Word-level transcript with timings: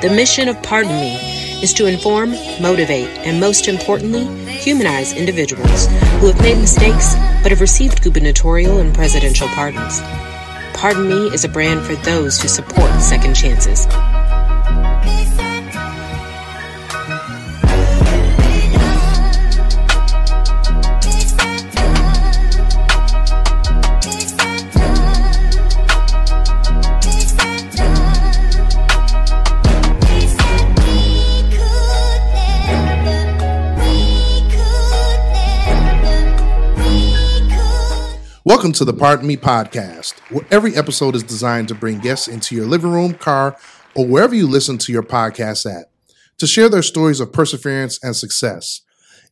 The 0.00 0.08
mission 0.08 0.48
of 0.48 0.62
Pardon 0.62 0.98
Me 0.98 1.16
is 1.62 1.74
to 1.74 1.84
inform, 1.84 2.30
motivate, 2.58 3.08
and 3.18 3.38
most 3.38 3.68
importantly, 3.68 4.24
humanize 4.46 5.12
individuals 5.12 5.88
who 6.20 6.28
have 6.28 6.40
made 6.40 6.56
mistakes 6.56 7.14
but 7.42 7.52
have 7.52 7.60
received 7.60 8.02
gubernatorial 8.02 8.78
and 8.78 8.94
presidential 8.94 9.46
pardons. 9.48 10.00
Pardon 10.72 11.06
Me 11.06 11.26
is 11.34 11.44
a 11.44 11.50
brand 11.50 11.84
for 11.84 11.96
those 11.96 12.40
who 12.40 12.48
support 12.48 12.90
second 13.02 13.34
chances. 13.34 13.86
Welcome 38.60 38.72
to 38.72 38.84
the 38.84 38.92
Pardon 38.92 39.26
Me 39.26 39.38
podcast, 39.38 40.20
where 40.30 40.44
every 40.50 40.76
episode 40.76 41.14
is 41.14 41.22
designed 41.22 41.68
to 41.68 41.74
bring 41.74 41.98
guests 41.98 42.28
into 42.28 42.54
your 42.54 42.66
living 42.66 42.92
room, 42.92 43.14
car, 43.14 43.56
or 43.94 44.06
wherever 44.06 44.34
you 44.34 44.46
listen 44.46 44.76
to 44.76 44.92
your 44.92 45.02
podcast 45.02 45.64
at 45.64 45.86
to 46.36 46.46
share 46.46 46.68
their 46.68 46.82
stories 46.82 47.20
of 47.20 47.32
perseverance 47.32 47.98
and 48.04 48.14
success. 48.14 48.82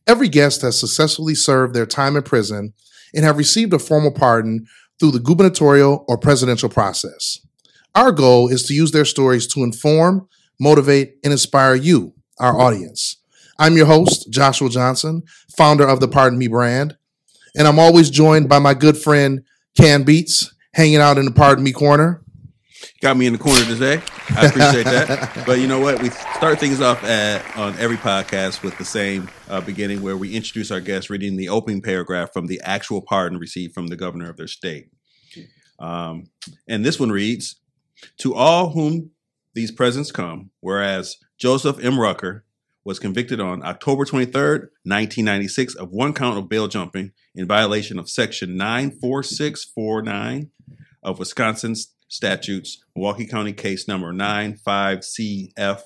Every 0.07 0.29
guest 0.29 0.63
has 0.63 0.79
successfully 0.79 1.35
served 1.35 1.75
their 1.75 1.85
time 1.85 2.15
in 2.15 2.23
prison 2.23 2.73
and 3.13 3.23
have 3.23 3.37
received 3.37 3.71
a 3.71 3.77
formal 3.77 4.11
pardon 4.11 4.65
through 4.99 5.11
the 5.11 5.19
gubernatorial 5.19 6.05
or 6.07 6.17
presidential 6.17 6.67
process. 6.67 7.37
Our 7.93 8.11
goal 8.11 8.47
is 8.47 8.63
to 8.63 8.73
use 8.73 8.93
their 8.93 9.05
stories 9.05 9.45
to 9.49 9.63
inform, 9.63 10.27
motivate, 10.59 11.17
and 11.23 11.31
inspire 11.31 11.75
you, 11.75 12.15
our 12.39 12.59
audience. 12.59 13.17
I'm 13.59 13.77
your 13.77 13.85
host, 13.85 14.31
Joshua 14.31 14.71
Johnson, 14.71 15.21
founder 15.55 15.87
of 15.87 15.99
the 15.99 16.07
Pardon 16.07 16.39
Me 16.39 16.47
brand 16.47 16.97
and 17.55 17.67
I'm 17.67 17.79
always 17.79 18.09
joined 18.09 18.49
by 18.49 18.59
my 18.59 18.73
good 18.73 18.97
friend 18.97 19.43
Can 19.77 20.03
Beats, 20.03 20.53
hanging 20.73 20.97
out 20.97 21.17
in 21.17 21.25
the 21.25 21.31
Pardon 21.31 21.63
Me 21.63 21.71
corner. 21.71 22.23
Got 23.01 23.17
me 23.17 23.27
in 23.27 23.33
the 23.33 23.39
corner 23.39 23.63
today. 23.65 24.01
I 24.35 24.45
appreciate 24.45 24.85
that. 24.85 25.43
but 25.45 25.59
you 25.59 25.67
know 25.67 25.79
what? 25.79 26.01
We 26.01 26.09
start 26.09 26.59
things 26.59 26.81
off 26.81 27.03
at, 27.03 27.57
on 27.57 27.77
every 27.77 27.97
podcast 27.97 28.61
with 28.61 28.77
the 28.77 28.85
same 28.85 29.29
uh, 29.49 29.61
beginning 29.61 30.01
where 30.01 30.17
we 30.17 30.35
introduce 30.35 30.71
our 30.71 30.79
guests 30.79 31.09
reading 31.09 31.35
the 31.35 31.49
opening 31.49 31.81
paragraph 31.81 32.31
from 32.33 32.47
the 32.47 32.59
actual 32.63 33.01
pardon 33.01 33.37
received 33.37 33.73
from 33.73 33.87
the 33.87 33.95
governor 33.95 34.29
of 34.29 34.37
their 34.37 34.47
state. 34.47 34.89
Um, 35.79 36.29
and 36.67 36.85
this 36.85 36.99
one 36.99 37.09
reads 37.09 37.61
To 38.19 38.35
all 38.35 38.71
whom 38.71 39.11
these 39.53 39.71
presents 39.71 40.11
come, 40.11 40.51
whereas 40.59 41.17
Joseph 41.37 41.83
M. 41.83 41.99
Rucker 41.99 42.43
was 42.83 42.99
convicted 42.99 43.39
on 43.39 43.63
October 43.63 44.05
23rd, 44.05 44.69
1996, 44.83 45.75
of 45.75 45.91
one 45.91 46.13
count 46.13 46.37
of 46.37 46.49
bail 46.49 46.67
jumping 46.67 47.11
in 47.35 47.47
violation 47.47 47.99
of 47.99 48.09
Section 48.09 48.55
94649 48.57 50.49
of 51.03 51.19
Wisconsin 51.19 51.75
statutes, 52.07 52.83
Milwaukee 52.95 53.27
County 53.27 53.53
case 53.53 53.87
number 53.87 54.11
95CF 54.13 55.81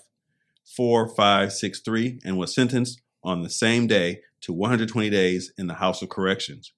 4563, 0.76 2.20
and 2.24 2.38
was 2.38 2.54
sentenced 2.56 3.02
on 3.24 3.42
the 3.42 3.50
same 3.50 3.88
day 3.88 4.22
to 4.42 4.54
120 4.54 5.10
days 5.10 5.52
in 5.58 5.68
the 5.68 5.76
House 5.76 6.02
of 6.02 6.10
Corrections. 6.10 6.74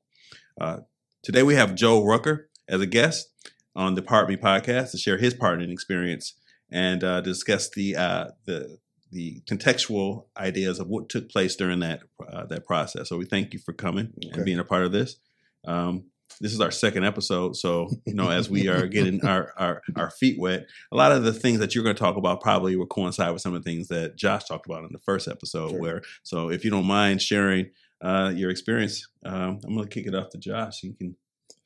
Uh, 0.60 0.78
today 1.24 1.44
we 1.44 1.56
have 1.56 1.76
Joe 1.76 2.04
Rucker 2.04 2.50
as 2.68 2.82
a 2.82 2.86
guest 2.86 3.28
on 3.76 3.96
the 3.96 4.02
Pardon 4.02 4.36
Me 4.36 4.42
podcast 4.42 4.92
to 4.92 4.98
share 4.98 5.18
his 5.18 5.34
pardoning 5.34 5.72
experience 5.72 6.34
and 6.72 7.04
uh, 7.04 7.22
discuss 7.22 7.70
the 7.70 7.96
uh, 7.96 8.28
the 8.46 8.78
the 9.12 9.42
contextual 9.42 10.26
ideas 10.38 10.80
of 10.80 10.88
what 10.88 11.10
took 11.10 11.30
place 11.30 11.56
during 11.56 11.80
that 11.80 12.02
uh, 12.28 12.46
that 12.46 12.66
process. 12.66 13.10
So 13.10 13.18
we 13.18 13.26
thank 13.26 13.54
you 13.54 13.60
for 13.60 13.74
coming 13.74 14.14
okay. 14.24 14.36
and 14.36 14.46
being 14.46 14.60
a 14.60 14.64
part 14.64 14.84
of 14.84 14.92
this. 14.92 15.18
Um, 15.66 16.06
this 16.42 16.54
is 16.54 16.60
our 16.60 16.72
second 16.72 17.06
episode, 17.06 17.56
so 17.56 17.90
you 18.06 18.14
know 18.14 18.30
as 18.30 18.50
we 18.50 18.68
are 18.68 18.88
getting 18.88 19.24
our, 19.26 19.54
our 19.58 19.82
our 19.96 20.10
feet 20.10 20.40
wet, 20.40 20.68
a 20.92 20.96
lot 20.96 21.12
of 21.12 21.24
the 21.24 21.34
things 21.34 21.60
that 21.60 21.74
you're 21.74 21.84
going 21.84 21.96
to 21.96 22.02
talk 22.02 22.18
about 22.18 22.42
probably 22.42 22.76
will 22.76 22.88
coincide 22.88 23.32
with 23.32 23.42
some 23.42 23.54
of 23.54 23.64
the 23.64 23.70
things 23.70 23.88
that 23.88 24.16
Josh 24.16 24.44
talked 24.46 24.66
about 24.66 24.84
in 24.84 24.92
the 24.92 25.00
first 25.00 25.28
episode. 25.28 25.72
Sure. 25.72 25.80
Where 25.80 26.02
so 26.24 26.50
if 26.50 26.66
you 26.66 26.72
don't 26.72 26.86
mind 26.86 27.22
sharing 27.22 27.70
uh, 28.02 28.34
your 28.36 28.50
experience, 28.50 29.08
um, 29.24 29.60
I'm 29.64 29.76
going 29.76 29.88
to 29.88 29.94
kick 29.94 30.08
it 30.08 30.16
off 30.16 30.30
to 30.32 30.38
Josh. 30.38 30.84
You 30.84 30.94
can 30.94 31.16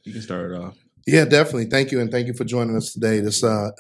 you 0.04 0.14
can 0.14 0.22
start 0.22 0.52
it 0.52 0.56
off. 0.56 0.78
Yeah, 1.12 1.26
definitely. 1.26 1.66
Thank 1.66 1.92
you, 1.92 2.00
and 2.00 2.12
thank 2.12 2.28
you 2.28 2.34
for 2.34 2.46
joining 2.46 2.76
us 2.76 2.94
today. 2.94 3.20
This, 3.20 3.44
uh, 3.44 3.72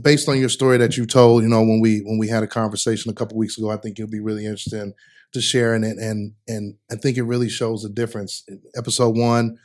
based 0.00 0.28
on 0.28 0.38
your 0.38 0.48
story 0.48 0.78
that 0.78 0.96
you 0.96 1.04
told, 1.04 1.42
you 1.42 1.48
know, 1.48 1.60
when 1.60 1.80
we 1.80 2.00
when 2.00 2.18
we 2.18 2.28
had 2.28 2.42
a 2.42 2.46
conversation 2.46 3.10
a 3.10 3.14
couple 3.14 3.36
weeks 3.36 3.58
ago, 3.58 3.70
I 3.70 3.76
think 3.76 3.98
it'll 3.98 4.10
be 4.10 4.20
really 4.20 4.46
interesting 4.46 4.94
to 5.32 5.40
share 5.42 5.74
in 5.74 5.84
it, 5.84 5.98
and 5.98 6.32
and 6.48 6.76
I 6.90 6.96
think 6.96 7.18
it 7.18 7.24
really 7.24 7.50
shows 7.50 7.82
the 7.82 7.90
difference. 7.90 8.46
Episode 8.74 9.18
one, 9.18 9.58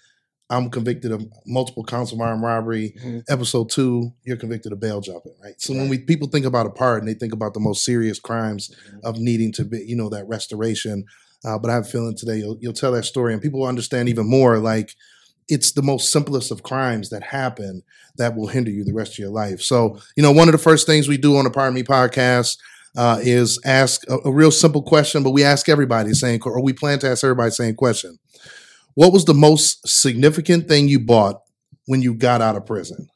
I'm 0.49 0.69
convicted 0.69 1.13
of 1.13 1.25
multiple 1.45 1.85
counts 1.85 2.11
of 2.11 2.19
armed 2.19 2.43
robbery. 2.43 2.95
Mm-hmm. 2.99 3.19
Episode 3.29 3.69
two, 3.69 4.11
you're 4.23 4.37
convicted 4.37 4.73
of 4.73 4.81
bail 4.81 4.99
jumping, 4.99 5.35
right? 5.41 5.59
So 5.59 5.73
right. 5.73 5.79
when 5.79 5.89
we 5.89 5.99
people 5.99 6.27
think 6.27 6.45
about 6.45 6.65
a 6.65 6.71
pardon, 6.71 7.07
they 7.07 7.13
think 7.13 7.31
about 7.31 7.53
the 7.53 7.61
most 7.61 7.85
serious 7.85 8.19
crimes 8.19 8.69
mm-hmm. 8.69 8.99
of 9.03 9.17
needing 9.17 9.53
to 9.53 9.63
be, 9.63 9.83
you 9.85 9.95
know, 9.95 10.09
that 10.09 10.27
restoration. 10.27 11.05
Uh, 11.45 11.57
but 11.57 11.69
I 11.69 11.75
have 11.75 11.85
a 11.85 11.87
feeling 11.87 12.17
today 12.17 12.37
you'll, 12.37 12.57
you'll 12.59 12.73
tell 12.73 12.91
that 12.93 13.05
story, 13.05 13.31
and 13.31 13.41
people 13.41 13.61
will 13.61 13.67
understand 13.67 14.09
even 14.09 14.29
more, 14.29 14.57
like 14.57 14.93
it's 15.49 15.71
the 15.71 15.81
most 15.81 16.11
simplest 16.11 16.51
of 16.51 16.63
crimes 16.63 17.09
that 17.09 17.23
happen 17.23 17.83
that 18.17 18.35
will 18.35 18.47
hinder 18.47 18.71
you 18.71 18.83
the 18.83 18.93
rest 18.93 19.13
of 19.13 19.19
your 19.19 19.29
life. 19.29 19.61
So, 19.61 19.99
you 20.15 20.23
know, 20.23 20.31
one 20.31 20.47
of 20.47 20.51
the 20.51 20.57
first 20.57 20.85
things 20.85 21.07
we 21.07 21.17
do 21.17 21.37
on 21.37 21.45
the 21.45 21.49
Pardon 21.49 21.75
Me 21.75 21.83
podcast 21.83 22.57
uh, 22.95 23.19
is 23.21 23.59
ask 23.63 24.03
a, 24.09 24.17
a, 24.25 24.31
real 24.31 24.51
simple 24.51 24.81
question, 24.81 25.23
but 25.23 25.29
we 25.29 25.43
ask 25.43 25.69
everybody 25.69 26.09
the 26.09 26.15
same, 26.15 26.39
or 26.43 26.61
we 26.61 26.73
plan 26.73 26.99
to 26.99 27.09
ask 27.09 27.23
everybody 27.23 27.49
the 27.49 27.55
same 27.55 27.75
question. 27.75 28.17
What 28.95 29.13
was 29.13 29.25
the 29.25 29.35
most 29.35 29.87
significant 29.87 30.67
thing 30.67 30.87
you 30.87 30.99
bought 30.99 31.41
when 31.85 32.01
you 32.01 32.15
got 32.15 32.41
out 32.41 32.55
of 32.55 32.65
prison? 32.65 33.07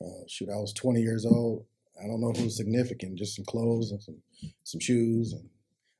Uh, 0.00 0.24
shoot, 0.26 0.48
I 0.48 0.56
was 0.56 0.72
20 0.72 1.00
years 1.00 1.26
old. 1.26 1.66
I 2.02 2.06
don't 2.06 2.20
know 2.20 2.30
if 2.30 2.38
it 2.38 2.44
was 2.44 2.56
significant, 2.56 3.18
just 3.18 3.36
some 3.36 3.44
clothes 3.44 3.90
and 3.90 4.02
some, 4.02 4.16
some 4.62 4.80
shoes. 4.80 5.34
And 5.34 5.44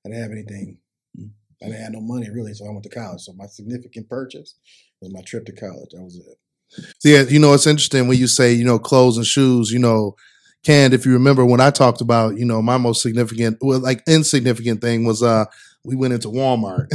I 0.07 0.09
didn't 0.09 0.23
have 0.23 0.33
anything. 0.33 0.79
I 1.63 1.67
didn't 1.67 1.83
have 1.83 1.93
no 1.93 2.01
money 2.01 2.31
really, 2.31 2.55
so 2.55 2.67
I 2.67 2.71
went 2.71 2.85
to 2.85 2.89
college. 2.89 3.23
So 3.23 3.33
my 3.33 3.47
significant 3.47 4.09
purchase 4.09 4.55
was 5.01 5.13
my 5.13 5.23
trip 5.23 5.45
to 5.47 5.53
college. 5.53 5.91
That 5.93 6.03
was 6.03 6.17
it. 6.17 6.39
So 6.99 7.09
yeah, 7.09 7.23
you 7.23 7.39
know, 7.39 7.55
it's 7.55 7.67
interesting 7.67 8.09
when 8.09 8.19
you 8.19 8.27
say, 8.27 8.53
you 8.53 8.65
know, 8.65 8.79
clothes 8.79 9.17
and 9.17 9.27
shoes, 9.27 9.71
you 9.71 9.79
know, 9.79 10.17
Canned, 10.65 10.93
if 10.93 11.07
you 11.07 11.13
remember 11.13 11.45
when 11.45 11.61
I 11.61 11.71
talked 11.71 12.01
about, 12.01 12.37
you 12.37 12.45
know, 12.45 12.61
my 12.61 12.77
most 12.77 13.01
significant, 13.01 13.59
well, 13.61 13.79
like 13.79 14.03
insignificant 14.09 14.81
thing 14.81 15.05
was 15.05 15.23
uh 15.23 15.45
we 15.85 15.97
went 15.97 16.13
into 16.13 16.29
Walmart 16.29 16.89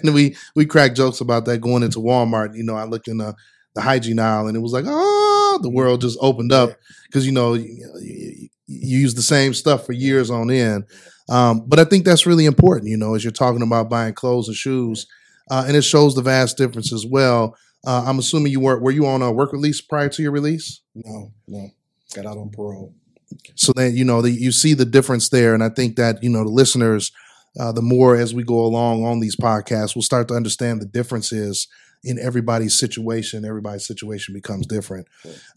and 0.02 0.14
we 0.14 0.36
we 0.56 0.64
cracked 0.64 0.96
jokes 0.96 1.20
about 1.20 1.44
that 1.44 1.60
going 1.60 1.82
into 1.82 1.98
Walmart. 1.98 2.56
You 2.56 2.64
know, 2.64 2.74
I 2.74 2.84
looked 2.84 3.08
in 3.08 3.18
the 3.18 3.34
the 3.74 3.82
hygiene 3.82 4.18
aisle 4.18 4.46
and 4.46 4.56
it 4.56 4.60
was 4.60 4.72
like, 4.72 4.84
oh, 4.86 5.58
the 5.62 5.70
world 5.70 6.00
just 6.00 6.18
opened 6.20 6.52
up 6.52 6.70
because 7.06 7.26
you 7.26 7.32
know 7.32 7.54
you, 7.54 7.66
you, 8.00 8.48
you, 8.66 8.98
use 8.98 9.14
the 9.14 9.22
same 9.22 9.52
stuff 9.52 9.84
for 9.84 9.92
years 9.92 10.30
on 10.30 10.50
end. 10.50 10.84
Um, 11.28 11.64
but 11.66 11.78
I 11.78 11.84
think 11.84 12.04
that's 12.04 12.26
really 12.26 12.44
important, 12.44 12.90
you 12.90 12.96
know, 12.96 13.14
as 13.14 13.24
you're 13.24 13.32
talking 13.32 13.62
about 13.62 13.88
buying 13.88 14.14
clothes 14.14 14.48
and 14.48 14.56
shoes 14.56 15.06
uh, 15.50 15.64
and 15.66 15.76
it 15.76 15.82
shows 15.82 16.14
the 16.14 16.22
vast 16.22 16.56
difference 16.56 16.92
as 16.92 17.06
well. 17.06 17.56
Uh, 17.86 18.04
I'm 18.06 18.18
assuming 18.18 18.52
you 18.52 18.60
were 18.60 18.78
were 18.78 18.90
you 18.90 19.06
on 19.06 19.22
a 19.22 19.30
work 19.30 19.52
release 19.52 19.80
prior 19.80 20.08
to 20.08 20.22
your 20.22 20.32
release? 20.32 20.80
No, 20.94 21.32
no, 21.46 21.70
got 22.14 22.26
out 22.26 22.38
on 22.38 22.50
parole. 22.50 22.94
So 23.56 23.72
then 23.74 23.94
you 23.94 24.04
know 24.04 24.22
the, 24.22 24.30
you 24.30 24.52
see 24.52 24.74
the 24.74 24.86
difference 24.86 25.28
there, 25.28 25.52
and 25.54 25.62
I 25.62 25.68
think 25.68 25.96
that 25.96 26.22
you 26.22 26.30
know 26.30 26.44
the 26.44 26.50
listeners, 26.50 27.12
uh, 27.60 27.72
the 27.72 27.82
more 27.82 28.16
as 28.16 28.34
we 28.34 28.42
go 28.42 28.64
along 28.64 29.04
on 29.04 29.20
these 29.20 29.36
podcasts, 29.36 29.94
we'll 29.94 30.02
start 30.02 30.28
to 30.28 30.34
understand 30.34 30.80
the 30.80 30.86
differences 30.86 31.68
in 32.02 32.18
everybody's 32.18 32.78
situation. 32.78 33.44
Everybody's 33.44 33.86
situation 33.86 34.32
becomes 34.32 34.66
different. 34.66 35.06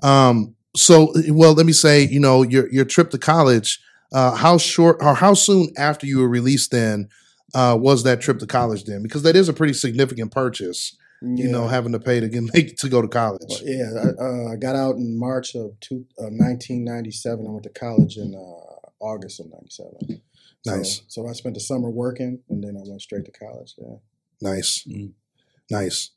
Um, 0.04 0.56
so, 0.76 1.14
well, 1.30 1.54
let 1.54 1.66
me 1.66 1.74
say, 1.74 2.08
you 2.08 2.20
know, 2.20 2.44
your 2.44 2.70
your 2.74 2.86
trip 2.86 3.10
to 3.12 3.18
college. 3.18 3.80
Uh, 4.14 4.36
how 4.36 4.58
short 4.58 4.98
or 5.02 5.16
how 5.16 5.34
soon 5.34 5.70
after 5.78 6.06
you 6.08 6.20
were 6.20 6.30
released 6.30 6.72
then 6.72 7.10
uh, 7.54 7.78
was 7.80 8.04
that 8.04 8.22
trip 8.22 8.40
to 8.40 8.48
college 8.48 8.86
then? 8.86 9.04
Because 9.04 9.24
that 9.24 9.36
is 9.36 9.50
a 9.50 9.54
pretty 9.54 9.74
significant 9.74 10.32
purchase. 10.32 10.96
Yeah. 11.22 11.46
You 11.46 11.52
know, 11.52 11.68
having 11.68 11.94
to 11.94 12.00
pay 12.00 12.20
to 12.20 12.30
get 12.30 12.44
make 12.54 12.78
to 12.78 12.90
go 12.90 13.02
to 13.02 13.08
college. 13.08 13.42
Well, 13.50 13.62
yeah, 13.64 13.90
I, 13.96 14.24
uh, 14.24 14.54
I, 14.54 14.56
got 14.56 14.76
out 14.76 14.98
in 14.98 15.18
March 15.18 15.56
of 15.56 15.80
two, 15.80 16.06
uh, 16.20 16.30
1997. 16.30 17.46
I 17.46 17.50
went 17.50 17.64
to 17.64 17.70
college 17.70 18.18
in 18.18 18.36
uh, 18.36 19.04
August 19.04 19.40
of 19.40 19.48
'97. 19.48 20.22
Nice. 20.66 20.98
So, 21.08 21.24
so, 21.24 21.28
I 21.28 21.34
spent 21.34 21.56
the 21.56 21.62
summer 21.62 21.90
working, 21.90 22.40
and 22.50 22.64
then 22.64 22.78
I 22.78 22.88
went 22.88 23.02
straight 23.02 23.26
to 23.26 23.32
college. 23.32 23.74
Yeah. 23.78 23.96
Nice. 24.42 24.84
Mm. 24.88 25.14
Nice. 25.72 26.12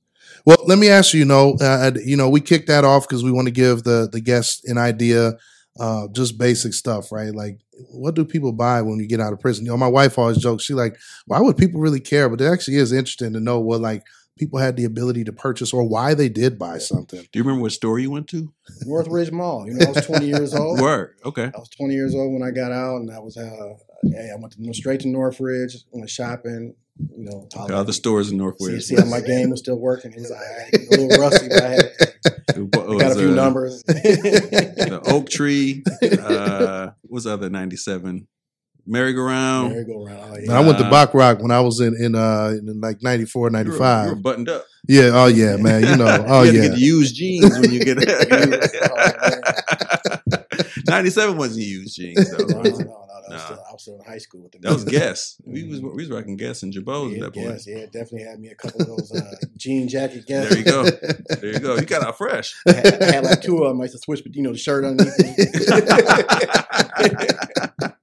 Well, 0.45 0.59
let 0.67 0.79
me 0.79 0.89
ask 0.91 1.15
you. 1.15 1.21
You 1.21 1.27
know, 1.27 1.57
uh, 1.61 1.93
you 2.05 2.17
know, 2.17 2.29
we 2.29 2.43
kicked 2.43 2.69
that 2.69 2.85
off 2.85 3.09
because 3.09 3.25
we 3.25 3.33
want 3.33 3.47
to 3.47 3.53
give 3.53 3.85
the 3.85 4.09
the 4.11 4.21
guests 4.21 4.69
an 4.69 4.77
idea 4.77 5.39
uh, 5.79 6.09
just 6.13 6.39
basic 6.39 6.75
stuff, 6.75 7.13
right? 7.13 7.35
Like, 7.35 7.61
what 7.91 8.15
do 8.15 8.25
people 8.25 8.53
buy 8.53 8.83
when 8.83 8.99
you 8.99 9.07
get 9.07 9.21
out 9.21 9.33
of 9.33 9.41
prison? 9.41 9.65
You 9.65 9.71
know, 9.73 9.77
my 9.77 9.89
wife 9.89 10.19
always 10.19 10.39
jokes, 10.39 10.65
she 10.65 10.75
like, 10.75 10.97
why 11.27 11.41
would 11.41 11.57
people 11.57 11.81
really 11.81 12.01
care? 12.01 12.29
But 12.29 12.41
it 12.41 12.47
actually 12.47 12.77
is 12.77 12.93
interesting 12.93 13.33
to 13.33 13.41
know 13.41 13.61
what 13.61 13.81
like 13.81 14.03
people 14.39 14.59
had 14.59 14.77
the 14.77 14.85
ability 14.85 15.23
to 15.25 15.33
purchase 15.33 15.73
or 15.73 15.85
why 15.87 16.15
they 16.15 16.29
did 16.29 16.59
buy 16.59 16.79
something. 16.79 17.21
Do 17.21 17.39
you 17.39 17.43
remember 17.43 17.63
what 17.63 17.73
store 17.73 17.99
you 17.99 18.11
went 18.11 18.27
to? 18.29 18.53
Northridge 18.87 19.31
Mall. 19.31 19.67
You 19.67 19.75
know, 19.75 19.87
I 19.87 19.91
was 19.91 20.07
20 20.07 20.27
years 20.35 20.55
old. 20.55 20.81
Word. 20.81 21.17
Okay. 21.25 21.45
I 21.55 21.59
was 21.59 21.69
20 21.69 21.95
years 21.95 22.15
old 22.15 22.33
when 22.33 22.43
I 22.43 22.51
got 22.51 22.73
out, 22.73 22.97
and 22.97 23.11
I 23.11 23.19
was 23.19 23.37
uh, 23.37 23.75
hey, 24.03 24.31
I 24.33 24.41
went 24.41 24.55
to, 24.55 24.75
straight 24.75 25.01
to 25.01 25.09
Northridge, 25.09 25.77
went 25.93 26.09
shopping. 26.11 26.75
You 27.17 27.25
know, 27.25 27.49
Okay, 27.57 27.83
the 27.85 27.95
stores 27.95 28.27
in 28.29 28.33
see, 28.33 28.37
Northwest. 28.37 28.89
see 28.89 28.97
how 28.97 29.07
my 29.07 29.23
game 29.23 29.49
was 29.49 29.61
still 29.61 29.79
working. 29.79 30.13
It 30.13 30.21
was 30.21 30.31
like, 30.31 30.75
a 30.75 30.91
little 30.91 31.09
rusty, 31.19 31.49
but 31.49 31.63
I 31.63 31.69
had, 31.69 31.93
numbers. 33.45 33.83
The 33.87 35.01
Oak 35.07 35.29
Tree. 35.31 35.83
Uh, 36.03 36.91
what's 37.03 37.25
the 37.25 37.33
other 37.33 37.51
ninety 37.51 37.77
seven? 37.77 38.27
Merry-go-round. 38.87 39.73
Merry-go-round. 39.73 40.33
Oh, 40.33 40.39
yeah. 40.43 40.53
I 40.59 40.61
went 40.61 40.79
to 40.79 40.87
Uh, 40.87 40.91
Bach 40.91 41.13
Rock 41.15 41.41
when 41.43 41.51
I 41.51 41.61
was 41.61 41.81
in 41.81 41.95
in, 42.03 42.15
uh, 42.15 42.55
in 42.59 42.81
like 42.81 43.03
94, 43.03 43.41
You 43.41 43.43
were- 43.45 43.51
95. 43.51 44.05
You 44.07 44.11
were 44.15 44.21
buttoned 44.21 44.49
up. 44.49 44.65
Yeah, 44.89 45.11
oh 45.13 45.27
yeah, 45.27 45.57
man. 45.57 45.83
You 45.85 45.97
know, 45.97 46.25
oh 46.29 46.43
you 46.43 46.47
had 46.47 46.53
to 46.53 46.63
yeah. 46.63 46.69
get 46.71 46.79
used 46.79 47.15
jeans 47.15 47.59
when 47.61 47.71
you 47.71 47.85
get 47.85 47.99
Oh, 48.91 50.17
Ninety 50.87 51.11
seven 51.11 51.37
wasn't 51.37 51.67
used 51.67 51.95
jeans 51.97 52.31
though. 52.31 52.45
no, 52.47 52.63
no, 52.63 52.71
no, 52.71 52.71
no, 52.71 52.77
that 52.79 52.87
was 53.29 53.51
Nah. 53.51 53.57
Still, 53.81 53.95
I 53.95 54.05
in 54.05 54.13
high 54.13 54.19
school 54.19 54.43
with 54.43 54.53
the 54.53 54.59
That 54.59 54.73
was 54.73 54.85
music. 54.85 55.01
Guess. 55.01 55.37
We 55.45 55.65
was 55.69 55.81
we 55.81 55.89
was 55.91 56.11
rocking 56.11 56.37
Guess 56.37 56.63
and 56.63 56.73
Jabos 56.73 57.11
Yeah, 57.11 57.17
at 57.17 57.21
that 57.23 57.35
point. 57.35 57.47
yes, 57.51 57.67
yeah, 57.67 57.87
definitely 57.87 58.23
had 58.25 58.39
me 58.41 58.49
a 58.49 58.55
couple 58.55 58.81
of 58.83 58.87
those 58.89 59.13
uh, 59.13 59.31
jean 59.57 59.89
jacket 59.89 60.27
guess. 60.27 60.49
There 60.49 60.59
you 60.59 60.65
go. 60.65 60.85
There 60.85 61.53
you 61.53 61.59
go. 61.61 61.77
You 61.77 61.87
got 61.87 62.03
out 62.03 62.17
fresh. 62.19 62.55
I 62.67 62.73
had, 62.75 63.03
I 63.03 63.13
had 63.13 63.25
like 63.25 63.43
two 63.43 63.59
of 63.63 63.69
them. 63.71 63.81
I 63.81 63.85
used 63.85 63.95
to 63.95 63.99
switch, 64.01 64.23
but 64.23 64.35
you 64.35 64.43
know, 64.43 64.53
the 64.53 64.59
shirt 64.59 64.85
underneath. 64.85 65.15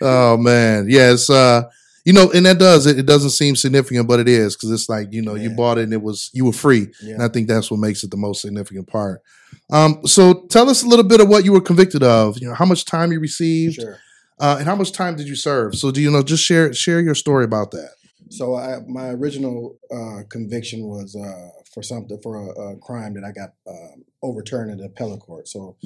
Oh 0.00 0.36
man, 0.36 0.86
yes. 0.88 1.30
Uh, 1.30 1.62
you 2.04 2.12
know, 2.12 2.30
and 2.32 2.44
that 2.44 2.58
does 2.58 2.86
it. 2.86 2.98
It 2.98 3.06
doesn't 3.06 3.30
seem 3.30 3.56
significant, 3.56 4.06
but 4.06 4.20
it 4.20 4.28
is 4.28 4.54
because 4.54 4.70
it's 4.70 4.88
like 4.88 5.12
you 5.12 5.22
know 5.22 5.34
you 5.34 5.50
bought 5.50 5.78
it 5.78 5.84
and 5.84 5.92
it 5.94 6.02
was 6.02 6.30
you 6.34 6.44
were 6.44 6.52
free, 6.52 6.88
yeah. 7.02 7.14
and 7.14 7.22
I 7.22 7.28
think 7.28 7.48
that's 7.48 7.70
what 7.70 7.80
makes 7.80 8.04
it 8.04 8.10
the 8.10 8.16
most 8.18 8.42
significant 8.42 8.86
part. 8.88 9.22
Um, 9.70 10.00
so 10.06 10.44
tell 10.50 10.68
us 10.68 10.82
a 10.82 10.86
little 10.86 11.04
bit 11.04 11.20
of 11.20 11.28
what 11.28 11.44
you 11.46 11.52
were 11.52 11.60
convicted 11.62 12.02
of. 12.02 12.38
You 12.38 12.48
know, 12.48 12.54
how 12.54 12.66
much 12.66 12.84
time 12.84 13.12
you 13.12 13.20
received, 13.20 13.76
Sure. 13.76 13.98
Uh, 14.38 14.56
and 14.58 14.66
how 14.66 14.76
much 14.76 14.92
time 14.92 15.16
did 15.16 15.28
you 15.28 15.36
serve? 15.36 15.76
So 15.76 15.90
do 15.90 16.00
you 16.00 16.10
know? 16.10 16.22
Just 16.22 16.44
share 16.44 16.72
share 16.72 17.00
your 17.00 17.14
story 17.14 17.44
about 17.44 17.70
that. 17.72 17.90
So 18.30 18.56
I, 18.56 18.78
my 18.86 19.10
original 19.10 19.78
uh, 19.92 20.22
conviction 20.28 20.86
was 20.86 21.14
uh, 21.14 21.50
for 21.72 21.82
something 21.82 22.18
for 22.22 22.36
a, 22.36 22.72
a 22.72 22.76
crime 22.78 23.14
that 23.14 23.24
I 23.24 23.32
got 23.32 23.50
um, 23.68 24.04
overturned 24.22 24.70
in 24.70 24.78
the 24.78 24.86
appellate 24.86 25.20
court. 25.20 25.46
So 25.46 25.76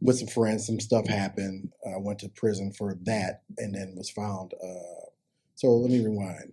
with 0.00 0.18
some 0.18 0.28
friends, 0.28 0.66
some 0.66 0.80
stuff 0.80 1.06
happened. 1.06 1.70
I 1.86 1.98
went 1.98 2.20
to 2.20 2.28
prison 2.28 2.72
for 2.72 2.96
that, 3.02 3.42
and 3.58 3.74
then 3.74 3.94
was 3.96 4.10
found. 4.10 4.54
Uh, 4.54 5.10
so 5.56 5.68
let 5.72 5.90
me 5.90 6.04
rewind. 6.04 6.52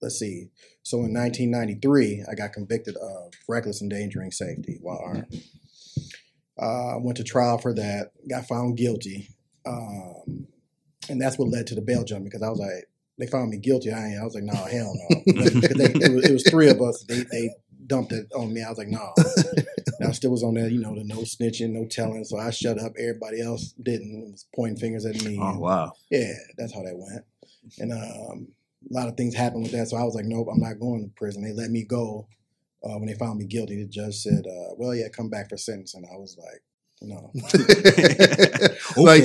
Let's 0.00 0.18
see. 0.18 0.50
So 0.84 0.98
in 0.98 1.12
1993, 1.12 2.24
I 2.30 2.34
got 2.34 2.52
convicted 2.52 2.96
of 2.96 3.32
reckless 3.48 3.82
endangering 3.82 4.30
safety 4.30 4.78
while 4.80 5.00
armed. 5.04 5.42
Uh, 6.60 6.94
I 6.94 6.96
went 6.98 7.16
to 7.18 7.24
trial 7.24 7.58
for 7.58 7.74
that. 7.74 8.12
Got 8.28 8.46
found 8.46 8.76
guilty, 8.76 9.30
um, 9.66 10.46
and 11.08 11.20
that's 11.20 11.38
what 11.38 11.48
led 11.48 11.66
to 11.68 11.74
the 11.74 11.80
bail 11.80 12.04
jump 12.04 12.24
because 12.24 12.42
I 12.42 12.48
was 12.48 12.58
like 12.58 12.88
they 13.18 13.26
found 13.26 13.50
me 13.50 13.58
guilty. 13.58 13.92
I, 13.92 14.06
ain't, 14.06 14.20
I 14.20 14.24
was 14.24 14.34
like, 14.34 14.44
no, 14.44 14.54
hell 14.54 14.94
no. 14.94 15.16
they, 15.26 15.90
it, 15.90 16.12
was, 16.14 16.24
it 16.24 16.32
was 16.32 16.48
three 16.48 16.68
of 16.68 16.80
us. 16.80 17.04
They, 17.08 17.24
they 17.24 17.50
dumped 17.86 18.12
it 18.12 18.30
on 18.32 18.52
me. 18.52 18.62
I 18.62 18.68
was 18.68 18.78
like, 18.78 18.88
no. 18.88 19.12
And 19.98 20.08
I 20.08 20.12
still 20.12 20.30
was 20.30 20.44
on 20.44 20.54
there, 20.54 20.68
you 20.68 20.80
know, 20.80 20.94
the 20.94 21.02
no 21.02 21.22
snitching, 21.22 21.70
no 21.70 21.86
telling. 21.86 22.24
So 22.24 22.38
I 22.38 22.50
shut 22.50 22.78
up. 22.78 22.92
Everybody 22.96 23.40
else 23.42 23.72
didn't. 23.82 24.30
Was 24.30 24.46
pointing 24.54 24.78
fingers 24.78 25.04
at 25.04 25.20
me. 25.24 25.38
Oh 25.40 25.58
wow. 25.58 25.92
Yeah, 26.10 26.32
that's 26.56 26.72
how 26.72 26.82
that 26.82 26.96
went. 26.96 27.24
And 27.78 27.92
um, 27.92 28.48
a 28.88 28.94
lot 28.94 29.08
of 29.08 29.16
things 29.16 29.34
happened 29.34 29.64
with 29.64 29.72
that. 29.72 29.88
So 29.88 29.96
I 29.96 30.04
was 30.04 30.14
like, 30.14 30.24
nope, 30.24 30.48
I'm 30.52 30.60
not 30.60 30.78
going 30.78 31.04
to 31.04 31.14
prison. 31.16 31.42
They 31.42 31.52
let 31.52 31.70
me 31.70 31.84
go. 31.84 32.28
Uh, 32.84 32.96
when 32.98 33.06
they 33.06 33.14
found 33.14 33.40
me 33.40 33.44
guilty, 33.44 33.82
the 33.82 33.88
judge 33.88 34.14
said, 34.14 34.46
uh, 34.46 34.74
well, 34.76 34.94
yeah, 34.94 35.08
come 35.08 35.28
back 35.28 35.48
for 35.48 35.56
sentencing. 35.56 36.08
I 36.12 36.16
was 36.16 36.36
like, 36.38 36.62
no. 37.00 37.30
like 38.96 39.22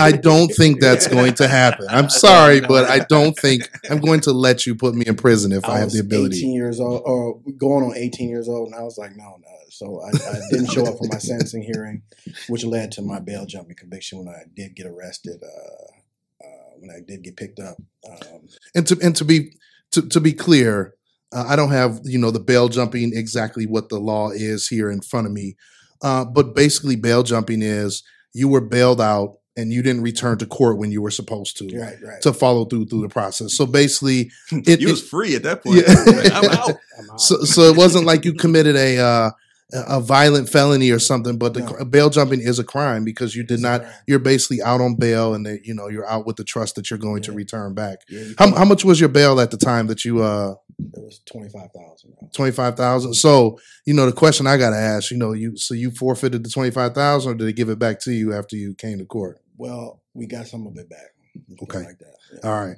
I 0.00 0.12
don't 0.12 0.48
think 0.48 0.80
that's 0.80 1.06
going 1.06 1.34
to 1.34 1.48
happen. 1.48 1.86
I'm 1.88 2.08
sorry, 2.10 2.60
but 2.60 2.90
I 2.90 3.00
don't 3.00 3.36
think 3.38 3.70
I'm 3.90 4.00
going 4.00 4.20
to 4.22 4.32
let 4.32 4.66
you 4.66 4.74
put 4.74 4.94
me 4.94 5.04
in 5.06 5.16
prison 5.16 5.52
if 5.52 5.64
I, 5.64 5.78
have 5.78 5.86
was 5.86 5.94
the 5.94 6.00
ability. 6.00 6.38
18 6.38 6.52
years 6.52 6.80
old, 6.80 7.02
or 7.04 7.40
going 7.56 7.84
on 7.84 7.96
18 7.96 8.28
years 8.28 8.48
old, 8.48 8.68
and 8.68 8.74
I 8.74 8.82
was 8.82 8.98
like, 8.98 9.16
no, 9.16 9.36
no. 9.40 9.50
So 9.70 10.02
I, 10.02 10.08
I 10.08 10.40
didn't 10.50 10.72
show 10.72 10.84
up 10.84 10.98
for 10.98 11.06
my 11.08 11.18
sentencing 11.18 11.62
hearing, 11.62 12.02
which 12.48 12.64
led 12.64 12.92
to 12.92 13.02
my 13.02 13.20
bail 13.20 13.46
jumping 13.46 13.76
conviction 13.76 14.18
when 14.18 14.28
I 14.28 14.42
did 14.54 14.74
get 14.74 14.86
arrested. 14.86 15.42
Uh, 15.42 16.44
uh, 16.44 16.70
when 16.78 16.90
I 16.90 17.00
did 17.06 17.22
get 17.22 17.36
picked 17.36 17.60
up, 17.60 17.76
um, 18.08 18.48
And 18.74 18.86
to 18.86 18.98
and 19.02 19.14
to 19.16 19.24
be 19.24 19.52
to, 19.92 20.02
to 20.08 20.20
be 20.20 20.32
clear, 20.32 20.94
uh, 21.32 21.44
I 21.46 21.56
don't 21.56 21.70
have 21.70 22.00
you 22.04 22.18
know 22.18 22.30
the 22.30 22.40
bail 22.40 22.68
jumping 22.68 23.12
exactly 23.14 23.66
what 23.66 23.88
the 23.88 24.00
law 24.00 24.30
is 24.30 24.68
here 24.68 24.90
in 24.90 25.02
front 25.02 25.26
of 25.26 25.32
me, 25.32 25.56
uh, 26.02 26.24
but 26.24 26.54
basically 26.54 26.96
bail 26.96 27.22
jumping 27.22 27.62
is 27.62 28.02
you 28.32 28.48
were 28.48 28.60
bailed 28.60 29.00
out 29.00 29.36
and 29.56 29.72
you 29.72 29.82
didn't 29.82 30.02
return 30.02 30.38
to 30.38 30.46
court 30.46 30.78
when 30.78 30.90
you 30.92 31.02
were 31.02 31.10
supposed 31.10 31.56
to 31.58 31.66
right, 31.78 31.96
right. 32.02 32.22
to 32.22 32.32
follow 32.32 32.64
through 32.64 32.86
through 32.86 33.02
the 33.02 33.08
process. 33.08 33.54
So 33.54 33.66
basically, 33.66 34.30
it, 34.52 34.80
you 34.80 34.88
it- 34.88 34.90
was 34.90 35.06
free 35.06 35.34
at 35.34 35.42
that 35.42 35.62
point. 35.64 35.82
Yeah. 35.86 36.38
I'm 36.38 36.50
out. 36.50 36.70
I'm 36.98 37.10
out. 37.10 37.20
so, 37.20 37.36
so 37.44 37.62
it 37.62 37.76
wasn't 37.76 38.06
like 38.06 38.24
you 38.24 38.32
committed 38.34 38.76
a 38.76 38.98
uh, 38.98 39.30
a 39.72 40.00
violent 40.00 40.48
felony 40.48 40.90
or 40.90 40.98
something, 40.98 41.38
but 41.38 41.54
the 41.54 41.60
No. 41.60 41.84
bail 41.84 42.10
jumping 42.10 42.40
is 42.40 42.58
a 42.58 42.64
crime 42.64 43.04
because 43.04 43.36
you 43.36 43.42
did 43.42 43.60
not. 43.60 43.84
You're 44.06 44.18
basically 44.18 44.60
out 44.62 44.80
on 44.80 44.96
bail, 44.96 45.34
and 45.34 45.44
that 45.46 45.60
you 45.64 45.74
know 45.74 45.88
you're 45.88 46.08
out 46.08 46.26
with 46.26 46.36
the 46.36 46.44
trust 46.44 46.74
that 46.76 46.90
you're 46.90 46.98
going 46.98 47.22
to 47.22 47.32
return 47.32 47.74
back. 47.74 47.98
Yeah, 48.08 48.24
How, 48.38 48.54
how 48.54 48.64
much 48.64 48.84
was 48.84 48.98
your 49.00 49.08
bail 49.08 49.40
at 49.40 49.50
the 49.50 49.56
time 49.56 49.86
that 49.88 50.04
you 50.04 50.22
uh 50.22 50.54
It 50.78 51.02
was 51.04 51.20
twenty 51.30 51.48
five 51.48 51.70
thousand. 51.74 52.14
twenty 52.34 52.52
five 52.52 52.76
thousand? 52.76 53.14
So 53.14 53.58
you 53.86 53.94
know 53.94 54.06
the 54.06 54.12
question 54.12 54.46
I 54.46 54.56
got 54.56 54.70
to 54.70 54.76
ask, 54.76 55.10
you 55.10 55.16
know, 55.18 55.32
you 55.32 55.56
so 55.56 55.74
you 55.74 55.90
forfeited 55.90 56.42
the 56.44 56.50
twenty 56.50 56.70
five 56.70 56.94
thousand, 56.94 57.32
or 57.32 57.34
did 57.36 57.46
they 57.46 57.52
give 57.52 57.68
it 57.68 57.78
back 57.78 58.00
to 58.00 58.12
you 58.12 58.32
after 58.34 58.56
you 58.56 58.74
came 58.74 58.98
to 58.98 59.04
court? 59.04 59.38
Well, 59.56 60.00
we 60.14 60.26
got 60.26 60.46
some 60.46 60.66
of 60.66 60.76
it 60.78 60.88
back. 60.88 61.10
Let's 61.48 61.60
put 61.60 61.68
it 61.70 61.76
Okay. 61.76 61.86
like. 61.86 61.96
Yeah. 62.00 62.48
All 62.50 62.64
right. 62.66 62.76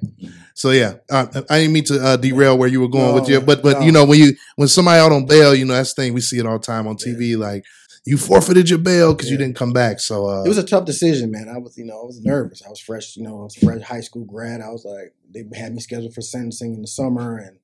So 0.55 0.71
yeah, 0.71 0.95
uh, 1.09 1.27
I 1.49 1.59
didn't 1.59 1.73
mean 1.73 1.83
to 1.85 2.03
uh, 2.03 2.17
derail 2.17 2.57
where 2.57 2.67
you 2.69 2.81
were 2.81 2.87
going 2.87 3.13
with 3.13 3.23
No, 3.27 3.29
you, 3.35 3.41
but 3.41 3.61
but 3.61 3.79
no. 3.79 3.85
you 3.85 3.91
know 3.91 4.05
when 4.05 4.19
you 4.19 4.33
when 4.55 4.67
somebody 4.67 4.99
out 4.99 5.11
on 5.11 5.25
bail, 5.25 5.53
you 5.53 5.65
know 5.65 5.73
that's 5.73 5.93
the 5.93 6.01
thing 6.01 6.13
we 6.13 6.21
see 6.21 6.39
it 6.39 6.45
all 6.45 6.57
the 6.57 6.65
time 6.65 6.87
on 6.87 6.95
TV. 6.95 7.37
Like 7.37 7.63
you 8.05 8.17
forfeited 8.17 8.69
your 8.69 8.79
bail 8.79 9.13
because 9.13 9.29
you 9.31 9.37
didn't 9.37 9.55
come 9.55 9.71
back. 9.71 9.99
So 9.99 10.27
uh, 10.27 10.43
It 10.43 10.49
was 10.49 10.57
a 10.57 10.63
tough 10.65 10.85
decision, 10.85 11.31
man. 11.31 11.47
I 11.47 11.57
was, 11.57 11.77
you 11.77 11.85
know, 11.85 12.01
I 12.01 12.05
was 12.05 12.19
nervous. 12.21 12.61
I 12.65 12.69
was 12.69 12.79
fresh, 12.79 13.15
you 13.15 13.23
know, 13.23 13.39
I 13.41 13.43
was 13.43 13.55
fresh 13.55 13.81
high 13.81 14.01
school 14.01 14.25
grad. 14.25 14.59
I 14.59 14.69
was 14.69 14.83
like, 14.83 15.13
they 15.31 15.45
had 15.57 15.73
me 15.73 15.79
scheduled 15.79 16.13
for 16.13 16.21
sentencing 16.21 16.73
in 16.73 16.81
the 16.81 16.87
summer, 16.87 17.37
and 17.37 17.59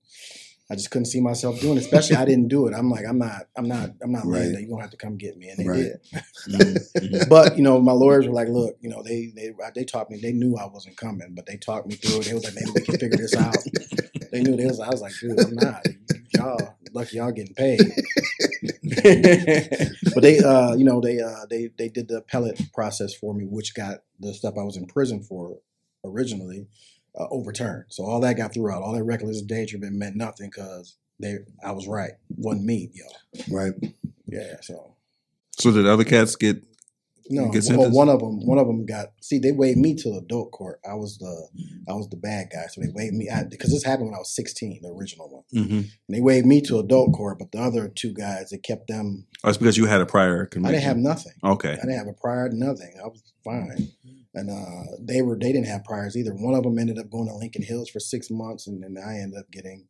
I 0.71 0.75
just 0.75 0.91
couldn't 0.91 1.05
see 1.07 1.19
myself 1.21 1.59
doing 1.59 1.77
it. 1.77 1.81
Especially, 1.81 2.15
I 2.15 2.25
didn't 2.25 2.47
do 2.47 2.67
it. 2.67 2.75
I'm 2.75 2.89
like, 2.91 3.05
I'm 3.07 3.17
not, 3.17 3.47
I'm 3.57 3.67
not, 3.67 3.89
I'm 4.03 4.11
not 4.11 4.25
Right. 4.25 4.41
Linda. 4.43 4.61
You're 4.61 4.69
gonna 4.69 4.81
have 4.83 4.91
to 4.91 4.97
come 4.97 5.17
get 5.17 5.37
me, 5.37 5.49
and 5.49 5.59
they 5.59 5.67
Right. 5.67 5.77
did. 5.83 5.99
Mhm. 6.47 7.29
But 7.29 7.57
you 7.57 7.63
know, 7.63 7.79
my 7.79 7.91
lawyers 7.91 8.27
were 8.27 8.33
like, 8.33 8.47
look, 8.49 8.77
you 8.81 8.89
know, 8.89 9.03
they 9.03 9.31
they 9.35 9.51
they 9.75 9.83
talked 9.83 10.11
me. 10.11 10.19
They 10.19 10.31
knew 10.31 10.55
I 10.57 10.65
wasn't 10.67 10.97
coming, 10.97 11.33
but 11.35 11.45
they 11.45 11.57
talked 11.57 11.87
me 11.87 11.95
through 11.95 12.21
it. 12.21 12.25
They 12.25 12.33
was 12.33 12.43
like, 12.43 12.55
maybe 12.55 12.71
we 12.71 12.83
can 12.83 12.95
figure 12.95 13.17
this 13.17 13.35
out. 13.35 13.63
They 14.31 14.41
knew 14.41 14.55
they 14.55 14.65
was. 14.65 14.79
I 14.79 14.89
was 14.89 15.01
like, 15.01 15.13
dude, 15.19 15.39
I'm 15.41 15.55
not. 15.55 15.83
Y'all 16.31 16.75
lucky 16.93 17.17
y'all 17.17 17.31
getting 17.31 17.55
paid. 17.55 17.97
but 20.13 20.21
they, 20.21 20.39
uh, 20.39 20.75
you 20.75 20.83
know, 20.85 21.01
they 21.01 21.19
uh, 21.19 21.45
they 21.49 21.69
they 21.77 21.89
did 21.89 22.07
the 22.07 22.17
appellate 22.17 22.61
process 22.73 23.13
for 23.13 23.33
me, 23.33 23.45
which 23.45 23.73
got 23.75 23.99
the 24.19 24.33
stuff 24.33 24.55
I 24.57 24.63
was 24.63 24.77
in 24.77 24.85
prison 24.87 25.23
for 25.23 25.59
originally 26.03 26.67
uh, 27.19 27.27
overturned. 27.29 27.85
So 27.89 28.03
all 28.03 28.19
that 28.21 28.37
got 28.37 28.53
through 28.53 28.71
out. 28.71 28.81
All 28.81 28.93
that 28.93 29.03
reckless 29.03 29.41
endangerment 29.41 29.95
meant 29.95 30.15
nothing 30.15 30.49
because 30.49 30.95
they 31.19 31.39
I 31.63 31.71
was 31.71 31.87
right, 31.87 32.13
wasn't 32.37 32.65
me, 32.65 32.91
yo. 32.93 33.05
right. 33.51 33.73
Yeah, 34.25 34.57
so. 34.61 34.95
So 35.59 35.71
did 35.71 35.85
other 35.85 36.05
cats 36.05 36.35
get? 36.35 36.63
No, 37.31 37.51
Get 37.51 37.65
well, 37.69 37.91
one 37.91 38.09
of 38.09 38.21
them, 38.21 38.43
one 38.43 38.57
of 38.57 38.65
them 38.65 38.87
got. 38.87 39.09
See, 39.21 39.37
they 39.37 39.51
waived 39.51 39.77
me 39.77 39.93
to 39.93 40.17
adult 40.17 40.51
court. 40.51 40.79
I 40.83 40.95
was 40.95 41.19
the, 41.19 41.47
I 41.87 41.93
was 41.93 42.09
the 42.09 42.17
bad 42.17 42.47
guy, 42.51 42.65
so 42.65 42.81
they 42.81 42.87
waived 42.91 43.13
me 43.13 43.29
because 43.51 43.71
this 43.71 43.83
happened 43.83 44.07
when 44.07 44.15
I 44.15 44.17
was 44.17 44.33
sixteen, 44.33 44.79
the 44.81 44.89
original 44.89 45.29
one. 45.29 45.43
Mm-hmm. 45.63 45.77
And 45.77 45.91
they 46.09 46.21
waived 46.21 46.47
me 46.47 46.59
to 46.61 46.79
adult 46.79 47.13
court, 47.13 47.37
but 47.37 47.51
the 47.51 47.59
other 47.59 47.87
two 47.87 48.13
guys, 48.13 48.49
they 48.49 48.57
kept 48.57 48.87
them. 48.87 49.27
Oh, 49.43 49.49
it's 49.49 49.59
because 49.59 49.77
you 49.77 49.85
had 49.85 50.01
a 50.01 50.07
prior 50.07 50.47
conviction. 50.47 50.75
I 50.75 50.79
didn't 50.79 50.87
have 50.87 50.97
nothing. 50.97 51.33
Okay. 51.43 51.73
I 51.73 51.75
didn't 51.75 51.99
have 51.99 52.07
a 52.07 52.13
prior, 52.13 52.49
nothing. 52.49 52.95
I 52.99 53.07
was 53.07 53.21
fine, 53.43 53.89
and 54.33 54.49
uh, 54.49 54.91
they 54.99 55.21
were 55.21 55.37
they 55.37 55.51
didn't 55.51 55.67
have 55.67 55.83
priors 55.83 56.15
either. 56.17 56.31
One 56.33 56.53
of 56.55 56.63
them 56.63 56.77
ended 56.79 56.99
up 56.99 57.09
going 57.09 57.27
to 57.27 57.35
Lincoln 57.35 57.63
Hills 57.63 57.89
for 57.89 57.99
six 57.99 58.29
months, 58.29 58.67
and 58.67 58.81
then 58.83 58.97
I 59.03 59.19
ended 59.19 59.39
up 59.39 59.49
getting 59.51 59.87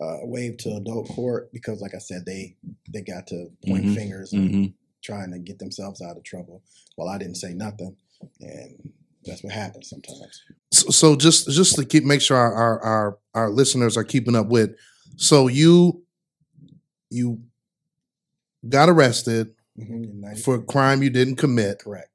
uh, 0.00 0.18
waived 0.22 0.60
to 0.60 0.74
adult 0.76 1.08
court 1.08 1.52
because, 1.52 1.80
like 1.80 1.94
I 1.94 1.98
said, 1.98 2.24
they 2.26 2.56
they 2.92 3.02
got 3.02 3.26
to 3.28 3.48
point 3.66 3.84
Mhm. 3.86 3.94
fingers 3.94 4.32
and 4.32 4.50
Mm-hmm. 4.50 4.64
trying 5.02 5.30
to 5.32 5.38
get 5.38 5.58
themselves 5.58 6.00
out 6.02 6.16
of 6.16 6.22
trouble. 6.24 6.62
Well, 6.96 7.08
I 7.08 7.18
didn't 7.18 7.36
say 7.36 7.52
nothing, 7.54 7.96
and 8.40 8.92
that's 9.24 9.42
what 9.44 9.52
happens 9.52 9.90
sometimes. 9.90 10.42
So, 10.72 10.88
so 10.90 11.16
just 11.16 11.50
just 11.50 11.76
to 11.76 11.84
keep 11.84 12.04
make 12.04 12.20
sure 12.22 12.36
our, 12.36 12.54
our 12.54 12.80
our 12.80 13.18
our 13.34 13.50
listeners 13.50 13.96
are 13.96 14.04
keeping 14.04 14.34
up 14.34 14.48
with. 14.48 14.70
So 15.16 15.46
you 15.48 16.02
you 17.10 17.40
got 18.68 18.88
arrested 18.88 19.54
Mm-hmm. 19.78 20.36
For 20.36 20.54
a 20.54 20.62
crime 20.62 21.02
you 21.02 21.10
didn't 21.10 21.34
commit. 21.34 21.80
correct. 21.80 22.08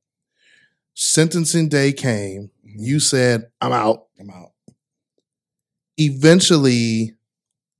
Sentencing 0.96 1.70
day 1.70 1.92
came. 1.94 2.50
Mhm. 2.66 2.76
You 2.78 3.00
said, 3.00 3.50
"I'm 3.62 3.72
out." 3.72 4.08
I'm 4.20 4.30
out. 4.30 4.52
Eventually, 5.98 7.16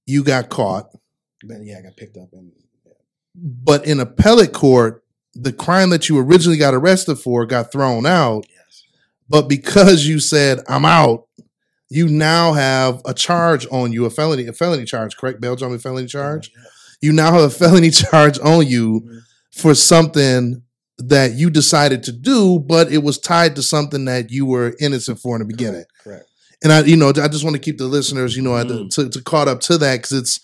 you 0.06 0.24
got 0.24 0.50
caught. 0.50 0.90
But 1.46 1.64
yeah, 1.64 1.80
I 1.80 1.82
got 1.84 1.96
picked 1.98 2.18
up 2.18 2.30
and 2.34 2.52
But 3.36 3.86
in 3.86 4.00
appellate 4.00 4.52
court, 4.54 5.04
the 5.34 5.54
crime 5.54 5.90
that 5.92 6.10
you 6.10 6.18
originally 6.18 6.58
got 6.58 6.74
arrested 6.74 7.16
for 7.18 7.46
got 7.46 7.72
thrown 7.72 8.06
out. 8.06 8.46
yes. 8.50 8.84
But 9.30 9.48
because 9.48 10.06
you 10.06 10.20
said 10.20 10.60
I'm 10.68 10.84
out, 10.86 11.28
you 11.90 12.08
now 12.10 12.54
have 12.54 13.02
a 13.06 13.14
charge 13.14 13.66
on 13.72 13.92
you, 13.94 14.06
a 14.06 14.10
felony, 14.10 14.48
a 14.48 14.54
felony 14.54 14.86
charge, 14.86 15.16
correct? 15.16 15.40
Bail 15.40 15.56
jumping 15.56 15.80
felony 15.80 16.08
charge. 16.08 16.52
Yeah. 16.56 16.64
You 17.02 17.14
now 17.14 17.32
have 17.32 17.44
a 17.44 17.50
felony 17.50 17.90
charge 18.04 18.38
on 18.40 18.68
you 18.68 19.02
Mhm. 19.02 19.22
for 19.54 19.74
something 19.76 20.64
that 21.00 21.34
you 21.34 21.50
decided 21.50 22.04
to 22.04 22.12
do, 22.12 22.60
but 22.60 22.92
it 22.92 23.00
was 23.00 23.18
tied 23.18 23.56
to 23.56 23.64
something 23.64 24.06
that 24.06 24.30
you 24.32 24.46
were 24.46 24.76
innocent 24.80 25.20
for 25.20 25.36
in 25.36 25.40
the 25.42 25.46
beginning. 25.48 25.86
Correct. 26.04 26.26
And 26.64 26.74
I, 26.74 26.82
you 26.82 26.98
know, 26.98 27.10
I 27.10 27.28
just 27.30 27.44
want 27.44 27.56
to 27.56 27.62
keep 27.62 27.78
the 27.78 27.86
listeners, 27.86 28.36
you 28.36 28.42
know, 28.44 28.52
Mm. 28.52 28.90
to, 28.96 29.10
to 29.10 29.22
caught 29.24 29.48
up 29.48 29.62
to 29.62 29.78
that 29.78 29.98
because 30.02 30.12
it's 30.12 30.40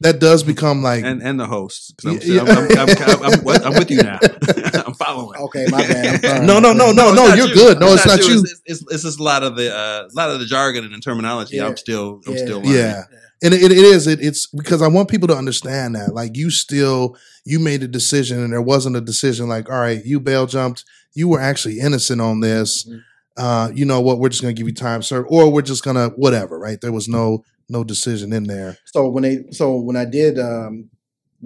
that 0.00 0.20
does 0.20 0.42
become 0.44 0.80
like 0.82 1.02
and 1.04 1.20
and 1.22 1.38
the 1.40 1.46
hosts. 1.46 1.92
'cause 2.00 2.12
I'm, 2.14 2.20
Yeah. 2.22 2.40
I'm, 2.42 2.48
I'm, 2.48 2.88
I'm, 2.88 3.22
I'm, 3.24 3.48
I'm, 3.48 3.64
I'm 3.66 3.72
with 3.74 3.90
you 3.90 4.02
now. 4.02 4.18
I'm 4.86 4.94
following. 4.94 5.38
Okay, 5.40 5.66
my 5.70 5.86
bad. 5.86 6.24
I'm 6.24 6.46
no, 6.46 6.58
no, 6.60 6.72
no, 6.72 6.92
no, 6.92 7.12
no. 7.12 7.34
You're 7.34 7.48
you. 7.48 7.54
good. 7.54 7.80
No, 7.80 7.92
it's 7.94 8.06
not 8.06 8.20
you. 8.20 8.40
It's, 8.40 8.62
it's, 8.64 8.84
it's 8.92 9.02
just 9.02 9.18
a 9.18 9.22
lot 9.22 9.42
of 9.42 9.56
the 9.56 9.74
uh, 9.74 10.08
a 10.10 10.14
lot 10.14 10.30
of 10.30 10.38
the 10.38 10.46
jargon 10.46 10.84
and 10.84 10.94
the 10.94 11.00
terminology. 11.00 11.56
Yeah. 11.56 11.66
I'm 11.66 11.76
still 11.76 12.20
I'm 12.26 12.32
Yeah. 12.34 12.38
still 12.44 12.58
learning. 12.60 12.72
Yeah. 12.74 13.02
And 13.42 13.54
it, 13.54 13.62
it 13.62 13.72
is. 13.72 14.06
It, 14.06 14.20
it's 14.20 14.46
because 14.46 14.82
I 14.82 14.88
want 14.88 15.08
people 15.08 15.28
to 15.28 15.36
understand 15.36 15.94
that. 15.94 16.14
Like 16.14 16.36
you 16.36 16.50
still, 16.50 17.16
you 17.44 17.58
made 17.60 17.82
a 17.82 17.88
decision, 17.88 18.42
and 18.42 18.52
there 18.52 18.62
wasn't 18.62 18.96
a 18.96 19.00
decision 19.00 19.48
like, 19.48 19.70
all 19.70 19.80
right, 19.80 20.04
you 20.04 20.20
bail 20.20 20.46
jumped. 20.46 20.84
You 21.14 21.28
were 21.28 21.40
actually 21.40 21.78
innocent 21.78 22.20
on 22.20 22.40
this. 22.40 22.88
Mhm. 22.88 23.00
Uh, 23.36 23.70
you 23.72 23.84
know 23.84 24.00
what? 24.00 24.18
We're 24.18 24.30
just 24.30 24.42
gonna 24.42 24.54
give 24.54 24.66
you 24.66 24.74
time 24.74 25.02
served, 25.02 25.28
or 25.30 25.50
we're 25.50 25.62
just 25.62 25.84
gonna 25.84 26.08
whatever. 26.16 26.58
Right? 26.58 26.80
There 26.80 26.92
was 26.92 27.08
no 27.08 27.44
no 27.68 27.84
decision 27.84 28.32
in 28.32 28.44
there. 28.44 28.76
So 28.86 29.08
when 29.08 29.22
they 29.22 29.44
so 29.52 29.76
when 29.76 29.96
I 29.96 30.04
did 30.04 30.38
um, 30.38 30.90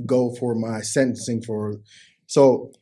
go 0.07 0.35
for 0.35 0.55
my 0.55 0.81
sentencing 0.81 1.43
for 1.43 1.77
so 2.27 2.73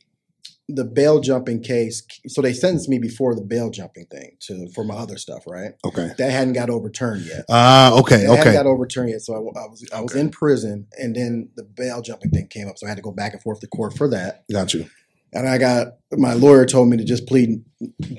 the 0.69 0.85
bail 0.85 1.19
jumping 1.19 1.61
case, 1.61 2.01
so 2.27 2.41
they 2.41 2.53
sentenced 2.53 2.87
me 2.87 2.97
before 2.97 3.35
the 3.35 3.41
bail 3.41 3.69
jumping 3.69 4.05
thing 4.05 4.37
to 4.41 4.69
for 4.73 4.83
my 4.85 4.95
other 4.95 5.17
stuff, 5.17 5.43
right? 5.47 5.71
Okay. 5.85 6.11
That 6.17 6.31
hadn't 6.31 6.53
got 6.53 6.69
overturned 6.69 7.25
yet. 7.25 7.43
Ah. 7.49 7.91
okay. 7.99 8.17
That 8.21 8.27
hadn't 8.29 8.39
Okay. 8.39 8.53
got 8.53 8.65
overturned 8.67 9.09
yet. 9.09 9.21
So 9.21 9.33
I, 9.33 9.37
I 9.37 9.67
was 9.67 9.89
I 9.93 9.99
was 10.01 10.11
Okay. 10.11 10.21
in 10.21 10.29
prison, 10.29 10.87
and 10.97 11.15
then 11.15 11.49
the 11.55 11.63
bail 11.63 12.01
jumping 12.01 12.31
thing 12.31 12.47
came 12.47 12.67
up, 12.69 12.77
so 12.77 12.85
I 12.85 12.89
had 12.89 12.95
to 12.95 13.01
go 13.01 13.11
back 13.11 13.33
and 13.33 13.41
forth 13.41 13.59
to 13.61 13.67
court 13.67 13.97
for 13.97 14.07
that. 14.09 14.43
Got 14.51 14.73
you. 14.73 14.85
And 15.33 15.47
I 15.47 15.57
got 15.57 15.95
my 16.11 16.33
lawyer 16.33 16.65
told 16.65 16.89
me 16.89 16.97
to 16.97 17.03
just 17.03 17.25
plead 17.27 17.63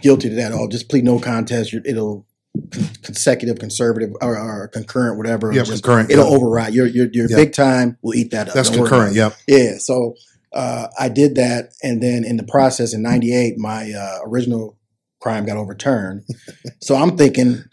guilty 0.03 0.29
to 0.31 0.35
that. 0.37 0.53
Oh, 0.53 0.69
just 0.69 0.89
plead 0.89 1.05
no 1.05 1.19
contest. 1.19 1.73
You're- 1.73 1.89
It'll 1.89 2.27
con- 2.71 2.89
consecutive, 3.03 3.59
conservative, 3.59 4.11
or, 4.23 4.37
or 4.39 4.69
concurrent, 4.69 5.17
whatever. 5.19 5.53
Yeah. 5.53 5.63
just, 5.63 5.83
Concurrent. 5.83 6.11
it'll 6.11 6.29
yeah. 6.31 6.37
override 6.37 6.75
your 6.75 6.87
your, 6.87 7.09
your 7.13 7.29
Yeah. 7.31 7.37
big 7.37 7.53
time. 7.53 7.97
will 8.03 8.15
eat 8.15 8.31
that 8.33 8.49
up. 8.49 8.55
That's 8.55 8.69
Don't 8.71 8.79
concurrent. 8.81 9.15
Yep. 9.15 9.37
Yeah. 9.47 9.79
So 9.79 10.15
uh, 10.55 10.89
I 10.99 11.09
did 11.09 11.35
that, 11.37 11.73
and 11.83 12.03
then 12.03 12.25
in 12.25 12.37
the 12.37 12.45
process, 12.45 12.93
in 12.95 13.03
'98, 13.03 13.59
my 13.59 13.93
uh, 13.93 14.19
original 14.27 14.77
crime 15.21 15.45
got 15.47 15.57
overturned. 15.57 16.25
so 16.81 16.95
I'm 16.97 17.17
thinking 17.17 17.65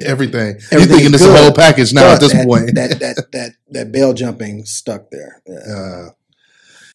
Everything. 0.00 0.58
You're 0.72 0.80
thinking 0.86 1.12
this 1.12 1.24
whole 1.24 1.52
package 1.52 1.92
now 1.92 2.12
at 2.14 2.18
this 2.20 2.32
that, 2.32 2.46
point. 2.46 2.74
that 2.74 2.98
that 2.98 3.26
that 3.32 3.52
that 3.70 3.92
bail 3.92 4.12
jumping 4.12 4.64
stuck 4.64 5.08
there. 5.12 5.40
Yeah. 5.46 5.72
Uh, 5.72 6.08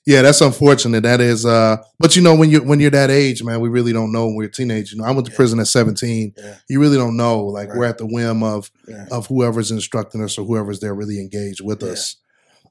yeah, 0.05 0.21
that's 0.21 0.41
unfortunate. 0.41 1.03
That 1.03 1.21
is, 1.21 1.45
uh, 1.45 1.77
but 1.97 2.17
you 2.17 2.21
know, 2.21 2.35
when 2.35 2.49
you're 2.49 2.61
when 2.63 2.81
you're 2.81 2.91
that 2.91 3.09
age, 3.09 3.41
man, 3.41 3.61
we 3.61 3.69
really 3.69 3.93
don't 3.93 4.11
know 4.11 4.25
when 4.25 4.35
we're 4.35 4.47
a 4.49 4.51
teenager. 4.51 4.95
You 4.97 5.01
know, 5.01 5.07
I 5.07 5.11
went 5.11 5.25
to 5.27 5.31
Yeah. 5.31 5.37
prison 5.37 5.61
at 5.61 5.67
17. 5.67 6.33
Yeah. 6.37 6.55
You 6.67 6.81
really 6.81 6.97
don't 6.97 7.15
know. 7.15 7.45
Like 7.45 7.69
Right. 7.69 7.77
we're 7.77 7.85
at 7.85 7.99
the 7.99 8.05
whim 8.05 8.43
of 8.43 8.69
Yeah. 8.85 9.05
of 9.11 9.27
whoever's 9.27 9.71
instructing 9.71 10.21
us 10.21 10.37
or 10.37 10.45
whoever's 10.45 10.81
there 10.81 10.93
really 10.93 11.21
engaged 11.21 11.61
with 11.61 11.83
us. 11.83 12.17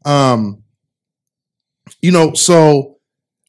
Um, 0.04 0.62
you 2.00 2.10
know, 2.10 2.34
so 2.34 2.98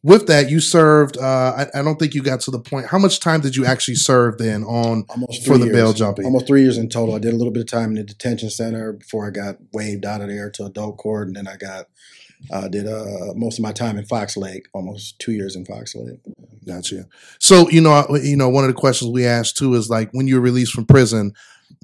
with 0.03 0.27
that, 0.27 0.49
you 0.49 0.59
served. 0.59 1.17
Uh, 1.17 1.65
I, 1.73 1.79
I 1.79 1.81
don't 1.81 1.97
think 1.97 2.13
you 2.13 2.21
got 2.21 2.41
to 2.41 2.51
the 2.51 2.59
point. 2.59 2.87
How 2.87 2.99
much 2.99 3.19
time 3.19 3.41
did 3.41 3.55
you 3.55 3.65
actually 3.65 3.95
serve 3.95 4.37
then 4.37 4.63
on 4.63 5.05
Almost 5.09 5.45
for 5.45 5.57
the 5.57 5.65
years. 5.65 5.75
bail 5.75 5.93
jumping? 5.93 6.25
Almost 6.25 6.47
three 6.47 6.61
years 6.61 6.77
in 6.77 6.89
total. 6.89 7.15
I 7.15 7.19
did 7.19 7.33
a 7.33 7.37
little 7.37 7.53
bit 7.53 7.61
of 7.61 7.67
time 7.67 7.91
in 7.91 7.95
the 7.95 8.03
detention 8.03 8.49
center 8.49 8.93
before 8.93 9.27
I 9.27 9.31
got 9.31 9.57
waived 9.71 10.05
out 10.05 10.21
of 10.21 10.27
there 10.27 10.49
to 10.51 10.65
adult 10.65 10.97
court, 10.97 11.27
and 11.27 11.35
then 11.35 11.47
I 11.47 11.55
got 11.55 11.87
uh, 12.51 12.67
did 12.67 12.87
uh, 12.87 13.33
most 13.35 13.57
of 13.57 13.63
my 13.63 13.71
time 13.71 13.97
in 13.97 14.05
Fox 14.05 14.35
Lake, 14.35 14.67
almost 14.73 15.17
two 15.19 15.31
years 15.31 15.55
in 15.55 15.65
Fox 15.65 15.95
Lake. 15.95 16.19
Gotcha. 16.67 17.07
So 17.39 17.69
you 17.69 17.81
know, 17.81 18.05
you 18.21 18.35
know, 18.35 18.49
one 18.49 18.65
of 18.65 18.69
the 18.69 18.79
questions 18.79 19.11
we 19.11 19.25
asked 19.25 19.57
too 19.57 19.73
is 19.75 19.89
like 19.89 20.09
when 20.11 20.27
you're 20.27 20.41
released 20.41 20.73
from 20.73 20.85
prison, 20.85 21.33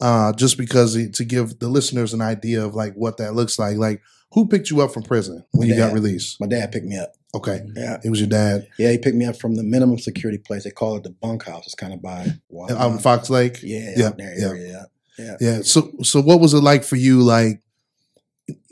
uh, 0.01 0.34
just 0.34 0.58
because 0.58 0.94
to 1.12 1.25
give 1.25 1.60
the 1.60 1.70
listeners 1.70 2.13
an 2.13 2.22
idea 2.22 2.65
of 2.65 2.75
like 2.75 2.94
what 2.96 3.18
that 3.18 3.34
looks 3.34 3.58
like. 3.58 3.77
Like, 3.77 4.01
who 4.32 4.48
picked 4.48 4.70
you 4.70 4.82
up 4.82 4.94
from 4.94 5.04
prison 5.04 5.44
when 5.52 5.68
My 5.68 5.74
you 5.74 5.80
got 5.80 5.94
released? 5.94 6.40
My 6.40 6.48
dad 6.48 6.72
picked 6.72 6.86
me 6.86 6.98
up. 6.98 7.14
Okay, 7.36 7.62
Yeah, 7.76 7.98
it 8.04 8.10
was 8.10 8.20
your 8.20 8.30
dad 8.30 8.68
yeah, 8.80 8.90
he 8.92 8.98
picked 8.98 9.16
me 9.16 9.26
up 9.26 9.40
from 9.40 9.54
the 9.56 9.62
minimum 9.64 10.00
security 10.00 10.40
place. 10.40 10.64
They 10.64 10.72
call 10.72 10.96
it 10.98 11.04
the 11.04 11.12
bunkhouse. 11.12 11.66
It's 11.66 11.76
kind 11.76 11.94
of 11.94 12.02
by 12.02 12.28
Walmart. 12.52 12.72
out 12.72 12.92
in 12.92 12.98
Fox 12.98 13.30
Lake. 13.30 13.60
Yeah, 13.62 13.94
Yeah, 13.96 14.12
yeah. 14.18 14.48
area. 14.48 14.88
Yeah. 15.18 15.38
Yeah. 15.40 15.60
So, 15.62 15.92
so 16.02 16.22
what 16.22 16.40
was 16.40 16.54
it 16.54 16.62
like 16.62 16.84
for 16.84 16.96
you? 16.96 17.22
Like, 17.22 17.62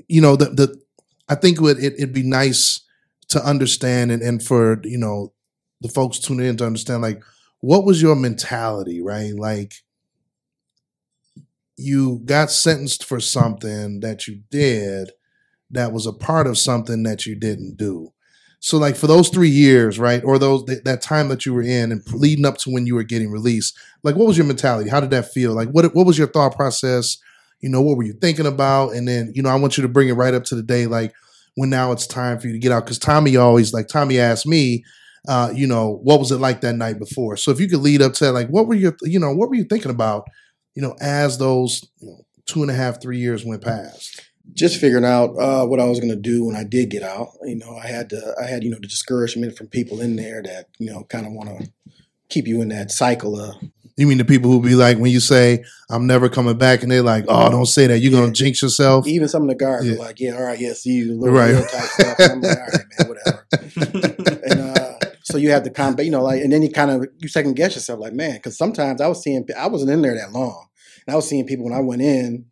you 0.08 0.22
know, 0.22 0.36
the 0.36 0.46
the 0.46 0.82
I 1.30 1.36
think 1.36 1.58
it 1.58 1.62
would 1.62 1.78
it, 1.78 1.94
it'd 1.98 2.14
be 2.14 2.24
nice 2.24 2.82
to 3.30 3.46
understand 3.46 4.12
and 4.12 4.24
and 4.24 4.42
for 4.42 4.80
you 4.84 4.98
know 4.98 5.34
the 5.82 5.90
folks 5.90 6.18
tuning 6.18 6.48
in 6.48 6.58
to 6.58 6.66
understand 6.66 7.02
like 7.04 7.22
what 7.60 7.84
was 7.86 8.02
your 8.02 8.16
mentality, 8.16 9.02
right? 9.02 9.34
Like, 9.36 9.74
you 11.76 12.22
got 12.26 12.50
sentenced 12.52 13.04
for 13.04 13.20
something 13.20 14.00
that 14.00 14.28
you 14.28 14.42
did 14.50 15.12
that 15.72 15.92
was 15.92 16.06
a 16.06 16.14
part 16.14 16.48
of 16.48 16.58
something 16.58 17.04
that 17.04 17.26
you 17.26 17.36
didn't 17.36 17.78
do. 17.78 18.12
So, 18.60 18.78
like 18.78 18.96
for 18.96 19.08
those 19.08 19.30
three 19.30 19.50
years, 19.50 20.00
right, 20.00 20.24
or 20.24 20.40
those 20.40 20.66
that, 20.66 20.84
that 20.86 21.02
time 21.02 21.30
that 21.30 21.46
you 21.46 21.54
were 21.54 21.62
in, 21.62 21.92
and 21.92 22.02
leading 22.14 22.46
up 22.46 22.58
to 22.60 22.72
when 22.72 22.88
you 22.88 22.96
were 22.96 23.04
getting 23.04 23.32
released, 23.32 23.78
like 24.04 24.16
what 24.16 24.28
was 24.28 24.38
your 24.38 24.48
mentality? 24.48 24.90
How 24.90 25.00
did 25.00 25.12
that 25.12 25.32
feel? 25.32 25.54
Like 25.54 25.70
what 25.70 25.94
what 25.94 26.06
was 26.06 26.18
your 26.18 26.28
thought 26.28 26.56
process? 26.56 27.18
You 27.62 27.70
know, 27.70 27.82
what 27.82 27.98
were 27.98 28.04
you 28.04 28.14
thinking 28.14 28.46
about? 28.46 28.94
And 28.94 29.08
then, 29.08 29.32
you 29.34 29.42
know, 29.42 29.50
I 29.50 29.56
want 29.56 29.78
you 29.78 29.82
to 29.84 29.88
bring 29.88 30.10
it 30.10 30.14
right 30.14 30.34
up 30.34 30.44
to 30.46 30.56
the 30.56 30.64
day, 30.64 30.86
like 30.86 31.14
when 31.56 31.70
now 31.70 31.92
it's 31.92 32.06
time 32.08 32.40
for 32.40 32.48
you 32.48 32.54
to 32.54 32.60
get 32.60 32.72
out. 32.72 32.86
Because 32.86 33.00
Tommy 33.00 33.36
always 33.36 33.74
like 33.74 33.88
Tommy 33.88 34.20
asked 34.20 34.46
me, 34.48 34.84
uh, 35.28 35.52
you 35.54 35.68
know, 35.68 36.00
what 36.04 36.20
was 36.20 36.32
it 36.32 36.38
like 36.38 36.62
that 36.62 36.76
night 36.76 37.00
before? 37.00 37.38
So 37.38 37.52
if 37.52 37.60
you 37.60 37.68
could 37.68 37.80
lead 37.80 38.02
up 38.02 38.14
to 38.14 38.26
that, 38.26 38.32
like 38.32 38.48
what 38.50 38.68
were 38.68 38.76
your, 38.76 38.96
you 39.04 39.20
know, 39.20 39.34
what 39.34 39.50
were 39.50 39.56
you 39.56 39.66
thinking 39.66 39.92
about, 39.92 40.26
you 40.76 40.82
know, 40.82 40.96
as 41.02 41.38
those 41.38 41.84
you 42.00 42.10
know, 42.10 42.26
two 42.46 42.62
and 42.62 42.72
a 42.72 42.76
half, 42.76 43.02
three 43.02 43.20
years 43.20 43.44
went 43.46 43.64
past? 43.64 44.27
Just 44.58 44.80
figuring 44.82 45.06
out 45.06 45.30
uh, 45.40 45.66
what 45.66 45.80
I 45.80 45.86
was 45.86 46.00
going 46.00 46.12
to 46.12 46.16
do 46.20 46.46
when 46.46 46.56
I 46.56 46.64
did 46.64 46.90
get 46.90 47.04
out. 47.04 47.30
You 47.44 47.56
know, 47.58 47.76
I 47.78 47.88
had 47.88 48.10
to, 48.10 48.36
I 48.42 48.46
had 48.48 48.64
you 48.64 48.72
know 48.72 48.80
the 48.82 48.88
discouragement 48.88 49.58
from 49.58 49.68
people 49.68 50.02
in 50.02 50.16
there 50.16 50.42
that 50.44 50.68
you 50.80 50.90
know 50.92 51.04
kind 51.06 51.26
of 51.26 51.32
want 51.34 51.50
to 51.50 51.72
keep 52.30 52.48
you 52.48 52.62
in 52.62 52.70
that 52.70 52.92
cycle 52.92 53.40
of 53.40 53.56
You 53.96 54.06
mean 54.08 54.18
the 54.18 54.26
people 54.26 54.52
who 54.52 54.62
be 54.62 54.76
like, 54.76 54.98
when 54.98 55.12
you 55.12 55.20
say, 55.22 55.64
I'm 55.90 56.06
never 56.08 56.28
coming 56.28 56.58
back, 56.58 56.82
and 56.84 56.92
they're 56.92 57.02
like, 57.02 57.26
oh, 57.28 57.50
don't 57.50 57.66
say 57.68 57.88
that. 57.88 58.00
You're 58.00 58.12
gonna 58.12 58.34
jinx 58.34 58.62
yourself. 58.62 59.08
even 59.08 59.28
some 59.28 59.44
of 59.44 59.48
the 59.50 59.56
guards 59.56 59.86
Yeah. 59.86 59.94
were 59.94 60.00
like, 60.00 60.20
yeah, 60.20 60.36
all 60.36 60.44
right, 60.44 60.60
yeah, 60.60 60.74
see 60.74 60.92
you, 60.92 61.18
little 61.20 61.36
Right. 61.36 61.52
real 61.52 61.64
type 61.66 61.86
stuff. 61.86 62.20
And 62.20 62.32
I'm 62.32 62.42
like, 62.42 62.58
all 62.58 62.66
right, 62.66 62.86
man, 63.00 63.08
whatever. 63.08 64.42
and 64.46 64.60
uh, 64.60 64.94
so 65.24 65.38
you 65.38 65.52
have 65.52 65.64
to 65.64 65.70
combat, 65.70 66.06
you 66.06 66.12
know, 66.12 66.24
like, 66.24 66.42
and 66.42 66.52
then 66.52 66.62
you 66.64 66.72
kind 66.72 66.92
of 66.92 67.08
you 67.20 67.28
second 67.28 67.56
guess 67.56 67.76
yourself, 67.76 68.00
like, 68.00 68.14
man, 68.14 68.34
because 68.36 68.58
sometimes 68.58 69.02
I 69.02 69.08
was 69.08 69.22
seeing, 69.24 69.46
I 69.58 69.68
wasn't 69.68 69.92
in 69.92 70.02
there 70.02 70.16
that 70.16 70.32
long, 70.32 70.68
and 71.06 71.14
I 71.14 71.16
was 71.16 71.28
seeing 71.30 71.46
people 71.46 71.66
when 71.66 71.74
I 71.74 71.80
went 71.82 72.02
in, 72.02 72.46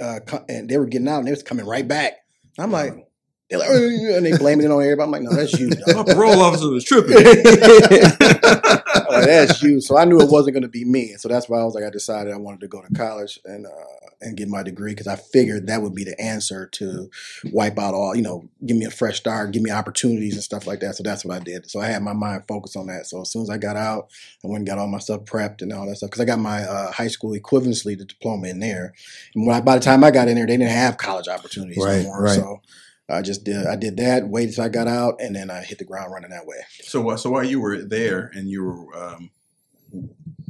uh, 0.00 0.20
and 0.48 0.68
they 0.68 0.78
were 0.78 0.86
getting 0.86 1.08
out 1.08 1.18
and 1.18 1.26
they 1.26 1.32
was 1.32 1.42
coming 1.42 1.66
right 1.66 1.86
back. 1.86 2.14
I'm 2.58 2.70
like, 2.70 3.08
they're 3.50 3.58
like, 3.58 3.68
and 3.68 4.26
they 4.26 4.36
blaming 4.36 4.66
it 4.66 4.70
on 4.70 4.82
everybody. 4.82 5.04
I'm 5.04 5.10
like, 5.10 5.22
no, 5.22 5.32
that's 5.32 5.52
you. 5.58 5.68
My 5.86 5.92
dog. 5.92 6.06
parole 6.06 6.40
officer 6.40 6.70
was 6.70 6.84
tripping. 6.84 7.16
Like, 9.10 9.26
that's 9.26 9.62
you. 9.62 9.80
So 9.80 9.96
I 9.96 10.06
knew 10.06 10.20
it 10.20 10.30
wasn't 10.30 10.54
going 10.54 10.62
to 10.62 10.68
be 10.68 10.84
me. 10.84 11.14
So 11.18 11.28
that's 11.28 11.48
why 11.48 11.60
I 11.60 11.64
was 11.64 11.74
like, 11.74 11.84
I 11.84 11.90
decided 11.90 12.32
I 12.32 12.36
wanted 12.36 12.60
to 12.60 12.68
go 12.68 12.82
to 12.82 12.92
college 12.94 13.38
and 13.44 13.64
uh, 13.66 14.03
and 14.24 14.36
get 14.36 14.48
my 14.48 14.62
degree 14.62 14.92
because 14.92 15.06
I 15.06 15.16
figured 15.16 15.66
that 15.66 15.82
would 15.82 15.94
be 15.94 16.04
the 16.04 16.20
answer 16.20 16.66
to 16.72 17.10
wipe 17.52 17.78
out 17.78 17.94
all, 17.94 18.16
you 18.16 18.22
know, 18.22 18.48
give 18.64 18.76
me 18.76 18.84
a 18.86 18.90
fresh 18.90 19.18
start, 19.18 19.52
give 19.52 19.62
me 19.62 19.70
opportunities 19.70 20.34
and 20.34 20.42
stuff 20.42 20.66
like 20.66 20.80
that. 20.80 20.96
So 20.96 21.02
that's 21.02 21.24
what 21.24 21.36
I 21.36 21.40
did. 21.40 21.70
So 21.70 21.80
I 21.80 21.86
had 21.86 22.02
my 22.02 22.12
mind 22.14 22.44
focused 22.48 22.76
on 22.76 22.86
that. 22.86 23.06
So 23.06 23.20
as 23.20 23.30
soon 23.30 23.42
as 23.42 23.50
I 23.50 23.58
got 23.58 23.76
out, 23.76 24.10
I 24.44 24.48
went 24.48 24.60
and 24.60 24.66
got 24.66 24.78
all 24.78 24.88
my 24.88 24.98
stuff 24.98 25.22
prepped 25.24 25.62
and 25.62 25.72
all 25.72 25.86
that 25.86 25.96
stuff 25.96 26.10
because 26.10 26.22
I 26.22 26.26
got 26.26 26.38
my 26.38 26.62
uh, 26.62 26.90
high 26.90 27.08
school 27.08 27.32
equivalency 27.32 27.96
the 27.96 28.04
diploma 28.04 28.48
in 28.48 28.60
there. 28.60 28.94
And 29.34 29.46
when 29.46 29.54
I, 29.56 29.60
by 29.60 29.74
the 29.76 29.84
time 29.84 30.02
I 30.02 30.10
got 30.10 30.28
in 30.28 30.34
there, 30.36 30.46
they 30.46 30.56
didn't 30.56 30.70
have 30.72 30.96
college 30.96 31.28
opportunities 31.28 31.78
Right, 31.84 31.98
no 31.98 32.02
more. 32.04 32.22
right. 32.22 32.34
So 32.34 32.60
I 33.08 33.20
just 33.20 33.44
did. 33.44 33.66
I 33.66 33.76
did 33.76 33.98
that. 33.98 34.26
Waited 34.28 34.54
till 34.54 34.64
I 34.64 34.68
got 34.68 34.88
out, 34.88 35.20
and 35.20 35.36
then 35.36 35.50
I 35.50 35.60
hit 35.62 35.78
the 35.78 35.84
ground 35.84 36.10
running 36.10 36.30
that 36.30 36.46
way. 36.46 36.56
So, 36.84 37.02
wh- 37.06 37.18
so 37.18 37.28
while 37.30 37.44
you 37.44 37.60
were 37.60 37.82
there 37.82 38.30
and 38.34 38.48
you 38.48 38.64
were, 38.64 38.96
um, 38.96 39.30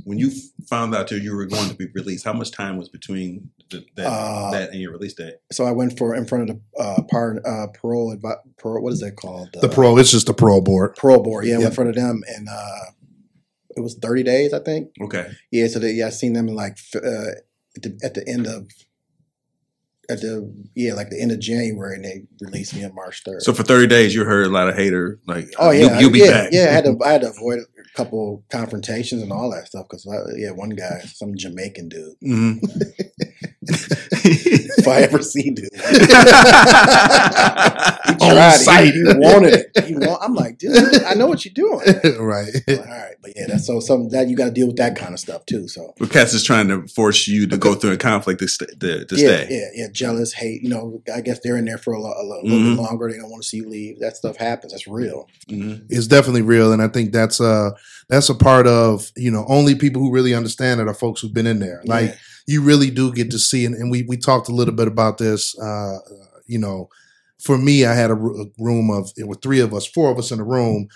when 0.05 0.19
you 0.19 0.31
found 0.69 0.95
out 0.95 1.09
that 1.09 1.21
you 1.21 1.35
were 1.35 1.47
going 1.47 1.69
to 1.69 1.75
be 1.75 1.87
released, 1.95 2.25
how 2.25 2.33
much 2.33 2.51
time 2.51 2.77
was 2.77 2.89
between 2.89 3.51
the, 3.71 3.85
that, 3.97 4.07
Uh, 4.07 4.51
that 4.51 4.71
and 4.71 4.81
your 4.81 4.93
release 4.93 5.15
date? 5.15 5.35
So 5.51 5.65
I 5.65 5.73
went 5.73 5.99
for 5.99 6.15
in 6.15 6.27
front 6.27 6.49
of 6.49 6.57
the 6.57 6.83
uh, 6.83 7.03
par, 7.11 7.41
uh, 7.45 7.67
parole, 7.69 8.15
advi- 8.17 8.39
parole. 8.59 8.83
What 8.83 8.93
is 8.93 9.01
that 9.01 9.17
called? 9.17 9.57
The 9.61 9.69
parole, 9.69 9.99
it's 9.99 10.11
just 10.11 10.27
the 10.27 10.35
parole 10.35 10.61
board. 10.61 10.97
parole 10.97 11.23
board. 11.23 11.47
Yeah, 11.47 11.55
I 11.55 11.59
went 11.59 11.69
in 11.71 11.75
front 11.75 11.91
of 11.91 11.97
them, 11.97 12.23
and 12.29 12.49
uh, 12.49 12.85
it 13.77 13.81
was 13.81 13.95
thirty 13.95 14.23
days, 14.23 14.53
I 14.53 14.61
think. 14.61 14.91
Okay. 15.01 15.31
Yeah, 15.51 15.67
so 15.69 15.79
they, 15.79 15.93
yeah, 15.93 16.07
I 16.07 16.11
seen 16.11 16.35
them 16.35 16.49
in 16.49 16.55
like 16.55 16.79
uh, 16.95 17.01
at, 17.77 17.83
the, 17.83 18.01
at 18.05 18.15
the 18.15 18.29
end 18.29 18.47
of 18.47 18.69
at 20.11 20.21
the 20.21 20.53
yeah, 20.75 20.95
like 20.95 21.11
the 21.11 21.21
end 21.21 21.33
of 21.33 21.41
January, 21.41 21.97
and 21.97 22.05
they 22.05 22.25
released 22.41 22.75
me 22.75 22.85
on 22.85 22.95
March 22.95 23.23
third. 23.25 23.43
So 23.43 23.53
for 23.53 23.63
30 23.63 23.87
days, 23.87 24.15
you 24.15 24.25
heard 24.25 24.47
a 24.47 24.51
lot 24.51 24.69
of 24.69 24.77
hater 24.77 25.19
like, 25.27 25.49
oh 25.59 25.71
you, 25.71 25.87
yeah, 25.87 25.99
you'll 25.99 26.11
be 26.11 26.21
yeah, 26.21 26.31
back. 26.31 26.49
yeah. 26.53 26.67
I 26.69 26.73
had 26.73 26.85
to 26.85 26.99
I 27.05 27.13
had 27.13 27.21
to 27.23 27.31
avoid 27.31 27.61
a 27.61 27.74
couple 27.95 28.45
confrontations 28.51 29.23
and 29.23 29.33
all 29.33 29.51
that 29.51 29.67
stuff 29.67 29.87
because 29.89 30.07
yeah, 30.37 30.51
one 30.51 30.71
guy, 30.71 31.01
some 31.07 31.37
Jamaican 31.37 31.89
dude, 31.89 32.17
Mhm. 32.23 32.61
if 34.13 34.87
I 34.89 35.01
ever 35.03 35.23
seen 35.23 35.55
dude, 35.55 35.69
he 35.75 35.81
On 38.21 38.31
tried, 38.35 38.53
he, 38.53 38.59
sight. 38.65 38.95
he 38.95 39.03
wanted 39.05 39.55
it. 39.75 39.85
He 39.85 39.95
want, 39.95 40.23
I'm 40.23 40.35
like, 40.35 40.59
dude, 40.59 41.03
I 41.05 41.15
know 41.15 41.27
what 41.27 41.45
you're 41.45 41.55
doing. 41.55 41.81
right. 42.21 42.51
All 42.69 42.77
right, 42.85 43.15
but 43.23 43.33
yeah, 43.37 43.47
that's 43.49 43.67
so 43.67 43.81
some 43.81 44.09
that 44.11 44.29
you 44.29 44.37
got 44.37 44.47
to 44.47 44.51
deal 44.51 44.67
with 44.67 44.77
that 44.77 44.97
kind 44.97 45.13
of 45.15 45.21
stuff 45.21 45.45
too. 45.47 45.69
So 45.69 45.95
But 45.99 46.11
Cass 46.11 46.33
is 46.35 46.45
trying 46.45 46.69
to 46.69 46.87
force 46.89 47.27
you 47.29 47.47
to 47.49 47.57
go 47.57 47.75
through 47.75 47.93
a 47.93 47.97
conflict 47.97 48.41
to, 48.41 48.49
st- 48.49 48.79
to, 48.81 49.05
to 49.05 49.17
yeah, 49.17 49.45
stay. 49.45 49.47
yeah, 49.51 49.69
yeah, 49.75 49.87
jealous, 49.93 50.33
hate. 50.33 50.63
You 50.63 50.69
know, 50.71 51.03
I 51.15 51.21
guess 51.21 51.41
they're 51.41 51.57
in 51.57 51.65
there 51.65 51.79
for 51.79 51.93
a, 51.95 52.01
lo- 52.01 52.15
a 52.17 52.23
lo- 52.25 52.41
little 52.43 52.59
Mhm. 52.59 52.77
bit 52.77 52.83
longer. 52.83 53.11
They 53.11 53.19
don't 53.19 53.31
want 53.31 53.43
to 53.43 53.49
see 53.49 53.59
you 53.59 53.69
leave. 53.69 54.01
That 54.01 54.17
stuff 54.17 54.37
happens. 54.37 54.73
That's 54.73 54.87
real. 54.87 55.29
Mhm. 55.49 55.87
It's 55.89 56.07
definitely 56.07 56.43
real, 56.43 56.73
and 56.73 56.83
I 56.83 56.89
think 56.89 57.13
that's 57.13 57.41
uh 57.41 57.71
that's 58.09 58.29
a 58.29 58.35
part 58.35 58.67
of 58.67 59.11
you 59.17 59.31
know 59.31 59.45
only 59.49 59.75
people 59.75 60.03
who 60.03 60.13
really 60.13 60.35
understand 60.35 60.81
it 60.81 60.89
are 60.89 60.95
folks 60.95 61.21
who've 61.21 61.33
been 61.35 61.47
in 61.47 61.59
there. 61.59 61.83
Like 61.85 62.11
Yeah. 62.11 62.17
You 62.47 62.63
really 62.63 62.91
do 62.91 63.13
get 63.13 63.31
to 63.31 63.39
see, 63.39 63.65
and, 63.65 63.75
and 63.75 63.91
we 63.91 64.03
we 64.09 64.17
talked 64.17 64.49
a 64.49 64.55
little 64.55 64.75
bit 64.75 64.89
about 64.89 65.19
this. 65.19 65.59
Uh, 65.59 65.99
you 66.47 66.59
know, 66.59 66.89
for 67.43 67.57
me, 67.59 67.85
I 67.85 67.95
had 67.95 68.11
a, 68.11 68.15
a 68.15 68.45
room 68.59 68.91
of 68.91 69.11
it 69.17 69.27
were 69.27 69.35
three 69.37 69.61
of 69.61 69.73
us, 69.75 69.87
four 69.87 70.11
of 70.11 70.19
us 70.19 70.31
in 70.31 70.41
a 70.41 70.45
room, 70.45 70.89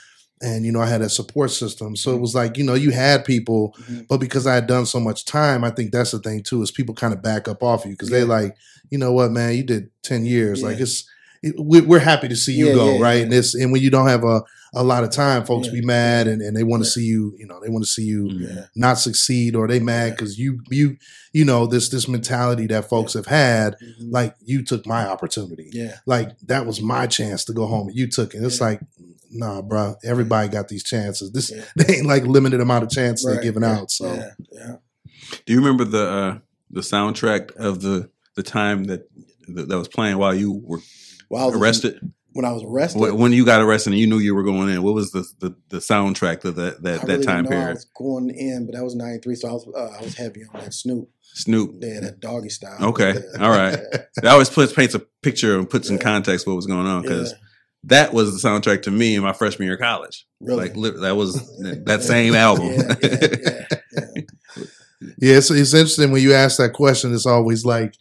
and 0.43 0.65
you 0.67 0.73
know 0.73 0.81
I 0.81 0.87
had 0.87 1.01
a 1.03 1.09
support 1.09 1.51
system. 1.51 1.97
So 1.97 2.15
it 2.15 2.21
was 2.21 2.35
like 2.35 2.57
you 2.59 2.65
know 2.65 2.75
you 2.75 2.91
had 2.91 3.25
people, 3.25 3.75
Mhm. 3.91 4.07
but 4.09 4.19
because 4.19 4.47
I 4.47 4.55
had 4.55 4.67
done 4.67 4.87
so 4.87 5.01
much 5.01 5.25
time, 5.25 5.65
I 5.65 5.71
think 5.71 5.91
that's 5.93 6.11
the 6.11 6.19
thing 6.19 6.43
too 6.43 6.63
is 6.63 6.71
people 6.71 6.95
kind 6.95 7.15
of 7.15 7.23
back 7.23 7.49
up 7.49 7.63
off 7.63 7.85
you 7.85 7.93
because 7.93 8.11
they're 8.11 8.25
like, 8.27 8.55
you 8.91 8.99
know 8.99 9.13
what, 9.13 9.31
man, 9.33 9.55
you 9.55 9.63
did 9.63 9.91
ten 10.03 10.25
years, 10.27 10.63
like 10.63 10.79
it's. 10.81 11.09
It, 11.41 11.55
we- 11.57 11.83
we're 11.83 12.01
happy 12.01 12.27
to 12.27 12.35
see 12.35 12.53
you 12.55 12.67
Yeah, 12.71 12.75
go, 12.75 12.95
yeah, 12.97 13.01
right? 13.01 13.15
yeah. 13.19 13.23
And 13.23 13.33
it's 13.33 13.55
and 13.55 13.71
when 13.71 13.81
you 13.81 13.91
don't 13.91 14.09
have 14.09 14.25
a, 14.25 14.43
a 14.75 14.83
lot 14.85 15.03
of 15.05 15.11
time, 15.11 15.45
folks 15.45 15.67
Yeah. 15.69 15.75
be 15.75 15.81
mad 15.83 16.27
and, 16.29 16.43
and 16.43 16.57
they 16.57 16.63
want 16.63 16.83
to 16.83 16.89
Yeah. 16.89 16.93
see 16.93 17.05
you, 17.05 17.35
you 17.39 17.47
know, 17.47 17.59
they 17.63 17.71
want 17.71 17.85
to 17.85 17.91
see 17.91 18.03
you 18.05 18.25
Mhm. 18.25 18.41
Yeah, 18.57 18.65
not 18.77 18.99
succeed 18.99 19.57
or 19.57 19.67
they 19.67 19.81
mad 19.81 20.09
Yeah. 20.09 20.11
because 20.15 20.39
you 20.39 20.61
you 20.71 20.97
you 21.33 21.45
know 21.45 21.67
this 21.67 21.89
this 21.89 22.07
mentality 22.09 22.67
that 22.69 22.89
folks 22.89 23.15
have 23.15 23.27
had 23.27 23.75
Mhm. 23.83 24.13
like 24.13 24.35
you 24.45 24.63
took 24.65 24.87
my 24.87 25.07
opportunity 25.07 25.71
yeah, 25.73 25.97
like 26.07 26.39
that 26.47 26.67
was 26.67 26.81
my 26.83 27.07
chance 27.07 27.45
to 27.47 27.53
go 27.53 27.67
home 27.67 27.89
and 27.89 27.97
you 27.97 28.07
took 28.09 28.35
it 28.35 28.43
it's 28.43 28.59
Yeah. 28.61 28.67
like 28.67 28.81
nah 29.31 29.61
bro 29.63 29.95
everybody 30.05 30.49
got 30.49 30.69
these 30.69 30.83
chances 30.85 31.31
this 31.33 31.51
Yeah. 31.51 31.65
they 31.77 31.97
ain't 31.97 32.07
like 32.07 32.25
limited 32.27 32.61
amount 32.61 32.85
of 32.85 32.91
chances 32.91 33.25
they're 33.25 33.35
Right, 33.37 33.43
giving 33.43 33.63
yeah, 33.63 33.79
out 33.79 33.91
so 33.91 34.07
yeah, 34.15 34.31
yeah. 34.53 34.77
Do 35.47 35.53
you 35.53 35.59
remember 35.61 35.85
the 35.85 36.05
uh, 36.09 36.39
the 36.71 36.81
soundtrack 36.83 37.55
of 37.57 37.81
the 37.81 38.09
the 38.37 38.43
time 38.43 38.85
that 38.85 39.09
that, 39.49 39.69
that 39.69 39.79
was 39.79 39.89
playing 39.89 40.19
while 40.19 40.35
you 40.35 40.53
were 40.53 40.81
Well, 41.31 41.43
I 41.43 41.47
was 41.47 41.57
arrested? 41.57 42.01
When 42.33 42.45
I 42.45 42.53
was 42.53 42.63
arrested. 42.63 42.99
Wh- 43.01 43.19
When 43.19 43.33
you 43.33 43.45
got 43.45 43.61
arrested 43.61 43.93
and 43.93 44.01
you 44.01 44.07
knew 44.07 44.19
you 44.19 44.35
were 44.35 44.43
going 44.45 44.69
in, 44.69 44.83
what 44.83 44.95
was 44.95 45.11
the 45.13 45.27
the, 45.41 45.57
the 45.71 45.79
soundtrack 45.79 46.45
of 46.45 46.57
that 46.57 46.83
that, 46.83 47.03
I 47.03 47.07
that 47.07 47.13
really 47.15 47.25
time 47.27 47.45
didn't 47.45 47.51
know 47.51 47.57
I 47.57 47.61
period? 47.61 47.75
was 47.77 47.85
going 47.97 48.31
in, 48.31 48.67
but 48.67 48.75
that 48.77 48.85
was 48.85 48.95
'93, 48.95 49.35
so 49.35 49.49
I 49.49 49.53
was 49.53 49.69
uh, 49.77 49.97
I 49.99 50.03
was 50.03 50.15
heavy 50.17 50.43
on 50.53 50.61
that 50.61 50.75
Snoop, 50.75 51.09
Snoop. 51.23 51.75
yeah, 51.81 52.01
that 52.01 52.21
doggy 52.21 52.49
style. 52.51 52.77
Okay, 52.91 53.15
Yeah. 53.15 53.41
all 53.45 53.51
right. 53.51 53.79
That 54.17 54.27
always 54.27 54.51
puts, 54.51 54.73
paints 54.73 54.95
a 54.95 55.01
picture 55.23 55.59
and 55.59 55.69
puts 55.69 55.91
in 55.91 55.99
context 55.99 56.47
what 56.47 56.57
was 56.57 56.67
going 56.67 56.87
on 56.87 57.03
because 57.03 57.33
Yeah, 57.33 57.39
that 57.85 58.13
was 58.13 58.41
the 58.41 58.49
soundtrack 58.49 58.83
to 58.83 58.91
me 58.91 59.15
in 59.17 59.23
my 59.23 59.33
freshman 59.33 59.67
year 59.67 59.75
of 59.75 59.81
college. 59.81 60.27
really. 60.41 60.69
Like 60.71 61.01
that 61.01 61.17
was 61.17 61.35
that 61.87 62.03
same 62.03 62.35
album. 62.35 62.67
Yeah, 62.73 62.95
yeah, 63.03 63.19
yeah, 63.23 63.29
yeah. 63.93 64.23
yeah 65.21 65.37
it's, 65.37 65.51
it's 65.51 65.75
interesting 65.75 66.11
when 66.11 66.23
you 66.23 66.35
ask 66.35 66.59
that 66.59 66.73
question 66.73 67.15
it's 67.15 67.27
always 67.27 67.65
like 67.65 67.95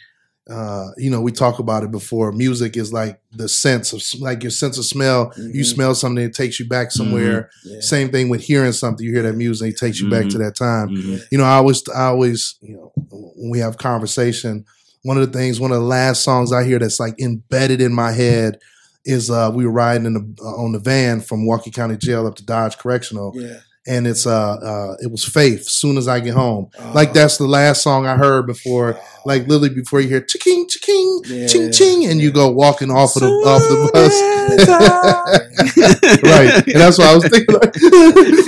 uh, 0.49 0.87
you 0.97 1.09
know, 1.09 1.19
we 1.21 1.31
talk 1.31 1.59
about 1.59 1.83
it 1.83 1.91
before. 1.91 2.31
Music 2.31 2.77
is 2.77 2.93
like 2.93 3.19
the 3.33 3.49
sense 3.49 3.91
of, 3.93 4.01
like 4.21 4.43
your 4.43 4.49
sense 4.51 4.77
of 4.77 4.85
smell. 4.85 5.33
You 5.37 5.61
Mhm. 5.61 5.65
smell 5.65 5.95
something, 5.95 6.23
it 6.23 6.33
takes 6.33 6.59
you 6.59 6.67
back 6.67 6.91
somewhere. 6.91 7.49
Yeah. 7.65 7.81
Same 7.81 8.09
thing 8.09 8.29
with 8.29 8.41
hearing 8.41 8.71
something. 8.71 9.05
You 9.05 9.13
hear 9.13 9.23
that 9.23 9.35
music, 9.35 9.73
it 9.73 9.77
takes 9.77 9.99
you 9.99 10.09
back 10.09 10.29
to 10.29 10.37
that 10.37 10.55
time. 10.55 10.89
Mhm. 10.89 11.21
you 11.31 11.37
know, 11.37 11.43
I 11.43 11.55
always, 11.55 11.83
I 11.93 12.05
always, 12.05 12.55
you 12.61 12.75
know, 12.75 12.91
when 13.35 13.49
we 13.49 13.59
have 13.59 13.77
conversation, 13.77 14.63
one 15.03 15.17
of 15.17 15.31
the 15.31 15.37
things, 15.37 15.59
one 15.59 15.71
of 15.71 15.79
the 15.79 15.85
last 15.87 16.23
songs 16.23 16.51
I 16.53 16.63
hear 16.63 16.79
that's 16.79 16.99
like 16.99 17.19
embedded 17.21 17.81
in 17.81 17.93
my 17.93 18.11
head 18.11 18.57
is 19.05 19.29
uh, 19.29 19.51
we 19.53 19.65
were 19.65 19.71
riding 19.71 20.05
in 20.05 20.13
the 20.13 20.43
uh, 20.43 20.55
on 20.63 20.71
the 20.73 20.79
van 20.79 21.21
from 21.21 21.39
Milwaukee 21.41 21.71
County 21.71 21.95
Jail 21.97 22.25
up 22.27 22.35
to 22.35 22.45
Dodge 22.45 22.77
Correctional, 22.77 23.31
Yeah. 23.35 23.57
And 23.87 24.05
it's 24.07 24.25
uh, 24.27 24.53
uh, 24.55 24.97
it 25.01 25.09
was 25.11 25.23
Faith. 25.25 25.63
Soon 25.67 25.97
as 25.97 26.07
I 26.07 26.19
get 26.19 26.33
home, 26.33 26.69
Oh. 26.79 26.91
like 26.93 27.13
that's 27.13 27.37
the 27.37 27.47
last 27.47 27.81
song 27.81 28.05
I 28.05 28.15
heard 28.17 28.45
before, 28.47 28.95
Oh. 28.97 29.01
like 29.25 29.47
literally 29.47 29.69
before 29.69 30.01
you 30.01 30.09
hear 30.09 30.21
ching 30.21 30.67
ching 30.69 31.21
Yeah. 31.25 31.47
ching 31.47 31.71
ching, 31.71 32.05
and 32.05 32.19
you 32.19 32.31
go 32.31 32.49
walking 32.49 32.91
off 32.91 33.15
of 33.15 33.21
the 33.23 33.27
off 33.29 33.61
the 33.61 33.89
bus. 33.93 35.41
Yeah. 35.75 35.93
right, 36.23 36.67
and 36.67 36.75
that's 36.81 36.97
what 36.97 37.07
I 37.07 37.15
was 37.15 37.27
thinking. 37.27 37.55
Like, 37.55 37.75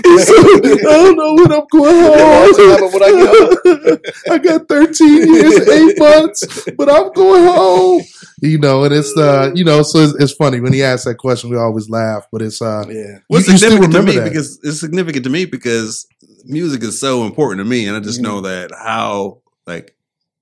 I 0.10 0.82
don't 0.82 1.15
know 1.17 1.34
when 1.36 1.52
I'm 1.52 1.65
going 1.72 1.95
home. 1.95 2.91
When 2.93 3.04
I 3.04 3.98
I 4.34 4.38
got 4.38 4.67
13 4.67 5.34
years, 5.34 5.56
and 5.56 5.69
eight 5.69 6.00
months, 6.00 6.65
but 6.78 6.89
I'm 6.89 7.12
going 7.13 7.43
home. 7.45 8.02
You 8.41 8.58
know, 8.58 8.84
and 8.86 8.93
it's 8.93 9.15
uh, 9.17 9.52
you 9.54 9.63
know, 9.63 9.82
so 9.84 10.00
it's, 10.00 10.13
it's 10.15 10.34
funny 10.34 10.60
when 10.62 10.74
he 10.74 10.82
asks 10.84 11.06
that 11.06 11.15
question, 11.17 11.50
we 11.50 11.58
always 11.58 11.89
laugh, 11.89 12.26
but 12.32 12.41
it's 12.41 12.62
uh, 12.62 12.86
Yeah. 12.88 13.19
Well, 13.30 13.41
You- 13.41 13.52
you 13.54 13.58
still 13.58 13.72
significant 13.72 13.93
to 13.93 14.02
me 14.04 14.15
that. 14.17 14.24
because 14.30 14.60
it's 14.63 14.80
significant 14.80 15.24
to 15.26 15.30
me 15.30 15.45
because 15.45 16.08
music 16.45 16.84
is 16.84 17.00
so 17.00 17.26
important 17.26 17.60
to 17.60 17.65
me, 17.65 17.88
and 17.88 17.98
I 17.98 18.00
just 18.00 18.19
Mhm. 18.19 18.24
know 18.24 18.41
that 18.41 18.72
how 18.72 19.41
like 19.67 19.95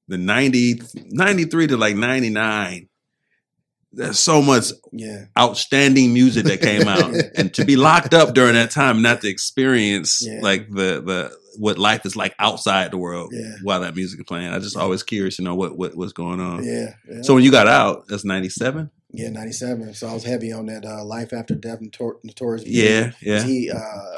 the 0.08 0.18
90, 0.18 0.82
93 1.10 1.68
to 1.68 1.78
like 1.78 1.96
ninety 1.96 2.30
nine. 2.30 2.88
There's 3.98 4.20
so 4.20 4.42
much 4.42 4.66
Yeah. 4.94 5.26
outstanding 5.38 6.14
music 6.14 6.46
that 6.46 6.62
came 6.62 6.88
out, 6.88 7.14
and 7.36 7.54
to 7.56 7.66
be 7.66 7.76
locked 7.76 8.14
up 8.14 8.34
during 8.34 8.54
that 8.54 8.72
time, 8.72 9.02
not 9.02 9.22
to 9.22 9.28
experience 9.30 10.22
Yeah. 10.26 10.40
like 10.42 10.70
the 10.70 11.02
the 11.06 11.32
what 11.60 11.80
life 11.80 12.06
is 12.06 12.16
like 12.16 12.36
outside 12.38 12.92
the 12.92 12.98
world 12.98 13.32
Yeah. 13.34 13.56
while 13.64 13.82
that 13.82 13.96
music 13.96 14.20
is 14.20 14.26
playing. 14.28 14.50
I 14.54 14.60
just 14.60 14.78
always 14.78 15.02
curious 15.04 15.38
to 15.38 15.42
know 15.42 15.56
what 15.56 15.78
what 15.78 15.96
what's 15.96 16.14
going 16.14 16.40
on. 16.40 16.64
Yeah. 16.64 16.94
So 17.24 17.34
when 17.34 17.44
you 17.44 17.52
got 17.52 17.68
out, 17.68 18.08
that's 18.08 18.24
ninety 18.24 18.50
seven. 18.50 18.92
yeah, 19.14 19.30
97. 19.30 19.94
So 19.96 20.08
I 20.08 20.14
was 20.14 20.24
heavy 20.26 20.52
on 20.52 20.66
that 20.68 20.86
uh, 20.86 21.04
Life 21.04 21.32
After 21.34 21.56
Death 21.56 21.80
Notor- 21.80 22.20
Notorious. 22.26 22.68
Yeah, 22.68 23.12
yeah, 23.22 23.42
He, 23.42 23.72
uh, 23.72 23.78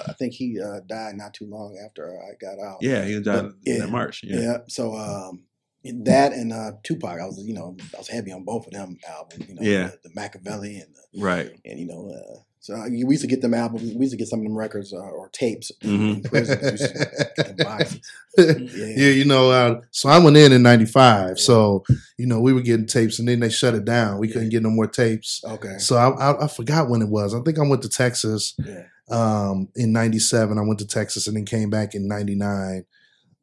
I 0.09 0.13
think 0.17 0.33
he 0.33 0.59
uh, 0.59 0.79
died 0.89 1.15
not 1.15 1.33
too 1.35 1.45
long 1.45 1.77
after 1.85 2.19
I 2.19 2.33
got 2.41 2.59
out. 2.59 2.79
yeah. 2.81 3.05
He 3.05 3.15
was 3.15 3.27
out 3.27 3.53
But, 3.63 3.71
in 3.71 3.91
March. 3.91 4.21
Yeah. 4.23 4.39
Yeah. 4.41 4.57
So 4.67 4.95
um, 4.95 5.43
that 5.83 6.33
and 6.33 6.51
uh, 6.53 6.71
Tupac, 6.83 7.19
I 7.19 7.25
was 7.25 7.39
you 7.45 7.53
know 7.53 7.75
I 7.95 7.97
was 7.97 8.07
heavy 8.09 8.31
on 8.31 8.43
both 8.43 8.67
of 8.67 8.73
them 8.73 8.97
albums. 9.07 9.47
You 9.47 9.55
know, 9.55 9.61
Yeah. 9.61 9.87
the, 10.03 10.09
the 10.09 10.15
Machiavelli 10.15 10.77
and 10.77 10.93
the, 10.95 11.21
right. 11.23 11.51
and 11.65 11.79
you 11.79 11.87
know. 11.87 12.11
Uh, 12.11 12.39
so 12.61 12.75
I, 12.75 12.89
we 12.89 12.97
used 12.99 13.21
to 13.21 13.27
get 13.27 13.41
them 13.41 13.53
albums. 13.53 13.83
We 13.83 14.01
used 14.01 14.11
to 14.11 14.17
get 14.17 14.27
some 14.27 14.39
of 14.39 14.43
them 14.45 14.57
records 14.57 14.91
uh, 14.93 14.97
or 14.97 15.29
tapes 15.29 15.71
Mhm. 15.81 16.15
in 16.15 16.21
prison. 16.23 16.59
We 16.61 16.71
used 16.71 16.93
to 16.93 17.31
get 17.37 17.47
them 17.47 17.65
boxes. 17.65 18.01
yeah, 18.37 18.85
Yeah. 18.97 19.09
you 19.11 19.23
know, 19.23 19.49
uh, 19.49 19.79
so 19.91 20.09
I 20.09 20.17
went 20.19 20.35
in 20.35 20.51
in 20.51 20.61
'95, 20.61 21.39
so 21.39 21.85
you 22.17 22.25
know 22.27 22.41
we 22.41 22.51
were 22.51 22.59
getting 22.61 22.85
tapes, 22.85 23.17
and 23.17 23.29
then 23.29 23.39
they 23.39 23.49
shut 23.49 23.75
it 23.75 23.85
down. 23.85 24.19
We 24.19 24.27
couldn't 24.27 24.49
get 24.49 24.61
no 24.61 24.69
more 24.69 24.87
tapes. 24.87 25.41
Okay. 25.45 25.77
So 25.77 25.95
I, 25.95 26.09
I, 26.09 26.43
I 26.43 26.47
forgot 26.49 26.89
when 26.89 27.01
it 27.01 27.07
was. 27.07 27.33
I 27.33 27.39
think 27.43 27.57
I 27.57 27.65
went 27.65 27.81
to 27.83 27.89
Texas 27.89 28.53
Yeah. 28.59 28.83
um, 29.09 29.69
in 29.77 29.93
'97. 29.93 30.57
I 30.57 30.61
went 30.61 30.79
to 30.79 30.85
Texas 30.87 31.27
and 31.27 31.37
then 31.37 31.45
came 31.45 31.69
back 31.69 31.95
in 31.95 32.09
'99. 32.09 32.83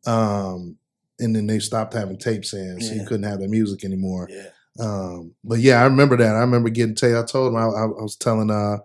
Um, 0.06 0.76
and 1.18 1.34
then 1.34 1.46
they 1.46 1.58
stopped 1.58 1.94
having 1.94 2.18
tapes 2.18 2.52
in, 2.52 2.80
so 2.80 2.92
you 2.94 3.06
couldn't 3.06 3.28
have 3.28 3.40
the 3.40 3.48
music 3.48 3.84
anymore. 3.84 4.28
Yeah. 4.30 4.48
Um, 4.78 5.34
but 5.42 5.58
yeah, 5.60 5.80
I 5.80 5.84
remember 5.84 6.16
that. 6.16 6.36
I 6.36 6.40
remember 6.40 6.68
getting 6.68 6.94
tape. 6.94 7.16
I 7.16 7.24
told 7.24 7.52
him 7.52 7.56
I, 7.56 7.64
I, 7.64 7.84
I 7.84 8.02
was 8.02 8.16
telling 8.16 8.50
uh 8.50 8.78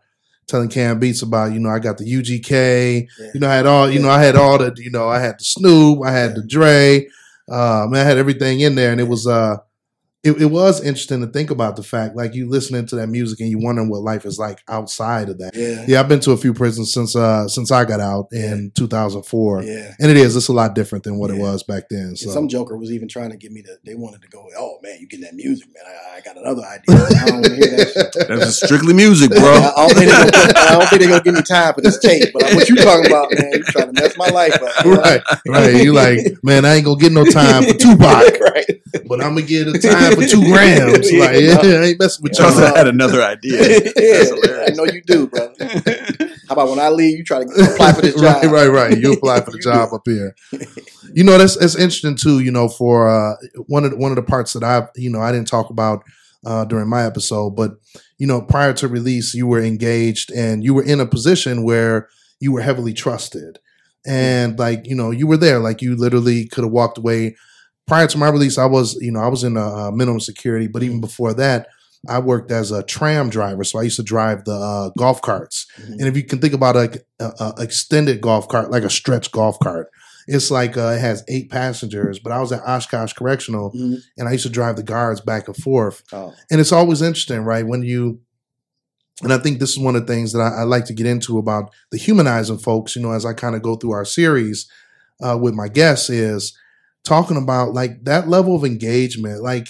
telling 0.47 0.69
Cam 0.69 0.99
Beats 0.99 1.21
about 1.21 1.53
you 1.53 1.59
know 1.59 1.69
I 1.69 1.79
got 1.79 1.97
the 1.97 2.05
UGK. 2.05 3.07
Yeah. 3.19 3.31
You 3.33 3.39
know 3.39 3.49
I 3.49 3.55
had 3.55 3.65
all 3.65 3.89
you 3.89 3.99
know 3.99 4.09
I 4.09 4.21
had 4.21 4.35
all 4.35 4.57
the 4.57 4.73
you 4.77 4.91
know 4.91 5.09
I 5.09 5.19
had 5.19 5.39
the 5.39 5.43
Snoop, 5.43 5.99
I 6.05 6.11
had 6.11 6.35
the 6.35 6.43
Dre. 6.43 7.07
Um, 7.49 7.93
I 7.93 7.99
had 7.99 8.17
everything 8.17 8.61
in 8.61 8.75
there, 8.75 8.91
and 8.91 9.01
it 9.01 9.07
was 9.07 9.27
uh 9.27 9.57
it, 10.23 10.39
it 10.39 10.45
was 10.45 10.79
interesting 10.83 11.21
to 11.21 11.27
think 11.27 11.49
about 11.49 11.75
the 11.75 11.81
fact 11.81 12.15
like 12.15 12.35
you 12.35 12.47
listening 12.47 12.85
to 12.85 12.95
that 12.97 13.07
music 13.07 13.39
and 13.39 13.49
you 13.49 13.57
wondering 13.57 13.89
what 13.89 14.01
life 14.01 14.23
is 14.23 14.37
like 14.37 14.59
outside 14.67 15.29
of 15.29 15.39
that. 15.39 15.55
Yeah. 15.55 15.83
Yeah, 15.87 15.99
I've 15.99 16.07
been 16.07 16.19
to 16.21 16.31
a 16.31 16.37
few 16.37 16.53
prisons 16.53 16.93
since 16.93 17.15
uh 17.15 17.47
since 17.47 17.71
I 17.71 17.85
got 17.85 17.99
out 17.99 18.27
in 18.31 18.71
2004. 18.75 19.63
Yeah. 19.63 19.95
And 19.99 20.11
it 20.11 20.17
is. 20.17 20.35
It's 20.35 20.47
a 20.47 20.53
lot 20.53 20.75
different 20.75 21.05
than 21.05 21.17
what 21.17 21.31
it 21.31 21.37
was 21.37 21.63
back 21.63 21.89
then. 21.89 21.99
And 22.09 22.19
So 22.19 22.29
some 22.29 22.47
joker 22.47 22.77
was 22.77 22.91
even 22.91 23.07
trying 23.07 23.31
to 23.31 23.37
get 23.37 23.51
me 23.51 23.63
to. 23.63 23.77
They 23.83 23.95
wanted 23.95 24.21
to 24.21 24.27
go. 24.27 24.45
Oh 24.55 24.77
man, 24.83 24.97
you 24.99 25.07
get 25.07 25.21
that 25.21 25.33
music, 25.33 25.69
man? 25.73 25.83
I, 25.87 26.17
I 26.17 26.21
got 26.21 26.37
another 26.37 26.61
idea. 26.67 27.03
I 27.19 27.25
don't 27.25 27.51
hear 27.51 27.77
that 27.77 28.13
shit. 28.13 28.27
That's 28.27 28.63
strictly 28.63 28.93
music, 28.93 29.31
bro. 29.31 29.41
I 29.41 29.73
don't 29.75 29.97
think 29.97 30.11
they're 30.11 30.29
gonna, 30.31 30.53
I 30.55 30.71
don't 30.77 30.87
think 30.89 31.01
they're 31.01 31.09
gonna 31.09 31.23
give 31.23 31.33
me 31.33 31.41
time 31.41 31.73
for 31.73 31.81
this 31.81 31.97
tape. 31.97 32.31
But 32.31 32.43
what 32.53 32.69
you 32.69 32.75
talking 32.75 33.07
about, 33.07 33.33
man? 33.33 33.53
You 33.53 33.63
trying 33.63 33.91
to 33.91 33.99
mess 33.99 34.15
my 34.17 34.29
life 34.29 34.53
up? 34.53 34.85
right, 34.85 35.21
right. 35.47 35.83
You 35.83 35.93
like, 35.93 36.19
man, 36.43 36.63
I 36.63 36.75
ain't 36.75 36.85
gonna 36.85 36.99
get 36.99 37.11
no 37.11 37.25
time 37.25 37.63
for 37.63 37.73
Tupac, 37.73 38.39
right? 38.39 38.81
but 39.07 39.21
I'm 39.21 39.35
gonna 39.35 39.41
get 39.41 39.67
a 39.67 39.77
time 39.79 40.10
for 40.15 40.25
two 40.25 40.41
grams. 40.43 41.11
Like, 41.21 41.41
yeah. 41.41 41.57
I 41.61 41.83
ain't 41.85 41.99
messing 41.99 42.23
with 42.23 42.37
y'all. 42.37 42.49
Johnson 42.49 42.75
had 42.75 42.87
another 42.87 43.21
idea. 43.21 43.61
yeah, 43.97 44.65
I 44.67 44.71
know 44.71 44.85
you 44.85 45.01
do, 45.05 45.27
brother. 45.27 45.53
How 46.47 46.53
about 46.53 46.69
when 46.69 46.79
I 46.79 46.89
leave, 46.89 47.17
you 47.17 47.23
try 47.23 47.43
to 47.43 47.73
apply 47.73 47.93
for 47.93 48.01
this 48.01 48.15
job? 48.15 48.43
right, 48.43 48.51
right, 48.51 48.67
right. 48.67 48.97
You 48.97 49.13
apply 49.13 49.41
for 49.41 49.51
the 49.51 49.59
job 49.59 49.93
up 49.93 50.01
here. 50.05 50.35
You 51.13 51.23
know, 51.23 51.37
that's 51.37 51.57
that's 51.57 51.75
interesting 51.75 52.15
too. 52.15 52.39
You 52.39 52.51
know, 52.51 52.67
for 52.67 53.07
uh, 53.07 53.35
one 53.67 53.85
of 53.85 53.91
the, 53.91 53.97
one 53.97 54.11
of 54.11 54.15
the 54.15 54.23
parts 54.23 54.53
that 54.53 54.63
I, 54.63 54.87
you 54.95 55.09
know, 55.09 55.21
I 55.21 55.31
didn't 55.31 55.47
talk 55.47 55.69
about 55.69 56.03
uh, 56.45 56.65
during 56.65 56.89
my 56.89 57.05
episode, 57.05 57.51
but 57.51 57.71
you 58.17 58.27
know, 58.27 58.41
prior 58.41 58.73
to 58.73 58.87
release, 58.87 59.33
you 59.33 59.47
were 59.47 59.61
engaged 59.61 60.31
and 60.31 60.63
you 60.63 60.73
were 60.73 60.83
in 60.83 60.99
a 60.99 61.05
position 61.05 61.63
where 61.63 62.09
you 62.39 62.51
were 62.51 62.61
heavily 62.61 62.93
trusted, 62.93 63.59
and 64.05 64.57
like 64.57 64.87
you 64.87 64.95
know, 64.95 65.11
you 65.11 65.27
were 65.27 65.37
there. 65.37 65.59
Like 65.59 65.81
you 65.81 65.95
literally 65.95 66.47
could 66.47 66.63
have 66.63 66.73
walked 66.73 66.97
away. 66.97 67.35
Prior 67.91 68.07
to 68.07 68.17
my 68.17 68.29
release, 68.29 68.57
I 68.57 68.67
was, 68.67 68.95
you 69.01 69.11
know, 69.11 69.19
I 69.19 69.27
was 69.27 69.43
in 69.43 69.57
a, 69.57 69.67
uh 69.67 69.91
minimum 69.91 70.21
security, 70.21 70.67
but 70.67 70.81
even 70.81 71.01
before 71.01 71.33
that, 71.33 71.67
I 72.07 72.19
worked 72.19 72.49
as 72.49 72.71
a 72.71 72.83
tram 72.83 73.29
driver, 73.29 73.65
so 73.65 73.79
I 73.79 73.83
used 73.83 73.97
to 73.97 74.03
drive 74.03 74.45
the 74.45 74.53
uh, 74.53 74.91
golf 74.97 75.21
carts. 75.21 75.67
Mhm. 75.77 75.91
And 75.99 76.01
if 76.03 76.15
you 76.15 76.23
can 76.23 76.39
think 76.39 76.53
about 76.53 76.77
a, 76.77 77.03
a, 77.19 77.25
a 77.25 77.53
extended 77.59 78.21
golf 78.21 78.47
cart, 78.47 78.71
like 78.71 78.83
a 78.83 78.89
stretch 78.89 79.29
golf 79.33 79.59
cart, 79.59 79.89
it's 80.25 80.49
like 80.49 80.77
uh, 80.77 80.93
it 80.95 80.99
has 81.01 81.25
eight 81.27 81.51
passengers. 81.51 82.17
But 82.17 82.31
I 82.31 82.39
was 82.39 82.53
at 82.53 82.61
Oshkosh 82.65 83.11
Correctional, 83.11 83.73
Mhm. 83.73 83.97
and 84.17 84.29
I 84.29 84.31
used 84.31 84.45
to 84.45 84.49
drive 84.49 84.77
the 84.77 84.83
guards 84.83 85.19
back 85.19 85.49
and 85.49 85.57
forth. 85.57 86.01
Oh, 86.13 86.33
And 86.49 86.61
it's 86.61 86.71
always 86.71 87.01
interesting, 87.01 87.41
right? 87.41 87.67
When 87.67 87.83
you, 87.83 88.21
and 89.21 89.33
I 89.33 89.37
think 89.37 89.59
this 89.59 89.71
is 89.71 89.79
one 89.79 89.97
of 89.97 90.07
the 90.07 90.13
things 90.13 90.31
that 90.31 90.39
I, 90.39 90.61
I 90.61 90.63
like 90.63 90.85
to 90.85 90.93
get 90.93 91.07
into 91.07 91.37
about 91.39 91.71
the 91.91 91.97
humanizing 91.97 92.59
folks. 92.59 92.95
You 92.95 93.01
know, 93.01 93.11
as 93.11 93.25
I 93.25 93.33
kind 93.33 93.53
of 93.53 93.61
go 93.61 93.75
through 93.75 93.91
our 93.91 94.05
series 94.05 94.69
uh, 95.21 95.37
with 95.37 95.53
my 95.53 95.67
guests, 95.67 96.09
is 96.09 96.53
talking 97.03 97.37
about 97.37 97.73
like 97.73 98.03
that 98.03 98.27
level 98.27 98.55
of 98.55 98.63
engagement, 98.63 99.41
like 99.41 99.69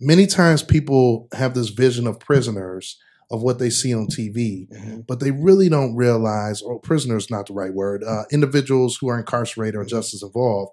many 0.00 0.26
times 0.26 0.62
people 0.62 1.28
have 1.32 1.54
this 1.54 1.68
vision 1.68 2.06
of 2.06 2.20
prisoners 2.20 2.98
of 3.30 3.42
what 3.42 3.58
they 3.58 3.68
see 3.70 3.94
on 3.94 4.06
TV, 4.06 4.68
mhm. 4.70 5.06
but 5.06 5.20
they 5.20 5.30
really 5.30 5.68
don't 5.68 5.94
realize, 5.94 6.62
or 6.62 6.80
prisoner 6.80 7.16
is 7.16 7.30
not 7.30 7.46
the 7.46 7.52
right 7.52 7.74
word, 7.74 8.02
uh, 8.02 8.24
individuals 8.32 8.96
who 8.96 9.08
are 9.08 9.18
incarcerated 9.18 9.74
or 9.74 9.84
justice 9.84 10.22
involved, 10.22 10.72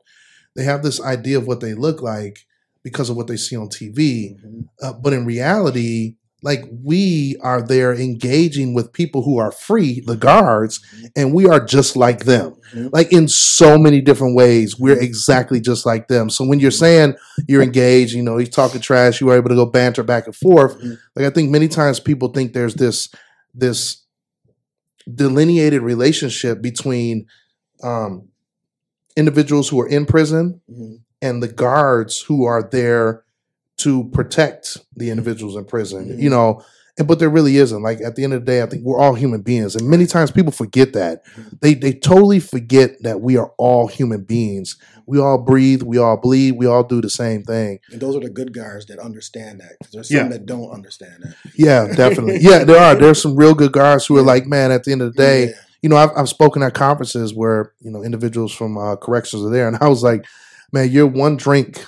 they 0.55 0.63
have 0.63 0.81
this 0.81 1.01
idea 1.01 1.37
of 1.37 1.47
what 1.47 1.59
they 1.59 1.73
look 1.73 2.01
like 2.01 2.45
because 2.81 3.09
of 3.09 3.17
what 3.17 3.27
they 3.27 3.35
see 3.35 3.57
on 3.57 3.67
TV. 3.67 4.37
Mhm. 4.39 4.69
Uh, 4.81 4.93
but 4.93 5.11
in 5.11 5.25
reality, 5.25 6.15
like 6.45 6.63
we 6.83 7.35
are 7.41 7.61
there 7.61 7.93
engaging 7.93 8.73
with 8.75 8.93
people 8.93 9.23
who 9.23 9.37
are 9.39 9.51
free, 9.51 9.99
the 10.05 10.15
guards, 10.15 10.79
and 11.17 11.33
we 11.33 11.47
are 11.47 11.59
just 11.65 11.97
like 11.97 12.23
them. 12.25 12.53
Mhm. 12.73 12.89
like 12.93 13.11
in 13.13 13.27
so 13.27 13.77
many 13.77 14.01
different 14.01 14.35
ways 14.35 14.79
we're 14.79 14.99
exactly 14.99 15.59
just 15.59 15.85
like 15.85 16.07
them. 16.07 16.29
So 16.29 16.45
when 16.45 16.59
you're 16.61 16.71
saying 16.71 17.15
you're 17.47 17.61
engaged 17.63 18.13
you 18.13 18.23
know 18.23 18.37
he's 18.37 18.49
talking 18.49 18.81
trash 18.81 19.19
you 19.21 19.27
were 19.27 19.35
able 19.37 19.49
to 19.49 19.55
go 19.55 19.65
banter 19.67 20.03
back 20.03 20.25
and 20.25 20.35
forth 20.35 20.75
like 21.15 21.25
i 21.25 21.29
think 21.29 21.51
many 21.51 21.67
times 21.67 21.99
people 21.99 22.29
think 22.29 22.53
there's 22.53 22.75
this 22.75 23.09
this 23.53 24.03
delineated 25.13 25.81
relationship 25.81 26.61
between 26.61 27.25
um 27.83 28.27
individuals 29.17 29.69
who 29.69 29.79
are 29.79 29.87
in 29.87 30.05
prison 30.05 30.61
Mhm. 30.71 30.99
and 31.21 31.43
the 31.43 31.47
guards 31.47 32.21
who 32.21 32.45
are 32.45 32.63
there 32.71 33.24
to 33.77 34.05
protect 34.13 34.77
the 34.95 35.09
individuals 35.09 35.55
in 35.55 35.65
prison 35.65 36.05
Mhm. 36.09 36.21
you 36.21 36.29
know 36.29 36.61
and 36.97 37.07
but 37.09 37.19
there 37.19 37.29
really 37.29 37.57
isn't 37.57 37.81
like 37.83 37.99
at 37.99 38.15
the 38.15 38.23
end 38.23 38.31
of 38.33 38.39
the 38.41 38.45
day 38.45 38.61
i 38.61 38.65
think 38.65 38.83
we're 38.85 38.97
all 38.99 39.13
human 39.15 39.41
beings 39.41 39.75
and 39.75 39.89
many 39.89 40.05
times 40.05 40.31
people 40.31 40.51
forget 40.51 40.93
that 40.93 41.23
they 41.61 41.73
they 41.73 41.91
totally 41.91 42.39
forget 42.39 42.91
that 43.03 43.19
we 43.19 43.35
are 43.35 43.51
all 43.57 43.87
human 43.87 44.21
beings 44.23 44.77
we 45.05 45.19
all 45.19 45.37
breathe 45.37 45.81
we 45.83 45.97
all 45.97 46.15
bleed 46.15 46.53
we 46.53 46.65
all 46.65 46.83
do 46.83 47.01
the 47.01 47.09
same 47.09 47.43
thing 47.43 47.79
And 47.91 47.99
those 48.01 48.15
are 48.15 48.21
the 48.21 48.29
good 48.29 48.53
guards 48.53 48.85
that 48.85 48.97
understand 48.99 49.59
that. 49.59 49.73
'cause 49.81 49.91
there's 49.91 50.11
Yeah. 50.11 50.21
some 50.21 50.29
that 50.29 50.45
don't 50.45 50.71
understand 50.71 51.23
that. 51.23 51.35
yeah 51.57 51.93
definitely 51.93 52.37
yeah 52.39 52.63
there 52.63 52.77
are 52.79 52.95
there's 52.95 53.21
some 53.21 53.35
real 53.35 53.53
good 53.53 53.73
guards 53.73 54.05
who 54.05 54.15
are 54.17 54.21
like 54.23 54.45
man 54.47 54.71
at 54.71 54.85
the 54.85 54.93
end 54.93 55.01
of 55.01 55.13
the 55.13 55.17
day 55.21 55.45
Yeah. 55.47 55.53
you 55.81 55.89
know, 55.89 55.97
I've, 55.97 56.09
I've 56.17 56.29
spoken 56.29 56.63
at 56.63 56.73
conferences 56.73 57.35
where, 57.35 57.71
you 57.81 57.91
know, 57.91 58.01
individuals 58.01 58.51
from 58.51 58.75
uh, 58.75 58.95
corrections 58.95 59.43
are 59.43 59.51
there. 59.51 59.67
And 59.67 59.77
I 59.79 59.87
was 59.87 60.01
like, 60.01 60.25
man, 60.73 60.89
you're 60.89 61.05
one 61.05 61.37
drink, 61.37 61.85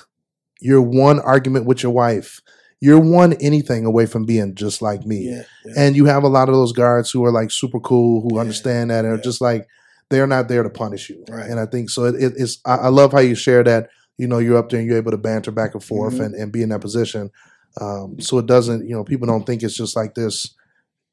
you're 0.62 0.82
one 0.82 1.20
argument 1.20 1.66
with 1.66 1.84
your 1.84 1.92
wife, 1.92 2.42
you're 2.80 3.00
one 3.00 3.34
anything 3.34 3.86
away 3.86 4.06
from 4.06 4.26
being 4.26 4.56
just 4.56 4.82
like 4.82 5.06
me. 5.06 5.30
Yeah. 5.30 5.44
yeah. 5.66 5.74
And 5.78 5.96
you 5.96 6.06
have 6.06 6.24
a 6.24 6.28
lot 6.28 6.50
of 6.50 6.56
those 6.56 6.74
guards 6.74 7.10
who 7.12 7.24
are 7.26 7.32
like 7.32 7.52
super 7.52 7.80
cool, 7.80 8.22
who 8.22 8.36
Yeah, 8.36 8.42
understand 8.42 8.92
that 8.92 9.06
and 9.06 9.14
are 9.14 9.22
just 9.22 9.42
like, 9.42 9.68
they're 10.10 10.28
not 10.28 10.48
there 10.48 10.64
to 10.64 10.70
punish 10.70 11.10
you. 11.10 11.24
Right. 11.30 11.50
And 11.50 11.60
I 11.60 11.66
think 11.66 11.90
so. 11.90 12.06
It, 12.06 12.16
it, 12.16 12.34
it's, 12.38 12.60
I, 12.66 12.76
I 12.76 12.88
love 12.90 13.12
how 13.12 13.20
you 13.20 13.36
share 13.36 13.64
that, 13.64 13.90
you 14.18 14.28
know, 14.28 14.38
you're 14.38 14.58
up 14.58 14.70
there 14.70 14.80
and 14.80 14.88
you're 14.88 14.98
able 14.98 15.12
to 15.12 15.18
banter 15.18 15.52
back 15.52 15.74
and 15.74 15.84
forth 15.84 16.16
Mhm. 16.16 16.26
and, 16.28 16.36
and 16.36 16.52
be 16.52 16.62
in 16.64 16.70
that 16.70 16.82
position. 16.82 17.30
Um, 17.82 18.20
so 18.20 18.38
it 18.38 18.46
doesn't, 18.46 18.88
you 18.88 18.96
know, 18.96 19.04
people 19.04 19.28
don't 19.28 19.46
think 19.46 19.64
it's 19.64 19.76
just 19.76 19.96
like 19.96 20.16
this 20.16 20.56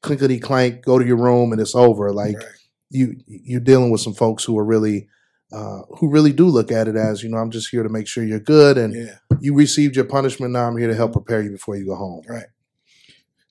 clinkety 0.01 0.39
clank, 0.39 0.83
go 0.83 0.97
to 0.99 1.05
your 1.05 1.17
room 1.17 1.51
and 1.51 1.59
it's 1.61 1.75
over. 1.75 2.11
Like, 2.13 2.37
Right. 2.37 2.45
you 2.91 3.15
you're 3.27 3.59
dealing 3.59 3.89
with 3.91 4.01
some 4.01 4.13
folks 4.13 4.43
who 4.43 4.57
are 4.59 4.63
really 4.65 5.07
uh, 5.51 5.81
who 5.99 6.09
really 6.09 6.33
do 6.33 6.47
look 6.47 6.71
at 6.71 6.87
it 6.87 6.95
as 6.95 7.23
you 7.23 7.29
know 7.29 7.37
I'm 7.37 7.51
just 7.51 7.69
here 7.69 7.83
to 7.83 7.89
make 7.89 8.07
sure 8.07 8.23
you're 8.23 8.39
good 8.39 8.77
and 8.77 8.93
Yeah. 8.93 9.17
you 9.39 9.53
received 9.53 9.95
your 9.95 10.05
punishment 10.05 10.51
now 10.53 10.65
I'm 10.67 10.77
here 10.77 10.87
to 10.87 10.95
help 10.95 11.13
prepare 11.13 11.41
you 11.41 11.51
before 11.51 11.75
you 11.75 11.85
go 11.85 11.95
home. 11.95 12.23
Right. 12.27 12.47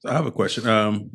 So 0.01 0.11
I 0.11 0.13
have 0.15 0.27
a 0.27 0.33
question. 0.33 0.67
Um, 0.69 1.11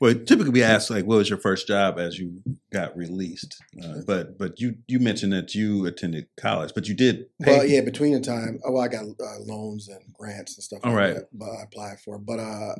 well, 0.00 0.14
typically 0.14 0.50
we 0.50 0.64
ask 0.64 0.90
like, 0.90 1.04
"What 1.06 1.18
was 1.18 1.30
your 1.30 1.38
first 1.38 1.68
job 1.68 1.98
as 1.98 2.18
you 2.18 2.42
got 2.72 2.96
released?" 2.96 3.56
Uh, 3.82 4.00
but 4.04 4.36
but 4.36 4.60
you 4.60 4.78
you 4.88 4.98
mentioned 4.98 5.32
that 5.32 5.54
you 5.54 5.86
attended 5.86 6.26
college, 6.36 6.72
but 6.74 6.88
you 6.88 6.94
did. 6.94 7.26
Pay. 7.40 7.56
Well, 7.58 7.66
yeah, 7.66 7.82
between 7.82 8.12
the 8.12 8.20
time, 8.20 8.58
oh, 8.64 8.78
I 8.78 8.88
got 8.88 9.04
uh, 9.04 9.38
loans 9.44 9.88
and 9.88 10.00
grants 10.12 10.56
and 10.56 10.64
stuff 10.64 10.80
All 10.82 10.90
like 10.90 10.98
right. 10.98 11.14
that, 11.14 11.28
but 11.32 11.46
I 11.50 11.62
applied 11.62 12.00
for. 12.00 12.18
But 12.18 12.40
uh, 12.40 12.74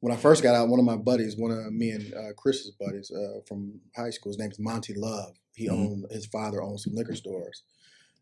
when 0.00 0.12
I 0.12 0.16
first 0.16 0.42
got 0.42 0.56
out, 0.56 0.68
one 0.68 0.80
of 0.80 0.84
my 0.86 0.96
buddies, 0.96 1.36
one 1.36 1.52
of 1.52 1.72
me 1.72 1.90
and 1.90 2.12
uh, 2.12 2.32
Chris's 2.36 2.72
buddies 2.72 3.12
uh, 3.12 3.38
from 3.46 3.80
high 3.96 4.10
school, 4.10 4.30
his 4.30 4.38
name's 4.38 4.58
Monty 4.58 4.94
Love. 4.94 5.36
He 5.58 5.66
Mhm. 5.66 5.72
owned 5.72 6.06
his 6.12 6.26
father 6.26 6.62
owned 6.62 6.80
some 6.80 6.94
liquor 6.94 7.16
stores. 7.16 7.62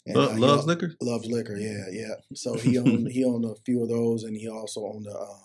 And, 0.06 0.16
Lo- 0.16 0.30
uh, 0.32 0.38
loves 0.38 0.62
al- 0.62 0.66
liquor. 0.68 0.92
Loves 1.02 1.26
liquor, 1.26 1.56
yeah, 1.56 1.84
yeah. 1.90 2.14
So 2.34 2.54
he 2.54 2.78
owned 2.82 3.10
he 3.12 3.24
owned 3.24 3.44
a 3.44 3.54
few 3.66 3.82
of 3.82 3.88
those, 3.90 4.24
and 4.24 4.34
he 4.36 4.48
also 4.48 4.80
owned 4.86 5.06
a 5.06 5.18
um, 5.20 5.40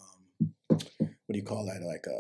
what 0.69 1.34
do 1.34 1.38
you 1.38 1.43
call 1.43 1.65
that? 1.65 1.82
Like 1.82 2.06
a 2.08 2.19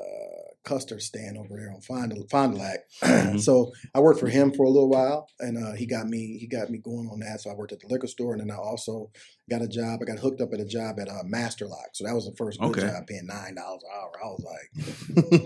custard 0.63 1.01
stand 1.01 1.37
over 1.37 1.55
there 1.57 1.71
on 1.71 1.81
Fond 1.81 2.13
Fond 2.29 2.53
du 2.53 2.59
Lac. 2.59 2.79
Mhm. 3.01 3.39
So 3.39 3.71
I 3.95 3.99
worked 4.01 4.19
for 4.19 4.27
him 4.27 4.51
for 4.51 4.63
a 4.65 4.69
little 4.69 4.89
while, 4.89 5.27
and 5.39 5.57
uh, 5.57 5.73
he 5.73 5.85
got 5.85 6.07
me 6.07 6.37
he 6.37 6.47
got 6.47 6.69
me 6.69 6.79
going 6.79 7.07
on 7.09 7.19
that. 7.19 7.39
So 7.41 7.49
I 7.49 7.53
worked 7.53 7.71
at 7.71 7.79
the 7.79 7.87
liquor 7.87 8.07
store, 8.07 8.33
and 8.33 8.41
then 8.41 8.51
I 8.51 8.57
also 8.57 9.09
got 9.51 9.61
a 9.61 9.67
job. 9.67 9.99
I 10.01 10.05
got 10.05 10.17
hooked 10.19 10.41
up 10.41 10.51
at 10.53 10.59
a 10.59 10.65
job 10.65 10.99
at 10.99 11.07
uh, 11.09 11.23
Master 11.25 11.67
Lock. 11.67 11.89
So 11.93 12.05
that 12.05 12.13
was 12.15 12.25
the 12.25 12.33
first 12.37 12.59
good 12.59 12.69
Okay. 12.71 12.81
job, 12.81 13.05
paying 13.07 13.27
nine 13.27 13.53
dollars 13.55 13.83
an 13.83 13.89
hour. 13.93 14.11
I 14.23 14.27
was 14.27 14.43
like, 14.43 14.71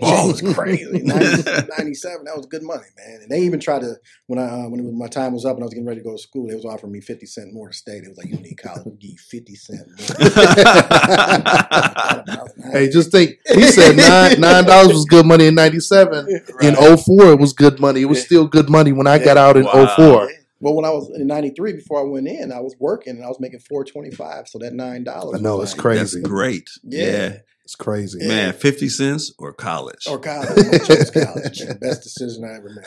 that 0.16 0.26
was 0.46 0.54
crazy. 0.54 1.02
90, 1.02 1.42
97, 1.78 2.24
that 2.24 2.36
was 2.36 2.46
good 2.46 2.62
money, 2.62 2.86
man. 2.96 3.20
And 3.22 3.30
they 3.30 3.40
even 3.42 3.58
tried 3.60 3.82
to 3.82 3.96
when 4.28 4.38
I 4.38 4.46
uh, 4.48 4.68
when 4.68 4.80
it 4.80 4.84
was, 4.84 4.94
my 4.94 5.08
time 5.08 5.32
was 5.34 5.44
up 5.44 5.56
and 5.56 5.62
I 5.64 5.66
was 5.66 5.74
getting 5.74 5.86
ready 5.86 6.00
to 6.00 6.04
go 6.04 6.12
to 6.12 6.18
school, 6.22 6.46
they 6.48 6.54
was 6.54 6.64
offering 6.64 6.92
me 6.92 7.00
fifty 7.00 7.26
cent 7.26 7.52
more 7.52 7.68
to 7.68 7.74
stay. 7.74 8.00
They 8.00 8.08
was 8.08 8.16
like, 8.18 8.28
you 8.28 8.38
need 8.38 8.56
college, 8.56 8.84
we'll 8.86 8.94
give 8.94 9.10
you 9.10 9.18
fifty 9.18 9.54
cent 9.56 9.88
more. 9.88 10.16
Hey, 12.72 12.88
just 12.88 13.10
think 13.12 13.38
he 13.54 13.62
said 13.66 13.96
nine 13.96 14.40
nine 14.40 14.64
dollars 14.64 14.92
was 14.92 15.04
good 15.04 15.26
money 15.26 15.46
in 15.46 15.54
ninety 15.54 15.80
seven. 15.80 16.26
In 16.60 16.74
Right. 16.74 16.98
04 16.98 17.32
it 17.32 17.38
was 17.38 17.52
good 17.52 17.78
money. 17.80 18.02
It 18.02 18.06
was 18.06 18.18
Yeah. 18.18 18.24
still 18.24 18.46
good 18.46 18.68
money 18.68 18.92
when 18.92 19.06
I 19.06 19.18
got 19.18 19.36
out 19.36 19.56
in 19.56 19.64
Wow. 19.64 19.86
04. 19.96 20.30
Well, 20.60 20.74
when 20.74 20.84
I 20.84 20.90
was 20.90 21.10
in 21.10 21.26
'93, 21.26 21.74
before 21.74 22.00
I 22.00 22.04
went 22.04 22.28
in, 22.28 22.50
I 22.50 22.60
was 22.60 22.74
working 22.78 23.16
and 23.16 23.24
I 23.24 23.28
was 23.28 23.40
making 23.40 23.60
four 23.60 23.84
twenty 23.84 24.10
five. 24.10 24.48
So 24.48 24.58
that 24.60 24.72
nine 24.72 25.04
dollars. 25.04 25.40
I 25.40 25.42
know, 25.42 25.60
it's 25.60 25.72
That's 25.72 25.80
crazy. 25.82 26.22
great. 26.22 26.70
Yeah. 26.82 27.04
Yeah. 27.04 27.36
It's 27.64 27.74
crazy. 27.74 28.18
Yeah. 28.20 28.28
man, 28.28 28.52
fifty 28.52 28.88
cents 28.88 29.34
or 29.38 29.52
college. 29.52 30.06
Or 30.08 30.20
college. 30.20 30.48
I 30.72 30.78
chose 30.78 31.10
college. 31.10 31.62
Best 31.80 32.04
decision 32.04 32.44
I 32.44 32.54
ever 32.58 32.70
made. 32.70 32.84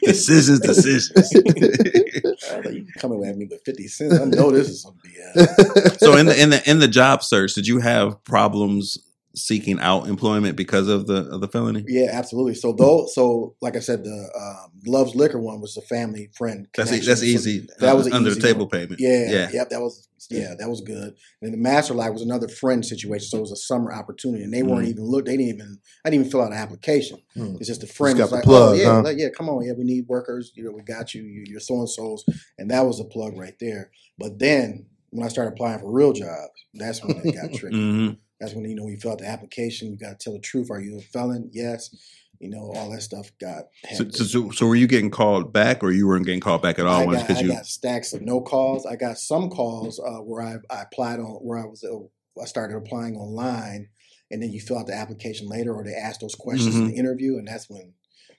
decisions, 0.02 0.60
decisions. 0.60 1.32
I 1.36 2.56
was 2.56 2.64
like, 2.64 2.74
you 2.74 2.86
coming 2.98 3.22
at 3.26 3.36
me 3.36 3.44
with 3.44 3.60
fifty 3.64 3.88
cents? 3.88 4.18
I 4.18 4.24
know 4.24 4.50
this 4.50 4.70
is 4.70 4.80
some 4.82 4.94
BS. 5.04 5.98
so 6.00 6.16
in 6.16 6.26
the 6.26 6.42
in 6.42 6.48
the 6.48 6.70
in 6.70 6.78
the 6.78 6.88
job 6.88 7.22
search, 7.22 7.52
did 7.52 7.66
you 7.66 7.80
have 7.80 8.24
problems 8.24 8.98
seeking 9.34 9.78
out 9.80 10.08
employment 10.08 10.56
because 10.56 10.88
of 10.88 11.06
the 11.06 11.28
of 11.28 11.42
the 11.42 11.48
felony? 11.48 11.84
Yeah, 11.86 12.08
absolutely. 12.12 12.54
So 12.54 12.72
though, 12.72 13.06
so 13.06 13.54
like 13.60 13.76
I 13.76 13.80
said, 13.80 14.02
the 14.02 14.30
um, 14.34 14.70
Love's 14.86 15.14
Liquor 15.14 15.40
one 15.40 15.60
was 15.60 15.76
a 15.76 15.82
family 15.82 16.30
friend. 16.36 16.66
That's 16.74 16.90
connection. 16.90 17.08
that's 17.08 17.20
So 17.20 17.26
easy. 17.26 17.66
that 17.80 17.96
was 17.96 18.10
under 18.12 18.34
the 18.34 18.40
table 18.40 18.60
one. 18.60 18.68
payment. 18.70 19.00
Yeah, 19.00 19.30
yeah. 19.30 19.50
yep, 19.52 19.70
that 19.70 19.80
was 19.80 20.08
yeah, 20.30 20.54
that 20.58 20.68
was 20.68 20.80
good. 20.80 21.14
And 21.42 21.52
the 21.52 21.58
Master 21.58 21.94
Lock 21.94 22.12
was 22.12 22.22
another 22.22 22.48
friend 22.48 22.84
situation, 22.84 23.28
so 23.28 23.38
it 23.38 23.42
was 23.42 23.52
a 23.52 23.56
summer 23.56 23.92
opportunity, 23.92 24.42
and 24.44 24.52
they 24.52 24.62
weren't 24.62 24.86
Mhm. 24.86 24.90
even 24.90 25.04
look. 25.04 25.26
They 25.26 25.36
didn't 25.36 25.54
even. 25.54 25.78
I 26.04 26.10
didn't 26.10 26.20
even 26.22 26.30
fill 26.32 26.42
out 26.42 26.52
an 26.52 26.58
application. 26.58 27.18
Hmm. 27.34 27.56
It's 27.58 27.68
just 27.68 27.82
a 27.84 27.86
friend 27.86 28.16
got 28.18 28.24
was 28.24 28.30
the 28.30 28.36
like, 28.36 28.44
plug, 28.44 28.70
oh 28.70 28.72
yeah, 28.74 28.86
huh? 28.86 29.02
like, 29.02 29.18
yeah, 29.18 29.28
come 29.28 29.48
on, 29.48 29.64
yeah, 29.64 29.72
we 29.76 29.84
need 29.84 30.06
workers. 30.08 30.52
You 30.54 30.64
know, 30.64 30.72
we 30.72 30.82
got 30.82 31.14
you. 31.14 31.22
you 31.22 31.44
you're 31.46 31.60
so 31.60 31.78
and 31.78 31.88
so's, 31.88 32.24
and 32.58 32.70
that 32.70 32.84
was 32.86 32.98
a 33.00 33.04
plug 33.04 33.36
right 33.38 33.54
there. 33.60 33.90
But 34.18 34.38
then 34.38 34.86
when 35.10 35.24
I 35.24 35.28
started 35.28 35.52
applying 35.52 35.78
for 35.80 35.90
real 35.92 36.12
jobs, 36.12 36.50
that's 36.74 37.04
when 37.04 37.16
it 37.18 37.34
got 37.34 37.52
tricky. 37.58 37.76
hmm 37.76 38.10
That's 38.40 38.52
when 38.54 38.64
you 38.68 38.74
know 38.74 38.88
you 38.88 38.96
fill 38.96 39.12
out 39.12 39.18
the 39.18 39.26
application. 39.28 39.90
You 39.90 39.96
got 39.96 40.18
to 40.18 40.24
tell 40.24 40.32
the 40.32 40.40
truth. 40.40 40.70
Are 40.70 40.80
you 40.80 40.98
a 40.98 41.02
felon? 41.02 41.50
Yes. 41.52 41.90
You 42.38 42.50
know 42.50 42.72
all 42.74 42.90
that 42.90 43.02
stuff 43.02 43.30
got. 43.40 43.64
So, 43.94 44.08
so, 44.10 44.50
so, 44.50 44.66
were 44.66 44.76
you 44.76 44.86
getting 44.86 45.10
called 45.10 45.52
back, 45.52 45.82
or 45.82 45.90
you 45.90 46.06
weren't 46.06 46.26
getting 46.26 46.40
called 46.40 46.62
back 46.62 46.78
at 46.78 46.86
all? 46.86 47.08
I 47.08 47.14
got, 47.14 47.30
I 47.30 47.40
you 47.40 47.48
got 47.48 47.66
stacks 47.66 48.12
of 48.12 48.22
no 48.22 48.40
calls. 48.40 48.86
I 48.86 48.96
got 48.96 49.18
some 49.18 49.48
calls 49.50 49.98
uh, 49.98 50.18
where 50.22 50.42
I, 50.42 50.56
I 50.70 50.82
applied 50.82 51.18
on 51.20 51.26
where 51.42 51.58
I 51.58 51.64
was 51.64 51.82
uh, 51.84 52.40
I 52.40 52.44
started 52.44 52.76
applying 52.76 53.16
online, 53.16 53.88
and 54.30 54.42
then 54.42 54.50
you 54.52 54.60
fill 54.60 54.78
out 54.78 54.86
the 54.86 54.94
application 54.94 55.48
later, 55.48 55.74
or 55.74 55.84
they 55.84 55.94
ask 55.94 56.20
those 56.20 56.34
questions 56.34 56.76
in 56.76 56.84
Mhm. 56.84 56.88
the 56.88 56.96
interview, 56.96 57.38
and 57.38 57.48
that's 57.48 57.70
when, 57.70 57.92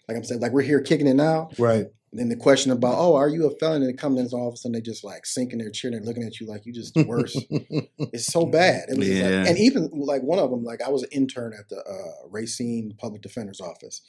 like 0.07 0.17
I'm 0.17 0.23
saying, 0.23 0.41
like 0.41 0.51
we're 0.51 0.61
here 0.61 0.81
kicking 0.81 1.07
it 1.07 1.15
now. 1.15 1.49
Right. 1.57 1.87
And 2.17 2.31
then 2.31 2.35
the 2.35 2.43
question 2.43 2.71
about, 2.71 2.95
oh, 2.97 3.13
are 3.15 3.29
you 3.29 3.45
a 3.45 3.51
felon? 3.59 3.83
And 3.83 3.91
it 3.91 3.99
comes 3.99 4.19
in, 4.19 4.27
all 4.39 4.47
of 4.47 4.55
a 4.55 4.57
sudden 4.57 4.73
they 4.73 4.81
just 4.81 5.03
like 5.03 5.23
sinking 5.27 5.59
their 5.59 5.69
chair 5.69 5.91
and 5.91 6.03
looking 6.03 6.23
at 6.23 6.39
you 6.39 6.47
like 6.47 6.65
you 6.65 6.73
just 6.73 6.95
the 6.95 7.03
worst. 7.03 7.37
it's 8.11 8.25
so 8.25 8.47
bad. 8.47 8.85
It 8.89 8.97
was 8.97 9.05
just 9.07 9.21
like- 9.21 9.31
Yeah. 9.31 9.45
and 9.47 9.57
even 9.59 9.91
like 9.93 10.23
one 10.23 10.39
of 10.39 10.49
them, 10.49 10.63
like 10.63 10.81
I 10.81 10.89
was 10.89 11.03
an 11.03 11.09
intern 11.11 11.53
at 11.53 11.69
the 11.69 11.77
uh, 11.77 12.27
Racine 12.27 12.95
Public 12.97 13.21
Defender's 13.21 13.61
Office. 13.61 14.01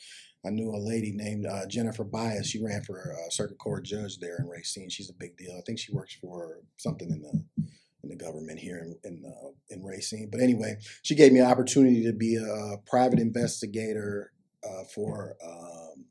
I 0.46 0.48
knew 0.48 0.70
a 0.70 0.78
lady 0.78 1.12
named 1.14 1.44
uh, 1.44 1.66
Jennifer 1.66 2.02
Bias. 2.04 2.46
She 2.48 2.64
ran 2.64 2.82
for 2.82 2.96
a 2.98 3.30
circuit 3.30 3.58
court 3.58 3.84
judge 3.84 4.20
there 4.20 4.36
in 4.38 4.48
Racine. 4.48 4.88
She's 4.88 5.10
a 5.10 5.14
big 5.18 5.36
deal. 5.36 5.52
I 5.58 5.60
think 5.66 5.78
she 5.78 5.92
works 5.92 6.14
for 6.18 6.60
something 6.78 7.10
in 7.10 7.20
the 7.20 7.64
in 8.04 8.08
the 8.08 8.16
government 8.16 8.58
here 8.58 8.78
in 8.78 8.96
in, 9.04 9.22
uh, 9.26 9.48
in 9.68 9.82
Racine. 9.84 10.30
But 10.32 10.40
anyway, 10.40 10.78
she 11.02 11.14
gave 11.14 11.32
me 11.32 11.40
an 11.40 11.46
opportunity 11.46 12.04
to 12.04 12.12
be 12.14 12.36
a 12.36 12.76
private 12.86 13.18
investigator 13.18 14.32
uh, 14.64 14.84
for. 14.94 15.36
Um, 15.46 16.06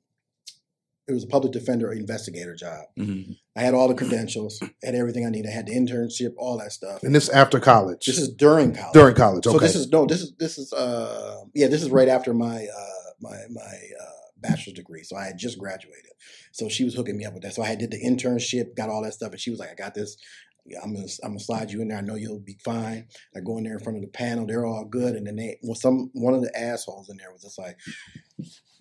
it 1.07 1.13
was 1.13 1.23
a 1.23 1.27
public 1.27 1.53
defender 1.53 1.91
investigator 1.91 2.53
job. 2.55 2.85
Mhm. 2.97 3.37
I 3.55 3.61
had 3.61 3.73
all 3.73 3.87
the 3.87 3.95
credentials, 3.95 4.59
had 4.83 4.93
everything 4.93 5.25
I 5.25 5.29
needed. 5.29 5.49
I 5.49 5.53
had 5.53 5.67
the 5.67 5.73
internship, 5.73 6.33
all 6.37 6.57
that 6.57 6.71
stuff. 6.73 7.01
And 7.03 7.15
this 7.15 7.29
after 7.29 7.59
college. 7.59 8.05
This 8.05 8.17
is 8.19 8.29
during 8.29 8.73
college. 8.73 8.93
during 8.93 9.15
college. 9.15 9.47
Okay. 9.47 9.57
So 9.57 9.59
this 9.59 9.75
is 9.75 9.89
no, 9.89 10.05
this 10.05 10.21
is 10.21 10.33
this 10.37 10.57
is 10.57 10.73
uh 10.73 11.43
yeah, 11.53 11.67
this 11.67 11.81
is 11.81 11.89
right 11.89 12.09
after 12.09 12.33
my 12.33 12.65
uh 12.65 13.11
my 13.21 13.37
my 13.51 13.61
uh 13.61 14.11
bachelor's 14.39 14.75
degree. 14.75 15.03
So 15.03 15.15
I 15.15 15.25
had 15.25 15.37
just 15.37 15.57
graduated. 15.57 16.11
So 16.51 16.69
she 16.69 16.83
was 16.83 16.93
hooking 16.93 17.17
me 17.17 17.25
up 17.25 17.33
with 17.33 17.43
that. 17.43 17.53
So 17.53 17.63
I 17.63 17.75
did 17.75 17.91
the 17.91 18.03
internship, 18.03 18.75
got 18.75 18.89
all 18.89 19.01
that 19.03 19.13
stuff, 19.13 19.31
and 19.31 19.39
she 19.39 19.49
was 19.49 19.59
like, 19.59 19.71
I 19.71 19.75
got 19.75 19.93
this. 19.93 20.17
Yeah, 20.65 20.79
I'm 20.83 20.93
gonna 20.93 21.07
I'm 21.23 21.29
gonna 21.29 21.39
slide 21.39 21.71
you 21.71 21.81
in 21.81 21.87
there. 21.87 21.97
I 21.97 22.01
know 22.01 22.15
you'll 22.15 22.39
be 22.39 22.57
fine. 22.63 23.07
I 23.33 23.39
go 23.39 23.57
in 23.57 23.63
there 23.63 23.77
in 23.77 23.79
front 23.79 23.97
of 23.97 24.01
the 24.01 24.09
panel. 24.09 24.45
They're 24.45 24.65
all 24.65 24.83
good, 24.83 25.15
and 25.15 25.25
then 25.25 25.37
they 25.37 25.57
well 25.63 25.75
some 25.75 26.11
one 26.13 26.33
of 26.33 26.41
the 26.41 26.55
assholes 26.59 27.09
in 27.09 27.15
there 27.15 27.31
was 27.31 27.43
just 27.43 27.57
like, 27.57 27.77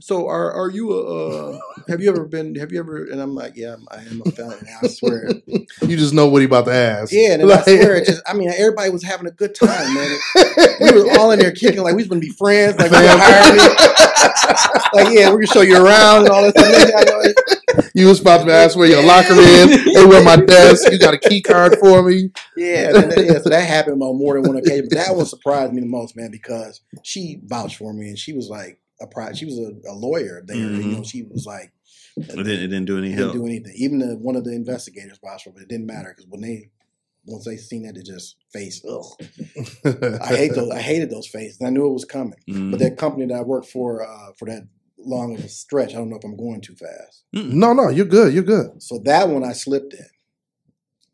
so 0.01 0.27
are 0.29 0.53
are 0.53 0.71
you 0.71 0.93
a 0.93 1.51
uh, 1.53 1.59
have 1.89 2.01
you 2.03 2.11
ever 2.11 2.25
been 2.27 2.55
have 2.57 2.71
you 2.73 2.79
ever 2.79 3.05
and 3.07 3.21
I'm 3.21 3.35
like 3.35 3.55
yeah 3.57 3.75
I'm, 3.75 3.87
I 3.91 4.03
am 4.03 4.23
a 4.27 4.31
felon. 4.31 4.59
And 4.59 4.69
I 4.83 4.89
swear 4.89 5.31
you 5.47 5.97
just 5.97 6.13
know 6.15 6.27
what 6.29 6.41
he 6.43 6.47
about 6.47 6.67
to 6.67 6.73
ask. 6.73 7.13
yeah, 7.13 7.33
and 7.33 7.43
then 7.43 7.59
I 7.59 7.63
swear, 7.63 7.97
it 7.97 8.07
just 8.07 8.23
I 8.27 8.35
mean, 8.35 8.49
everybody 8.51 8.91
was 8.91 9.03
having 9.03 9.27
a 9.27 9.31
good 9.31 9.55
time, 9.55 9.95
man. 9.95 10.19
We 10.81 10.93
were 10.93 11.19
all 11.19 11.31
in 11.31 11.39
there 11.39 11.53
kicking 11.53 11.83
like 11.83 11.95
we 11.95 12.03
was 12.03 12.09
gonna 12.09 12.21
be 12.21 12.31
friends, 12.31 12.77
like 12.79 12.91
we 12.91 12.97
hire 12.99 13.53
me. 13.55 13.61
like 14.93 15.15
yeah, 15.15 15.31
we're 15.31 15.37
gonna 15.37 15.47
show 15.47 15.63
you 15.63 15.83
around 15.85 16.27
and 16.27 16.29
all 16.31 16.43
that 16.43 16.59
stuff. 16.59 16.73
Man, 16.73 16.93
I 16.97 17.05
know 17.05 17.21
it- 17.21 17.91
you 17.95 18.07
was 18.07 18.21
about 18.21 18.45
to 18.47 18.53
ask 18.53 18.77
where 18.77 18.89
your 18.89 19.03
locker 19.03 19.33
is 19.35 19.85
Hey, 19.85 20.05
where 20.07 20.23
my 20.25 20.37
desk? 20.37 20.91
You 20.91 20.99
got 20.99 21.13
a 21.15 21.19
key 21.19 21.43
card 21.43 21.77
for 21.79 22.03
me? 22.03 22.31
Yeah, 22.57 22.93
that- 22.93 23.25
yeah, 23.25 23.39
so 23.39 23.49
that 23.51 23.67
happened 23.67 24.03
on 24.03 24.17
more 24.19 24.35
than 24.41 24.43
one 24.51 24.57
occasion. 24.57 24.87
But 24.91 24.97
that 24.97 25.15
one 25.17 25.27
surprised 25.27 25.73
me 25.73 25.81
the 25.81 25.87
most, 25.87 26.17
man, 26.17 26.31
because 26.31 26.81
she 27.03 27.41
vouched 27.45 27.77
for 27.77 27.93
me 27.93 28.09
and 28.09 28.19
she 28.19 28.33
was 28.33 28.49
like 28.49 28.79
a 29.01 29.07
pri- 29.07 29.33
she 29.35 29.45
was 29.45 29.59
a, 29.59 29.73
a 29.91 29.95
lawyer 29.95 30.43
there. 30.47 30.57
You 30.57 30.83
know, 30.97 31.03
she 31.03 31.23
was 31.23 31.45
like 31.47 31.73
It 32.17 32.27
didn't, 32.29 32.47
it 32.49 32.69
didn't 32.69 32.85
do 32.87 32.99
any 32.99 33.09
didn't 33.09 33.19
help. 33.25 33.33
do 33.35 33.45
anything. 33.47 33.73
Even 33.77 33.99
the, 33.99 34.17
one 34.17 34.37
of 34.37 34.45
the 34.45 34.53
investigators 34.55 35.19
vouched 35.23 35.45
for, 35.45 35.51
me, 35.51 35.55
but 35.57 35.63
it 35.65 35.69
didn't 35.69 35.87
matter 35.87 36.15
because 36.17 36.27
when 36.31 36.41
they 36.41 36.71
once 37.29 37.45
they 37.45 37.57
seen 37.57 37.83
that, 37.83 37.95
they 37.97 38.03
just 38.03 38.37
face. 38.53 38.85
Ugh, 38.89 39.05
I 40.23 40.27
hate 40.37 40.55
those. 40.55 40.71
I 40.71 40.81
hated 40.81 41.11
those 41.11 41.27
faces. 41.27 41.59
I 41.61 41.71
knew 41.71 41.87
it 41.87 41.93
was 41.93 42.05
coming. 42.05 42.39
Mhm. 42.49 42.71
But 42.71 42.81
that 42.81 42.97
company 42.99 43.27
that 43.27 43.35
I 43.35 43.43
worked 43.43 43.67
for 43.69 44.07
uh, 44.07 44.33
for 44.39 44.47
that 44.47 44.63
long 44.99 45.35
of 45.35 45.45
a 45.45 45.49
stretch, 45.49 45.91
I 45.91 45.99
don't 45.99 46.09
know 46.11 46.17
if 46.17 46.25
I'm 46.25 46.37
going 46.37 46.61
too 46.61 46.75
fast. 46.77 47.25
no, 47.33 47.73
no, 47.73 47.89
you're 47.89 48.07
good. 48.07 48.33
You're 48.33 48.45
good. 48.45 48.81
So 48.83 48.99
that 49.05 49.29
one 49.29 49.45
I 49.45 49.53
slipped 49.53 49.93
in 49.95 50.07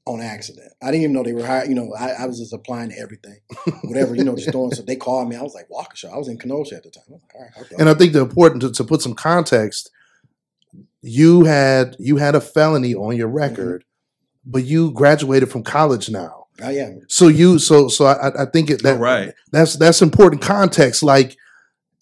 on 0.05 0.21
accident. 0.21 0.73
I 0.83 0.87
didn't 0.87 1.03
even 1.03 1.13
know 1.13 1.23
they 1.23 1.33
were 1.33 1.47
hiring. 1.47 1.71
You 1.71 1.77
know, 1.77 1.95
I, 1.99 2.11
I 2.11 2.27
was 2.27 2.39
just 2.39 2.53
applying 2.53 2.91
to 2.91 2.99
everything, 2.99 3.39
whatever. 3.85 4.15
You 4.15 4.25
know, 4.25 4.35
just 4.35 4.51
throwing. 4.51 4.73
So 4.73 4.83
they 4.83 4.97
called 4.97 5.29
me. 5.29 5.37
I 5.37 5.43
was 5.43 5.55
like 5.55 5.69
Waukesha. 5.69 6.13
I 6.13 6.17
was 6.17 6.29
in 6.29 6.39
Kenosha 6.39 6.77
at 6.77 6.83
the 6.83 6.91
time. 6.91 7.05
I 7.09 7.13
like, 7.13 7.35
all 7.35 7.63
right, 7.63 7.73
And 7.79 7.89
I 7.89 7.95
think 7.95 8.13
the 8.13 8.21
important 8.21 8.63
to, 8.63 8.73
to 8.73 8.85
put 8.85 9.03
some 9.03 9.15
context, 9.15 9.91
you 11.03 11.45
had 11.45 11.97
you 11.99 12.17
had 12.17 12.35
a 12.35 12.41
felony 12.41 12.95
on 12.95 13.17
your 13.17 13.29
mm-hmm. 13.29 13.37
record, 13.37 13.85
but 14.45 14.65
you 14.65 14.93
graduated 14.93 15.51
from 15.51 15.63
college 15.63 16.11
now. 16.11 16.47
I 16.63 16.73
am. 16.73 17.03
So 17.09 17.29
you 17.29 17.59
so 17.59 17.89
so 17.89 18.07
I, 18.07 18.43
I 18.43 18.47
think 18.47 18.71
it 18.71 18.83
that 18.83 18.97
Oh, 18.97 19.01
right. 19.01 19.35
that's 19.51 19.77
that's 19.77 20.03
important 20.03 20.43
context. 20.43 21.03
Like 21.03 21.37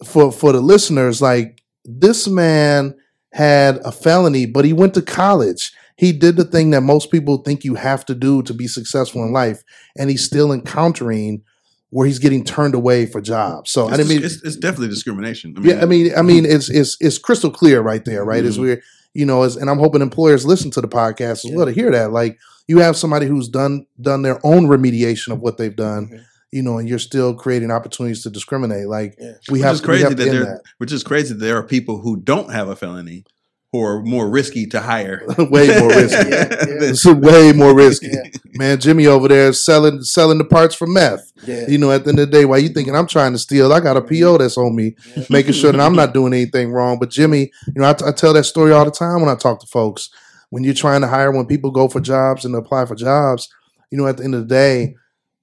for 0.03 0.31
for 0.31 0.51
the 0.51 0.61
listeners, 0.61 1.21
like 1.21 1.61
this 1.85 2.27
man 2.27 2.95
had 3.33 3.77
a 3.77 3.91
felony, 3.91 4.45
but 4.45 4.65
he 4.65 4.73
went 4.73 4.93
to 4.95 5.01
college. 5.01 5.71
He 6.01 6.11
did 6.11 6.35
the 6.35 6.45
thing 6.45 6.71
that 6.71 6.81
most 6.81 7.11
people 7.11 7.37
think 7.37 7.63
you 7.63 7.75
have 7.75 8.03
to 8.07 8.15
do 8.15 8.41
to 8.43 8.55
be 8.55 8.65
successful 8.67 9.23
in 9.23 9.31
life, 9.33 9.63
and 9.95 10.09
he's 10.09 10.23
still 10.23 10.51
encountering 10.51 11.43
where 11.91 12.07
he's 12.07 12.17
getting 12.17 12.43
turned 12.43 12.73
away 12.73 13.05
for 13.05 13.21
jobs. 13.21 13.69
So 13.69 13.87
It's, 13.87 13.99
I 13.99 14.03
mean 14.11 14.23
it's, 14.23 14.41
it's 14.41 14.55
definitely 14.55 14.87
discrimination. 14.87 15.53
I 15.57 15.61
yeah, 15.61 15.79
I 15.83 15.85
mean, 15.85 16.11
I 16.17 16.23
mean, 16.23 16.43
it's 16.47 16.69
it's 16.71 16.97
it's 16.99 17.19
crystal 17.19 17.51
clear 17.51 17.81
right 17.81 18.03
there, 18.03 18.25
right? 18.25 18.43
As 18.43 18.57
Mhm. 18.57 18.61
we're 18.61 18.81
you 19.13 19.27
know, 19.27 19.43
as 19.43 19.55
and 19.55 19.69
I'm 19.69 19.77
hoping 19.77 20.01
employers 20.01 20.43
listen 20.43 20.71
to 20.71 20.81
the 20.81 20.87
podcast 20.87 21.45
as 21.45 21.51
well 21.53 21.67
to 21.67 21.71
hear 21.71 21.91
that. 21.91 22.11
Like 22.11 22.39
you 22.67 22.79
have 22.79 22.97
somebody 22.97 23.27
who's 23.27 23.47
done 23.47 23.85
done 24.01 24.23
their 24.23 24.39
own 24.43 24.65
remediation 24.65 25.31
of 25.31 25.39
what 25.41 25.57
they've 25.59 25.75
done, 25.75 26.07
Mhm. 26.07 26.21
you 26.51 26.63
know, 26.63 26.79
and 26.79 26.89
you're 26.89 26.97
still 26.97 27.35
creating 27.35 27.69
opportunities 27.69 28.23
to 28.23 28.31
discriminate. 28.31 28.87
Like 28.87 29.17
Yeah. 29.19 29.33
we 29.51 29.59
which 29.59 29.61
have, 29.67 29.79
we 29.81 29.85
crazy 29.85 30.03
have 30.05 30.17
that 30.17 30.31
there, 30.31 30.61
which 30.79 30.91
is 30.91 31.03
crazy 31.03 31.35
that 31.35 31.41
there 31.41 31.57
are 31.57 31.63
people 31.63 31.99
who 31.99 32.17
don't 32.17 32.51
have 32.51 32.69
a 32.69 32.75
felony 32.75 33.23
who 33.71 33.81
are 33.81 34.01
more 34.03 34.29
risky 34.29 34.65
to 34.67 34.81
hire. 34.81 35.23
way 35.37 35.67
more 35.79 35.89
risky. 35.89 36.29
Yeah, 36.29 36.47
yeah. 36.49 36.89
It's 36.89 37.05
way 37.27 37.53
more 37.53 37.73
risky. 37.75 38.07
Yeah, 38.11 38.23
Man, 38.53 38.79
Jimmy 38.79 39.07
over 39.07 39.27
there 39.29 39.47
is 39.49 39.63
selling 39.63 40.01
selling 40.03 40.37
the 40.37 40.43
parts 40.45 40.75
for 40.75 40.87
meth. 40.87 41.31
yeah. 41.47 41.67
You 41.69 41.77
know, 41.77 41.91
at 41.91 42.03
the 42.03 42.09
end 42.09 42.19
of 42.19 42.29
the 42.29 42.37
day, 42.37 42.45
while 42.45 42.59
you 42.59 42.69
thinking 42.69 42.95
I'm 42.95 43.07
trying 43.07 43.31
to 43.31 43.39
steal, 43.39 43.71
I 43.71 43.79
got 43.79 43.95
a 43.97 44.01
PO 44.01 44.37
that's 44.39 44.57
on 44.57 44.75
me, 44.75 44.95
Yeah. 45.15 45.23
making 45.29 45.53
sure 45.53 45.71
that 45.71 45.79
I'm 45.81 45.95
not 45.95 46.13
doing 46.13 46.33
anything 46.33 46.71
wrong. 46.71 46.99
But 46.99 47.09
Jimmy, 47.11 47.51
you 47.67 47.81
know, 47.81 47.85
I, 47.85 47.91
I 47.91 48.11
tell 48.11 48.33
that 48.33 48.43
story 48.43 48.73
all 48.73 48.83
the 48.85 48.91
time 48.91 49.21
when 49.21 49.29
I 49.29 49.35
talk 49.35 49.59
to 49.61 49.67
folks. 49.67 50.09
When 50.49 50.65
you're 50.65 50.73
trying 50.73 50.99
to 50.99 51.07
hire, 51.07 51.31
when 51.31 51.45
people 51.45 51.71
go 51.71 51.87
for 51.87 52.01
jobs 52.01 52.43
and 52.43 52.53
apply 52.55 52.85
for 52.85 52.95
jobs, 52.95 53.47
you 53.89 53.97
know, 53.97 54.05
at 54.05 54.17
the 54.17 54.25
end 54.25 54.35
of 54.35 54.49
the 54.49 54.53
day, 54.53 54.95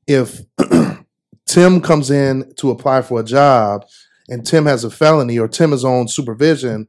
if 0.06 0.42
Tim 1.46 1.80
comes 1.80 2.10
in 2.10 2.52
to 2.56 2.70
apply 2.70 3.00
for 3.02 3.20
a 3.20 3.24
job 3.24 3.86
and 4.28 4.46
Tim 4.46 4.66
has 4.66 4.84
a 4.84 4.90
felony 4.90 5.38
or 5.38 5.48
Tim 5.48 5.72
is 5.72 5.82
on 5.84 6.08
supervision, 6.08 6.88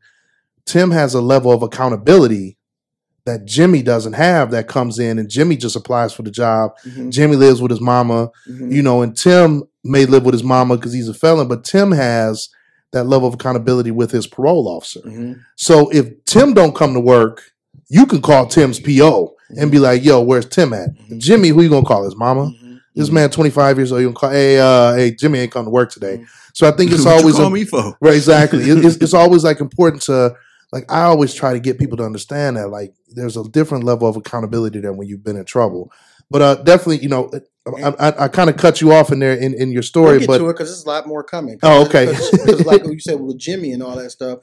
Tim 0.65 0.91
has 0.91 1.13
a 1.13 1.22
level 1.22 1.52
of 1.52 1.62
accountability 1.63 2.58
that 3.26 3.45
Jimmy 3.45 3.82
doesn't 3.84 4.13
have 4.13 4.52
that 4.52 4.67
comes 4.67 4.98
in 4.98 5.19
and 5.19 5.30
Jimmy 5.30 5.56
just 5.58 5.76
applies 5.76 6.13
for 6.13 6.24
the 6.24 6.32
job. 6.32 6.72
Mhm, 6.88 7.12
Jimmy 7.12 7.36
lives 7.36 7.62
with 7.62 7.69
his 7.72 7.82
mama 7.82 8.30
mhm. 8.50 8.72
you 8.72 8.82
know, 8.82 9.02
and 9.02 9.15
Tim 9.15 9.63
may 9.84 10.06
live 10.06 10.24
with 10.26 10.34
his 10.34 10.43
mama 10.43 10.78
because 10.78 10.93
he's 10.93 11.10
a 11.10 11.13
felon, 11.13 11.48
but 11.48 11.63
Tim 11.63 11.91
has 11.91 12.50
that 12.91 13.04
level 13.06 13.28
of 13.28 13.36
accountability 13.36 13.91
with 13.91 14.10
his 14.12 14.26
parole 14.26 14.67
officer. 14.67 15.02
Mhm. 15.02 15.39
So 15.58 15.89
if 15.89 16.10
Tim 16.26 16.54
don't 16.54 16.76
come 16.76 16.93
to 16.93 17.00
work, 17.00 17.43
you 17.89 18.06
can 18.08 18.22
call 18.22 18.48
Tim's 18.48 18.80
PO 18.80 19.36
and 19.58 19.69
be 19.72 19.78
like, 19.80 20.04
"Yo, 20.04 20.22
where's 20.22 20.45
Tim 20.48 20.74
at?" 20.74 20.89
Mhm. 21.10 21.19
Jimmy, 21.19 21.50
who 21.50 21.62
you 21.62 21.69
gonna 21.69 21.86
call? 21.86 22.06
His 22.06 22.15
mama. 22.15 22.45
Mhm. 22.45 22.80
This 22.95 23.12
man, 23.12 23.30
twenty 23.30 23.50
five 23.52 23.78
years 23.78 23.91
old, 23.91 24.02
you 24.02 24.08
gonna 24.08 24.15
call? 24.19 24.30
Hey, 24.32 24.60
uh, 24.60 24.93
hey, 24.95 25.12
Jimmy 25.12 25.39
ain't 25.39 25.52
come 25.52 25.65
to 25.65 25.72
work 25.72 25.91
today. 25.91 26.24
So 26.54 26.67
I 26.67 26.72
think 26.72 26.91
it's 26.93 27.06
always 27.06 27.36
call 27.36 27.45
a- 27.45 27.52
me 27.52 27.63
for. 27.63 27.95
Right, 28.02 28.15
exactly. 28.15 28.63
It- 28.69 28.84
it's, 28.84 28.95
it's 28.98 29.13
always 29.24 29.43
like 29.43 29.60
important 29.62 30.02
to 30.04 30.34
like 30.71 30.91
I 30.91 31.01
always 31.03 31.34
try 31.34 31.53
to 31.53 31.60
get 31.60 31.79
people 31.79 31.97
to 31.97 32.03
understand 32.05 32.58
that 32.58 32.69
like 32.69 32.93
there's 33.10 33.38
a 33.38 33.43
different 33.49 33.84
level 33.84 34.08
of 34.08 34.15
accountability 34.15 34.79
than 34.79 34.97
when 34.97 35.08
you've 35.08 35.23
been 35.23 35.36
in 35.38 35.45
trouble. 35.45 35.91
But 36.32 36.41
uh, 36.43 36.55
definitely, 36.55 36.99
you 36.99 37.10
know, 37.10 37.32
I, 37.84 37.89
I, 37.99 38.25
I 38.25 38.27
kind 38.27 38.49
of 38.51 38.58
cut 38.58 38.82
you 38.82 38.91
off 38.93 39.12
in 39.12 39.17
there 39.19 39.34
in, 39.34 39.53
in 39.55 39.71
your 39.71 39.82
story, 39.82 40.12
We'll 40.12 40.19
get 40.19 40.27
but 40.27 40.38
to 40.38 40.49
it 40.49 40.53
because 40.53 40.69
there's 40.69 40.84
a 40.86 40.88
lot 40.88 41.08
more 41.08 41.23
coming. 41.23 41.58
Oh, 41.63 41.86
okay. 41.88 42.05
Because 42.05 42.65
like 42.65 42.84
you 42.86 42.99
said 42.99 43.19
with 43.19 43.39
Jimmy 43.39 43.71
and 43.71 43.82
all 43.82 43.95
that 43.95 44.12
stuff, 44.12 44.39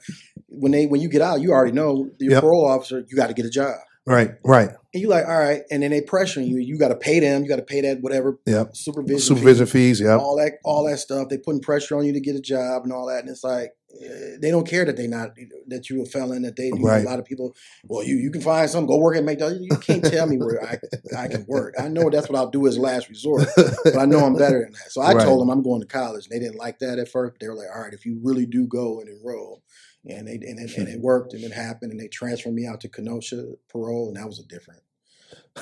when 0.47 0.71
they 0.73 0.85
when 0.85 0.99
you 1.01 1.07
get 1.09 1.21
out, 1.21 1.39
you 1.39 1.51
already 1.51 1.71
know 1.71 2.09
your 2.19 2.33
Yep. 2.33 2.41
parole 2.43 2.65
officer. 2.67 3.05
You 3.07 3.15
got 3.15 3.27
to 3.27 3.33
get 3.33 3.45
a 3.45 3.49
job, 3.49 3.75
right, 4.05 4.31
right, 4.43 4.69
and 4.93 5.01
you 5.01 5.07
like, 5.07 5.25
all 5.25 5.37
right, 5.39 5.61
and 5.71 5.81
then 5.81 5.91
they 5.91 6.01
pressuring 6.01 6.47
you. 6.47 6.57
You 6.57 6.77
got 6.77 6.89
to 6.89 6.95
pay 6.95 7.19
them. 7.21 7.43
You 7.43 7.49
got 7.49 7.57
to 7.57 7.61
pay 7.63 7.81
that 7.81 8.01
whatever 8.01 8.39
Yep. 8.45 8.75
supervision, 8.75 9.19
supervision 9.19 9.65
fee, 9.65 9.71
fees, 9.71 10.01
yeah, 10.01 10.17
all 10.17 10.35
that 10.37 10.53
all 10.65 10.85
that 10.89 10.97
stuff. 10.97 11.29
They 11.29 11.37
putting 11.37 11.61
pressure 11.61 11.97
on 11.97 12.05
you 12.05 12.13
to 12.13 12.19
get 12.19 12.35
a 12.35 12.41
job 12.41 12.83
and 12.83 12.91
all 12.91 13.07
that, 13.07 13.19
and 13.21 13.29
it's 13.29 13.43
like 13.45 13.71
Eh, 13.89 14.35
they 14.41 14.51
don't 14.51 14.67
care 14.67 14.83
that 14.85 14.97
they 14.97 15.07
not 15.07 15.31
that 15.67 15.89
you 15.89 16.01
a 16.01 16.05
felon. 16.05 16.41
That 16.43 16.55
they 16.55 16.71
know, 16.71 16.85
Right. 16.85 17.01
a 17.01 17.05
lot 17.09 17.19
of 17.19 17.25
people. 17.25 17.55
Well, 17.87 18.03
you 18.03 18.17
you 18.17 18.29
can 18.31 18.41
find 18.41 18.69
some. 18.69 18.85
Go 18.85 18.97
work 18.97 19.15
at 19.15 19.23
McDonald's. 19.23 19.65
You 19.65 19.77
can't 19.77 20.03
tell 20.03 20.27
me 20.27 20.37
where 20.37 20.61
I 20.63 20.77
I 21.17 21.27
can 21.27 21.45
work. 21.47 21.73
I 21.79 21.87
know 21.87 22.09
that's 22.09 22.29
what 22.29 22.37
I'll 22.37 22.49
do 22.49 22.67
as 22.67 22.77
last 22.77 23.09
resort. 23.09 23.47
but 23.55 23.97
I 23.97 24.05
know 24.05 24.25
I'm 24.25 24.35
better 24.35 24.61
than 24.63 24.73
that. 24.73 24.91
So 24.91 25.01
I 25.01 25.13
Right. 25.13 25.23
told 25.23 25.41
them 25.41 25.49
I'm 25.49 25.63
going 25.63 25.81
to 25.81 25.87
college. 25.87 26.27
And 26.27 26.31
they 26.35 26.43
didn't 26.43 26.59
like 26.59 26.79
that 26.79 26.99
at 26.99 27.07
first. 27.09 27.37
They 27.39 27.47
were 27.47 27.55
like, 27.55 27.67
all 27.73 27.81
right, 27.81 27.93
if 27.93 28.05
you 28.05 28.19
really 28.21 28.45
do 28.45 28.67
go 28.67 28.99
and 28.99 29.09
enroll. 29.09 29.63
And 30.05 30.27
they 30.27 30.33
and 30.35 30.59
it, 30.59 30.77
and 30.77 30.87
it 30.87 30.99
worked 31.01 31.33
and 31.33 31.43
it 31.43 31.51
happened 31.51 31.91
and 31.91 31.99
they 31.99 32.07
transferred 32.07 32.53
me 32.53 32.65
out 32.67 32.79
to 32.81 32.89
Kenosha 32.89 33.53
parole 33.69 34.07
and 34.07 34.15
that 34.17 34.27
was 34.27 34.39
a 34.39 34.43
different 34.43 34.81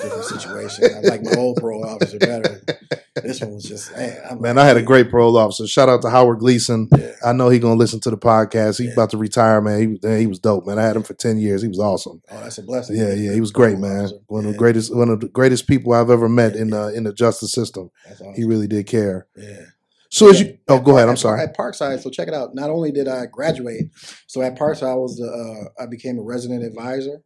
different 0.02 0.24
situation. 0.24 0.84
I 0.96 1.00
like 1.08 1.22
my 1.22 1.32
old 1.36 1.56
parole 1.58 1.84
officer 1.86 2.18
better. 2.18 2.60
This 3.22 3.40
one 3.40 3.54
was 3.54 3.64
just 3.64 3.96
man. 3.96 4.18
I'm 4.30 4.40
Man, 4.40 4.56
like, 4.56 4.64
I 4.64 4.68
had 4.68 4.76
a 4.76 4.82
great 4.82 5.10
parole 5.10 5.36
officer. 5.38 5.66
Shout 5.66 5.88
out 5.88 6.02
to 6.02 6.10
Howard 6.10 6.38
Gleason. 6.38 6.88
Yeah. 6.96 7.12
I 7.24 7.32
know 7.32 7.48
he 7.48 7.58
gonna 7.58 7.74
listen 7.78 7.98
to 8.00 8.10
the 8.10 8.18
podcast. 8.18 8.78
He's 8.78 8.88
Yeah. 8.88 8.92
about 8.92 9.10
to 9.10 9.16
retire, 9.16 9.60
man. 9.60 9.80
He, 9.80 9.86
was- 9.86 10.18
he 10.20 10.26
was 10.26 10.38
dope, 10.38 10.66
man. 10.66 10.78
I 10.78 10.82
had 10.82 10.96
him 10.96 11.02
for 11.02 11.14
ten 11.14 11.38
years. 11.38 11.62
He 11.62 11.68
was 11.68 11.78
awesome. 11.80 12.20
Oh, 12.30 12.40
that's 12.42 12.58
a 12.58 12.62
blessing. 12.62 12.96
Yeah, 12.96 13.14
yeah, 13.14 13.32
he 13.32 13.40
was 13.40 13.52
great, 13.52 13.78
man. 13.78 14.00
Officer. 14.04 14.16
One 14.26 14.44
of 14.44 14.52
the 14.52 14.58
greatest, 14.58 14.94
one 14.94 15.08
of 15.08 15.20
the 15.20 15.28
greatest 15.28 15.66
people 15.66 15.92
I've 15.94 16.10
ever 16.10 16.28
met 16.28 16.54
Yeah, 16.54 16.60
in 16.62 16.70
the 16.70 16.88
in 16.94 17.04
the 17.04 17.12
justice 17.14 17.52
system. 17.52 17.90
that's 18.06 18.20
awesome. 18.20 18.34
He 18.34 18.44
really 18.44 18.66
did 18.66 18.86
care. 18.86 19.26
yeah. 19.36 19.60
So 20.08 20.30
as 20.30 20.40
you, 20.40 20.56
oh, 20.68 20.78
go 20.80 20.92
ahead. 20.96 21.08
I'm 21.08 21.14
at 21.14 21.18
sorry. 21.18 21.40
At 21.42 21.56
Parkside, 21.56 22.00
so 22.00 22.10
check 22.10 22.28
it 22.28 22.32
out. 22.34 22.54
Not 22.54 22.70
only 22.70 22.92
did 22.92 23.08
I 23.08 23.26
graduate, 23.26 23.86
so 24.28 24.40
at 24.40 24.56
Parkside, 24.56 24.88
I 24.90 24.94
was 24.94 25.16
the 25.16 25.26
uh, 25.26 25.82
I 25.82 25.86
became 25.86 26.18
a 26.18 26.22
resident 26.22 26.62
advisor. 26.64 27.22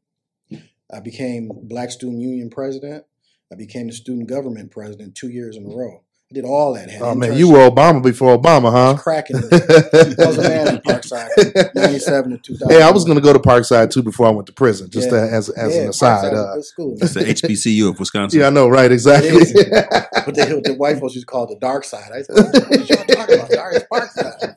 I 0.92 1.00
became 1.00 1.50
Black 1.64 1.90
Student 1.90 2.20
Union 2.20 2.50
president. 2.50 3.04
I 3.52 3.56
became 3.56 3.86
the 3.88 3.92
student 3.92 4.28
government 4.28 4.70
president 4.70 5.14
two 5.14 5.28
years 5.28 5.56
in 5.56 5.64
a 5.64 5.68
row. 5.74 6.02
I 6.30 6.34
did 6.34 6.44
all 6.44 6.74
that. 6.74 6.88
Had 6.88 7.02
Oh 7.02 7.14
man, 7.16 7.36
you 7.36 7.50
were 7.50 7.68
Obama 7.68 8.00
before 8.00 8.38
Obama, 8.38 8.68
I 8.68 8.70
huh? 8.70 8.92
was 8.92 9.02
cracking. 9.02 9.36
in. 9.42 9.42
I 9.52 10.26
was 10.26 10.38
a 10.38 10.42
man 10.42 10.68
in 10.68 10.78
Parkside, 10.78 11.74
ninety-seven 11.74 12.30
to 12.30 12.38
two 12.38 12.56
thousand. 12.56 12.76
Hey, 12.76 12.82
I 12.82 12.90
was 12.92 13.04
going 13.04 13.16
to 13.16 13.20
go 13.20 13.32
to 13.32 13.40
Parkside 13.40 13.90
too 13.90 14.04
before 14.04 14.26
I 14.28 14.30
went 14.30 14.46
to 14.46 14.52
prison, 14.52 14.88
just 14.90 15.10
Yeah. 15.10 15.26
to, 15.26 15.32
as 15.32 15.48
as 15.48 15.74
yeah, 15.74 15.82
an 15.82 15.88
aside. 15.88 16.32
Parkside's 16.32 16.58
Uh, 16.58 16.62
school. 16.62 16.96
It's 17.00 17.14
the 17.14 17.20
HBCU 17.24 17.88
of 17.90 17.98
Wisconsin. 17.98 18.38
yeah, 18.38 18.46
I 18.46 18.50
know, 18.50 18.68
right? 18.68 18.92
Exactly. 18.92 19.30
It 19.30 19.42
is. 19.42 19.52
But 20.26 20.34
the, 20.34 20.60
the 20.62 20.74
white 20.74 20.98
folks 21.00 21.14
used 21.14 21.26
to 21.26 21.30
call 21.32 21.44
it 21.44 21.48
the 21.48 21.58
dark 21.58 21.82
side. 21.82 22.12
I 22.12 22.20
said, 22.22 22.36
what 22.36 22.88
y'all 22.88 23.04
talking 23.06 23.34
about? 23.36 23.50
Dark 23.50 23.74
is 23.74 23.82
Parkside. 23.90 24.54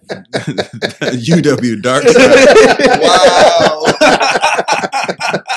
UW 1.23 1.81
Dark 1.81 2.03
Side. 2.03 2.47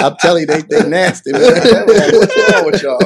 I'm 0.00 0.16
telling 0.16 0.42
you, 0.42 0.46
they 0.46 0.62
they 0.62 0.88
nasty. 0.88 1.32
Man. 1.32 1.42
What's 1.42 2.52
wrong 2.52 2.66
with 2.66 2.82
y'all? 2.82 2.98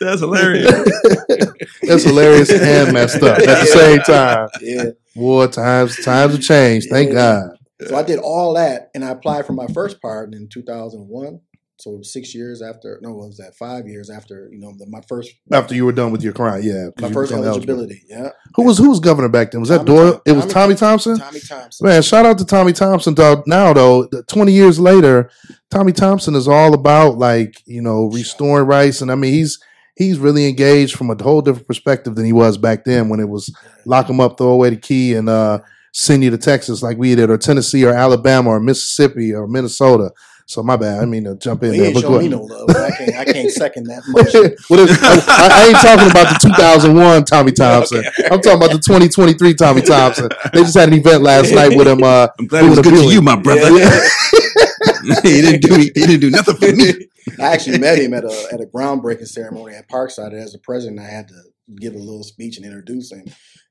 That's 0.00 0.20
hilarious. 0.20 0.70
That's 1.82 2.04
hilarious 2.04 2.50
and 2.50 2.92
messed 2.92 3.22
up 3.22 3.38
at 3.38 3.46
the 3.46 3.66
same 3.66 4.00
time. 4.00 4.48
Yeah. 4.60 4.84
War 5.14 5.46
times 5.48 5.96
times 6.04 6.34
have 6.34 6.42
changed. 6.42 6.88
Thank 6.90 7.08
Yeah. 7.10 7.14
God. 7.14 7.58
So 7.88 7.96
I 7.96 8.02
did 8.02 8.18
all 8.20 8.54
that, 8.54 8.90
and 8.94 9.04
I 9.04 9.10
applied 9.10 9.46
for 9.46 9.52
my 9.52 9.66
first 9.66 10.00
pardon 10.00 10.34
in 10.34 10.48
2001. 10.48 11.40
So 11.76 11.94
it 11.94 11.98
was 11.98 12.12
six 12.12 12.34
years 12.34 12.62
after. 12.62 12.98
No, 13.02 13.10
what 13.10 13.26
was 13.26 13.36
that? 13.38 13.56
Five 13.56 13.88
years 13.88 14.08
after. 14.08 14.48
You 14.52 14.60
know, 14.60 14.72
the, 14.78 14.86
my 14.86 15.00
first 15.08 15.32
After 15.52 15.74
you 15.74 15.84
were 15.84 15.92
done 15.92 16.12
with 16.12 16.22
your 16.22 16.32
crime, 16.32 16.62
yeah, 16.62 16.88
my 17.00 17.10
first 17.10 17.32
become 17.32 17.44
eligible. 17.44 17.74
eligibility. 17.74 18.02
Yeah. 18.08 18.30
Who 18.54 18.62
was 18.64 18.78
who 18.78 18.90
was 18.90 19.00
governor 19.00 19.28
back 19.28 19.50
then? 19.50 19.60
Was 19.60 19.70
that 19.70 19.78
Tommy 19.78 19.86
Doyle? 19.88 20.12
Thom- 20.12 20.22
it 20.26 20.32
was 20.32 20.44
Tommy 20.46 20.52
Tommy 20.52 20.74
Thompson. 20.76 21.18
Tommy 21.18 21.40
Thompson. 21.40 21.86
Man, 21.86 22.02
shout 22.02 22.26
out 22.26 22.38
to 22.38 22.44
Tommy 22.44 22.72
Thompson. 22.72 23.14
Though 23.14 23.42
now, 23.46 23.72
though, 23.72 24.06
twenty 24.28 24.52
years 24.52 24.78
later, 24.78 25.30
Tommy 25.70 25.92
Thompson 25.92 26.34
is 26.36 26.46
all 26.46 26.74
about 26.74 27.18
like 27.18 27.60
you 27.66 27.82
know 27.82 28.06
restoring 28.06 28.66
rights, 28.66 29.00
and 29.00 29.10
I 29.10 29.16
mean 29.16 29.32
he's 29.32 29.58
he's 29.96 30.18
really 30.18 30.48
engaged 30.48 30.96
from 30.96 31.10
a 31.10 31.22
whole 31.22 31.42
different 31.42 31.66
perspective 31.66 32.14
than 32.14 32.24
he 32.24 32.32
was 32.32 32.56
back 32.56 32.84
then 32.84 33.08
when 33.08 33.20
it 33.20 33.28
was 33.28 33.52
lock 33.84 34.08
him 34.08 34.20
up, 34.20 34.38
throw 34.38 34.48
away 34.50 34.70
the 34.70 34.76
key, 34.76 35.14
and 35.14 35.28
uh, 35.28 35.58
send 35.92 36.22
you 36.22 36.30
to 36.30 36.38
Texas 36.38 36.82
like 36.82 36.98
we 36.98 37.14
did, 37.14 37.30
or 37.30 37.38
Tennessee, 37.38 37.84
or 37.84 37.92
Alabama, 37.92 38.50
or 38.50 38.60
Mississippi, 38.60 39.34
or 39.34 39.46
Minnesota. 39.48 40.12
So 40.46 40.62
my 40.62 40.76
bad. 40.76 41.02
I 41.02 41.06
mean 41.06 41.24
to 41.24 41.36
jump 41.36 41.62
in 41.62 41.70
Well, 41.70 41.74
he 41.74 41.80
there, 41.80 41.86
ain't 41.88 41.94
but 41.94 42.00
showing 42.02 42.22
me 42.22 42.28
no 42.28 42.42
love. 42.42 42.70
I 42.70 42.90
can't. 42.90 43.16
I 43.16 43.24
can't 43.24 43.50
second 43.50 43.84
that 43.84 44.02
much. 44.08 44.34
Well, 44.68 44.86
I, 44.90 45.48
I 45.52 45.66
ain't 45.68 45.76
talking 45.76 46.10
about 46.10 46.32
the 46.32 46.48
2001 46.48 47.24
Tommy 47.24 47.52
Thompson. 47.52 48.04
I'm 48.30 48.40
talking 48.40 48.58
about 48.58 48.72
the 48.72 48.78
2023 48.78 49.54
Tommy 49.54 49.82
Thompson. 49.82 50.28
They 50.52 50.62
just 50.62 50.76
had 50.76 50.88
an 50.88 50.94
event 50.94 51.22
last 51.22 51.52
night 51.52 51.76
with 51.76 51.88
him. 51.88 52.02
Uh, 52.02 52.28
I'm 52.38 52.46
glad 52.46 52.64
it 52.64 52.68
was 52.70 52.80
good 52.80 52.92
would 52.92 53.08
to 53.08 53.14
you, 53.14 53.22
my 53.22 53.36
brother. 53.36 53.70
he 55.22 55.40
didn't 55.40 55.62
do 55.62 55.76
he 55.76 55.90
didn't 55.90 56.20
do 56.20 56.30
nothing 56.30 56.56
for 56.56 56.72
me. 56.72 57.08
I 57.38 57.52
actually 57.52 57.78
met 57.78 57.98
him 57.98 58.12
at 58.14 58.24
a 58.24 58.48
at 58.52 58.60
a 58.60 58.66
groundbreaking 58.66 59.28
ceremony 59.28 59.74
at 59.74 59.88
Parkside. 59.88 60.34
As 60.34 60.52
the 60.52 60.58
president, 60.58 61.00
I 61.00 61.04
had 61.08 61.28
to 61.28 61.34
give 61.76 61.94
a 61.94 61.98
little 61.98 62.24
speech 62.24 62.56
and 62.56 62.66
introduce 62.66 63.12
him. 63.12 63.24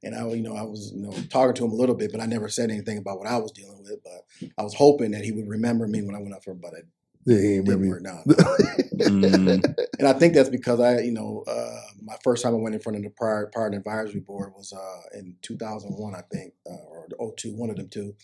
And 0.04 0.16
I, 0.16 0.28
you 0.30 0.42
know, 0.44 0.56
I 0.56 0.64
was, 0.64 0.92
you 0.96 1.02
know, 1.02 1.12
talking 1.30 1.54
to 1.56 1.66
him 1.66 1.72
a 1.72 1.76
little 1.76 1.96
bit, 1.96 2.12
but 2.12 2.22
I 2.22 2.26
never 2.26 2.50
said 2.50 2.70
anything 2.70 2.98
about 2.98 3.20
what 3.20 3.28
I 3.28 3.38
was 3.38 3.52
dealing 3.52 3.78
with. 3.84 4.00
But 4.04 4.50
I 4.58 4.64
was 4.64 4.74
hoping 4.74 5.12
that 5.12 5.24
he 5.24 5.32
would 5.32 5.48
remember 5.48 5.88
me 5.88 6.02
when 6.02 6.16
I 6.16 6.20
went 6.20 6.34
up 6.34 6.44
for, 6.44 6.54
but 6.54 6.74
it 6.74 6.86
yeah, 7.26 7.38
he 7.40 7.56
ain't 7.56 7.66
didn't 7.66 7.82
really- 7.82 7.90
work. 7.90 8.04
Mm, 8.94 9.64
and 10.00 10.08
I 10.08 10.14
think 10.14 10.34
that's 10.34 10.50
because 10.50 10.80
I, 10.80 11.00
you 11.00 11.12
know, 11.12 11.44
uh, 11.48 11.82
my 12.04 12.16
first 12.24 12.44
time 12.44 12.54
I 12.54 12.58
went 12.58 12.76
in 12.76 12.80
front 12.82 12.96
of 12.98 13.04
the 13.04 13.10
prior 13.10 13.50
Pardon 13.54 13.80
Advisory 13.80 14.20
Board 14.22 14.54
was 14.56 14.72
uh, 14.72 15.18
in 15.18 15.36
2001, 15.42 16.16
I 16.16 16.22
think, 16.32 16.54
uh, 16.70 16.76
or 17.20 17.34
02, 17.36 17.56
one 17.56 17.72
of 17.72 17.76
them 17.78 17.90
two. 17.90 18.16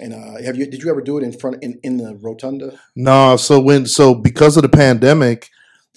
And 0.00 0.14
uh, 0.14 0.40
have 0.42 0.56
you? 0.56 0.66
Did 0.70 0.82
you 0.82 0.90
ever 0.90 1.02
do 1.02 1.18
it 1.18 1.24
in 1.24 1.32
front 1.32 1.62
in, 1.62 1.78
in 1.82 1.96
the 1.98 2.16
rotunda? 2.16 2.78
No, 2.96 3.36
so 3.36 3.60
when 3.60 3.86
so 3.86 4.14
because 4.14 4.56
of 4.56 4.62
the 4.62 4.68
pandemic, 4.68 5.50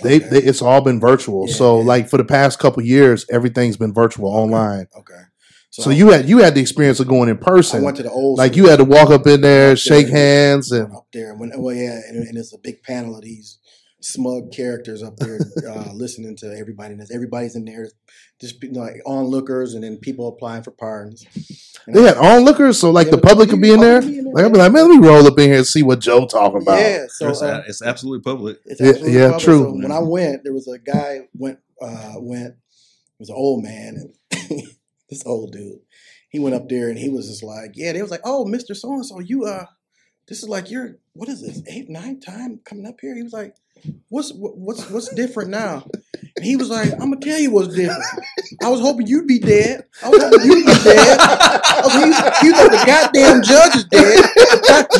they, 0.04 0.18
Okay. 0.18 0.30
they 0.30 0.38
it's 0.44 0.62
all 0.62 0.82
been 0.82 1.00
virtual. 1.00 1.48
Yeah, 1.48 1.56
so 1.56 1.80
yeah. 1.80 1.86
like 1.86 2.10
for 2.10 2.18
the 2.18 2.26
past 2.26 2.60
couple 2.60 2.84
years, 2.84 3.26
everything's 3.32 3.78
been 3.78 3.94
virtual 3.94 4.30
online. 4.30 4.88
Okay. 4.98 5.22
So 5.70 5.92
you 5.92 6.10
had 6.10 6.28
you 6.28 6.40
had 6.40 6.56
the 6.56 6.62
experience 6.62 7.00
of 7.00 7.08
going 7.08 7.30
in 7.30 7.38
I 7.38 7.40
person. 7.40 7.84
went 7.84 7.98
to 7.98 8.04
the 8.04 8.10
old 8.10 8.40
Like 8.40 8.54
school. 8.54 8.66
you 8.66 8.70
had 8.72 8.78
to 8.78 8.86
walk 8.86 9.10
up 9.12 9.28
in 9.28 9.42
there, 9.42 9.74
Up 9.74 9.78
shake 9.78 10.08
there. 10.08 10.16
hands, 10.16 10.72
and 10.72 10.92
up 10.92 11.06
there. 11.14 11.36
When, 11.36 11.52
well, 11.56 11.76
yeah, 11.76 12.00
and, 12.10 12.28
and 12.28 12.36
it's 12.38 12.52
a 12.54 12.58
big 12.58 12.82
panel 12.82 13.16
of 13.16 13.22
these 13.24 13.60
smug 14.08 14.52
characters 14.52 15.04
up 15.04 15.18
there 15.18 15.40
uh, 15.68 15.92
listening 15.94 16.36
to 16.38 16.48
everybody. 16.58 16.94
And 16.94 17.12
everybody's 17.12 17.56
in 17.56 17.66
there, 17.66 17.88
just 18.40 18.62
you 18.64 18.72
know, 18.72 18.82
like 18.82 19.02
onlookers, 19.06 19.74
and 19.74 19.84
then 19.84 19.98
people 19.98 20.28
applying 20.28 20.64
for 20.64 20.72
pardons. 20.72 21.26
And 21.86 21.96
they 21.96 22.04
I- 22.04 22.08
had 22.10 22.18
onlookers, 22.18 22.80
so 22.80 22.92
like 22.92 23.08
Yeah, 23.08 23.12
the 23.16 23.22
public 23.22 23.50
could 23.50 23.62
be 23.62 23.72
in 23.72 23.80
there. 23.80 24.02
be 24.02 24.20
in 24.20 24.32
Like 24.32 24.46
I'd 24.46 24.54
be 24.54 24.60
like, 24.60 24.72
man, 24.72 24.88
let 24.90 25.00
me 25.00 25.08
roll 25.08 25.26
up 25.28 25.38
in 25.40 25.50
here 25.50 25.58
and 25.58 25.68
see 25.68 25.84
what 25.84 26.00
Joe 26.00 26.26
talking 26.26 26.62
about. 26.62 26.80
Yeah, 26.80 27.06
so 27.10 27.30
it's, 27.30 27.42
uh, 27.42 27.64
it's 27.68 27.82
absolutely 27.82 28.22
public. 28.24 28.60
It's 28.66 28.80
Yeah, 28.82 28.90
absolutely 28.90 29.14
yeah, 29.20 29.26
public. 29.28 29.44
true. 29.44 29.64
So 29.64 29.72
when 29.74 29.92
I 29.92 30.00
went, 30.00 30.44
there 30.44 30.54
was 30.54 30.68
a 30.68 30.78
guy 30.80 31.28
went 31.34 31.60
uh, 31.82 32.14
went. 32.18 32.56
He 33.18 33.22
was 33.24 33.30
an 33.30 33.36
old 33.38 33.64
man, 33.64 33.96
and 34.32 34.62
this 35.10 35.26
old 35.26 35.52
dude. 35.52 35.80
He 36.30 36.40
went 36.40 36.56
up 36.56 36.68
there 36.70 36.90
and 36.90 36.98
he 37.00 37.10
was 37.10 37.28
just 37.30 37.42
like, 37.44 37.72
"Yeah." 37.76 37.94
They 37.94 38.02
was 38.02 38.12
like, 38.12 38.22
"Oh, 38.26 38.46
Mister 38.46 38.76
So 38.76 38.94
and 38.94 39.06
So, 39.06 39.20
you 39.20 39.46
uh, 39.46 39.66
this 40.28 40.44
is 40.44 40.50
like 40.50 40.70
your 40.70 40.98
what 41.14 41.30
is 41.30 41.42
this 41.42 41.62
eighth, 41.68 41.90
ninth 41.90 42.26
time 42.26 42.60
coming 42.66 42.86
up 42.86 42.96
here?" 43.02 43.16
He 43.16 43.24
was 43.24 43.34
like, 43.34 43.56
"What's 44.10 44.32
what's 44.34 44.90
what's 44.90 45.10
different 45.14 45.50
now?" 45.52 45.86
And 46.36 46.46
he 46.46 46.56
was 46.56 46.70
like, 46.70 46.92
"I'm 46.94 47.12
gonna 47.12 47.20
tell 47.20 47.40
you 47.40 47.52
what's 47.52 47.74
different. 47.76 48.04
I 48.64 48.70
was 48.70 48.80
hoping 48.82 49.08
you'd 49.08 49.28
be 49.28 49.40
dead. 49.40 49.86
I 50.04 50.10
was 50.10 50.22
hoping 50.22 50.46
you'd 50.46 50.66
be 50.66 50.74
dead. 50.84 51.18
I 51.20 51.82
was, 51.84 51.94
he, 51.94 52.00
was- 52.10 52.40
he 52.42 52.50
was 52.52 52.60
like, 52.60 52.72
the 52.72 52.86
goddamn 52.86 53.44
judge 53.44 53.76
is 53.76 53.86
dead. 53.86 54.24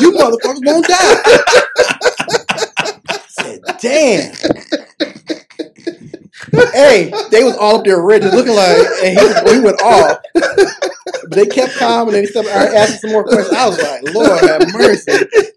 You 0.00 0.12
motherfuckers 0.12 0.64
won't 0.64 0.86
die." 0.86 1.22
I 3.08 3.18
said, 3.28 3.60
"Damn." 3.80 5.47
Hey, 6.72 7.12
they 7.30 7.44
was 7.44 7.56
all 7.56 7.76
up 7.78 7.84
there 7.84 8.00
ready, 8.00 8.26
looking 8.26 8.54
like, 8.54 8.78
and 9.02 9.18
he, 9.18 9.24
was, 9.24 9.52
he 9.52 9.60
went 9.60 9.80
off. 9.82 10.18
But 10.34 11.30
they 11.30 11.46
kept 11.46 11.76
calm, 11.76 12.08
and 12.08 12.16
then 12.16 12.24
he 12.24 12.28
started 12.30 12.52
asking 12.52 12.98
some 12.98 13.12
more 13.12 13.24
questions. 13.24 13.54
I 13.56 13.66
was 13.66 13.82
like, 13.82 14.14
Lord 14.14 14.40
have 14.40 14.62
mercy. 14.72 15.12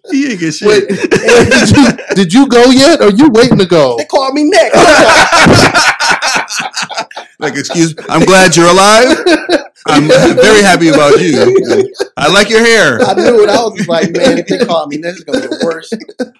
He 0.09 0.31
ain't 0.31 0.39
get 0.39 0.53
shit. 0.53 0.67
Wait, 0.67 0.87
did 0.89 1.69
you 1.69 2.15
did 2.15 2.33
you 2.33 2.47
go 2.47 2.65
yet? 2.65 3.01
Or 3.01 3.09
you 3.09 3.29
waiting 3.29 3.57
to 3.57 3.65
go? 3.65 3.97
They 3.97 4.05
called 4.05 4.33
me 4.33 4.45
next. 4.45 4.77
Like, 7.39 7.55
excuse 7.55 7.97
me, 7.97 8.03
I'm 8.07 8.23
glad 8.23 8.55
you're 8.55 8.69
alive. 8.69 9.17
I'm 9.87 10.07
very 10.07 10.61
happy 10.61 10.89
about 10.89 11.19
you. 11.19 11.91
I 12.15 12.31
like 12.31 12.49
your 12.49 12.59
hair. 12.63 13.01
I 13.01 13.15
knew 13.15 13.43
it. 13.43 13.49
I 13.49 13.63
was 13.63 13.87
like, 13.87 14.11
man, 14.11 14.37
if 14.37 14.45
they 14.45 14.63
called 14.63 14.89
me 14.89 14.97
next, 14.97 15.21
it's 15.21 15.23
gonna 15.23 15.41
be 15.41 15.47
the 15.47 15.61
worst. 15.65 15.93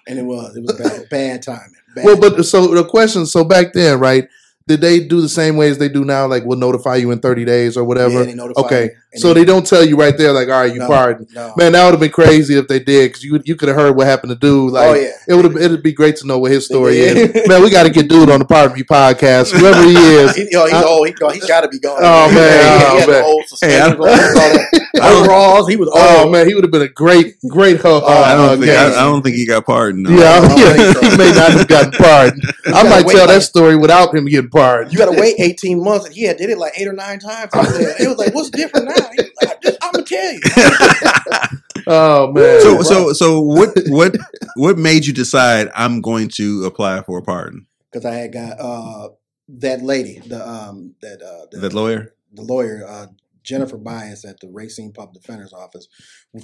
And 0.06 0.18
it 0.18 0.24
was. 0.24 0.56
It 0.56 0.62
was 0.62 0.78
bad, 0.78 1.08
bad 1.08 1.42
timing. 1.42 1.74
Bad 1.96 2.04
Well, 2.04 2.20
but 2.20 2.44
so 2.44 2.68
the 2.68 2.84
question, 2.84 3.26
so 3.26 3.42
back 3.42 3.72
then, 3.72 3.98
right? 3.98 4.28
Did 4.72 4.80
they 4.80 5.00
do 5.00 5.20
the 5.20 5.28
same 5.28 5.56
way 5.58 5.68
as 5.68 5.76
they 5.76 5.90
do 5.90 6.02
now? 6.02 6.26
Like, 6.26 6.46
we'll 6.46 6.56
notify 6.56 6.96
you 6.96 7.10
in 7.10 7.18
thirty 7.20 7.44
days 7.44 7.76
or 7.76 7.84
whatever. 7.84 8.24
Yeah, 8.24 8.46
okay, 8.56 8.84
me. 8.84 9.01
So 9.14 9.34
they 9.34 9.44
don't 9.44 9.66
tell 9.66 9.84
you 9.84 9.96
right 9.96 10.16
there, 10.16 10.32
like, 10.32 10.48
all 10.48 10.62
right, 10.62 10.72
you 10.72 10.78
no, 10.78 10.86
pardoned. 10.86 11.28
No. 11.34 11.52
Man, 11.56 11.72
that 11.72 11.84
would 11.84 11.90
have 11.92 12.00
been 12.00 12.10
crazy 12.10 12.56
if 12.56 12.66
they 12.66 12.78
did, 12.78 13.10
because 13.10 13.22
you 13.22 13.40
you 13.44 13.56
could 13.56 13.68
have 13.68 13.76
heard 13.76 13.94
what 13.94 14.06
happened 14.06 14.30
to 14.30 14.36
dude. 14.36 14.72
Like, 14.72 14.88
oh 14.88 14.94
yeah. 14.94 15.10
it 15.28 15.34
would 15.34 15.44
have 15.44 15.56
it'd 15.56 15.82
be 15.82 15.92
great 15.92 16.16
to 16.16 16.26
know 16.26 16.38
what 16.38 16.50
his 16.50 16.64
story 16.64 16.96
is. 16.98 17.46
Man, 17.46 17.62
we 17.62 17.68
got 17.70 17.82
to 17.82 17.90
get 17.90 18.08
dude 18.08 18.30
on 18.30 18.38
the 18.38 18.46
Pardon 18.46 18.74
Me 18.74 18.82
podcast, 18.82 19.52
whoever 19.52 19.82
he 19.84 19.94
is. 19.96 20.34
He, 20.36 20.48
yo, 20.50 20.64
he's 20.64 20.74
I- 20.74 20.84
old. 20.84 21.06
He, 21.06 21.12
go- 21.12 21.28
he 21.30 21.40
got 21.40 21.60
to 21.60 21.68
be 21.68 21.78
gone. 21.78 21.98
Oh, 22.00 22.28
He- 22.30 22.34
man, 22.36 22.80
he, 22.80 22.86
oh, 22.86 22.98
had 23.00 23.08
the 23.08 23.22
old 23.22 23.44
Hey, 23.60 23.80
I 23.80 23.90
suspenders 23.90 25.00
on, 25.00 25.02
overalls. 25.20 25.68
He 25.68 25.76
was 25.76 25.88
old. 25.88 25.98
Oh 25.98 26.30
man, 26.30 26.48
he 26.48 26.54
would 26.54 26.64
have 26.64 26.70
been 26.70 26.82
a 26.82 26.88
great 26.88 27.36
great 27.48 27.80
host. 27.80 28.06
Oh, 28.08 28.22
I 28.22 28.32
uh, 28.32 28.36
don't 28.48 28.60
think. 28.60 28.72
I, 28.72 28.86
I 28.88 29.04
don't 29.04 29.22
think 29.22 29.36
he 29.36 29.46
got 29.46 29.66
pardoned. 29.66 30.04
No. 30.04 30.10
yeah, 30.10 30.40
yeah, 30.56 30.92
so. 30.92 31.00
he 31.10 31.16
may 31.18 31.32
not 31.32 31.52
have 31.52 31.68
gotten 31.68 31.92
pardoned. 31.92 32.42
I 32.66 32.82
might 32.84 33.06
tell 33.06 33.26
that 33.26 33.42
story 33.42 33.76
without 33.76 34.14
him 34.14 34.24
getting 34.24 34.48
pardoned. 34.50 34.92
You 34.92 34.98
got 34.98 35.12
to 35.12 35.20
wait 35.20 35.34
18 35.38 35.82
months, 35.82 36.06
and 36.06 36.14
he 36.14 36.22
had 36.22 36.38
did 36.38 36.48
it 36.50 36.56
like 36.58 36.72
eight 36.78 36.88
or 36.88 36.92
nine 36.94 37.18
times. 37.18 37.50
It 37.54 38.08
was 38.08 38.16
like, 38.16 38.34
what's 38.34 38.50
different 38.50 38.88
now? 38.88 39.01
He 39.10 39.22
was 39.64 39.78
I'm 39.82 39.92
gonna 39.92 40.04
tell 40.04 40.32
you. 40.32 40.40
Oh 41.86 42.30
man. 42.32 42.60
So 42.60 42.82
so 42.82 43.12
so 43.12 43.40
what 43.40 43.70
what 43.88 44.16
what 44.56 44.78
made 44.78 45.04
you 45.04 45.12
decide 45.12 45.68
I'm 45.74 46.00
going 46.00 46.28
to 46.36 46.64
apply 46.64 47.02
for 47.02 47.18
a 47.18 47.22
pardon? 47.22 47.66
Because 47.90 48.04
I 48.06 48.14
had 48.14 48.32
got 48.32 48.60
uh, 48.60 49.08
that 49.48 49.82
lady, 49.82 50.20
the 50.24 50.46
um, 50.48 50.94
that 51.02 51.20
uh, 51.22 51.46
the, 51.50 51.58
The 51.68 51.74
lawyer. 51.74 52.14
the 52.32 52.42
lawyer 52.42 52.84
uh, 52.88 53.06
Jennifer 53.42 53.76
Bias 53.78 54.24
at 54.24 54.38
the 54.38 54.48
Racine 54.48 54.92
Public 54.92 55.20
Defender's 55.20 55.52
Office. 55.52 55.88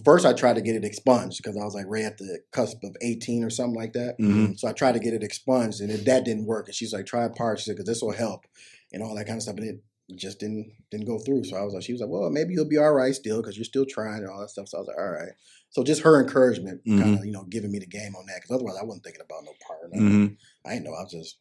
First, 0.05 0.27
I 0.27 0.33
tried 0.33 0.57
to 0.57 0.61
get 0.61 0.75
it 0.75 0.85
expunged 0.85 1.37
because 1.41 1.57
I 1.57 1.65
was 1.65 1.75
like 1.75 1.87
right 1.87 2.05
at 2.05 2.19
the 2.19 2.41
cusp 2.51 2.83
of 2.83 2.97
18 3.01 3.45
or 3.45 3.51
something 3.51 3.79
like 3.79 3.93
that. 3.93 4.17
Mhm. 4.19 4.59
So 4.59 4.67
I 4.67 4.73
tried 4.73 4.93
to 4.93 4.99
get 5.01 5.15
it 5.15 5.23
expunged, 5.23 5.81
and 5.81 5.91
it, 5.91 6.05
that 6.07 6.25
didn't 6.25 6.47
work. 6.47 6.67
And 6.67 6.75
she's 6.75 6.93
like, 6.93 7.07
"Try 7.07 7.25
a 7.25 7.31
part." 7.31 7.61
She 7.61 7.67
said, 7.67 7.77
"Because 7.77 7.87
this 7.87 8.03
will 8.03 8.13
help," 8.13 8.45
and 8.93 9.05
all 9.05 9.15
that 9.15 9.27
kind 9.27 9.37
of 9.37 9.43
stuff. 9.45 9.57
And 9.57 9.67
it 9.69 9.81
just 10.17 10.41
didn't 10.41 10.73
didn't 10.91 11.07
go 11.07 11.19
through. 11.19 11.45
So 11.45 11.57
I 11.57 11.63
was 11.63 11.75
like, 11.75 11.83
she 11.83 11.93
was 11.93 12.01
like, 12.01 12.11
"Well, 12.11 12.31
maybe 12.31 12.55
you'll 12.55 12.65
be 12.69 12.79
all 12.79 12.93
right 12.93 13.15
still 13.15 13.41
because 13.43 13.57
you're 13.57 13.65
still 13.65 13.85
trying 13.85 14.19
and 14.23 14.29
all 14.31 14.41
that 14.41 14.51
stuff." 14.51 14.69
So 14.69 14.79
I 14.79 14.81
was 14.81 14.89
like, 14.89 14.99
"All 14.99 15.11
right." 15.11 15.33
So 15.71 15.85
just 15.85 16.03
her 16.03 16.19
encouragement, 16.21 16.81
kind 16.87 17.01
Mm-hmm. 17.01 17.15
of, 17.15 17.25
you 17.27 17.33
know, 17.33 17.45
giving 17.45 17.71
me 17.71 17.79
the 17.79 17.87
game 17.87 18.15
on 18.17 18.25
that. 18.27 18.37
Because 18.41 18.57
otherwise, 18.57 18.77
I 18.81 18.85
wasn't 18.85 19.05
thinking 19.05 19.21
about 19.23 19.45
no 19.45 19.53
part. 19.67 19.93
Mhm. 19.93 20.37
I 20.65 20.71
didn't 20.75 20.85
know. 20.85 20.95
I 20.95 21.03
was 21.03 21.13
just 21.13 21.37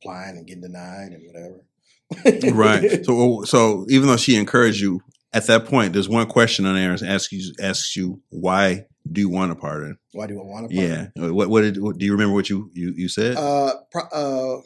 applying 0.00 0.36
and 0.36 0.46
getting 0.46 0.62
denied 0.62 1.12
and 1.12 1.22
whatever. 1.26 1.64
Right. 2.54 3.00
So 3.04 3.42
so 3.44 3.86
even 3.88 4.08
though 4.08 4.16
she 4.16 4.36
encouraged 4.36 4.80
you, 4.80 5.00
at 5.32 5.46
that 5.46 5.66
point, 5.66 5.92
there's 5.92 6.08
one 6.08 6.26
question 6.26 6.66
on 6.66 6.74
there 6.74 6.90
and 6.92 7.02
asks 7.02 7.32
you 7.32 7.52
asks 7.62 7.94
you 7.96 8.20
why 8.30 8.86
do 9.10 9.20
you 9.20 9.28
want 9.28 9.52
a 9.52 9.54
pardon? 9.54 9.96
Why 10.12 10.26
do 10.26 10.40
I 10.40 10.44
want 10.44 10.70
to? 10.70 10.74
Yeah. 10.76 11.08
What 11.16 11.48
what 11.48 11.60
did 11.62 11.80
what, 11.80 11.98
do 11.98 12.04
you 12.04 12.12
remember 12.12 12.34
what 12.34 12.50
you 12.50 12.70
you, 12.74 12.92
you 12.96 13.08
said? 13.08 13.36
Uh, 13.36 13.74
pro- 13.92 14.08
uh, 14.12 14.60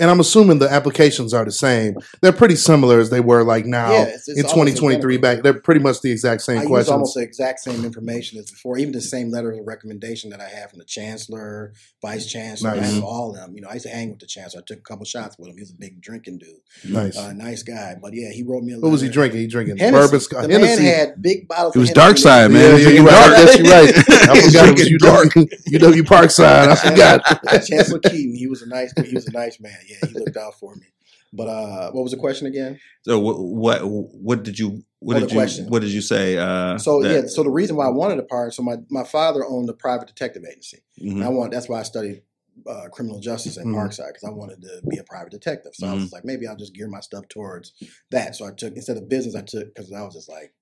And 0.00 0.10
I'm 0.10 0.18
assuming 0.18 0.58
the 0.58 0.68
applications 0.72 1.34
are 1.34 1.44
the 1.44 1.52
same. 1.52 1.94
They're 2.22 2.32
pretty 2.32 2.56
similar 2.56 2.98
as 3.00 3.10
they 3.10 3.20
were 3.20 3.44
like 3.44 3.66
now 3.66 3.92
yeah, 3.92 4.02
it's, 4.04 4.28
it's 4.28 4.38
in 4.38 4.44
2023. 4.44 5.18
Back, 5.18 5.42
they're 5.42 5.54
pretty 5.60 5.80
much 5.80 6.00
the 6.00 6.10
exact 6.10 6.40
same 6.42 6.58
I 6.58 6.62
use 6.62 6.88
almost 6.88 7.14
the 7.14 7.20
exact 7.22 7.60
same 7.60 7.84
information 7.84 8.38
as 8.38 8.50
before, 8.50 8.78
even 8.78 8.92
the 8.92 9.00
same 9.00 9.30
letter 9.30 9.52
of 9.52 9.66
recommendation 9.66 10.30
that 10.30 10.40
I 10.40 10.48
had 10.48 10.70
from 10.70 10.78
the 10.78 10.84
chancellor, 10.86 11.74
vice 12.00 12.26
chancellor, 12.26 12.70
I 12.70 12.76
Nice. 12.76 12.94
have 12.94 13.04
all 13.04 13.30
of 13.30 13.36
them. 13.36 13.54
You 13.54 13.60
know, 13.62 13.68
I 13.68 13.74
used 13.74 13.86
to 13.86 13.92
hang 13.92 14.10
with 14.10 14.20
the 14.20 14.26
chancellor. 14.26 14.62
I 14.62 14.64
took 14.66 14.78
a 14.78 14.82
couple 14.82 15.04
shots 15.04 15.36
with 15.38 15.48
him. 15.48 15.56
He 15.56 15.60
was 15.60 15.70
a 15.70 15.74
big 15.74 16.00
drinking 16.00 16.38
dude, 16.38 16.48
nice. 16.92 17.16
uh, 17.18 17.32
nice 17.34 17.62
guy. 17.62 17.96
But 18.00 18.14
yeah, 18.14 18.30
he 18.32 18.42
wrote 18.42 18.62
me 18.62 18.72
a 18.72 18.76
letter. 18.76 18.86
what 18.86 18.92
was 18.92 19.02
he 19.02 19.08
drinking? 19.10 19.40
He 19.40 19.46
drinking 19.46 19.76
Hennessy. 19.76 20.02
bourbon, 20.06 20.20
Scott- 20.20 20.42
The 20.48 20.58
man 20.58 20.78
had 20.78 21.20
big 21.20 21.46
bottles. 21.46 21.76
It 21.76 21.78
was 21.78 21.88
Hennessy. 21.90 22.06
dark 22.06 22.16
side, 22.18 22.50
man. 22.50 22.78
Yeah, 22.80 22.88
yeah, 22.88 22.88
you're 22.88 23.04
right. 23.04 23.12
dark. 23.12 23.36
Yes, 23.36 23.58
you're 23.58 23.70
right. 23.70 23.94
I 24.30 24.40
forgot 24.40 24.68
it 24.68 24.78
was 24.78 24.88
drinking 24.88 25.48
UW, 25.78 26.00
UW 26.00 26.02
Parkside. 26.06 26.68
I 26.68 26.74
forgot. 26.76 27.66
Chancellor 27.66 27.98
Keating, 27.98 28.34
he 28.34 28.46
was 28.46 28.62
a 28.62 28.66
nice, 28.68 28.92
he 29.04 29.14
was 29.14 29.26
a 29.26 29.32
nice 29.32 29.60
man. 29.60 29.76
Yeah, 29.90 30.08
he 30.08 30.14
looked 30.18 30.36
out 30.36 30.54
for 30.58 30.74
me. 30.76 30.86
But 31.32 31.48
uh, 31.48 31.90
what 31.92 32.02
was 32.02 32.12
the 32.12 32.18
question 32.18 32.46
again? 32.46 32.78
So 33.02 33.18
what 33.18 33.36
what 33.38 33.78
what 33.84 34.42
did 34.42 34.58
you 34.58 34.82
what 34.98 35.16
Oh, 35.16 35.20
did 35.20 35.30
you 35.30 35.36
question. 35.36 35.66
what 35.68 35.80
did 35.82 35.90
you 35.92 36.00
say? 36.02 36.36
Uh, 36.36 36.76
So 36.78 37.02
that- 37.02 37.12
yeah, 37.14 37.26
so 37.26 37.42
the 37.42 37.50
reason 37.50 37.76
why 37.76 37.86
I 37.86 37.90
wanted 37.90 38.18
a 38.18 38.22
part, 38.24 38.52
so 38.54 38.62
my, 38.62 38.76
my 38.90 39.04
father 39.04 39.44
owned 39.46 39.68
a 39.70 39.72
private 39.72 40.08
detective 40.08 40.42
agency. 40.50 40.80
Mhm. 41.00 41.12
And 41.12 41.24
I 41.24 41.28
want 41.28 41.52
that's 41.52 41.68
why 41.68 41.80
I 41.80 41.84
studied 41.84 42.22
uh, 42.66 42.88
criminal 42.92 43.20
justice 43.20 43.56
at 43.56 43.64
Mhm. 43.64 43.74
Parkside 43.74 44.08
because 44.08 44.24
I 44.26 44.30
wanted 44.30 44.60
to 44.62 44.82
be 44.90 44.98
a 44.98 45.04
private 45.04 45.30
detective. 45.30 45.72
So 45.74 45.86
I 45.86 45.94
was 45.94 46.12
like, 46.12 46.24
maybe 46.26 46.46
I'll 46.46 46.56
just 46.56 46.74
gear 46.74 46.88
my 46.88 47.00
stuff 47.00 47.26
towards 47.28 47.72
that. 48.10 48.34
So 48.36 48.44
I 48.44 48.50
took 48.50 48.74
instead 48.76 48.96
of 48.98 49.08
business, 49.08 49.34
I 49.34 49.42
took 49.42 49.66
because 49.74 49.90
I 49.92 50.02
was 50.02 50.14
just 50.14 50.28
like, 50.28 50.52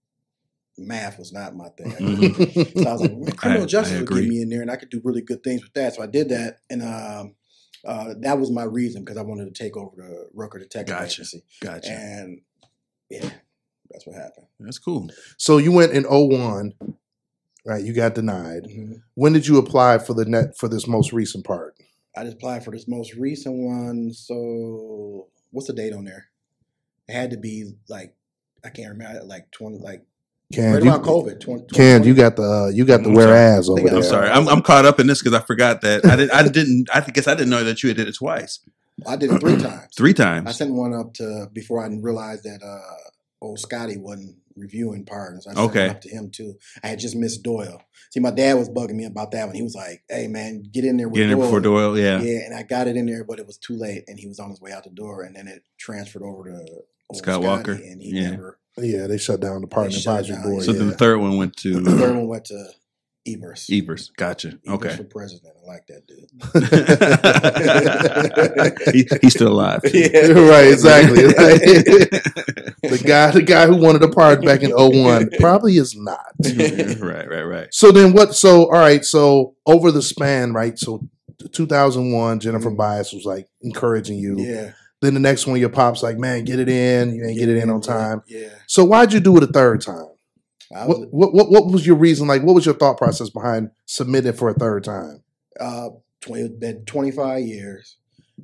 math 0.76 1.18
was 1.18 1.32
not 1.32 1.56
my 1.56 1.70
thing. 1.70 1.90
Mhm. 1.92 2.82
So 2.82 2.88
I 2.88 2.92
was 2.92 3.00
like, 3.02 3.36
criminal 3.42 3.64
I- 3.64 3.66
justice 3.66 3.96
I 3.96 4.00
would 4.00 4.08
get 4.08 4.28
me 4.28 4.42
in 4.42 4.48
there, 4.48 4.62
and 4.62 4.70
I 4.70 4.76
could 4.76 4.90
do 4.90 5.00
really 5.02 5.22
good 5.22 5.42
things 5.42 5.62
with 5.62 5.72
that. 5.74 5.94
So 5.94 6.02
I 6.02 6.06
did 6.06 6.28
that, 6.28 6.58
and 6.70 6.82
um, 6.82 7.34
uh, 7.84 8.14
that 8.20 8.38
was 8.38 8.50
my 8.50 8.64
reason 8.64 9.04
because 9.04 9.16
I 9.16 9.22
wanted 9.22 9.54
to 9.54 9.62
take 9.62 9.76
over 9.76 9.94
the 9.96 10.28
Rucker 10.34 10.58
Detective 10.58 10.96
Gotcha. 10.96 11.04
Agency, 11.22 11.42
Gotcha. 11.60 11.90
and 11.92 12.40
yeah, 13.10 13.30
that's 13.90 14.06
what 14.06 14.16
happened. 14.16 14.46
That's 14.60 14.78
cool. 14.78 15.08
so 15.36 15.58
you 15.58 15.72
went 15.72 15.92
in 15.92 16.04
01, 16.04 16.74
right? 17.64 17.84
You 17.84 17.92
got 17.94 18.14
denied. 18.14 18.64
Mhm. 18.64 19.02
When 19.14 19.32
did 19.32 19.46
you 19.46 19.58
apply 19.58 19.98
for 19.98 20.14
the 20.14 20.24
net 20.24 20.56
for 20.58 20.68
this 20.68 20.86
most 20.86 21.12
recent 21.12 21.44
part? 21.44 21.74
I 22.16 22.24
just 22.24 22.36
applied 22.36 22.64
for 22.64 22.70
this 22.72 22.88
most 22.88 23.14
recent 23.14 23.54
one. 23.56 24.12
So 24.12 25.28
what's 25.50 25.68
the 25.68 25.72
date 25.72 25.92
on 25.92 26.04
there? 26.04 26.26
It 27.08 27.12
had 27.14 27.30
to 27.30 27.36
be 27.36 27.72
like 27.88 28.14
I 28.64 28.70
can't 28.70 28.90
remember, 28.90 29.22
like 29.24 29.50
twenty, 29.52 29.78
like 29.78 30.04
Can 30.52 30.72
right 30.72 30.82
you, 30.82 30.90
around 30.90 31.04
COVID. 31.04 31.40
20, 31.40 31.66
Can 31.74 32.04
you 32.04 32.14
got 32.14 32.36
the 32.36 32.42
uh, 32.42 32.68
you 32.68 32.86
got 32.86 33.02
the 33.02 33.10
I'm 33.10 33.14
whereas 33.14 33.68
over 33.68 33.80
I'm 33.80 33.86
there? 33.86 33.96
I'm 33.96 34.02
sorry. 34.02 34.30
I'm, 34.30 34.48
I'm 34.48 34.62
caught 34.62 34.86
up 34.86 34.98
in 34.98 35.06
this 35.06 35.22
because 35.22 35.34
I 35.38 35.44
forgot 35.44 35.82
that 35.82 36.06
I 36.06 36.16
did. 36.16 36.30
I 36.30 36.48
didn't. 36.48 36.88
I 36.94 37.00
guess 37.02 37.28
I 37.28 37.34
didn't 37.34 37.50
know 37.50 37.64
that 37.64 37.82
you 37.82 37.90
had 37.90 37.98
did 37.98 38.08
it 38.08 38.14
twice, 38.14 38.60
I 39.06 39.16
did 39.16 39.30
it 39.30 39.40
three 39.40 39.56
times. 39.62 39.88
three 39.94 40.14
times. 40.14 40.48
I 40.48 40.52
sent 40.52 40.72
one 40.72 40.94
up 40.94 41.12
to 41.14 41.48
before 41.52 41.84
I 41.84 41.88
realized 41.88 42.44
that 42.44 42.62
uh, 42.64 43.10
old 43.42 43.58
Scotty 43.58 43.98
wasn't 43.98 44.36
reviewing 44.56 45.04
pardons. 45.04 45.46
I 45.46 45.52
sent 45.52 45.68
Okay. 45.70 45.86
one 45.88 45.96
up 45.96 46.00
to 46.00 46.08
him 46.08 46.30
too. 46.30 46.54
I 46.82 46.88
had 46.88 46.98
just 46.98 47.14
missed 47.14 47.42
Doyle. 47.42 47.82
See, 48.10 48.20
my 48.20 48.30
dad 48.30 48.54
was 48.54 48.70
bugging 48.70 48.94
me 48.94 49.04
about 49.04 49.32
that 49.32 49.46
one. 49.48 49.54
He 49.54 49.62
was 49.62 49.74
like, 49.74 50.02
"Hey, 50.08 50.28
man, 50.28 50.62
get 50.72 50.86
in 50.86 50.96
there 50.96 51.08
with 51.10 51.16
Getting 51.16 51.32
it 51.32 51.34
Doyle." 51.34 51.44
before 51.44 51.60
Doyle. 51.60 51.98
Yeah. 51.98 52.22
Yeah, 52.22 52.38
and 52.46 52.54
I 52.54 52.62
got 52.62 52.88
it 52.88 52.96
in 52.96 53.04
there, 53.04 53.22
but 53.22 53.38
it 53.38 53.46
was 53.46 53.58
too 53.58 53.76
late, 53.76 54.04
and 54.08 54.18
he 54.18 54.26
was 54.26 54.40
on 54.40 54.48
his 54.48 54.62
way 54.62 54.72
out 54.72 54.84
the 54.84 54.90
door, 54.90 55.24
and 55.24 55.36
then 55.36 55.46
it 55.46 55.62
transferred 55.78 56.22
over 56.22 56.44
to 56.50 56.66
old 57.10 57.18
Scott 57.18 57.42
Scotty, 57.42 57.46
Walker. 57.46 57.72
and 57.72 58.00
he 58.02 58.10
Yeah. 58.20 58.30
never. 58.30 58.58
Yeah, 58.78 59.06
they 59.08 59.18
shut 59.18 59.40
down 59.40 59.60
the 59.60 59.66
pardon 59.66 59.90
shut 59.92 59.98
it 59.98 60.08
advisory 60.30 60.36
down, 60.36 60.44
board. 60.52 60.64
So 60.64 60.72
yeah. 60.72 60.78
then 60.78 60.88
the 60.88 60.96
third 60.96 61.18
one 61.18 61.36
went 61.36 61.56
to 61.58 61.80
The 61.80 61.90
third 61.90 62.12
to 62.12 62.18
one 62.18 62.28
went 62.28 62.44
to 62.46 62.68
Evers. 63.26 63.66
Evers. 63.70 64.10
Gotcha. 64.16 64.48
Evers 64.48 64.60
Okay. 64.68 64.96
for 64.96 65.04
president. 65.04 65.52
I 65.62 65.66
like 65.70 65.86
that 65.88 66.06
dude. 66.06 66.30
he, 68.94 69.06
he's 69.20 69.34
still 69.34 69.52
alive. 69.52 69.80
right, 69.84 69.92
exactly. 70.72 71.22
the 71.22 73.02
guy, 73.04 73.30
the 73.32 73.42
guy 73.42 73.66
who 73.66 73.76
wanted 73.76 74.02
a 74.02 74.08
part 74.08 74.42
back 74.44 74.62
in 74.62 74.70
01 74.70 75.30
probably 75.40 75.76
is 75.76 75.94
not. 75.96 76.24
right. 77.00 77.28
Right. 77.28 77.42
Right. 77.42 77.68
So 77.72 77.90
then 77.92 78.12
what? 78.12 78.34
So 78.34 78.64
all 78.66 78.70
right. 78.72 79.04
So 79.04 79.56
over 79.66 79.90
the 79.90 80.02
span, 80.02 80.52
right? 80.52 80.78
So 80.78 81.06
2001, 81.52 82.40
Jennifer 82.40 82.70
Mhm. 82.70 82.76
Bias 82.76 83.12
was 83.12 83.24
like 83.24 83.48
encouraging 83.60 84.18
you. 84.18 84.36
Yeah, 84.38 84.72
Then 85.00 85.14
the 85.14 85.20
next 85.20 85.46
one, 85.46 85.60
your 85.60 85.68
pop's 85.68 86.02
like, 86.02 86.18
"Man, 86.18 86.44
get 86.44 86.58
it 86.58 86.68
in. 86.68 87.14
You 87.14 87.24
ain't 87.26 87.38
get 87.38 87.48
it 87.48 87.56
in 87.62 87.70
on 87.70 87.80
time." 87.80 88.22
Yeah, 88.26 88.48
So 88.66 88.84
why'd 88.84 89.12
you 89.12 89.20
do 89.20 89.36
it 89.36 89.42
a 89.42 89.46
third 89.46 89.80
time? 89.80 90.08
Was 90.70 91.06
What, 91.10 91.32
what 91.32 91.50
what 91.50 91.66
was 91.72 91.86
your 91.86 91.96
reason? 91.96 92.26
Like, 92.28 92.42
what 92.42 92.54
was 92.54 92.66
your 92.66 92.74
thought 92.74 92.98
process 92.98 93.30
behind 93.30 93.70
submitting 93.86 94.32
for 94.34 94.48
a 94.48 94.54
third 94.54 94.84
time? 94.84 95.22
uh, 95.60 95.88
20, 96.20 96.48
been 96.50 96.84
25 96.84 97.40
years. 97.44 97.96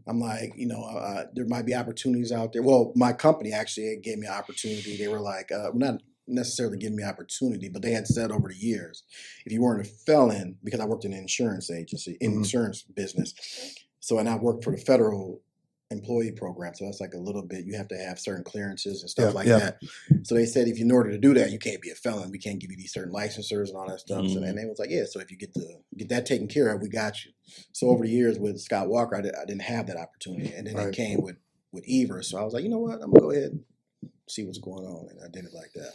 I'm 0.09 0.21
like, 0.21 0.53
you 0.57 0.67
know, 0.67 0.83
uh, 0.83 1.25
there 1.35 1.47
might 1.47 1.67
be 1.67 1.75
opportunities 1.75 2.33
out 2.33 2.53
there. 2.53 2.63
Well, 2.63 2.93
my 2.97 3.13
company 3.13 3.53
actually 3.53 3.97
gave 4.03 4.19
me 4.19 4.27
an 4.27 4.33
opportunity. 4.33 4.97
They 4.97 5.07
were 5.09 5.21
like, 5.21 5.53
uh, 5.53 5.71
not 5.75 6.03
necessarily 6.27 6.77
giving 6.79 6.97
me 6.97 7.05
opportunity, 7.05 7.69
but 7.69 7.83
they 7.83 7.93
had 7.93 8.07
said 8.09 8.31
over 8.33 8.49
the 8.49 8.57
years, 8.57 9.05
if 9.47 9.53
you 9.53 9.61
weren't 9.63 9.87
a 9.87 9.89
felon, 9.89 10.57
because 10.65 10.81
I 10.81 10.87
worked 10.87 11.05
in 11.05 11.13
an 11.13 11.19
insurance 11.21 11.71
agency, 11.71 12.17
in 12.21 12.33
Mhm. 12.33 12.37
insurance 12.39 12.83
business. 12.83 13.35
So, 14.01 14.19
and 14.19 14.29
I 14.29 14.37
worked 14.37 14.65
for 14.65 14.71
the 14.73 14.79
federal 14.79 15.41
employee 15.91 16.32
program. 16.32 16.74
So 16.74 16.85
that's 16.87 17.01
like 17.01 17.14
a 17.14 17.18
little 17.18 17.43
bit, 17.43 17.64
you 17.66 17.76
have 17.76 17.89
to 17.89 17.97
have 17.97 18.18
certain 18.18 18.45
clearances 18.45 19.03
and 19.03 19.11
stuff 19.11 19.26
Yeah, 19.26 19.30
like 19.39 19.47
yeah. 19.47 19.59
that. 19.59 19.78
So 20.22 20.35
they 20.35 20.47
said, 20.47 20.66
if 20.68 20.78
you, 20.78 20.85
in 20.85 20.91
order 20.91 21.11
to 21.11 21.18
do 21.18 21.35
that, 21.35 21.53
you 21.53 21.59
can't 21.59 21.80
be 21.82 21.91
a 21.91 21.95
felon. 21.95 22.30
We 22.30 22.39
can't 22.39 22.59
give 22.59 22.70
you 22.70 22.76
these 22.76 22.93
certain 22.93 23.12
licensures 23.12 23.68
and 23.68 23.76
all 23.76 23.89
that 23.89 24.01
stuff. 24.01 24.28
So 24.28 24.39
Mhm. 24.39 24.43
then 24.43 24.57
they 24.57 24.64
was 24.64 24.78
like, 24.78 24.91
yeah. 24.91 25.05
So 25.09 25.20
if 25.20 25.30
you 25.30 25.37
get 25.37 25.55
the 25.55 25.80
get 25.97 26.09
that 26.09 26.26
taken 26.26 26.49
care 26.49 26.70
of, 26.74 26.80
we 26.82 26.89
got 26.89 27.24
you. 27.24 27.32
So 27.72 27.89
over 27.89 28.05
the 28.05 28.11
years 28.11 28.39
with 28.39 28.61
Scott 28.61 28.89
Walker, 28.89 29.16
I, 29.16 29.20
did, 29.20 29.35
I 29.35 29.45
didn't 29.45 29.62
have 29.62 29.87
that 29.89 29.97
opportunity, 29.97 30.53
and 30.53 30.66
then 30.66 30.76
Right. 30.76 30.89
it 30.89 30.95
came 30.97 31.20
with 31.22 31.37
with 31.72 31.85
Evers. 31.89 32.28
So 32.30 32.39
I 32.39 32.45
was 32.45 32.55
like, 32.55 32.62
you 32.62 32.70
know 32.70 32.78
what, 32.78 32.95
I'm 33.03 33.11
gonna 33.11 33.20
go 33.20 33.30
ahead 33.32 33.51
and 33.51 33.64
see 34.28 34.45
what's 34.45 34.59
going 34.59 34.87
on, 34.87 35.09
and 35.11 35.20
I 35.22 35.28
did 35.28 35.45
it 35.45 35.53
like 35.55 35.72
that. 35.74 35.93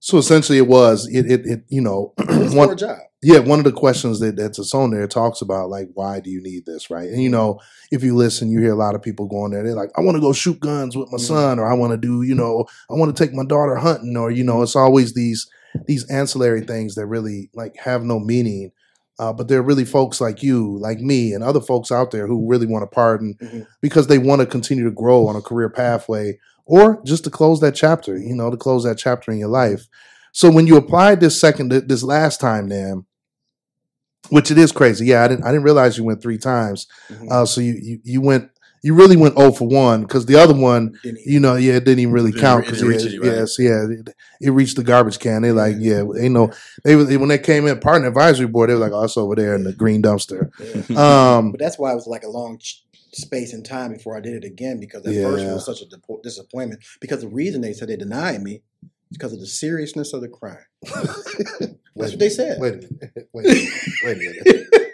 So 0.00 0.18
essentially, 0.18 0.58
it 0.58 0.68
was 0.68 1.08
it 1.08 1.30
it, 1.30 1.46
it 1.46 1.64
you 1.68 1.80
know 1.80 2.12
It 2.18 2.28
was 2.28 2.52
for 2.52 2.66
one 2.68 2.76
job. 2.76 2.98
Yeah 3.24 3.38
one 3.40 3.58
of 3.58 3.64
the 3.64 3.72
questions 3.72 4.20
that 4.20 4.36
that's 4.36 4.74
on 4.74 4.90
there 4.90 5.06
talks 5.08 5.40
about 5.40 5.68
like 5.70 5.88
why 5.94 6.20
do 6.20 6.30
you 6.30 6.40
need 6.42 6.64
this 6.66 6.90
right 6.90 7.08
and 7.08 7.22
you 7.22 7.28
know 7.28 7.58
if 7.90 8.02
you 8.04 8.14
listen 8.14 8.50
you 8.50 8.60
hear 8.60 8.72
a 8.72 8.76
lot 8.76 8.94
of 8.94 9.02
people 9.02 9.26
going 9.26 9.50
there 9.52 9.62
they're 9.64 9.74
like 9.74 9.90
I 9.96 10.00
want 10.02 10.16
to 10.16 10.20
go 10.20 10.32
shoot 10.32 10.60
guns 10.60 10.96
with 10.96 11.10
my 11.10 11.18
Mhm. 11.18 11.26
son 11.26 11.58
or 11.58 11.66
I 11.70 11.74
want 11.74 11.92
to 11.92 11.96
do 11.96 12.22
you 12.22 12.34
know 12.34 12.64
I 12.90 12.94
want 12.94 13.14
to 13.16 13.24
take 13.24 13.34
my 13.34 13.44
daughter 13.44 13.76
hunting 13.76 14.16
or 14.16 14.30
you 14.30 14.44
know 14.44 14.62
it's 14.62 14.76
always 14.76 15.14
these 15.14 15.46
these 15.86 16.08
ancillary 16.10 16.60
things 16.60 16.94
that 16.94 17.06
really 17.06 17.50
like 17.54 17.76
have 17.78 18.04
no 18.04 18.20
meaning. 18.20 18.70
Uh, 19.18 19.32
but 19.32 19.46
there 19.46 19.60
are 19.60 19.62
really 19.62 19.84
folks 19.84 20.20
like 20.20 20.42
you, 20.42 20.76
like 20.80 20.98
me, 20.98 21.32
and 21.32 21.44
other 21.44 21.60
folks 21.60 21.92
out 21.92 22.10
there 22.10 22.26
who 22.26 22.48
really 22.48 22.66
want 22.66 22.82
to 22.82 22.92
pardon 22.92 23.36
Mhm. 23.40 23.64
because 23.80 24.08
they 24.08 24.18
want 24.18 24.40
to 24.40 24.46
continue 24.46 24.82
to 24.84 24.90
grow 24.90 25.26
on 25.28 25.36
a 25.36 25.40
career 25.40 25.68
pathway 25.68 26.36
or 26.66 27.00
just 27.04 27.22
to 27.22 27.30
close 27.30 27.60
that 27.60 27.76
chapter, 27.76 28.16
you 28.18 28.34
know, 28.34 28.50
to 28.50 28.56
close 28.56 28.82
that 28.82 28.98
chapter 28.98 29.30
in 29.30 29.38
your 29.38 29.48
life. 29.48 29.86
So 30.32 30.50
when 30.50 30.66
you 30.66 30.76
applied 30.76 31.20
this 31.20 31.40
second, 31.40 31.70
this 31.70 32.02
last 32.02 32.40
time, 32.40 32.68
then, 32.68 33.04
which 34.30 34.50
it 34.50 34.58
is 34.58 34.72
crazy. 34.72 35.06
Yeah, 35.06 35.24
I 35.24 35.28
didn't, 35.28 35.44
I 35.44 35.48
didn't 35.48 35.64
realize 35.64 35.98
you 35.98 36.04
went 36.04 36.22
three 36.22 36.38
times. 36.38 36.86
Mhm. 37.10 37.30
Uh, 37.30 37.46
so 37.46 37.60
you, 37.60 37.74
you, 37.80 38.00
you 38.04 38.20
went, 38.20 38.50
you 38.82 38.94
really 38.94 39.16
went 39.16 39.36
0 39.38 39.52
for 39.52 39.66
one 39.66 40.02
because 40.02 40.26
the 40.26 40.36
other 40.36 40.54
one, 40.54 40.94
you 41.24 41.40
know, 41.40 41.54
yeah, 41.54 41.74
it 41.74 41.84
didn't 41.84 42.00
even 42.00 42.12
really 42.12 42.32
count 42.32 42.64
it 42.64 42.66
because 42.66 42.82
yeah, 42.82 43.10
you, 43.10 43.22
right? 43.22 43.36
yes, 43.38 43.58
yeah, 43.58 43.86
it, 43.88 44.14
it 44.42 44.50
reached 44.50 44.76
the 44.76 44.84
garbage 44.84 45.18
can. 45.18 45.40
They 45.40 45.52
like, 45.52 45.76
yeah, 45.78 46.04
they 46.14 46.28
know 46.28 46.52
they 46.84 46.94
was 46.94 47.08
when 47.16 47.28
they 47.30 47.38
came 47.38 47.66
in 47.66 47.80
pardon 47.80 48.06
advisory 48.06 48.46
board, 48.46 48.68
they 48.68 48.74
were 48.74 48.80
like, 48.80 48.92
oh, 48.92 49.04
it's 49.04 49.16
over 49.16 49.34
there 49.34 49.54
in 49.54 49.64
the 49.64 49.72
green 49.72 50.02
dumpster. 50.02 50.50
Yeah. 50.90 51.36
Um, 51.38 51.52
But 51.52 51.60
that's 51.60 51.78
why 51.78 51.92
it 51.92 51.94
was 51.94 52.06
like 52.06 52.24
a 52.24 52.28
long 52.28 52.58
ch- 52.58 52.84
space 53.12 53.54
in 53.54 53.62
time 53.62 53.92
before 53.92 54.16
I 54.16 54.20
did 54.20 54.34
it 54.34 54.44
again 54.44 54.80
because 54.80 55.06
at 55.06 55.14
first 55.14 55.44
it 55.44 55.52
was 55.54 55.64
such 55.64 55.80
a 55.80 55.86
disappointment. 56.22 56.84
Because 57.00 57.22
the 57.22 57.28
reason 57.28 57.62
they 57.62 57.72
said 57.72 57.88
they 57.88 57.96
denied 57.96 58.42
me 58.42 58.62
is 59.10 59.16
because 59.16 59.32
of 59.32 59.40
the 59.40 59.46
seriousness 59.46 60.12
of 60.12 60.20
the 60.20 60.28
crime. 60.28 60.58
That's 61.96 62.12
what 62.12 62.18
they 62.18 62.28
said. 62.28 62.60
Wait 62.60 62.74
a 62.74 62.76
minute. 62.76 63.28
Wait 63.34 63.44
a 63.44 63.48
minute. 63.48 63.72
Wait 64.04 64.16
a 64.16 64.18
minute. 64.18 64.84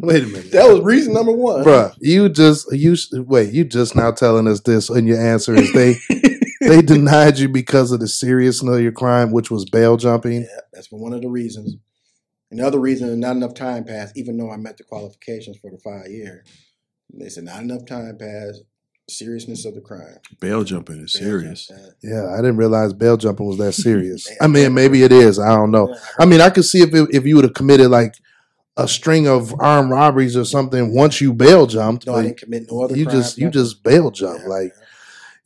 Wait 0.00 0.22
a 0.22 0.26
minute. 0.26 0.52
That 0.52 0.68
was 0.68 0.80
reason 0.80 1.12
number 1.14 1.32
one. 1.32 1.64
Bruh, 1.64 1.94
you 2.00 2.28
just 2.28 2.70
you 2.72 2.96
wait. 3.12 3.52
You 3.52 3.64
just 3.64 3.96
now 3.96 4.12
telling 4.12 4.46
us 4.46 4.60
this, 4.60 4.88
and 4.88 5.08
your 5.08 5.20
answer 5.20 5.54
is 5.54 5.72
they 5.72 5.96
they 6.60 6.82
denied 6.82 7.38
you 7.38 7.48
because 7.48 7.92
of 7.92 8.00
the 8.00 8.08
seriousness 8.08 8.76
of 8.76 8.82
your 8.82 8.92
crime, 8.92 9.32
which 9.32 9.50
was 9.50 9.64
bail 9.64 9.96
jumping. 9.96 10.42
Yeah, 10.42 10.60
that's 10.72 10.92
one 10.92 11.12
of 11.12 11.22
the 11.22 11.28
reasons. 11.28 11.76
Another 12.50 12.62
the 12.62 12.76
other 12.76 12.80
reason, 12.80 13.20
not 13.20 13.36
enough 13.36 13.54
time 13.54 13.84
passed, 13.84 14.16
even 14.16 14.36
though 14.36 14.52
I 14.52 14.56
met 14.56 14.76
the 14.76 14.84
qualifications 14.84 15.58
for 15.58 15.70
the 15.70 15.78
five 15.78 16.10
year. 16.10 16.44
They 17.12 17.28
said 17.28 17.44
not 17.44 17.62
enough 17.62 17.86
time 17.86 18.16
passed. 18.18 18.62
Seriousness 19.08 19.64
of 19.64 19.74
the 19.76 19.80
crime. 19.80 20.18
Bail 20.40 20.64
jumping 20.64 21.00
is 21.00 21.12
serious. 21.12 21.70
Uh, 21.70 21.90
Yeah, 22.02 22.32
I 22.32 22.36
didn't 22.38 22.56
realize 22.56 22.92
bail 22.92 23.16
jumping 23.16 23.46
was 23.46 23.58
that 23.58 23.72
serious. 23.88 24.28
I 24.40 24.48
mean, 24.48 24.74
maybe 24.74 25.02
it 25.04 25.12
is. 25.12 25.38
I 25.38 25.54
don't 25.54 25.70
know. 25.70 25.96
I 26.18 26.24
mean, 26.24 26.40
I 26.40 26.50
could 26.50 26.64
see 26.64 26.82
if 26.82 26.92
it, 26.92 27.08
if 27.12 27.24
you 27.24 27.36
would 27.36 27.44
have 27.44 27.54
committed 27.54 27.88
like 27.88 28.14
a 28.76 28.88
string 28.88 29.28
of 29.28 29.54
armed 29.60 29.90
robberies 29.90 30.36
or 30.36 30.44
something 30.44 30.92
once 30.92 31.20
you 31.20 31.32
bail 31.32 31.66
jumped. 31.66 32.06
no, 32.06 32.14
I 32.14 32.16
but 32.16 32.22
didn't 32.22 32.38
commit 32.40 32.66
no 32.70 32.82
other. 32.82 32.96
you 32.96 33.04
crime, 33.04 33.16
just 33.16 33.38
you 33.38 33.48
just 33.48 33.82
bail 33.84 34.10
jump 34.10 34.40
Yeah, 34.42 34.48
like 34.48 34.72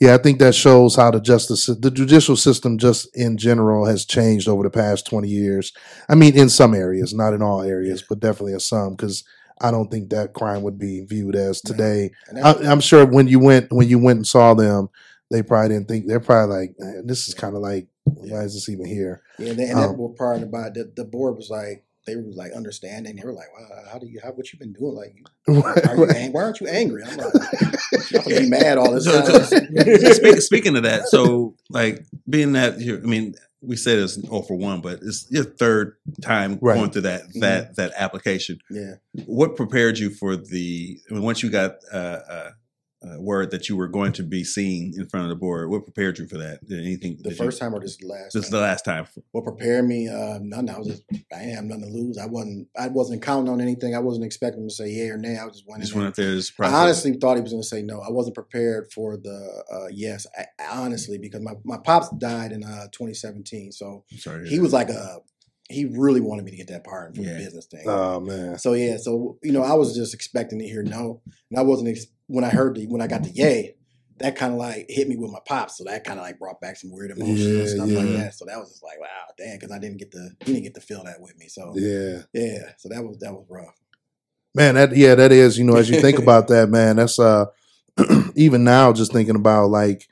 Yeah, 0.00 0.14
I 0.14 0.18
think 0.18 0.38
that 0.38 0.54
shows 0.54 0.96
how 0.96 1.10
the 1.10 1.20
justice, 1.20 1.66
the 1.66 1.90
judicial 1.90 2.36
system, 2.36 2.78
just 2.78 3.14
in 3.14 3.36
general, 3.36 3.84
has 3.84 4.06
changed 4.06 4.48
over 4.48 4.62
the 4.62 4.70
past 4.70 5.06
twenty 5.06 5.28
years. 5.28 5.72
I 6.08 6.14
mean, 6.14 6.34
in 6.36 6.48
some 6.48 6.74
areas, 6.74 7.12
not 7.12 7.34
in 7.34 7.42
all 7.42 7.62
areas, 7.62 8.02
but 8.08 8.20
definitely 8.20 8.54
in 8.54 8.60
some. 8.60 8.96
Because 8.96 9.22
I 9.60 9.70
don't 9.70 9.90
think 9.90 10.10
that 10.10 10.32
crime 10.34 10.62
would 10.62 10.78
be 10.78 11.04
viewed 11.04 11.36
as 11.36 11.60
today. 11.60 12.10
I, 12.42 12.54
I'm 12.54 12.80
sure 12.80 13.04
when 13.04 13.28
you 13.28 13.38
went 13.38 13.72
when 13.72 13.88
you 13.88 13.98
went 13.98 14.16
and 14.18 14.26
saw 14.26 14.54
them, 14.54 14.88
they 15.30 15.42
probably 15.42 15.68
didn't 15.70 15.88
think. 15.88 16.06
They're 16.06 16.20
probably 16.20 16.56
like, 16.56 16.74
"This 17.04 17.28
is 17.28 17.34
kind 17.34 17.54
of 17.54 17.62
like, 17.62 17.88
why 18.04 18.40
is 18.40 18.54
this 18.54 18.68
even 18.68 18.86
here?" 18.86 19.22
yeah, 19.38 19.50
and, 19.50 19.58
then, 19.58 19.70
and 19.70 19.78
that 19.78 19.88
um, 19.90 19.96
was 19.98 20.16
part 20.18 20.42
about 20.42 20.74
the, 20.74 20.90
the 20.96 21.04
board 21.04 21.36
was 21.36 21.50
like 21.50 21.84
they 22.06 22.16
were 22.16 22.22
like 22.34 22.52
understanding. 22.52 23.16
They 23.16 23.24
were 23.24 23.32
like, 23.32 23.48
"Wow, 23.58 23.82
how 23.92 23.98
do 23.98 24.06
you 24.06 24.20
how 24.22 24.30
what 24.30 24.52
you've 24.52 24.60
been 24.60 24.72
doing? 24.72 24.94
Like, 24.94 25.14
are 25.88 25.96
you 25.96 26.06
ang- 26.06 26.32
why 26.32 26.42
aren't 26.42 26.60
you 26.60 26.66
angry?" 26.66 27.02
I'm 27.04 27.16
like, 27.16 27.34
"I'm 28.14 28.24
be 28.24 28.48
mad 28.50 28.78
all 28.78 28.92
this 28.92 29.04
So, 29.04 29.20
time." 29.20 29.44
so, 29.44 30.12
speak, 30.12 30.40
speaking 30.40 30.76
of 30.76 30.82
that, 30.84 31.08
so 31.08 31.54
like 31.68 32.04
being 32.28 32.52
that 32.52 32.80
you 32.80 32.96
I 32.96 33.06
mean, 33.06 33.34
we 33.62 33.76
said 33.76 33.98
it's 33.98 34.18
all 34.28 34.42
for 34.42 34.54
one, 34.56 34.80
but 34.80 35.00
it's 35.02 35.26
your 35.30 35.44
third 35.44 35.96
time 36.22 36.58
Right. 36.60 36.76
going 36.76 36.90
through 36.90 37.02
that 37.02 37.22
that 37.40 37.76
that 37.76 37.92
application. 37.96 38.58
yeah, 38.70 38.94
What 39.26 39.56
prepared 39.56 39.98
you 39.98 40.10
for 40.10 40.36
the? 40.36 40.98
I 41.10 41.14
mean, 41.14 41.22
once 41.22 41.42
you 41.42 41.50
got 41.50 41.76
uh, 41.92 41.96
uh, 41.96 42.50
uh, 43.02 43.18
word 43.20 43.50
that 43.50 43.68
you 43.68 43.76
were 43.76 43.88
going 43.88 44.12
to 44.12 44.22
be 44.22 44.44
seen 44.44 44.92
in 44.96 45.08
front 45.08 45.24
of 45.24 45.30
the 45.30 45.36
board, 45.36 45.70
what 45.70 45.84
prepared 45.84 46.18
you 46.18 46.26
for 46.26 46.36
that? 46.36 46.64
Did 46.66 46.80
anything? 46.80 47.16
the 47.22 47.30
did 47.30 47.38
first 47.38 47.58
you, 47.60 47.66
time 47.66 47.74
or 47.74 47.80
just 47.80 48.00
the 48.00 48.06
last? 48.06 48.34
This 48.34 48.44
is 48.44 48.50
time? 48.50 48.58
the 48.60 48.62
last 48.66 48.84
time. 48.84 49.06
what 49.32 49.44
prepared 49.44 49.86
me? 49.86 50.08
Uh, 50.08 50.38
nothing. 50.42 50.68
I 50.70 50.78
was 50.78 50.88
just 50.88 51.02
I 51.34 51.38
didn't 51.38 51.54
have 51.54 51.64
nothing 51.64 51.84
to 51.84 51.90
lose. 51.90 52.18
I 52.18 52.26
wasn't 52.26 52.68
I 52.78 52.88
wasn't 52.88 53.22
counting 53.22 53.50
on 53.50 53.60
anything. 53.60 53.94
I 53.94 54.00
wasn't 54.00 54.26
expecting 54.26 54.62
him 54.62 54.68
to 54.68 54.74
say 54.74 54.90
yeah 54.90 55.12
or 55.12 55.16
nay. 55.16 55.38
I 55.38 55.44
was 55.46 55.54
just 55.54 55.66
went 55.68 55.78
in 55.78 55.82
Just 55.82 55.94
there. 55.94 56.02
went 56.02 56.08
up 56.10 56.16
there. 56.16 56.66
I 56.66 56.82
honestly 56.82 57.12
thought 57.14 57.36
he 57.36 57.42
was 57.42 57.52
going 57.52 57.62
to 57.62 57.68
say 57.68 57.82
no. 57.82 58.00
I 58.00 58.10
wasn't 58.10 58.34
prepared 58.34 58.92
for 58.92 59.16
the 59.16 59.64
uh, 59.72 59.88
yes. 59.90 60.26
I, 60.38 60.44
honestly, 60.70 61.16
because 61.18 61.40
my, 61.40 61.52
my 61.64 61.78
pops 61.78 62.10
died 62.18 62.52
in 62.52 62.62
uh, 62.64 62.88
2017, 62.92 63.72
so 63.72 64.04
Sorry. 64.18 64.48
he 64.48 64.58
was 64.58 64.72
like 64.72 64.90
a 64.90 65.18
he 65.70 65.84
really 65.84 66.20
wanted 66.20 66.44
me 66.44 66.50
to 66.50 66.56
get 66.56 66.66
that 66.66 66.82
part 66.82 67.14
for 67.14 67.22
Yeah. 67.22 67.34
the 67.34 67.44
business 67.44 67.66
thing. 67.66 67.84
Oh 67.86 68.18
man, 68.20 68.58
so 68.58 68.72
yeah, 68.72 68.96
so 68.96 69.38
you 69.42 69.52
know, 69.52 69.62
I 69.62 69.74
was 69.74 69.94
just 69.94 70.14
expecting 70.14 70.58
to 70.58 70.66
hear 70.66 70.82
no, 70.82 71.22
and 71.50 71.58
I 71.58 71.62
wasn't 71.62 71.90
ex- 71.90 72.06
when 72.30 72.44
I 72.44 72.48
heard 72.50 72.74
the 72.76 72.86
when 72.86 73.02
I 73.02 73.06
got 73.06 73.22
the 73.22 73.30
yay. 73.30 73.74
That 74.18 74.36
kind 74.36 74.52
of 74.52 74.58
like 74.58 74.84
hit 74.90 75.08
me 75.08 75.16
with 75.16 75.30
my 75.30 75.38
pops, 75.46 75.78
so 75.78 75.84
that 75.84 76.04
kind 76.04 76.18
of 76.20 76.26
like 76.26 76.38
brought 76.38 76.60
back 76.60 76.76
some 76.76 76.90
weird 76.92 77.10
emotions 77.10 77.40
Yeah, 77.40 77.60
and 77.60 77.68
stuff 77.70 77.88
like 77.88 78.16
that. 78.18 78.34
So 78.34 78.44
that 78.44 78.58
was 78.58 78.68
just 78.68 78.82
like, 78.82 79.00
wow, 79.00 79.06
damn, 79.38 79.56
because 79.56 79.72
I 79.72 79.78
didn't 79.78 79.96
get 79.96 80.12
to, 80.12 80.28
he 80.44 80.52
didn't 80.52 80.64
get 80.64 80.74
to 80.74 80.82
feel 80.82 81.02
that 81.04 81.22
with 81.22 81.38
me. 81.38 81.48
So 81.48 81.72
yeah. 81.74 82.24
yeah. 82.34 82.72
so 82.76 82.90
that 82.90 83.02
was 83.02 83.16
that 83.20 83.32
was 83.32 83.46
rough. 83.48 83.80
Man, 84.54 84.74
that 84.74 84.94
yeah, 84.94 85.14
that 85.14 85.32
is. 85.32 85.56
You 85.56 85.64
know, 85.64 85.76
as 85.76 85.88
you 85.88 86.02
think 86.02 86.18
about 86.22 86.48
that, 86.48 86.68
man, 86.68 86.96
that's 86.96 87.18
uh 87.18 87.46
even 88.34 88.62
now 88.62 88.92
just 88.92 89.10
thinking 89.10 89.36
about 89.36 89.70
like 89.70 90.06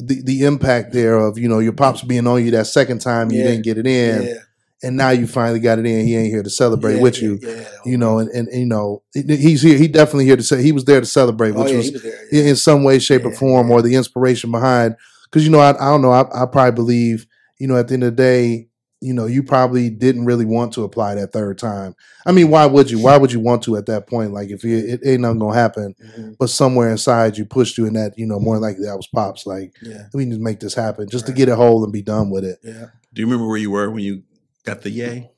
the 0.00 0.20
the 0.22 0.44
impact 0.44 0.92
there 0.92 1.16
of, 1.16 1.38
you 1.38 1.48
know, 1.48 1.60
your 1.60 1.72
pops 1.72 2.02
being 2.02 2.26
on 2.26 2.44
you 2.44 2.50
that 2.52 2.66
second 2.66 3.00
time 3.00 3.30
you 3.30 3.38
Yeah. 3.38 3.44
didn't 3.50 3.64
get 3.64 3.78
it 3.78 3.86
in 3.86 4.22
yeah, 4.22 4.34
and 4.82 4.96
now 4.96 5.10
you 5.10 5.26
finally 5.26 5.60
got 5.60 5.78
it 5.78 5.86
in. 5.86 6.06
He 6.06 6.16
ain't 6.16 6.28
here 6.32 6.42
to 6.42 6.50
celebrate 6.50 6.96
yeah, 6.96 7.02
with 7.02 7.20
you. 7.20 7.38
yeah, 7.42 7.64
You 7.84 7.98
know, 7.98 8.18
and, 8.18 8.28
and, 8.30 8.48
and, 8.48 8.60
you 8.60 8.66
know, 8.66 9.02
he's 9.12 9.62
here 9.62 9.76
he 9.78 9.88
definitely 9.88 10.26
here 10.26 10.36
to 10.36 10.42
say 10.42 10.62
he 10.62 10.72
was 10.72 10.84
there 10.84 11.00
to 11.00 11.06
celebrate, 11.06 11.54
oh 11.54 11.62
which 11.62 11.70
yeah, 11.72 11.76
was 11.78 11.92
was 11.92 12.02
there. 12.02 12.24
Yeah. 12.32 12.42
in 12.44 12.56
some 12.56 12.84
way, 12.84 12.98
shape, 12.98 13.24
or 13.24 13.32
form, 13.32 13.68
yeah. 13.68 13.74
or 13.74 13.82
the 13.82 13.94
inspiration 13.94 14.50
behind. 14.50 14.94
Because 15.24 15.44
you 15.44 15.50
know, 15.50 15.60
I, 15.60 15.70
I 15.70 15.90
don't 15.90 16.02
know. 16.02 16.12
I, 16.12 16.42
I 16.42 16.46
probably 16.46 16.72
believe, 16.74 17.26
you 17.58 17.66
know, 17.68 17.76
at 17.76 17.88
the 17.88 17.94
end 17.94 18.04
of 18.04 18.16
the 18.16 18.22
day, 18.22 18.68
you 19.00 19.14
know, 19.14 19.26
you 19.26 19.44
probably 19.44 19.90
didn't 19.90 20.24
really 20.24 20.44
want 20.44 20.72
to 20.72 20.82
apply 20.82 21.14
that 21.14 21.32
third 21.32 21.56
time. 21.56 21.94
I 22.26 22.32
mean, 22.32 22.48
why 22.50 22.66
would 22.66 22.90
you? 22.90 22.98
Why 22.98 23.16
would 23.16 23.30
you 23.30 23.38
want 23.38 23.62
to 23.64 23.76
at 23.76 23.86
that 23.86 24.08
point? 24.08 24.32
Like, 24.32 24.50
if 24.50 24.64
you, 24.64 24.76
it 24.76 25.00
ain't 25.04 25.20
nothing 25.20 25.38
gonna 25.38 25.54
happen, 25.54 25.94
Mhm. 26.18 26.36
but 26.38 26.50
somewhere 26.50 26.90
inside 26.90 27.36
you 27.38 27.44
pushed 27.44 27.78
you 27.78 27.86
in 27.86 27.92
that, 27.94 28.18
you 28.18 28.26
know, 28.26 28.40
more 28.40 28.58
likely 28.58 28.84
that 28.86 28.96
was 28.96 29.06
pops. 29.06 29.46
Like, 29.46 29.72
Yeah, 29.82 30.04
we 30.14 30.24
need 30.24 30.34
to 30.36 30.40
make 30.42 30.58
this 30.60 30.74
happen, 30.74 31.08
just 31.08 31.26
to 31.26 31.32
get 31.32 31.48
it 31.48 31.54
whole 31.54 31.84
and 31.84 31.92
be 31.92 32.02
done 32.02 32.30
with 32.30 32.44
it. 32.44 32.58
yeah. 32.64 32.86
Do 33.14 33.22
you 33.22 33.26
remember 33.26 33.46
where 33.48 33.56
you 33.56 33.70
were 33.70 33.88
when 33.90 34.02
you 34.02 34.22
got 34.68 34.82
the 34.82 34.90
yay? 34.90 35.30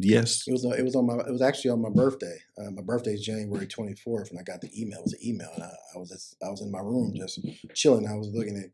Yes. 0.00 0.44
It 0.46 0.52
was 0.52 0.64
it 0.64 0.84
was 0.84 0.94
on 0.94 1.06
my 1.06 1.14
it 1.14 1.30
was 1.32 1.42
actually 1.42 1.70
on 1.70 1.82
my 1.82 1.88
birthday. 1.90 2.36
Uh, 2.56 2.70
my 2.70 2.82
birthday 2.82 3.14
is 3.14 3.22
January 3.24 3.66
twenty 3.66 3.94
fourth, 3.94 4.30
and 4.30 4.38
I 4.38 4.42
got 4.44 4.60
the 4.60 4.70
email. 4.80 4.98
It 5.00 5.04
was 5.04 5.14
an 5.14 5.20
email, 5.26 5.50
and 5.54 5.64
I, 5.64 5.70
I 5.94 5.98
was 5.98 6.10
just, 6.10 6.36
I 6.44 6.50
was 6.50 6.60
in 6.60 6.70
my 6.70 6.78
room 6.80 7.14
just 7.16 7.40
chilling. 7.74 8.06
I 8.06 8.14
was 8.14 8.28
looking 8.32 8.56
at 8.56 8.70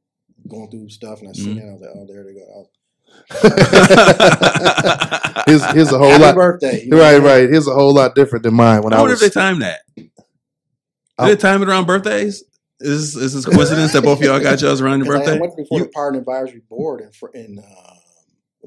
going 0.49 0.71
through 0.71 0.91
stuff, 0.91 1.21
and 1.21 1.31
I 1.31 1.33
seen 1.33 1.57
Mhm. 1.57 1.63
it. 1.63 1.69
I 1.69 1.73
was 1.73 1.81
like, 1.81 1.91
oh, 1.95 2.05
there 2.07 2.25
they 2.25 2.35
go. 2.35 2.45
I 2.45 2.59
was, 2.59 2.69
here's, 5.47 5.65
here's 5.73 5.93
a 5.93 5.99
whole 5.99 6.09
Happy 6.11 6.23
lot. 6.23 6.35
birthday, 6.35 6.85
you 6.85 6.91
know 6.91 6.99
Right, 6.99 7.15
I 7.15 7.19
mean? 7.19 7.27
right. 7.27 7.49
Here's 7.51 7.69
a 7.69 7.75
whole 7.75 7.95
lot 7.95 8.15
different 8.15 8.43
than 8.43 8.55
mine 8.55 8.83
when 8.83 8.93
I 8.93 8.97
I, 8.97 9.01
wonder 9.01 9.15
was. 9.15 9.23
if 9.23 9.33
they 9.33 9.41
timed 9.41 9.63
that. 9.63 9.81
Did 9.97 10.11
they 11.19 11.37
time 11.37 11.63
it 11.63 11.69
around 11.69 11.87
birthdays? 11.87 12.45
Is 12.81 13.15
is 13.17 13.35
this 13.35 13.47
coincidence 13.47 13.93
that 13.93 14.03
both 14.03 14.19
of 14.19 14.25
y'all 14.25 14.41
got 14.41 14.61
yours 14.61 14.81
around 14.81 15.05
your 15.05 15.15
I- 15.15 15.17
I 15.17 15.19
birthday? 15.21 15.39
went 15.41 15.57
before 15.57 15.79
You- 15.79 15.85
the 15.85 15.91
pardon 15.91 16.21
advisory 16.21 16.63
board 16.69 17.01
and 17.03 17.15
for 17.15 17.31
in 17.33 17.61
uh, 17.61 17.94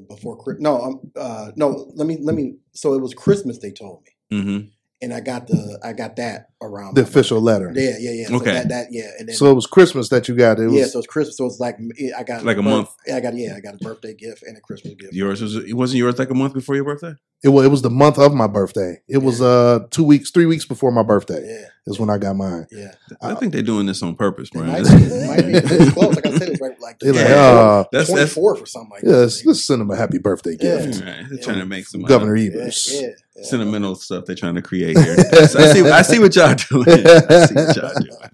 before 0.08 0.38
Chri- 0.44 0.60
no 0.60 0.80
um, 0.80 1.00
uh, 1.16 1.50
no 1.56 1.90
let 1.94 2.06
me 2.06 2.18
let 2.20 2.34
me 2.34 2.56
so 2.72 2.94
it 2.94 3.00
was 3.00 3.14
Christmas 3.14 3.58
they 3.58 3.70
told 3.70 4.02
me 4.04 4.12
Mm-hmm. 4.38 4.66
and 5.00 5.14
I 5.14 5.20
got 5.20 5.46
the 5.46 5.78
I 5.82 5.92
got 5.94 6.16
that 6.16 6.50
around 6.60 6.94
the 6.96 7.02
my 7.02 7.08
official 7.08 7.40
letter. 7.40 7.68
birthday. 7.68 7.84
yeah 7.98 8.10
yeah 8.12 8.26
yeah 8.28 8.36
Okay. 8.36 8.44
so 8.46 8.52
that, 8.52 8.68
that 8.68 8.86
yeah 8.90 9.10
and 9.18 9.28
then 9.28 9.36
So 9.36 9.50
it 9.50 9.54
was 9.54 9.66
Christmas 9.66 10.08
that 10.10 10.28
you 10.28 10.36
got. 10.36 10.58
It 10.60 10.66
was 10.66 10.74
yeah 10.74 10.84
so 10.86 10.98
it's 10.98 11.06
Christmas 11.08 11.36
so 11.38 11.46
it's 11.46 11.58
like 11.60 11.78
I 12.16 12.22
got 12.24 12.44
Like 12.44 12.58
a 12.58 12.62
birth- 12.62 12.70
month. 12.72 12.88
yeah 13.06 13.16
I 13.16 13.20
got 13.20 13.34
yeah 13.36 13.54
I 13.56 13.60
got 13.60 13.74
a 13.74 13.78
birthday 13.78 14.14
gift 14.14 14.42
and 14.42 14.56
a 14.56 14.60
Christmas 14.60 14.94
gift 14.94 15.14
Yours 15.14 15.40
was 15.40 15.56
it 15.56 15.72
wasn't 15.74 15.98
yours 15.98 16.18
like 16.18 16.30
a 16.30 16.34
month 16.34 16.52
before 16.54 16.74
your 16.74 16.84
birthday? 16.84 17.14
It 17.42 17.50
was, 17.50 17.64
it 17.64 17.68
was 17.68 17.82
the 17.82 17.90
month 17.90 18.18
of 18.18 18.34
my 18.34 18.48
birthday. 18.48 19.00
It 19.08 19.18
was 19.18 19.40
uh 19.40 19.86
two 19.90 20.04
weeks, 20.04 20.30
three 20.32 20.46
weeks 20.46 20.64
before 20.66 20.90
my 20.90 21.02
birthday 21.04 21.42
yeah 21.46 21.68
is 21.86 21.98
when 21.98 22.10
I 22.10 22.18
got 22.18 22.36
mine. 22.36 22.66
yeah 22.70 22.92
I 23.22 23.34
think 23.34 23.52
they're 23.52 23.62
doing 23.62 23.86
this 23.86 24.02
on 24.02 24.14
purpose, 24.16 24.50
it 24.54 24.58
might 24.58 24.82
be, 24.82 24.88
it 24.90 25.26
might 25.28 25.46
be 25.46 25.52
it's 25.54 25.92
close 25.94 26.16
like 26.16 26.26
I 26.26 26.38
said 26.38 26.48
it's 26.50 26.60
right 26.60 26.80
like 26.80 26.98
They're 26.98 27.14
Yeah. 27.14 27.22
like, 27.22 27.30
uh, 27.30 27.84
That's 27.92 28.08
twenty 28.08 28.20
that's 28.22 28.34
fourth 28.34 28.62
or 28.62 28.66
something 28.66 28.90
like 28.90 29.02
yeah, 29.02 29.10
that 29.12 29.18
let's, 29.18 29.44
let's 29.46 29.64
send 29.64 29.82
him 29.82 29.90
a 29.90 29.96
happy 29.96 30.18
birthday 30.18 30.56
Yeah. 30.60 30.86
gift. 30.86 31.04
right. 31.04 31.24
They're 31.28 31.38
trying 31.38 31.58
to 31.60 31.66
make 31.66 31.86
some 31.86 32.04
uh, 32.04 32.08
Governor 32.08 32.36
yeah, 32.36 32.50
Evers. 32.52 32.90
yeah, 32.92 33.08
yeah. 33.36 33.42
sentimental 33.44 33.94
stuff 33.94 34.24
they're 34.26 34.36
trying 34.36 34.54
to 34.56 34.62
create 34.62 34.98
here. 34.98 35.16
I 35.32 35.44
see. 35.46 35.82
I 35.88 36.02
see 36.02 36.18
what 36.18 36.34
y'all 36.36 36.54
doing. 36.54 36.88
I 36.88 37.46
see 37.46 37.54
what 37.54 37.76
y'all 37.76 37.92
doing. 38.00 38.30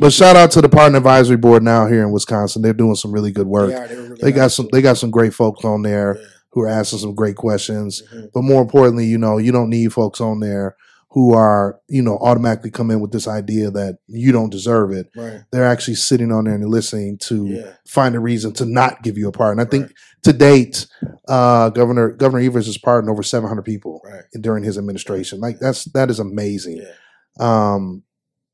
But 0.00 0.12
shout 0.12 0.36
out 0.36 0.50
to 0.52 0.60
the 0.60 0.68
pardon 0.68 0.96
advisory 0.96 1.36
board 1.36 1.62
now 1.62 1.86
here 1.86 2.02
in 2.02 2.12
Wisconsin. 2.12 2.62
They're 2.62 2.72
doing 2.74 2.94
some 2.94 3.12
really 3.12 3.30
good 3.32 3.46
work. 3.46 3.70
They, 3.70 3.74
are, 3.76 3.88
really 4.02 4.16
They 4.20 4.32
got 4.32 4.42
nice, 4.42 4.54
some 4.54 4.68
they 4.72 4.82
got 4.82 4.98
some 4.98 5.10
great 5.10 5.32
folks 5.34 5.64
on 5.64 5.82
there 5.82 6.18
Yeah. 6.20 6.26
who 6.50 6.60
are 6.62 6.68
asking 6.68 6.98
some 7.00 7.14
great 7.14 7.36
questions. 7.36 8.02
Mhm. 8.14 8.30
But 8.34 8.42
more 8.42 8.60
importantly, 8.62 9.06
you 9.06 9.18
know, 9.18 9.38
you 9.38 9.52
don't 9.52 9.70
need 9.70 9.92
folks 9.92 10.20
on 10.20 10.40
there 10.40 10.76
who 11.16 11.32
are, 11.32 11.80
you 11.88 12.02
know, 12.02 12.18
automatically 12.18 12.70
come 12.70 12.90
in 12.90 13.00
with 13.00 13.10
this 13.10 13.26
idea 13.26 13.70
that 13.70 13.96
you 14.06 14.32
don't 14.32 14.50
deserve 14.50 14.92
it. 14.92 15.06
right 15.16 15.40
They're 15.50 15.64
actually 15.64 15.94
sitting 15.94 16.30
on 16.30 16.44
there 16.44 16.52
and 16.54 16.68
listening 16.68 17.16
to 17.28 17.46
yeah 17.46 17.72
find 17.88 18.14
a 18.14 18.20
reason 18.20 18.52
to 18.52 18.66
not 18.66 19.02
give 19.02 19.16
you 19.16 19.26
a 19.26 19.32
pardon. 19.32 19.58
I 19.58 19.68
think 19.68 19.84
Right. 19.86 19.94
to 20.24 20.32
date, 20.34 20.86
uh, 21.26 21.70
Governor 21.70 22.10
Governor 22.10 22.44
Evers 22.44 22.66
has 22.66 22.76
pardoned 22.76 23.10
over 23.10 23.22
700 23.22 23.62
people 23.62 24.02
right 24.04 24.24
during 24.42 24.62
his 24.62 24.76
administration. 24.76 25.40
Like 25.40 25.58
that's 25.58 25.84
that 25.92 26.10
is 26.10 26.18
amazing. 26.20 26.82
yeah 26.82 26.92
Um, 27.74 28.02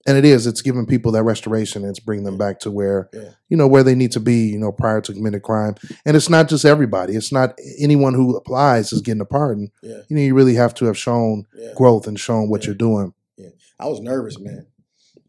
and 0.07 0.16
it 0.16 0.24
is. 0.24 0.46
It's 0.46 0.62
giving 0.62 0.86
people 0.86 1.12
that 1.12 1.22
restoration. 1.22 1.82
And 1.82 1.90
it's 1.90 2.00
bringing 2.00 2.24
them 2.24 2.38
back 2.38 2.59
to 2.61 2.70
where 2.70 3.09
Yeah. 3.12 3.30
you 3.48 3.57
know 3.57 3.66
where 3.68 3.82
they 3.82 3.94
need 3.94 4.12
to 4.12 4.20
be. 4.20 4.46
You 4.48 4.59
know, 4.59 4.72
prior 4.72 5.00
to 5.00 5.12
committing 5.12 5.40
crime. 5.40 5.74
And 6.05 6.16
it's 6.16 6.28
not 6.28 6.48
just 6.48 6.64
everybody. 6.64 7.14
It's 7.14 7.32
not 7.32 7.59
anyone 7.78 8.14
who 8.14 8.36
applies 8.36 8.92
is 8.92 9.00
getting 9.00 9.20
a 9.20 9.24
pardon. 9.26 9.70
yeah 9.82 9.98
You 10.09 10.16
know, 10.16 10.22
you 10.22 10.34
really 10.34 10.55
have 10.55 10.74
to 10.74 10.84
have 10.86 10.98
shown 10.98 11.46
yeah 11.55 11.72
growth 11.76 12.07
and 12.07 12.18
shown 12.18 12.48
what 12.48 12.66
you're 12.66 12.74
doing. 12.74 13.14
yeah 13.36 13.50
I 13.78 13.86
was 13.86 14.00
nervous, 14.00 14.38
man. 14.38 14.66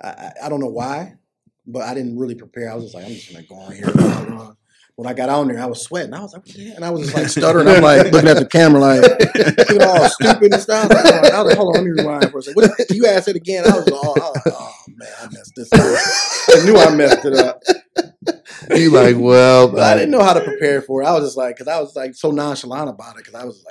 I, 0.02 0.08
I 0.10 0.32
I 0.46 0.50
don't 0.50 0.60
know 0.60 0.68
why, 0.68 1.16
but 1.66 1.84
I 1.84 1.94
didn't 1.94 2.18
really 2.18 2.36
prepare. 2.36 2.72
I 2.72 2.76
was 2.76 2.84
just 2.86 2.96
like, 2.96 3.06
I'm 3.06 3.12
just 3.14 3.32
gonna 3.32 3.46
go 3.48 3.56
on 3.56 3.72
here. 3.74 4.56
And 4.98 5.06
go 5.06 5.06
on. 5.06 5.06
When 5.06 5.08
I 5.08 5.14
got 5.14 5.30
on 5.30 5.48
there, 5.48 5.62
I 5.62 5.66
was 5.66 5.84
sweating. 5.84 6.14
I 6.14 6.22
was 6.22 6.34
like, 6.34 6.44
yeah. 6.56 6.74
and 6.76 6.86
I 6.86 6.90
was 6.90 7.02
just 7.02 7.16
like 7.16 7.30
stuttering. 7.30 7.68
I'm 7.76 7.84
like 7.84 8.12
looking 8.12 8.30
at 8.30 8.38
the 8.38 8.46
camera, 8.46 8.80
like 8.80 9.02
looking 9.58 9.82
all 9.82 10.10
stupid 10.10 10.54
and 10.54 10.62
stuff. 10.62 10.92
I 10.92 10.96
was 10.96 11.12
like, 11.12 11.46
like, 11.46 11.58
hold 11.58 11.78
on, 11.78 11.84
let 11.84 11.84
me 11.84 12.02
rewind 12.02 12.32
for 12.32 12.40
a 12.40 12.42
second. 12.42 12.62
What, 12.62 12.92
you 12.92 13.06
asked 13.06 13.28
it 13.28 13.36
again. 13.36 13.66
I 13.66 13.78
was 13.78 13.88
all, 13.90 14.22
I 14.22 14.30
was 14.30 14.42
like, 14.46 14.54
oh, 14.56 14.60
oh, 14.60 14.74
oh 14.88 14.92
man, 14.96 15.10
I 15.22 15.26
messed 15.26 15.54
this 15.56 15.74
up. 15.74 16.60
I 16.62 16.66
knew 16.66 16.78
I 16.78 16.96
messed 16.96 17.26
it 17.26 17.34
up. 17.34 17.62
You 18.70 18.92
like, 18.92 19.16
well, 19.20 19.68
But 19.70 19.82
I 19.82 19.96
didn't 19.96 20.12
know 20.12 20.24
how 20.24 20.34
to 20.34 20.42
prepare 20.42 20.82
for 20.82 21.02
it. 21.02 21.06
I 21.06 21.14
was 21.14 21.26
just 21.26 21.38
like, 21.38 21.56
because 21.56 21.68
I 21.68 21.80
was 21.80 21.96
like 21.96 22.16
so 22.16 22.32
nonchalant 22.32 22.90
about 22.90 23.16
it. 23.16 23.26
Because 23.26 23.36
I 23.36 23.46
was 23.46 23.56
just 23.56 23.68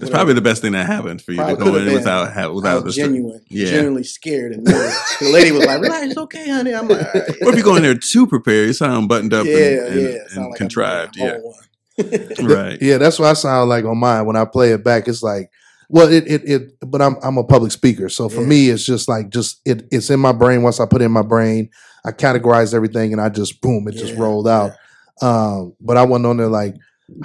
like, 0.00 0.02
whatever. 0.02 0.04
It's 0.06 0.10
probably 0.10 0.34
the 0.34 0.40
best 0.40 0.62
thing 0.62 0.72
that 0.72 0.86
happened 0.86 1.22
for 1.22 1.32
you 1.32 1.38
to 1.44 1.56
go 1.56 1.76
in 1.76 1.84
been. 1.86 1.94
without 1.94 2.32
ha- 2.32 2.42
I 2.44 2.46
without 2.48 2.84
was 2.84 2.96
the 2.96 3.02
genuine, 3.02 3.40
Yeah. 3.48 3.66
genuinely 3.70 4.04
scared. 4.04 4.52
And 4.52 4.66
the 4.66 5.30
lady 5.32 5.52
was 5.52 5.64
like, 5.66 5.80
"Relax, 5.80 6.06
it's 6.06 6.16
okay, 6.18 6.48
honey." 6.48 6.74
I'm 6.74 6.88
like, 6.88 7.06
All 7.06 7.12
right. 7.20 7.42
Or 7.42 7.50
if 7.52 7.56
you 7.56 7.62
go 7.62 7.76
in 7.76 7.82
there 7.82 7.94
too 7.94 8.26
prepared, 8.26 8.66
you 8.68 8.72
sound 8.72 9.08
buttoned 9.08 9.32
up 9.34 9.46
yeah, 9.46 9.56
and, 9.56 9.78
and, 9.86 10.00
yeah, 10.00 10.08
and 10.34 10.44
it 10.46 10.48
like 10.50 10.56
contrived. 10.58 11.16
Yeah, 11.16 11.26
a 11.26 11.30
whole 11.40 11.54
one. 11.98 12.46
right. 12.48 12.78
Yeah, 12.80 12.98
that's 12.98 13.18
what 13.18 13.28
I 13.28 13.32
sound 13.34 13.68
like 13.68 13.84
on 13.84 13.98
mine 13.98 14.24
when 14.26 14.36
I 14.36 14.44
play 14.46 14.72
it 14.72 14.82
back. 14.82 15.06
It's 15.08 15.22
like, 15.22 15.50
well, 15.88 16.10
it 16.10 16.24
it, 16.26 16.42
it 16.48 16.62
but 16.80 17.02
I'm 17.02 17.16
I'm 17.22 17.36
a 17.38 17.44
public 17.44 17.72
speaker, 17.72 18.08
so 18.08 18.28
for 18.28 18.40
Yeah. 18.42 18.46
me, 18.46 18.68
it's 18.70 18.84
just 18.86 19.08
like 19.08 19.28
just 19.30 19.60
it 19.66 19.86
it's 19.90 20.08
in 20.10 20.20
my 20.20 20.32
brain. 20.32 20.62
Once 20.62 20.80
I 20.80 20.86
put 20.86 21.02
it 21.02 21.06
in 21.06 21.12
my 21.12 21.22
brain, 21.22 21.68
I 22.04 22.12
categorize 22.12 22.72
everything, 22.74 23.12
and 23.12 23.20
I 23.20 23.28
just 23.28 23.60
boom, 23.60 23.86
it 23.88 23.92
just 23.96 24.14
rolled 24.16 24.48
out. 24.48 24.72
Um, 25.20 25.74
but 25.80 25.96
I 25.98 26.04
went 26.04 26.24
on 26.24 26.38
there 26.38 26.46
like, 26.48 26.74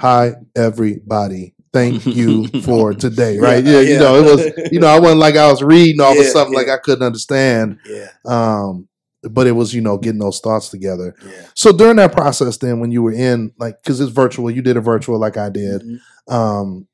"Hi, 0.00 0.34
everybody." 0.54 1.54
Thank 1.76 2.06
you 2.18 2.48
for 2.62 2.94
today, 2.94 3.38
right? 3.38 3.62
Yeah, 3.64 3.80
Yeah, 3.80 3.92
you 3.92 3.98
know, 3.98 4.16
it 4.16 4.24
was, 4.24 4.70
you 4.72 4.80
know, 4.80 4.86
I 4.88 4.98
wasn't 4.98 5.20
like 5.20 5.36
I 5.36 5.50
was 5.50 5.62
reading 5.62 6.00
off 6.00 6.16
of 6.16 6.24
Yeah, 6.24 6.30
something 6.30 6.54
like. 6.54 6.68
I 6.68 6.78
couldn't 6.78 7.04
understand. 7.06 7.78
Yeah, 7.86 8.08
Um, 8.24 8.88
but 9.22 9.46
it 9.46 9.52
was 9.52 9.74
you 9.74 9.80
know 9.80 9.98
getting 9.98 10.20
those 10.20 10.40
thoughts 10.40 10.68
together. 10.70 11.14
Yeah. 11.24 11.46
So 11.54 11.72
during 11.72 11.96
that 11.96 12.12
process, 12.12 12.56
then 12.58 12.80
when 12.80 12.90
you 12.92 13.02
were 13.02 13.12
in 13.12 13.52
like 13.58 13.82
because 13.82 14.00
it's 14.00 14.12
virtual, 14.12 14.50
you 14.50 14.62
did 14.62 14.76
a 14.76 14.80
virtual 14.80 15.18
like 15.18 15.36
I 15.36 15.48
did. 15.50 15.82
Mhm. 15.82 16.32
Um, 16.32 16.86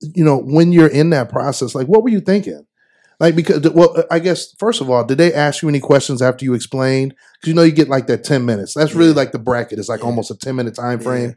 you 0.00 0.24
know, 0.24 0.38
when 0.38 0.72
you're 0.72 0.88
in 0.88 1.10
that 1.10 1.28
process, 1.28 1.74
like 1.74 1.86
what 1.86 2.02
were 2.02 2.08
you 2.08 2.20
thinking? 2.20 2.66
Like 3.20 3.36
because 3.36 3.60
well, 3.70 4.02
I 4.10 4.18
guess 4.18 4.52
first 4.58 4.80
of 4.80 4.90
all, 4.90 5.04
did 5.04 5.18
they 5.18 5.32
ask 5.32 5.62
you 5.62 5.68
any 5.68 5.78
questions 5.78 6.20
after 6.22 6.44
you 6.44 6.54
explained? 6.54 7.14
Because 7.34 7.48
you 7.48 7.54
know 7.54 7.62
you 7.62 7.70
get 7.72 7.88
like 7.88 8.08
that 8.08 8.24
ten 8.24 8.44
minutes. 8.44 8.74
That's 8.74 8.94
really 8.94 9.10
Yeah. 9.10 9.16
like 9.16 9.30
the 9.32 9.38
bracket. 9.38 9.78
It's 9.78 9.88
like 9.88 10.00
Yeah. 10.00 10.06
almost 10.06 10.30
a 10.32 10.36
ten 10.36 10.56
minute 10.56 10.74
time 10.74 10.98
frame. 10.98 11.36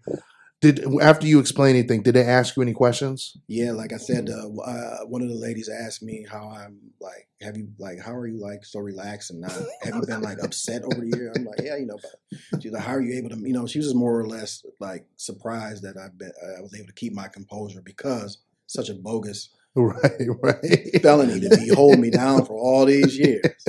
Did 0.65 0.83
after 0.99 1.27
you 1.27 1.39
explain 1.39 1.75
anything, 1.75 2.01
did 2.01 2.15
they 2.15 2.23
ask 2.23 2.55
you 2.55 2.63
any 2.63 2.73
questions? 2.73 3.37
Yeah, 3.47 3.73
like 3.73 3.93
I 3.93 3.97
said, 3.97 4.31
uh, 4.31 4.47
uh, 4.63 5.05
one 5.05 5.21
of 5.21 5.29
the 5.29 5.35
ladies 5.35 5.69
asked 5.69 6.01
me 6.01 6.25
how 6.27 6.49
I'm 6.49 6.79
like, 6.99 7.27
have 7.39 7.55
you 7.55 7.67
like, 7.77 7.99
how 8.03 8.15
are 8.15 8.25
you 8.25 8.41
like 8.41 8.65
so 8.65 8.79
relaxed 8.79 9.29
and 9.29 9.41
not, 9.41 9.51
have 9.83 9.93
you 9.93 10.01
been 10.07 10.23
like 10.23 10.41
upset 10.41 10.81
over 10.81 11.01
the 11.01 11.15
year? 11.15 11.31
I'm 11.35 11.45
like, 11.45 11.61
yeah, 11.63 11.75
you 11.75 11.85
know, 11.85 11.99
but 12.51 12.63
she's 12.63 12.71
like, 12.71 12.81
how 12.81 12.93
are 12.93 13.01
you 13.01 13.15
able 13.15 13.29
to, 13.29 13.37
you 13.47 13.53
know, 13.53 13.67
she 13.67 13.77
was 13.77 13.85
just 13.85 13.95
more 13.95 14.19
or 14.19 14.27
less 14.27 14.65
like 14.79 15.05
surprised 15.17 15.83
that 15.83 15.97
I've 15.97 16.17
been, 16.17 16.31
I 16.57 16.61
was 16.61 16.73
able 16.73 16.87
to 16.87 16.93
keep 16.93 17.13
my 17.13 17.27
composure 17.27 17.83
because 17.83 18.39
such 18.65 18.89
a 18.89 18.95
bogus 18.95 19.49
Right, 19.75 20.11
right. 20.41 21.01
felony 21.03 21.41
to 21.41 21.49
be 21.57 21.67
holding 21.75 22.01
me 22.01 22.09
down 22.09 22.43
for 22.45 22.57
all 22.57 22.85
these 22.85 23.19
years. 23.19 23.65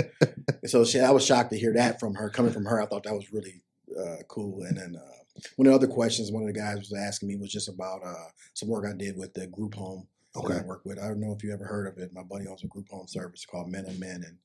And 0.49 0.71
so 0.71 0.85
she, 0.87 1.01
I 1.01 1.11
was 1.11 1.27
shocked 1.27 1.51
to 1.51 1.59
hear 1.59 1.75
that 1.75 2.01
from 2.01 2.15
her, 2.15 2.31
coming 2.31 2.53
from 2.53 2.65
her. 2.65 2.81
I 2.81 2.87
thought 2.87 3.03
that 3.03 3.13
was 3.13 3.33
really 3.35 3.65
uh, 3.99 4.23
cool. 4.29 4.63
And 4.63 4.79
then 4.79 4.97
uh, 4.97 5.16
one 5.57 5.67
of 5.67 5.73
the 5.73 5.77
other 5.87 5.93
questions 5.95 6.31
one 6.33 6.43
of 6.43 6.53
the 6.53 6.59
guys 6.59 6.79
was 6.79 6.93
asking 6.95 7.29
me 7.29 7.37
was 7.37 7.51
just 7.53 7.69
about 7.69 8.01
uh, 8.05 8.15
some 8.55 8.69
work 8.69 8.85
I 8.89 8.97
did 8.97 9.17
with 9.17 9.33
the 9.35 9.47
group 9.49 9.75
home 9.75 10.07
that 10.35 10.43
I 10.63 10.67
work 10.67 10.83
with. 10.85 10.99
I 10.99 11.09
don't 11.09 11.21
know 11.21 11.33
if 11.33 11.43
you 11.43 11.53
ever 11.53 11.65
heard 11.65 11.87
of 11.87 11.97
it. 11.99 12.13
My 12.13 12.23
buddy 12.23 12.47
owns 12.47 12.63
a 12.63 12.67
group 12.67 12.89
home 12.91 13.07
service 13.09 13.47
called 13.47 13.71
Men 13.71 13.87
and 13.87 13.99
Men, 13.99 14.23
and 14.27 14.37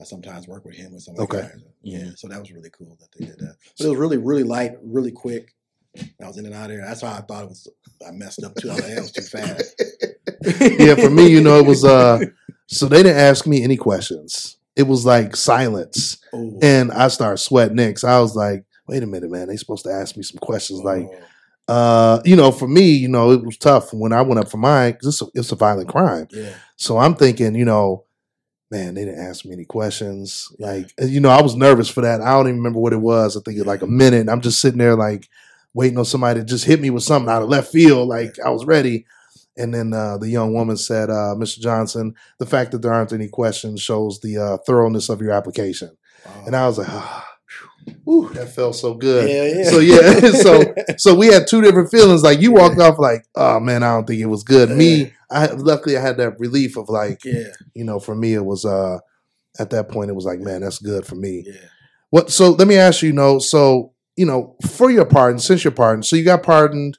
I 0.00 0.04
sometimes 0.04 0.46
work 0.46 0.64
with 0.64 0.76
him 0.76 0.92
with 0.92 1.02
some 1.02 1.14
of 1.16 1.22
Okay. 1.22 1.40
guys. 1.40 1.64
Yeah, 1.82 2.10
so 2.16 2.28
that 2.28 2.38
was 2.38 2.52
really 2.52 2.70
cool 2.70 2.96
that 3.00 3.08
they 3.18 3.26
did 3.26 3.38
that. 3.40 3.56
But 3.76 3.86
it 3.86 3.88
was 3.88 3.98
really, 3.98 4.16
really 4.18 4.44
light, 4.44 4.74
really 4.82 5.10
quick. 5.12 5.54
I 6.22 6.26
was 6.28 6.38
in 6.38 6.46
and 6.46 6.54
out 6.54 6.70
of 6.70 6.76
there. 6.76 6.86
That's 6.86 7.02
why 7.02 7.16
I 7.18 7.20
thought 7.22 7.44
it 7.44 7.48
was. 7.48 7.68
I 8.06 8.12
messed 8.12 8.44
up 8.44 8.54
too. 8.56 8.70
I 8.70 8.76
was 9.00 9.10
too 9.12 9.22
fast. 9.22 9.74
yeah, 10.78 10.94
for 10.94 11.10
me, 11.10 11.28
you 11.28 11.40
know, 11.40 11.58
it 11.58 11.66
was 11.66 11.84
uh 11.84 12.20
so 12.66 12.86
they 12.86 13.02
didn't 13.02 13.18
ask 13.18 13.46
me 13.46 13.62
any 13.64 13.76
questions. 13.76 14.56
It 14.76 14.84
was 14.84 15.04
like 15.04 15.34
silence. 15.36 16.18
Oh, 16.32 16.58
And 16.62 16.92
I 16.92 17.08
started 17.08 17.38
sweating 17.38 17.76
'cause 17.92 18.04
I 18.04 18.20
was 18.20 18.36
like, 18.36 18.64
wait 18.90 19.02
a 19.02 19.06
minute, 19.06 19.30
man, 19.30 19.48
they 19.48 19.56
supposed 19.56 19.84
to 19.84 19.92
ask 19.92 20.16
me 20.16 20.22
some 20.22 20.38
questions 20.38 20.82
like 20.82 21.06
oh, 21.08 21.24
uh, 21.68 22.20
you 22.24 22.34
know, 22.34 22.50
for 22.50 22.66
me, 22.66 22.90
you 22.90 23.06
know, 23.06 23.30
it 23.30 23.44
was 23.44 23.56
tough 23.56 23.94
when 23.94 24.12
I 24.12 24.22
went 24.22 24.40
up 24.40 24.50
for 24.50 24.56
mine 24.56 24.92
because 24.92 25.06
it's 25.08 25.22
a, 25.22 25.26
it's 25.34 25.52
a 25.52 25.56
violent 25.56 25.88
crime. 25.88 26.26
yeah, 26.32 26.52
So 26.74 26.98
I'm 26.98 27.14
thinking, 27.14 27.54
you 27.54 27.64
know, 27.64 28.06
man, 28.72 28.94
they 28.94 29.04
didn't 29.04 29.24
ask 29.24 29.44
me 29.44 29.52
any 29.52 29.66
questions. 29.66 30.48
Like, 30.58 30.92
uh, 31.00 31.06
you 31.06 31.20
know, 31.20 31.28
I 31.28 31.42
was 31.42 31.54
nervous 31.54 31.88
for 31.88 32.00
that. 32.00 32.20
I 32.20 32.32
don't 32.32 32.48
even 32.48 32.56
remember 32.56 32.80
what 32.80 32.92
it 32.92 33.00
was. 33.00 33.36
I 33.36 33.40
think 33.40 33.56
it 33.56 33.60
was 33.60 33.68
like 33.68 33.82
a 33.82 33.86
minute. 33.86 34.28
I'm 34.28 34.40
just 34.40 34.60
sitting 34.60 34.78
there 34.78 34.96
like 34.96 35.28
waiting 35.72 35.96
on 35.96 36.04
somebody 36.04 36.40
to 36.40 36.46
just 36.46 36.64
hit 36.64 36.80
me 36.80 36.90
with 36.90 37.04
something 37.04 37.30
out 37.30 37.42
of 37.42 37.48
left 37.48 37.70
field. 37.70 38.08
Like 38.08 38.34
I 38.44 38.50
was 38.50 38.64
ready. 38.64 39.06
And 39.56 39.72
then 39.72 39.92
uh, 39.92 40.18
the 40.18 40.28
young 40.28 40.52
woman 40.52 40.76
said, 40.76 41.08
uh, 41.08 41.34
Mr. 41.36 41.60
Johnson, 41.60 42.14
the 42.38 42.46
fact 42.46 42.72
that 42.72 42.82
there 42.82 42.92
aren't 42.92 43.12
any 43.12 43.28
questions 43.28 43.80
shows 43.80 44.18
the 44.20 44.38
uh, 44.38 44.56
thoroughness 44.66 45.08
of 45.08 45.20
your 45.20 45.32
application. 45.32 45.96
Oh. 46.26 46.44
And 46.46 46.56
I 46.56 46.66
was 46.66 46.78
like, 46.78 46.88
ah, 46.88 47.29
whew, 48.04 48.28
that 48.34 48.48
felt 48.54 48.76
so 48.76 48.94
good. 48.94 49.28
yeah, 49.28 49.58
yeah. 49.62 49.70
So 49.70 49.78
yeah, 49.78 50.30
so 50.42 50.74
so 50.98 51.14
we 51.14 51.26
had 51.28 51.46
two 51.46 51.60
different 51.62 51.90
feelings. 51.90 52.22
Like 52.22 52.40
you 52.40 52.52
walked 52.52 52.80
off 52.80 52.98
like, 52.98 53.24
oh 53.34 53.60
man, 53.60 53.82
I 53.82 53.92
don't 53.94 54.06
think 54.06 54.20
it 54.20 54.26
was 54.26 54.42
good. 54.42 54.70
Me, 54.70 55.12
I 55.30 55.46
luckily 55.52 55.96
I 55.96 56.00
had 56.00 56.16
that 56.18 56.38
relief 56.40 56.76
of 56.76 56.88
like, 56.88 57.24
yeah, 57.24 57.48
you 57.74 57.84
know, 57.84 57.98
for 58.00 58.14
me 58.14 58.34
it 58.34 58.44
was 58.44 58.64
uh 58.64 58.98
at 59.58 59.70
that 59.70 59.88
point 59.88 60.10
it 60.10 60.14
was 60.14 60.24
like, 60.24 60.40
man, 60.40 60.60
that's 60.62 60.78
good 60.78 61.04
for 61.06 61.16
me. 61.16 61.44
yeah. 61.46 61.54
What 62.10 62.30
so 62.30 62.50
let 62.50 62.66
me 62.68 62.76
ask 62.76 63.02
you, 63.02 63.08
you 63.08 63.14
know, 63.14 63.38
so 63.38 63.92
you 64.16 64.26
know, 64.26 64.56
for 64.68 64.90
your 64.90 65.06
pardon, 65.06 65.38
since 65.38 65.64
your 65.64 65.70
pardon, 65.72 66.02
so 66.02 66.16
you 66.16 66.24
got 66.24 66.42
pardoned 66.42 66.98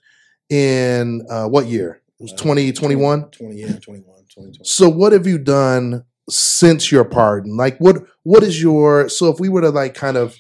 in 0.50 1.26
uh 1.30 1.48
what 1.48 1.66
year? 1.68 2.02
It 2.20 2.24
was 2.24 2.34
Uh, 2.34 2.38
2021? 2.38 3.32
20, 3.32 3.56
yeah, 3.56 3.68
21, 3.68 4.04
2020. 4.30 4.60
So 4.64 4.90
what 4.90 5.12
have 5.14 5.26
you 5.28 5.38
done 5.38 6.04
since 6.30 6.92
your 6.92 7.04
pardon? 7.04 7.58
Like 7.58 7.78
what 7.80 7.98
what 8.24 8.44
is 8.44 8.62
your 8.62 9.10
so 9.10 9.30
if 9.30 9.40
we 9.40 9.50
were 9.50 9.62
to 9.62 9.70
like 9.70 9.94
kind 9.94 10.18
of 10.18 10.36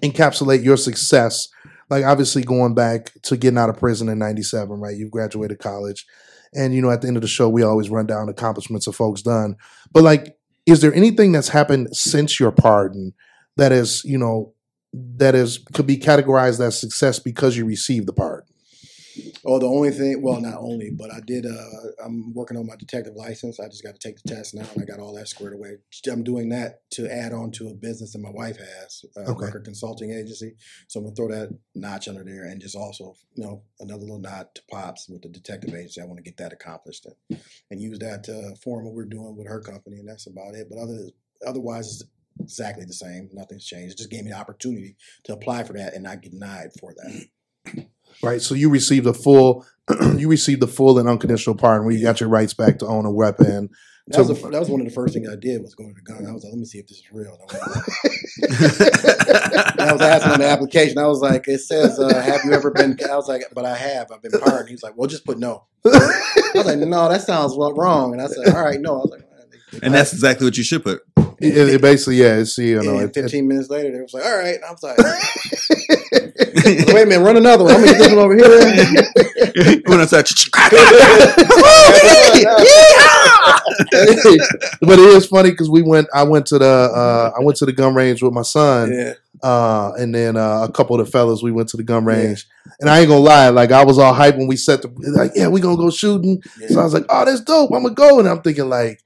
encapsulate 0.00 0.64
your 0.64 0.76
success, 0.76 1.48
like 1.90 2.04
obviously 2.04 2.42
going 2.42 2.74
back 2.74 3.12
to 3.22 3.36
getting 3.36 3.58
out 3.58 3.70
of 3.70 3.78
prison 3.78 4.08
in 4.08 4.18
97, 4.18 4.80
right? 4.80 4.96
You've 4.96 5.10
graduated 5.10 5.58
college. 5.58 6.06
And 6.54 6.74
you 6.74 6.80
know, 6.80 6.90
at 6.90 7.02
the 7.02 7.08
end 7.08 7.16
of 7.16 7.22
the 7.22 7.28
show, 7.28 7.48
we 7.48 7.62
always 7.62 7.90
run 7.90 8.06
down 8.06 8.28
accomplishments 8.28 8.86
of 8.86 8.94
folks 8.94 9.22
done. 9.22 9.56
But 9.92 10.04
like, 10.04 10.36
is 10.66 10.80
there 10.80 10.94
anything 10.94 11.32
that's 11.32 11.48
happened 11.48 11.88
since 11.94 12.38
your 12.40 12.52
pardon 12.52 13.12
that 13.56 13.72
is, 13.72 14.02
you 14.04 14.18
know, 14.18 14.54
that 15.16 15.34
is 15.34 15.58
could 15.72 15.86
be 15.86 15.98
categorized 15.98 16.60
as 16.60 16.80
success 16.80 17.18
because 17.18 17.56
you 17.56 17.64
received 17.64 18.06
the 18.06 18.12
pardon? 18.12 18.53
Oh, 19.46 19.58
the 19.58 19.66
only 19.66 19.90
thing, 19.90 20.22
well, 20.22 20.40
not 20.40 20.58
only, 20.58 20.90
but 20.90 21.12
I 21.12 21.20
did. 21.20 21.44
Uh, 21.44 22.04
I'm 22.04 22.32
working 22.32 22.56
on 22.56 22.66
my 22.66 22.76
detective 22.76 23.14
license. 23.14 23.60
I 23.60 23.68
just 23.68 23.82
got 23.82 23.92
to 23.94 23.98
take 23.98 24.22
the 24.22 24.34
test 24.34 24.54
now, 24.54 24.64
and 24.72 24.82
I 24.82 24.86
got 24.86 25.00
all 25.00 25.14
that 25.16 25.28
squared 25.28 25.52
away. 25.52 25.76
I'm 26.10 26.24
doing 26.24 26.48
that 26.48 26.80
to 26.92 27.12
add 27.12 27.34
on 27.34 27.50
to 27.52 27.68
a 27.68 27.74
business 27.74 28.12
that 28.14 28.20
my 28.20 28.30
wife 28.30 28.56
has, 28.56 29.04
uh, 29.16 29.30
Okay. 29.32 29.44
record 29.46 29.64
consulting 29.64 30.12
agency. 30.12 30.54
So 30.88 31.00
I'm 31.00 31.04
gonna 31.06 31.16
throw 31.16 31.28
that 31.28 31.50
notch 31.74 32.08
under 32.08 32.24
there, 32.24 32.44
and 32.44 32.58
just 32.58 32.74
also, 32.74 33.16
you 33.34 33.44
know, 33.44 33.62
another 33.80 34.02
little 34.02 34.18
nod 34.18 34.48
to 34.54 34.62
pops 34.70 35.08
with 35.10 35.20
the 35.22 35.28
detective 35.28 35.74
agency. 35.74 36.00
I 36.00 36.04
want 36.06 36.16
to 36.18 36.22
get 36.22 36.38
that 36.38 36.52
accomplished 36.54 37.06
and, 37.06 37.40
and 37.70 37.80
use 37.82 37.98
that 37.98 38.24
to 38.24 38.56
form 38.62 38.86
what 38.86 38.94
we're 38.94 39.04
doing 39.04 39.36
with 39.36 39.46
her 39.46 39.60
company, 39.60 39.98
and 39.98 40.08
that's 40.08 40.26
about 40.26 40.54
it. 40.54 40.68
But 40.70 40.78
other, 40.78 41.10
otherwise, 41.46 41.90
it's 41.90 42.04
exactly 42.40 42.86
the 42.86 42.94
same. 42.94 43.28
Nothing's 43.34 43.66
changed. 43.66 43.92
It 43.94 43.98
just 43.98 44.10
gave 44.10 44.24
me 44.24 44.30
the 44.30 44.38
opportunity 44.38 44.96
to 45.24 45.34
apply 45.34 45.64
for 45.64 45.74
that 45.74 45.92
and 45.92 46.04
not 46.04 46.22
get 46.22 46.32
denied 46.32 46.70
for 46.80 46.94
that. 46.94 47.84
Right. 48.22 48.40
So 48.40 48.54
you 48.54 48.70
received 48.70 49.06
a 49.06 49.12
full 49.14 49.66
you 50.16 50.28
received 50.28 50.62
the 50.62 50.66
full 50.66 50.98
and 50.98 51.08
unconditional 51.08 51.56
pardon 51.56 51.84
where 51.86 51.94
you 51.94 52.02
got 52.02 52.20
your 52.20 52.28
rights 52.30 52.54
back 52.54 52.78
to 52.78 52.86
own 52.86 53.04
a 53.04 53.10
weapon. 53.10 53.68
That 54.08 54.18
was, 54.18 54.28
So- 54.28 54.34
the, 54.34 54.48
that 54.50 54.60
was 54.60 54.68
one 54.70 54.80
of 54.80 54.86
the 54.86 54.92
first 54.92 55.14
things 55.14 55.28
I 55.28 55.36
did 55.36 55.62
was 55.62 55.74
go 55.74 55.84
to 55.86 55.92
the 55.94 56.00
gun. 56.02 56.26
I 56.26 56.32
was 56.32 56.44
like, 56.44 56.52
let 56.52 56.58
me 56.58 56.64
see 56.66 56.78
if 56.78 56.86
this 56.86 56.98
is 56.98 57.04
real. 57.12 57.38
I, 57.50 57.54
I 59.88 59.92
was 59.92 60.00
asking 60.02 60.32
on 60.32 60.40
the 60.40 60.48
application. 60.48 60.98
I 60.98 61.06
was 61.06 61.20
like, 61.20 61.48
it 61.48 61.60
says, 61.60 61.98
uh, 61.98 62.22
have 62.22 62.40
you 62.44 62.52
ever 62.52 62.70
been? 62.70 62.98
I 63.10 63.16
was 63.16 63.28
like, 63.28 63.42
but 63.54 63.64
I 63.64 63.76
have. 63.76 64.10
I've 64.12 64.22
been 64.22 64.32
pardoned. 64.40 64.68
He's 64.68 64.82
like, 64.82 64.94
well, 64.96 65.08
just 65.08 65.24
put 65.24 65.38
no. 65.38 65.64
I 65.86 66.50
was 66.54 66.66
like, 66.66 66.78
no, 66.78 67.08
that 67.08 67.22
sounds 67.22 67.54
wrong- 67.56 67.74
wrong. 67.76 68.12
And 68.12 68.22
I 68.22 68.26
said, 68.26 68.54
all 68.54 68.64
right, 68.64 68.80
no. 68.80 68.94
I 68.94 68.98
was 68.98 69.10
like, 69.10 69.20
"Man, 69.20 69.28
they- 69.50 69.78
they 69.78 69.86
And 69.86 69.94
that's 69.94 70.12
exactly 70.12 70.46
what 70.46 70.56
you 70.56 70.64
should 70.64 70.84
put. 70.84 71.00
It, 71.40 71.56
it 71.56 71.80
basically, 71.82 72.16
yeah, 72.16 72.36
it's 72.36 72.56
you 72.58 72.80
know, 72.82 72.98
and 72.98 73.10
it, 73.10 73.16
it- 73.16 73.22
15 73.22 73.48
minutes 73.48 73.68
later, 73.70 73.90
they 73.90 74.00
was 74.00 74.14
like, 74.14 74.24
all 74.24 74.36
right. 74.36 74.54
And 74.54 74.64
I 74.64 74.70
was 74.70 74.82
like, 74.82 74.96
wait 76.56 76.88
a 76.88 77.06
minute, 77.06 77.20
run 77.20 77.36
another 77.36 77.62
one. 77.62 77.74
I'm 77.74 77.84
gonna 77.84 77.92
get 77.92 77.98
this 77.98 78.08
one 78.08 78.18
over 78.18 78.34
here. 78.34 78.48
Going 79.82 80.00
outside. 80.00 80.24
but 84.80 84.98
it 84.98 85.08
is 85.16 85.26
funny 85.26 85.52
because 85.52 85.70
we 85.70 85.82
went. 85.82 86.08
I 86.12 86.24
went 86.24 86.46
to 86.46 86.58
the 86.58 86.66
uh, 86.66 87.30
I 87.38 87.40
went 87.40 87.56
to 87.58 87.66
the 87.66 87.72
gun 87.72 87.94
range 87.94 88.20
with 88.20 88.32
my 88.32 88.42
son, 88.42 88.92
yeah, 88.92 89.12
uh, 89.44 89.92
and 89.96 90.12
then 90.12 90.36
uh, 90.36 90.66
a 90.68 90.72
couple 90.72 90.98
of 90.98 91.06
the 91.06 91.12
fellas. 91.12 91.40
We 91.40 91.52
went 91.52 91.68
to 91.68 91.76
the 91.76 91.84
gun 91.84 92.04
range, 92.04 92.48
and 92.80 92.90
I 92.90 92.98
ain't 92.98 93.08
gonna 93.08 93.20
lie, 93.20 93.50
like 93.50 93.70
I 93.70 93.84
was 93.84 94.00
all 94.00 94.12
hyped 94.12 94.36
when 94.36 94.48
we 94.48 94.56
set 94.56 94.82
the 94.82 94.88
like, 95.16 95.30
yeah, 95.36 95.46
we 95.46 95.60
gonna 95.60 95.76
go 95.76 95.88
shooting. 95.90 96.42
yeah. 96.58 96.66
So 96.68 96.80
I 96.80 96.84
was 96.84 96.94
like, 96.94 97.06
oh, 97.08 97.24
that's 97.24 97.42
dope. 97.42 97.70
I'm 97.72 97.84
gonna 97.84 97.94
go, 97.94 98.18
and 98.18 98.28
I'm 98.28 98.42
thinking 98.42 98.68
like. 98.68 99.00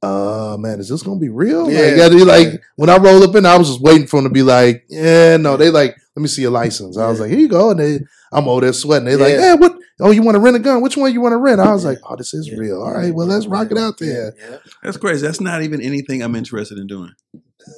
Uh 0.00 0.56
man, 0.60 0.78
is 0.78 0.88
this 0.88 1.02
gonna 1.02 1.18
be 1.18 1.28
real? 1.28 1.68
Yeah. 1.68 2.04
Like, 2.04 2.12
yeah, 2.12 2.24
like 2.24 2.62
when 2.76 2.88
I 2.88 2.98
roll 2.98 3.20
up 3.24 3.34
in, 3.34 3.44
I 3.44 3.58
was 3.58 3.66
just 3.66 3.80
waiting 3.80 4.06
for 4.06 4.18
them 4.18 4.26
to 4.30 4.32
be 4.32 4.44
like, 4.44 4.84
yeah, 4.88 5.36
no. 5.38 5.56
They 5.56 5.70
like, 5.70 5.96
let 6.18 6.22
me 6.22 6.28
see 6.28 6.42
your 6.42 6.50
license. 6.50 6.98
I 6.98 7.08
was 7.08 7.20
like, 7.20 7.30
here 7.30 7.38
you 7.38 7.46
go, 7.48 7.70
and 7.70 7.78
they, 7.78 8.00
I'm 8.32 8.48
over 8.48 8.62
there 8.62 8.72
sweating. 8.72 9.04
They're 9.06 9.16
like, 9.16 9.34
Yeah. 9.34 9.40
yeah, 9.40 9.54
what? 9.54 9.78
Oh, 10.00 10.10
you 10.10 10.20
want 10.22 10.34
to 10.34 10.40
rent 10.40 10.56
a 10.56 10.58
gun? 10.58 10.82
Which 10.82 10.96
one 10.96 11.12
you 11.12 11.20
want 11.20 11.32
to 11.32 11.36
rent? 11.36 11.60
I 11.60 11.72
was 11.72 11.84
like, 11.84 11.98
oh, 12.02 12.16
this 12.16 12.34
is 12.34 12.48
Yeah. 12.48 12.58
real. 12.58 12.82
All 12.82 12.92
right, 12.92 13.14
well, 13.14 13.28
let's 13.28 13.46
rock 13.46 13.70
it 13.70 13.78
out 13.78 13.98
there. 13.98 14.34
That's 14.82 14.96
crazy. 14.96 15.24
That's 15.24 15.40
not 15.40 15.62
even 15.62 15.80
anything 15.80 16.22
I'm 16.22 16.34
interested 16.34 16.76
in 16.76 16.88
doing. 16.88 17.12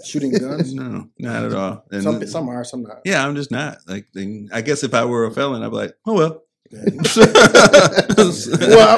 Shooting 0.06 0.32
guns. 0.32 0.72
No, 0.74 1.08
not 1.18 1.44
at 1.44 1.52
all. 1.54 1.84
And 1.90 2.02
Some, 2.02 2.26
some 2.26 2.48
are, 2.48 2.64
some 2.64 2.82
not. 2.84 3.00
yeah, 3.04 3.26
I'm 3.26 3.36
just 3.36 3.50
not. 3.50 3.78
Like, 3.86 4.06
I 4.52 4.62
guess 4.62 4.82
if 4.84 4.94
I 4.94 5.04
were 5.04 5.26
a 5.26 5.30
felon, 5.30 5.62
I'd 5.62 5.68
be 5.70 5.76
like, 5.76 5.94
oh 6.06 6.14
well. 6.14 6.42
Well, 6.72 6.84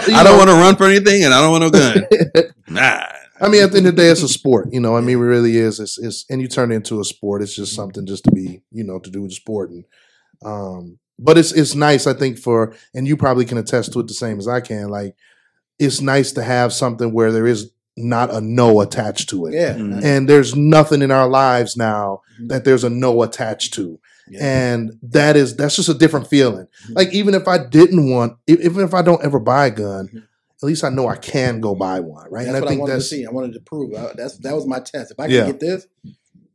you 0.08 0.14
I 0.14 0.22
don't 0.24 0.36
want 0.38 0.50
to 0.50 0.56
run 0.56 0.76
for 0.76 0.84
anything, 0.84 1.24
and 1.24 1.34
I 1.34 1.40
don't 1.40 1.50
want 1.50 1.64
no 1.64 1.70
gun. 1.70 2.04
Nah. 2.68 3.06
I 3.42 3.48
mean, 3.48 3.62
at 3.62 3.72
the 3.72 3.78
end 3.78 3.86
of 3.88 3.96
the 3.96 4.02
day, 4.02 4.08
it's 4.08 4.22
a 4.22 4.28
sport. 4.28 4.68
You 4.72 4.80
know, 4.80 4.96
I 4.96 5.00
mean, 5.00 5.16
it 5.18 5.20
really 5.20 5.56
is. 5.56 5.80
It's, 5.80 5.98
it's 5.98 6.24
and 6.30 6.40
you 6.40 6.48
turn 6.48 6.70
it 6.72 6.76
into 6.76 7.00
a 7.00 7.04
sport. 7.04 7.42
It's 7.42 7.56
just 7.56 7.74
something 7.74 8.06
just 8.06 8.24
to 8.24 8.30
be, 8.32 8.62
you 8.70 8.84
know, 8.84 8.98
to 9.00 9.10
do 9.10 9.22
with 9.22 9.32
the 9.32 9.34
sport. 9.34 9.70
And 9.70 9.84
um, 10.44 10.98
but 11.18 11.36
it's 11.38 11.52
it's 11.52 11.74
nice, 11.74 12.06
I 12.06 12.14
think, 12.14 12.38
for 12.38 12.74
and 12.94 13.06
you 13.06 13.16
probably 13.16 13.44
can 13.44 13.58
attest 13.58 13.92
to 13.92 14.00
it 14.00 14.06
the 14.06 14.14
same 14.14 14.38
as 14.38 14.46
I 14.48 14.60
can. 14.60 14.88
Like, 14.88 15.16
it's 15.78 16.00
nice 16.00 16.32
to 16.32 16.42
have 16.42 16.72
something 16.72 17.12
where 17.12 17.32
there 17.32 17.46
is 17.46 17.72
not 17.96 18.32
a 18.32 18.40
no 18.40 18.80
attached 18.80 19.28
to 19.30 19.46
it. 19.46 19.54
Yeah. 19.54 19.74
Mhm. 19.74 20.02
And 20.02 20.28
there's 20.28 20.56
nothing 20.56 21.02
in 21.02 21.10
our 21.10 21.28
lives 21.28 21.76
now 21.76 22.22
Mhm. 22.40 22.48
that 22.48 22.64
there's 22.64 22.84
a 22.84 22.90
no 22.90 23.22
attached 23.22 23.74
to. 23.74 23.98
Yeah. 24.30 24.40
And 24.72 24.92
that 25.02 25.36
is 25.36 25.56
that's 25.56 25.76
just 25.76 25.88
a 25.90 25.94
different 25.94 26.28
feeling. 26.28 26.68
Mhm. 26.88 26.94
Like 26.96 27.12
even 27.12 27.34
if 27.34 27.46
I 27.48 27.58
didn't 27.58 28.08
want, 28.08 28.34
even 28.46 28.82
if 28.84 28.94
I 28.94 29.02
don't 29.02 29.22
ever 29.22 29.38
buy 29.38 29.66
a 29.66 29.70
gun, 29.70 30.08
Mhm. 30.08 30.22
At 30.62 30.66
least 30.66 30.84
I 30.84 30.88
know 30.90 31.08
I 31.08 31.16
can 31.16 31.60
go 31.60 31.74
buy 31.74 32.00
one, 32.00 32.30
right? 32.30 32.44
That's 32.44 32.48
and 32.48 32.56
I 32.56 32.60
what 32.60 32.66
I 32.66 32.70
think 32.70 32.80
wanted 32.82 32.94
to 32.94 33.00
see. 33.00 33.26
I 33.26 33.30
wanted 33.30 33.52
to 33.54 33.60
prove. 33.60 33.94
I, 33.94 34.12
that's 34.14 34.38
that 34.38 34.54
was 34.54 34.66
my 34.66 34.80
test. 34.80 35.10
If 35.10 35.18
I 35.20 35.26
can 35.26 35.34
Yeah. 35.34 35.46
get 35.46 35.60
this, 35.60 35.86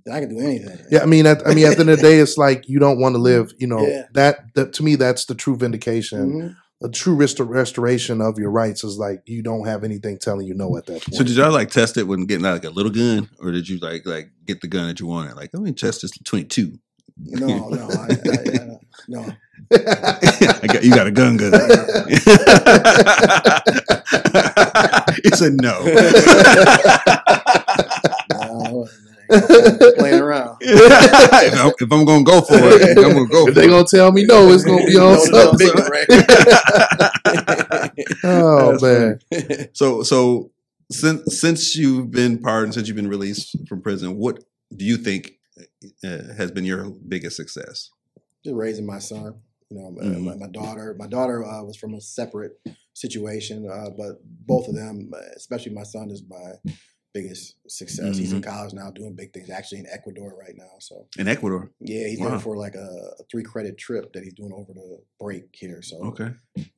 then 0.06 0.16
I 0.16 0.20
can 0.22 0.30
do 0.36 0.40
anything. 0.40 0.78
Yeah, 0.90 1.02
I 1.04 1.06
mean, 1.06 1.26
at, 1.26 1.46
I 1.48 1.54
mean, 1.54 1.66
at 1.66 1.76
the 1.76 1.82
end 1.82 1.90
of 1.90 1.98
the 1.98 2.02
day, 2.04 2.20
it's 2.20 2.38
like 2.38 2.70
you 2.70 2.80
don't 2.80 3.00
want 3.00 3.16
to 3.16 3.20
live. 3.20 3.52
You 3.58 3.68
know 3.68 3.86
Yeah. 3.86 4.04
that, 4.14 4.54
that 4.56 4.74
to 4.74 4.84
me, 4.84 4.96
that's 4.96 5.26
the 5.26 5.36
true 5.36 5.58
vindication. 5.58 6.32
Mhm. 6.42 6.56
A 6.84 6.90
true 6.90 7.16
rest- 7.16 7.40
restoration 7.40 8.22
of 8.22 8.38
your 8.38 8.52
rights 8.52 8.84
is 8.84 8.98
like 9.00 9.24
you 9.26 9.42
don't 9.42 9.66
have 9.66 9.84
anything 9.84 10.20
telling 10.20 10.46
you 10.46 10.54
no 10.54 10.78
at 10.78 10.86
that 10.86 11.02
point. 11.02 11.16
So 11.16 11.24
did 11.24 11.36
y'all 11.36 11.52
like 11.52 11.72
test 11.72 11.98
it 11.98 12.04
when 12.04 12.26
getting 12.28 12.44
like 12.44 12.66
a 12.66 12.70
little 12.70 12.92
gun, 12.92 13.28
or 13.40 13.52
did 13.52 13.68
you 13.68 13.80
like 13.80 14.06
like 14.06 14.30
get 14.46 14.62
the 14.62 14.68
gun 14.68 14.88
that 14.88 15.00
you 15.00 15.08
wanted? 15.08 15.36
Like, 15.36 15.50
let 15.54 15.64
me 15.64 15.72
test 15.74 16.04
this 16.04 16.12
twenty 16.24 16.46
two. 16.46 16.78
No, 17.20 17.70
no, 17.70 17.88
I, 17.90 18.08
I, 18.14 18.64
I, 18.64 18.78
no. 19.08 19.26
I 19.74 20.68
got 20.68 20.84
you 20.84 20.92
got 20.92 21.08
a 21.08 21.12
gun 21.12 21.38
gun. 21.38 21.52
he 25.24 25.30
said 25.32 25.54
no. 25.62 25.84
no 28.32 28.88
playing 29.98 30.22
around. 30.22 30.58
if, 30.62 31.54
I'm, 31.60 31.72
if 31.80 31.92
I'm 31.92 32.06
gonna 32.06 32.24
go 32.24 32.40
for 32.42 32.54
it, 32.56 32.98
I'm 32.98 33.14
gonna 33.14 33.28
go. 33.28 33.48
if 33.48 33.54
For 33.54 33.60
they 33.60 33.66
it. 33.66 33.70
gonna 33.70 33.84
tell 33.86 34.12
me 34.12 34.24
no, 34.26 34.48
it's 34.50 34.64
gonna 34.64 34.86
be 34.86 34.96
on 34.98 35.20
something. 35.20 35.58
big 35.58 35.74
right? 35.90 36.08
oh 38.24 38.78
man, 38.82 39.20
So 39.74 40.04
so 40.04 40.52
since 40.92 41.38
since 41.40 41.76
you've 41.76 42.10
been 42.12 42.40
pardoned, 42.40 42.74
since 42.76 42.88
you've 42.88 42.96
been 42.96 43.10
released 43.10 43.56
from 43.68 43.82
prison, 43.82 44.16
what 44.18 44.44
do 44.74 44.86
you 44.86 44.96
think 44.98 45.34
uh, 46.06 46.34
has 46.38 46.52
been 46.52 46.64
your 46.64 46.90
biggest 46.90 47.36
success? 47.36 47.90
Just 48.46 48.56
raising 48.56 48.86
my 48.86 49.00
son. 49.00 49.42
You 49.70 49.78
know, 49.80 49.92
my, 49.92 50.04
Mhm. 50.04 50.24
my, 50.24 50.36
my 50.36 50.48
daughter. 50.48 50.96
My 50.98 51.08
daughter 51.08 51.44
uh, 51.44 51.64
was 51.64 51.76
from 51.76 51.94
a 51.94 52.02
separate 52.02 52.54
situation, 52.94 53.70
uh, 53.70 53.90
but 53.90 54.22
both 54.24 54.68
of 54.68 54.76
them, 54.76 55.12
uh, 55.14 55.20
especially 55.36 55.74
my 55.74 55.84
son, 55.84 56.10
is 56.10 56.24
my 56.28 56.54
biggest 57.14 57.56
success. 57.68 58.18
He's 58.18 58.34
in 58.34 58.42
college 58.42 58.74
now, 58.74 58.92
doing 58.92 59.14
big 59.16 59.34
things. 59.34 59.50
Actually, 59.50 59.80
in 59.80 59.88
Ecuador 59.92 60.36
right 60.40 60.54
now. 60.56 60.72
So 60.80 61.08
In 61.18 61.28
Ecuador. 61.28 61.72
yeah, 61.80 62.08
he's 62.08 62.20
Wow. 62.20 62.28
going 62.30 62.40
for 62.40 62.58
like 62.58 62.76
a, 62.76 63.14
a 63.20 63.24
three 63.32 63.44
credit 63.44 63.78
trip 63.78 64.14
that 64.14 64.24
he's 64.24 64.34
doing 64.34 64.52
over 64.54 64.74
the 64.74 65.00
break 65.20 65.46
here. 65.54 65.82
So 65.82 65.98
Okay. 66.04 66.30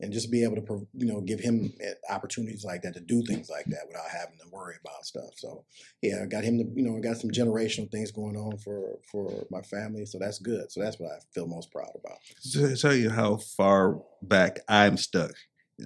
and 0.02 0.12
just 0.14 0.32
be 0.32 0.44
able 0.44 0.56
to 0.58 0.88
you 0.94 1.06
know 1.08 1.22
give 1.22 1.40
him 1.40 1.72
eh, 1.82 1.94
opportunities 2.10 2.64
like 2.66 2.82
that 2.84 2.94
to 2.94 3.00
do 3.02 3.22
things 3.24 3.50
like 3.50 3.66
that 3.66 3.88
without 3.88 4.10
having 4.10 4.38
to 4.38 4.48
worry 4.52 4.76
about 4.84 5.06
stuff 5.06 5.30
so 5.38 5.64
yeah 6.02 6.22
i 6.22 6.26
got 6.26 6.44
him 6.44 6.58
to 6.58 6.66
you 6.76 6.84
know 6.86 6.98
I 6.98 7.00
got 7.00 7.16
some 7.18 7.30
generational 7.32 7.90
things 7.90 8.12
going 8.12 8.36
on 8.36 8.58
for 8.58 9.00
for 9.10 9.46
my 9.50 9.62
family 9.62 10.06
so 10.06 10.20
that's 10.20 10.38
good 10.40 10.70
so 10.70 10.82
that's 10.82 11.00
what 11.00 11.12
i 11.12 11.20
feel 11.34 11.48
most 11.48 11.72
proud 11.72 11.92
about 11.96 12.18
To 12.52 12.76
tell 12.76 12.94
you 12.94 13.10
how 13.10 13.38
far 13.38 14.02
back 14.22 14.60
I'm 14.68 14.98
stuck. 14.98 15.32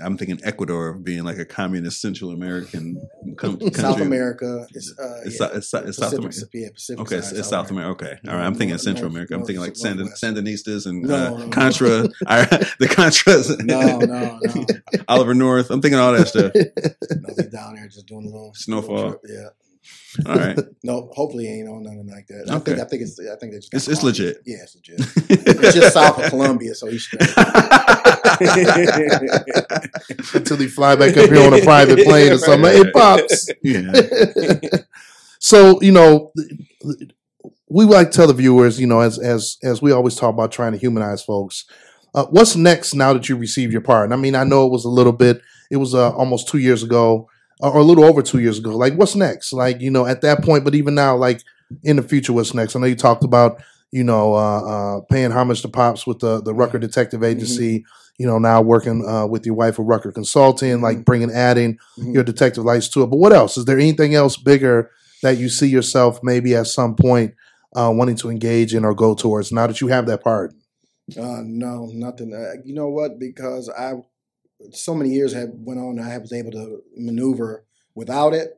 I'm 0.01 0.17
thinking 0.17 0.39
Ecuador 0.43 0.93
being 0.93 1.23
like 1.23 1.37
a 1.37 1.45
communist 1.45 2.01
Central 2.01 2.31
American 2.31 2.99
country. 3.37 3.71
south 3.73 3.99
america 4.01 4.61
uh 4.61 4.65
It's, 4.73 4.93
yeah, 5.39 5.47
it's, 5.53 5.73
it's 5.73 5.97
South 5.97 6.13
America. 6.13 6.35
yeah, 6.53 6.69
Pacific 6.73 7.01
Okay, 7.01 7.17
it's, 7.17 7.31
it's 7.31 7.49
South 7.49 7.69
America. 7.71 7.91
Okay, 8.05 8.17
all 8.29 8.35
right. 8.37 8.45
I'm 8.45 8.53
thinking 8.55 8.71
no, 8.75 8.77
Central 8.77 9.09
no, 9.09 9.13
America. 9.13 9.35
I'm 9.35 9.43
thinking 9.45 9.61
like 9.61 9.75
Sand- 9.75 9.99
Sandinistas 9.99 10.85
and 10.85 11.03
No, 11.03 11.15
uh, 11.35 11.37
no. 11.37 11.49
Contra, 11.49 11.89
right, 12.29 12.49
the 12.79 12.87
Contras, 12.87 13.63
no 13.65 13.99
no 13.99 14.39
no 14.43 15.03
Oliver 15.07 15.33
North. 15.33 15.69
I'm 15.69 15.81
thinking 15.81 15.99
all 15.99 16.13
that 16.13 16.27
stuff. 16.27 16.51
down 17.51 17.75
there 17.75 17.87
just 17.87 18.05
doing 18.07 18.23
a 18.23 18.29
little 18.29 18.53
Snowfall. 18.55 19.09
trip, 19.11 19.21
yeah 19.29 19.47
All 20.25 20.35
right, 20.35 20.59
no 20.83 21.09
hopefully 21.13 21.45
he 21.45 21.59
ain't 21.59 21.69
on 21.69 21.83
nothing 21.83 22.07
like 22.07 22.27
that 22.27 22.45
i 22.49 22.55
Okay. 22.57 22.71
think 22.73 22.85
i 22.85 22.89
think 22.89 23.01
it's 23.01 23.19
i 23.19 23.35
think 23.37 23.51
they 23.53 23.59
just 23.59 23.73
It's- 23.73 23.87
it's 23.87 24.03
legit. 24.03 24.37
yeah 24.45 24.57
it's 24.63 24.75
legit 24.75 24.99
it's 25.29 25.75
just 25.75 25.93
south 25.93 26.19
of 26.19 26.29
colombia 26.29 26.75
so 26.75 26.87
he's 26.87 27.03
straight 27.03 27.21
until 30.33 30.57
he 30.57 30.67
fly 30.67 30.95
back 30.95 31.15
up 31.17 31.29
here 31.29 31.45
on 31.45 31.53
a 31.53 31.61
private 31.63 31.99
plane 32.05 32.31
or 32.31 32.37
something. 32.37 32.71
Hey, 32.71 32.91
pops. 32.91 33.49
yeah. 33.63 33.91
so 35.39 35.81
you 35.81 35.91
know 35.91 36.31
we 37.69 37.85
like 37.85 38.11
to 38.11 38.17
tell 38.17 38.27
the 38.27 38.33
viewers 38.33 38.79
you 38.79 38.87
know 38.87 38.99
as 38.99 39.19
as 39.19 39.57
as 39.63 39.81
we 39.81 39.91
always 39.91 40.15
talk 40.15 40.33
about 40.33 40.51
trying 40.51 40.71
to 40.73 40.77
humanize 40.77 41.23
folks 41.23 41.65
uh, 42.15 42.25
what's 42.25 42.55
next 42.55 42.93
now 42.93 43.13
that 43.13 43.27
you 43.29 43.35
receive 43.35 43.71
your 43.71 43.81
pardon 43.81 44.13
i 44.13 44.15
mean 44.15 44.35
i 44.35 44.43
know 44.43 44.65
it 44.65 44.71
was 44.71 44.85
a 44.85 44.89
little 44.89 45.13
bit 45.13 45.41
it 45.71 45.77
was 45.77 45.95
uh, 45.95 46.11
almost 46.11 46.47
two 46.47 46.59
years 46.59 46.83
ago 46.83 47.27
or 47.71 47.77
a 47.79 47.83
little 47.83 48.03
over 48.03 48.21
two 48.21 48.39
years 48.39 48.57
ago 48.59 48.71
like 48.75 48.93
what's 48.95 49.15
next 49.15 49.53
like 49.53 49.79
you 49.81 49.89
know 49.89 50.05
at 50.05 50.21
that 50.21 50.43
point 50.43 50.63
but 50.63 50.75
even 50.75 50.93
now 50.95 51.15
like 51.15 51.41
in 51.83 51.95
the 51.95 52.03
future 52.03 52.33
what's 52.33 52.53
next 52.53 52.75
i 52.75 52.79
know 52.79 52.85
you 52.85 52.95
talked 52.95 53.23
about 53.23 53.61
you 53.91 54.03
know 54.03 54.33
uh, 54.33 54.61
uh, 54.61 55.01
paying 55.09 55.31
homage 55.31 55.61
to 55.61 55.67
pops 55.69 56.05
with 56.05 56.19
the 56.19 56.41
the 56.41 56.53
rucker 56.53 56.77
detective 56.79 57.23
agency 57.23 57.83
you 58.19 58.27
know 58.27 58.37
now 58.37 58.61
working 58.61 59.03
uh, 59.07 59.25
with 59.25 59.45
your 59.45 59.55
wife 59.55 59.77
with 59.79 59.87
rucker 59.87 60.11
consulting 60.11 60.81
like 60.81 61.03
bringing 61.05 61.31
adding 61.31 61.77
Mhm. 61.97 62.13
your 62.13 62.23
detective 62.23 62.63
lights 62.63 62.87
to 62.89 63.01
it. 63.03 63.07
But 63.07 63.17
what 63.17 63.33
else? 63.33 63.57
Is 63.57 63.65
there 63.65 63.79
anything 63.79 64.13
else 64.13 64.35
bigger 64.37 64.91
that 65.23 65.37
you 65.37 65.49
see 65.49 65.67
yourself 65.67 66.19
maybe 66.21 66.55
at 66.55 66.67
some 66.67 66.95
point 66.95 67.33
uh, 67.75 67.91
wanting 67.93 68.15
to 68.17 68.29
engage 68.29 68.75
in 68.75 68.85
or 68.85 68.93
go 68.93 69.15
towards 69.15 69.51
now 69.51 69.65
that 69.67 69.81
you 69.81 69.87
have 69.87 70.05
that 70.07 70.23
part? 70.23 70.53
Uh, 71.17 71.41
no, 71.43 71.89
nothing. 71.93 72.33
Uh, 72.33 72.61
you 72.63 72.73
know 72.75 72.89
what? 72.89 73.19
Because 73.19 73.67
I, 73.69 73.93
so 74.71 74.93
many 74.95 75.09
years 75.11 75.33
have 75.33 75.49
went 75.53 75.79
on, 75.79 75.99
I 75.99 76.17
was 76.17 76.33
able 76.33 76.51
to 76.51 76.81
maneuver 76.95 77.65
without 77.95 78.33
it. 78.33 78.55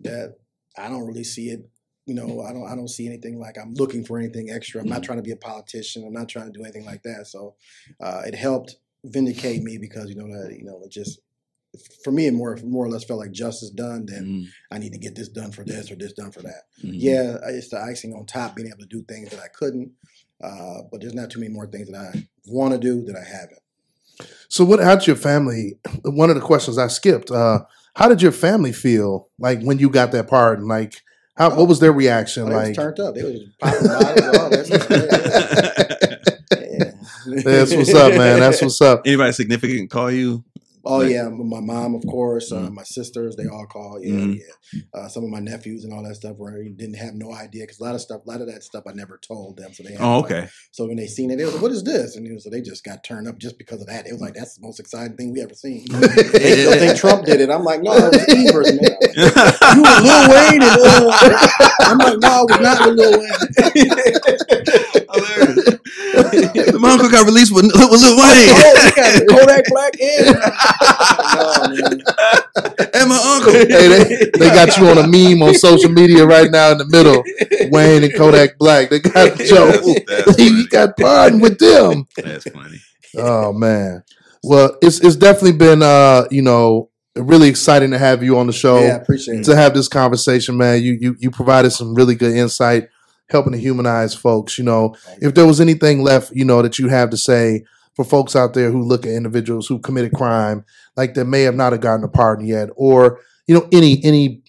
That 0.00 0.36
I 0.76 0.88
don't 0.88 1.06
really 1.06 1.24
see 1.24 1.48
it. 1.48 1.68
You 2.06 2.14
know, 2.14 2.42
I 2.42 2.52
don't. 2.52 2.66
I 2.66 2.74
don't 2.74 2.88
see 2.88 3.06
anything 3.06 3.38
like 3.38 3.56
I'm 3.56 3.72
looking 3.74 4.04
for 4.04 4.18
anything 4.18 4.50
extra. 4.50 4.80
I'm 4.82 4.88
not 4.88 5.02
trying 5.02 5.18
to 5.18 5.22
be 5.22 5.30
a 5.30 5.36
politician. 5.36 6.04
I'm 6.06 6.12
not 6.12 6.28
trying 6.28 6.52
to 6.52 6.58
do 6.58 6.62
anything 6.62 6.84
like 6.84 7.02
that. 7.04 7.26
So, 7.28 7.54
uh, 8.00 8.22
it 8.26 8.34
helped 8.34 8.76
vindicate 9.04 9.62
me 9.62 9.78
because 9.78 10.10
you 10.10 10.16
know 10.16 10.26
that 10.26 10.54
you 10.58 10.64
know 10.64 10.80
it 10.84 10.90
just 10.90 11.20
for 12.04 12.10
me 12.12 12.26
it 12.26 12.32
more 12.34 12.56
more 12.64 12.84
or 12.84 12.88
less 12.90 13.04
felt 13.04 13.20
like 13.20 13.32
justice 13.32 13.70
done. 13.70 14.04
Then 14.06 14.24
Mhm. 14.26 14.46
I 14.70 14.78
need 14.78 14.92
to 14.92 14.98
get 14.98 15.14
this 15.14 15.28
done 15.28 15.50
for 15.50 15.64
this 15.64 15.90
or 15.90 15.96
this 15.96 16.12
done 16.12 16.30
for 16.30 16.42
that 16.42 16.62
Mhm. 16.82 16.92
yeah, 16.94 17.38
it's 17.48 17.70
the 17.70 17.80
icing 17.80 18.12
on 18.14 18.26
top, 18.26 18.54
being 18.56 18.68
able 18.68 18.78
to 18.78 18.86
do 18.86 19.02
things 19.02 19.30
that 19.30 19.40
I 19.40 19.48
couldn't. 19.48 19.92
Uh, 20.42 20.82
but 20.90 21.00
there's 21.00 21.14
not 21.14 21.30
too 21.30 21.40
many 21.40 21.52
more 21.52 21.66
things 21.66 21.88
that 21.90 21.96
I 22.14 22.28
want 22.46 22.72
to 22.74 22.78
do 22.78 23.02
that 23.06 23.16
I 23.16 23.24
haven't. 23.24 23.60
So, 24.48 24.64
what? 24.64 24.80
How 24.80 24.96
did 24.96 25.06
your 25.06 25.16
family? 25.16 25.78
One 26.04 26.30
of 26.30 26.36
the 26.36 26.42
questions 26.42 26.78
I 26.78 26.88
skipped. 26.88 27.30
Uh, 27.30 27.60
how 27.94 28.08
did 28.08 28.22
your 28.22 28.32
family 28.32 28.72
feel 28.72 29.28
like 29.38 29.62
when 29.62 29.78
you 29.78 29.88
got 29.88 30.12
that 30.12 30.28
part? 30.28 30.58
And 30.58 30.68
like, 30.68 31.02
how? 31.36 31.56
What 31.56 31.68
was 31.68 31.80
their 31.80 31.92
reaction? 31.92 32.44
Oh, 32.44 32.48
they 32.50 32.54
was 32.54 32.66
like, 32.68 32.76
turned 32.76 33.00
up. 33.00 33.14
They 33.14 33.22
was 33.22 33.40
popping 33.60 33.86
bottles. 33.86 34.20
All 34.38 34.50
that 34.50 36.04
that's 37.44 37.74
what's 37.74 37.94
up, 37.94 38.12
man. 38.14 38.40
That's 38.40 38.60
what's 38.62 38.80
up. 38.80 39.02
Anybody 39.06 39.32
significant 39.32 39.90
call 39.90 40.10
you? 40.10 40.44
Oh 40.86 40.98
Like- 40.98 41.10
yeah, 41.12 41.28
my 41.28 41.60
mom, 41.60 41.94
of 41.94 42.04
course, 42.06 42.52
uh, 42.52 42.56
Mhm. 42.68 42.72
my 42.72 42.82
sisters, 42.82 43.36
they 43.36 43.46
all 43.46 43.66
call. 43.66 43.98
Yeah, 44.02 44.14
Mhm. 44.14 44.38
yeah. 44.38 44.80
Uh, 44.92 45.08
some 45.08 45.24
of 45.24 45.30
my 45.30 45.40
nephews 45.40 45.84
and 45.84 45.92
all 45.92 46.02
that 46.02 46.14
stuff 46.16 46.34
where 46.36 46.62
didn't 46.64 46.96
have 46.96 47.14
no 47.14 47.32
idea 47.32 47.62
because 47.64 47.80
a 47.80 47.84
lot 47.84 47.94
of 47.94 48.00
stuff, 48.00 48.20
a 48.26 48.30
lot 48.30 48.40
of 48.40 48.46
that 48.48 48.62
stuff, 48.62 48.84
I 48.86 48.92
never 48.92 49.18
told 49.26 49.56
them. 49.56 49.72
So 49.72 49.82
they, 49.82 49.92
had, 49.92 50.00
Oh, 50.02 50.20
like, 50.20 50.24
okay. 50.32 50.48
So 50.72 50.86
when 50.86 50.96
they 50.96 51.06
seen 51.06 51.30
it, 51.30 51.36
they 51.36 51.44
was 51.44 51.54
like, 51.54 51.62
"What 51.62 51.72
is 51.72 51.84
this?" 51.84 52.16
And 52.16 52.30
was, 52.32 52.44
so 52.44 52.50
they 52.50 52.60
just 52.60 52.84
got 52.84 53.02
turned 53.04 53.28
up 53.28 53.38
just 53.38 53.56
because 53.58 53.80
of 53.80 53.86
that. 53.86 54.06
It 54.06 54.12
was 54.12 54.20
like 54.20 54.34
that's 54.34 54.56
the 54.56 54.62
most 54.62 54.78
exciting 54.80 55.16
thing 55.16 55.32
we 55.32 55.40
ever 55.42 55.54
seen. 55.54 55.86
they 55.90 56.52
still 56.62 56.78
think 56.78 56.96
Trump 56.98 57.24
did 57.24 57.40
it. 57.40 57.50
I'm 57.50 57.64
like, 57.64 57.82
no, 57.82 57.92
it 57.96 58.12
was 58.12 58.24
Evers, 58.28 58.72
man. 58.80 58.96
You 59.76 59.82
were 59.82 60.00
Lil 60.02 60.30
Wayne, 60.30 60.62
and 60.62 60.80
uh, 60.80 61.48
I'm 61.80 61.98
like, 61.98 62.18
no, 62.18 62.28
I 62.28 62.42
was 62.42 62.60
not 62.60 62.86
with 62.86 62.98
Lil 62.98 63.20
Wayne. 63.20 64.14
My 66.78 66.92
uncle 66.92 67.10
got 67.10 67.26
released 67.26 67.52
with, 67.54 67.64
with 67.64 67.74
Lil 67.74 67.82
oh, 67.82 68.16
Wayne 68.18 68.84
we 68.84 68.90
got 68.92 69.26
Kodak 69.28 69.64
Black 69.70 69.94
and 72.94 73.08
my 73.08 73.36
uncle. 73.36 73.52
Hey, 73.52 73.88
they, 73.88 74.30
they 74.38 74.48
got 74.48 74.76
you 74.76 74.88
on 74.88 74.98
a 74.98 75.06
meme 75.06 75.42
on 75.42 75.54
social 75.54 75.90
media 75.90 76.26
right 76.26 76.50
now 76.50 76.72
in 76.72 76.78
the 76.78 76.86
middle. 76.86 77.22
Wayne 77.70 78.02
and 78.04 78.14
Kodak 78.14 78.58
Black. 78.58 78.90
They 78.90 79.00
got 79.00 79.38
Joe. 79.38 79.72
He 80.36 80.66
got 80.66 80.96
pardoned 80.96 81.42
with 81.42 81.58
them. 81.58 82.06
That's 82.16 82.48
funny. 82.50 82.78
Oh 83.16 83.52
man. 83.52 84.02
Well, 84.42 84.76
it's 84.82 85.00
it's 85.00 85.16
definitely 85.16 85.52
been 85.52 85.82
uh, 85.82 86.26
you 86.30 86.42
know, 86.42 86.90
really 87.16 87.48
exciting 87.48 87.92
to 87.92 87.98
have 87.98 88.22
you 88.22 88.38
on 88.38 88.46
the 88.46 88.52
show. 88.52 88.80
Yeah, 88.80 88.96
appreciate 88.96 89.40
it. 89.40 89.44
To 89.44 89.56
have 89.56 89.74
this 89.74 89.88
conversation, 89.88 90.56
man. 90.56 90.82
You 90.82 90.98
you 91.00 91.16
you 91.18 91.30
provided 91.30 91.70
some 91.70 91.94
really 91.94 92.14
good 92.14 92.34
insight, 92.34 92.88
helping 93.30 93.52
to 93.52 93.58
humanize 93.58 94.14
folks. 94.14 94.58
You 94.58 94.64
know, 94.64 94.96
if 95.20 95.34
there 95.34 95.46
was 95.46 95.60
anything 95.60 96.02
left, 96.02 96.32
you 96.32 96.44
know, 96.44 96.62
that 96.62 96.78
you 96.78 96.88
have 96.88 97.10
to 97.10 97.16
say 97.16 97.64
for 97.94 98.04
folks 98.04 98.34
out 98.36 98.54
there 98.54 98.70
who 98.70 98.82
look 98.82 99.06
at 99.06 99.12
individuals 99.12 99.66
who 99.66 99.78
committed 99.78 100.12
crime, 100.12 100.64
like 100.96 101.14
that 101.14 101.24
may 101.26 101.42
have 101.42 101.54
not 101.54 101.72
have 101.72 101.80
gotten 101.80 102.04
a 102.04 102.08
pardon 102.08 102.46
yet, 102.46 102.68
or 102.76 103.20
you 103.46 103.54
know, 103.54 103.68
any 103.72 104.02
any 104.04 104.42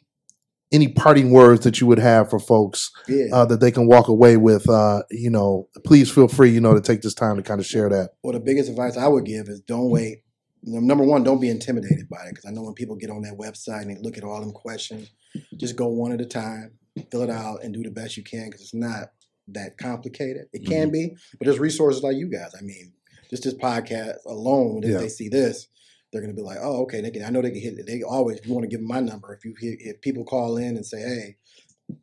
any 0.72 0.88
parting 0.90 1.30
words 1.30 1.64
that 1.64 1.80
you 1.80 1.88
would 1.88 2.00
have 2.00 2.30
for 2.30 2.40
folks 2.40 2.92
Yeah. 3.08 3.26
uh, 3.32 3.46
that 3.46 3.60
they 3.60 3.72
can 3.72 3.88
walk 3.88 4.08
away 4.08 4.36
with, 4.36 4.68
uh, 4.68 5.04
you 5.12 5.30
know, 5.30 5.70
please 5.86 6.12
feel 6.12 6.28
free, 6.28 6.50
you 6.50 6.60
know, 6.60 6.74
to 6.74 6.82
take 6.82 7.02
this 7.04 7.14
time 7.14 7.38
to 7.38 7.44
kind 7.44 7.60
of 7.60 7.66
share 7.68 7.88
that. 7.90 8.12
well, 8.24 8.34
the 8.34 8.40
biggest 8.40 8.70
advice 8.70 8.98
I 8.98 9.08
would 9.08 9.26
give 9.26 9.48
is 9.48 9.62
don't 9.62 9.90
wait. 9.92 10.24
Number 10.64 11.04
one, 11.04 11.24
don't 11.24 11.40
be 11.40 11.50
intimidated 11.50 12.10
by 12.10 12.18
it 12.26 12.30
because 12.32 12.46
I 12.46 12.52
know 12.52 12.64
when 12.64 12.74
people 12.74 12.96
get 12.96 13.12
on 13.12 13.22
that 13.22 13.38
website 13.38 13.84
and 13.84 13.92
they 13.96 14.02
look 14.02 14.18
at 14.18 14.24
all 14.24 14.40
them 14.42 14.52
questions, 14.52 15.12
just 15.56 15.76
go 15.76 15.88
one 15.88 16.12
at 16.12 16.20
a 16.20 16.26
time, 16.26 16.72
fill 17.12 17.22
it 17.22 17.30
out, 17.30 17.64
and 17.64 17.74
do 17.74 17.84
the 17.84 17.92
best 17.92 18.18
you 18.18 18.24
can 18.24 18.46
because 18.46 18.62
it's 18.62 18.74
not 18.74 19.10
that 19.50 19.78
complicated. 19.78 20.48
It 20.54 20.66
can 20.66 20.90
mm-hmm. 20.90 20.92
be, 20.92 21.16
but 21.38 21.46
there's 21.46 21.60
resources 21.60 22.04
like 22.04 22.18
you 22.18 22.30
guys. 22.30 22.54
I 22.58 22.62
mean, 22.62 22.94
just 23.30 23.44
this 23.44 23.54
podcast 23.54 24.18
alone, 24.26 24.84
if 24.84 24.90
Yeah. 24.90 25.00
they 25.00 25.10
see 25.10 25.30
this, 25.30 25.68
they're 26.12 26.22
gonna 26.22 26.34
be 26.34 26.42
like, 26.42 26.60
"Oh, 26.62 26.84
okay." 26.84 27.02
They 27.02 27.12
can. 27.12 27.24
I 27.24 27.30
know 27.30 27.42
they 27.42 27.52
can 27.52 27.62
hit. 27.62 27.86
They 27.86 28.02
always. 28.04 28.40
You 28.46 28.54
want 28.54 28.64
to 28.64 28.70
give 28.70 28.80
them 28.80 28.88
my 28.88 29.02
number, 29.02 29.34
if 29.34 29.44
you 29.44 29.54
if 29.62 30.02
people 30.02 30.24
call 30.24 30.58
in 30.58 30.78
and 30.78 30.86
say, 30.86 31.02
"Hey," 31.02 31.36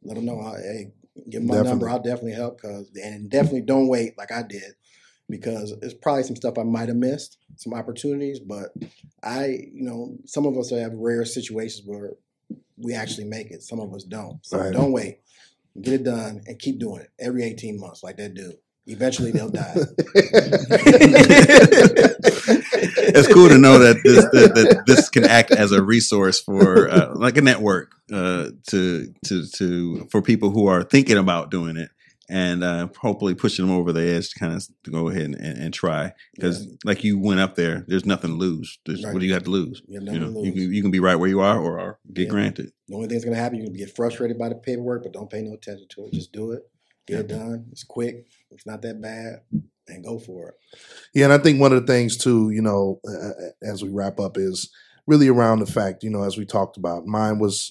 let 0.03 0.17
them 0.17 0.27
know. 0.27 0.41
Hey, 0.57 0.93
Give 1.29 1.43
my 1.43 1.57
Definitely. 1.57 1.71
number. 1.71 1.89
I'll 1.91 2.03
definitely 2.03 2.33
help. 2.33 2.61
Cause 2.61 2.91
and 3.03 3.31
definitely 3.31 3.63
don't 3.63 3.89
wait 3.89 4.17
like 4.17 4.33
I 4.33 4.43
did, 4.43 4.75
because 5.29 5.75
it's 5.83 5.95
probably 5.95 6.23
some 6.23 6.37
stuff 6.37 6.57
I 6.59 6.63
might 6.63 6.89
have 6.89 6.97
missed, 6.97 7.39
some 7.57 7.75
opportunities. 7.75 8.41
But 8.41 8.71
I, 9.23 9.47
you 9.73 9.85
know, 9.85 10.17
some 10.27 10.47
of 10.47 10.57
us 10.57 10.71
have 10.71 10.95
rare 10.95 11.25
situations 11.25 11.83
where 11.87 12.13
we 12.83 12.95
actually 12.95 13.25
make 13.25 13.51
it. 13.51 13.63
Some 13.63 13.81
of 13.81 13.93
us 13.95 14.05
don't. 14.05 14.45
So 14.45 14.59
Right. 14.59 14.73
don't 14.73 14.93
wait. 14.93 15.19
Get 15.81 15.95
it 15.95 16.05
done 16.05 16.43
and 16.47 16.59
keep 16.59 16.79
doing 16.79 17.01
it 17.03 17.09
every 17.19 17.45
18 17.45 17.81
months, 17.81 18.03
like 18.03 18.17
that 18.19 18.35
dude. 18.35 18.57
Eventually 18.87 19.31
they'll 19.31 19.49
die. 19.49 19.75
it's 22.15 23.33
cool 23.33 23.49
to 23.49 23.57
know 23.59 23.79
that 23.79 24.01
this 24.05 24.25
that, 24.33 24.55
that 24.55 24.83
this 24.87 25.09
can 25.09 25.25
act 25.25 25.51
as 25.53 25.73
a 25.73 25.83
resource 25.83 26.41
for 26.41 26.91
uh, 26.91 27.15
like 27.15 27.37
a 27.37 27.43
network 27.43 27.93
uh, 28.13 28.51
to 28.69 29.13
to 29.25 29.47
to 29.47 30.09
for 30.11 30.21
people 30.21 30.51
who 30.51 30.67
are 30.67 30.83
thinking 30.83 31.17
about 31.17 31.51
doing 31.51 31.77
it 31.77 31.91
and 32.33 32.65
uh, 32.65 32.89
hopefully 32.99 33.35
pushing 33.35 33.67
them 33.67 33.75
over 33.77 33.93
the 33.93 34.01
edge 34.03 34.31
to 34.31 34.39
kind 34.39 34.55
of 34.55 34.65
to 34.85 34.91
go 34.91 35.09
ahead 35.09 35.23
and, 35.27 35.35
and, 35.37 35.59
and 35.59 35.75
try 35.75 36.13
because 36.35 36.67
like 36.85 37.05
you 37.05 37.19
went 37.19 37.41
up 37.41 37.55
there 37.55 37.85
there's 37.89 38.07
nothing 38.07 38.31
to 38.31 38.37
lose 38.37 38.79
there's, 38.87 39.05
Right. 39.05 39.13
what 39.13 39.21
do 39.21 39.27
you 39.27 39.35
have 39.35 39.45
to 39.45 39.51
lose 39.51 39.83
You 39.87 40.01
have 40.01 40.15
you 40.15 40.19
know 40.21 40.33
to 40.33 40.47
you 40.47 40.53
can, 40.53 40.75
you 40.75 40.83
can 40.83 40.91
be 40.91 41.01
right 41.01 41.17
where 41.17 41.29
you 41.29 41.41
are 41.41 41.59
or, 41.61 41.79
or 41.79 41.99
get 42.13 42.23
Yeah. 42.25 42.29
granted 42.31 42.73
The 42.89 42.95
only 42.95 43.07
thing 43.09 43.17
that's 43.17 43.25
gonna 43.25 43.37
happen, 43.37 43.59
you're 43.59 43.67
gonna 43.69 43.79
get 43.79 43.95
frustrated 43.95 44.39
by 44.39 44.49
the 44.49 44.55
paperwork, 44.57 45.03
but 45.05 45.13
don't 45.13 45.31
pay 45.31 45.43
no 45.43 45.53
attention 45.55 45.87
to 45.91 46.07
it. 46.07 46.15
Just 46.15 46.33
do 46.33 46.53
it. 46.53 46.63
Get 47.07 47.21
it 47.21 47.27
done. 47.29 47.67
It's 47.73 47.85
quick. 47.85 48.27
It's 48.51 48.67
not 48.67 48.81
that 48.83 49.01
bad. 49.01 49.43
And 49.89 50.05
go 50.05 50.19
for 50.19 50.51
it. 50.51 50.55
Yeah, 51.13 51.25
and 51.25 51.33
I 51.33 51.39
think 51.39 51.61
one 51.61 51.73
of 51.73 51.85
the 51.85 51.93
things 51.93 52.17
too, 52.17 52.51
you 52.51 52.63
know, 52.63 53.01
uh, 53.07 53.31
as 53.63 53.83
we 53.83 53.91
wrap 53.91 54.21
up, 54.21 54.37
is 54.39 54.71
really 55.09 55.27
around 55.29 55.59
the 55.59 55.67
fact, 55.67 56.05
you 56.05 56.11
know, 56.11 56.23
as 56.23 56.39
we 56.39 56.47
talked 56.47 56.77
about, 56.77 57.05
mine 57.05 57.41
was 57.41 57.71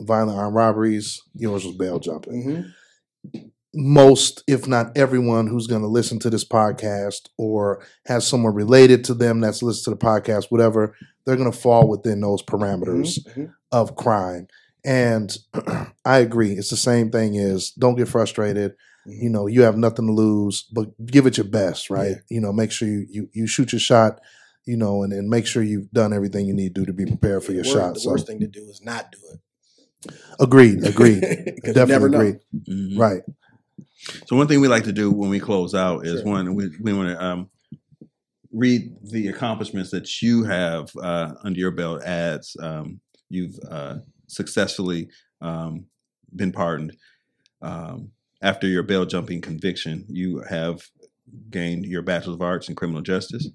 violent 0.00 0.38
armed 0.38 0.56
robberies, 0.56 1.20
yours 1.34 1.66
was 1.66 1.76
bail 1.76 1.98
jumping. 2.00 2.42
hmm 2.42 3.40
Most, 3.74 4.42
if 4.48 4.66
not 4.66 4.96
everyone, 4.96 5.46
who's 5.46 5.66
going 5.68 5.82
to 5.82 5.86
listen 5.88 6.18
to 6.20 6.30
this 6.30 6.44
podcast 6.44 7.28
or 7.38 7.84
has 8.06 8.26
someone 8.26 8.54
related 8.54 9.04
to 9.04 9.14
them 9.14 9.40
that's 9.40 9.62
listened 9.62 9.84
to 9.84 9.90
the 9.90 9.96
podcast, 10.10 10.46
whatever, 10.50 10.94
they're 11.24 11.36
going 11.36 11.50
to 11.50 11.56
fall 11.56 11.88
within 11.88 12.20
those 12.20 12.42
parameters 12.42 13.18
hmm 13.34 13.44
of 13.72 13.94
crime. 13.94 14.48
And 14.84 15.32
I 16.04 16.18
agree. 16.18 16.52
It's 16.54 16.70
the 16.70 16.76
same 16.76 17.10
thing 17.10 17.38
as 17.38 17.70
don't 17.70 17.94
get 17.94 18.08
frustrated. 18.08 18.72
Mhm. 19.06 19.22
You 19.22 19.30
know, 19.30 19.46
you 19.46 19.62
have 19.62 19.76
nothing 19.76 20.06
to 20.08 20.12
lose, 20.12 20.64
but 20.72 20.88
give 21.06 21.26
it 21.26 21.36
your 21.36 21.46
best, 21.46 21.88
right? 21.88 22.08
Yeah. 22.10 22.14
You 22.30 22.40
know, 22.40 22.52
make 22.52 22.72
sure 22.72 22.88
you, 22.88 23.06
you 23.08 23.28
you 23.32 23.46
shoot 23.46 23.72
your 23.72 23.78
shot, 23.78 24.20
you 24.66 24.76
know, 24.76 25.04
and, 25.04 25.12
and 25.12 25.28
make 25.28 25.46
sure 25.46 25.62
you've 25.62 25.90
done 25.92 26.12
everything 26.12 26.46
you 26.46 26.54
need 26.54 26.74
to 26.74 26.80
do 26.80 26.86
to 26.86 26.92
be 26.92 27.06
prepared 27.06 27.44
for 27.44 27.52
your 27.52 27.62
the 27.62 27.68
shot. 27.70 27.94
the 27.94 28.00
So 28.00 28.10
worst 28.10 28.26
thing 28.26 28.40
to 28.40 28.48
do 28.48 28.68
is 28.68 28.80
not 28.82 29.12
do 29.12 29.18
it. 29.32 30.12
agreed, 30.40 30.84
Agreed. 30.84 31.20
Definitely 31.64 31.86
never 31.86 32.08
know. 32.08 32.18
agreed. 32.20 32.36
Mhm. 32.68 32.98
Right. 32.98 33.22
So 34.26 34.36
one 34.36 34.48
thing 34.48 34.60
we 34.60 34.68
like 34.68 34.84
to 34.84 34.92
do 34.92 35.10
when 35.10 35.30
we 35.30 35.40
close 35.40 35.74
out 35.74 36.06
is 36.06 36.20
Sure. 36.20 36.30
one 36.30 36.54
we, 36.54 36.70
we 36.80 36.92
want 36.92 37.08
to 37.10 37.22
um, 37.22 37.50
read 38.52 38.92
the 39.02 39.28
accomplishments 39.28 39.90
that 39.90 40.22
you 40.22 40.44
have 40.44 40.90
uh, 40.96 41.34
under 41.44 41.58
your 41.58 41.70
belt 41.70 42.02
as 42.02 42.56
um, 42.60 43.00
you've 43.28 43.58
uh, 43.70 43.96
successfully 44.26 45.08
um, 45.40 45.86
been 46.34 46.52
pardoned 46.52 46.96
um, 47.62 48.10
after 48.42 48.66
your 48.66 48.82
bail 48.82 49.04
jumping 49.04 49.40
conviction. 49.40 50.04
You 50.08 50.42
have 50.48 50.82
gained 51.50 51.84
your 51.84 52.02
bachelor's 52.02 52.36
of 52.36 52.42
arts 52.42 52.68
in 52.68 52.74
criminal 52.74 53.02
justice. 53.02 53.48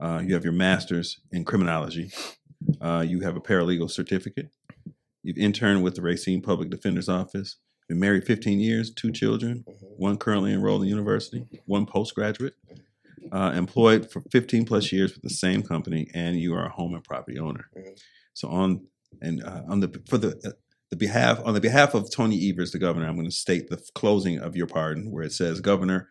Uh, 0.00 0.22
you 0.24 0.34
have 0.34 0.44
your 0.44 0.52
master's 0.52 1.20
in 1.32 1.44
criminology. 1.44 2.10
Uh, 2.80 3.04
you 3.06 3.20
have 3.20 3.36
a 3.36 3.40
paralegal 3.40 3.90
certificate. 3.90 4.50
You've 5.22 5.38
interned 5.38 5.82
with 5.82 5.94
the 5.94 6.02
Racine 6.02 6.42
Public 6.42 6.70
Defender's 6.70 7.08
Office. 7.08 7.56
Been 7.88 8.00
married 8.00 8.24
15 8.24 8.58
years, 8.58 8.90
two 8.90 9.12
children, 9.12 9.64
Mhm. 9.68 9.96
one 9.96 10.16
currently 10.18 10.52
enrolled 10.52 10.82
in 10.82 10.88
university, 10.88 11.46
one 11.66 11.86
postgraduate, 11.86 12.54
uh, 13.30 13.52
employed 13.54 14.10
for 14.10 14.22
15 14.32 14.64
plus 14.64 14.90
years 14.90 15.14
with 15.14 15.22
the 15.22 15.30
same 15.30 15.62
company, 15.62 16.10
and 16.12 16.38
you 16.40 16.52
are 16.54 16.66
a 16.66 16.70
home 16.70 16.94
and 16.94 17.04
property 17.04 17.38
owner. 17.38 17.70
So 18.34 18.48
on 18.48 18.86
and 19.22 19.42
uh, 19.42 19.62
on 19.68 19.80
the 19.80 20.02
for 20.08 20.18
the 20.18 20.36
uh, 20.44 20.52
the 20.90 20.96
behalf 20.96 21.40
on 21.44 21.54
the 21.54 21.60
behalf 21.60 21.94
of 21.94 22.10
Tony 22.10 22.50
Evers, 22.50 22.72
the 22.72 22.78
governor, 22.78 23.06
I'm 23.06 23.14
going 23.14 23.24
to 23.26 23.30
state 23.34 23.68
the 23.70 23.80
closing 23.94 24.38
of 24.38 24.56
your 24.56 24.66
pardon, 24.66 25.10
where 25.10 25.24
it 25.24 25.32
says, 25.32 25.60
"Governor 25.60 26.08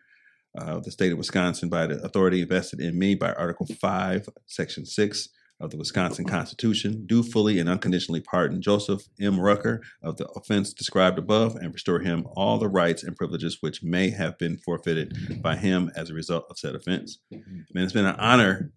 uh, 0.58 0.76
of 0.78 0.84
the 0.84 0.90
state 0.90 1.12
of 1.12 1.18
Wisconsin, 1.18 1.68
by 1.68 1.86
the 1.86 2.02
authority 2.02 2.42
vested 2.44 2.80
in 2.80 2.98
me 2.98 3.14
by 3.14 3.32
Article 3.34 3.66
Five, 3.66 4.28
Section 4.46 4.86
Six." 4.86 5.28
Of 5.58 5.70
the 5.70 5.78
Wisconsin 5.78 6.26
Constitution, 6.26 7.06
do 7.06 7.22
fully 7.22 7.58
and 7.58 7.66
unconditionally 7.66 8.20
pardon 8.20 8.60
Joseph 8.60 9.08
M. 9.18 9.40
Rucker 9.40 9.80
of 10.02 10.18
the 10.18 10.26
offense 10.36 10.74
described 10.74 11.18
above 11.18 11.56
and 11.56 11.72
restore 11.72 12.00
him 12.00 12.26
all 12.36 12.58
the 12.58 12.68
rights 12.68 13.02
and 13.02 13.16
privileges 13.16 13.56
which 13.62 13.82
may 13.82 14.10
have 14.10 14.36
been 14.36 14.58
forfeited 14.58 15.40
by 15.42 15.56
him 15.56 15.90
as 15.96 16.10
a 16.10 16.12
result 16.12 16.44
of 16.50 16.58
said 16.58 16.74
offense. 16.74 17.20
Man, 17.30 17.84
it's 17.84 17.94
been 17.94 18.04
an 18.04 18.16
honor 18.16 18.70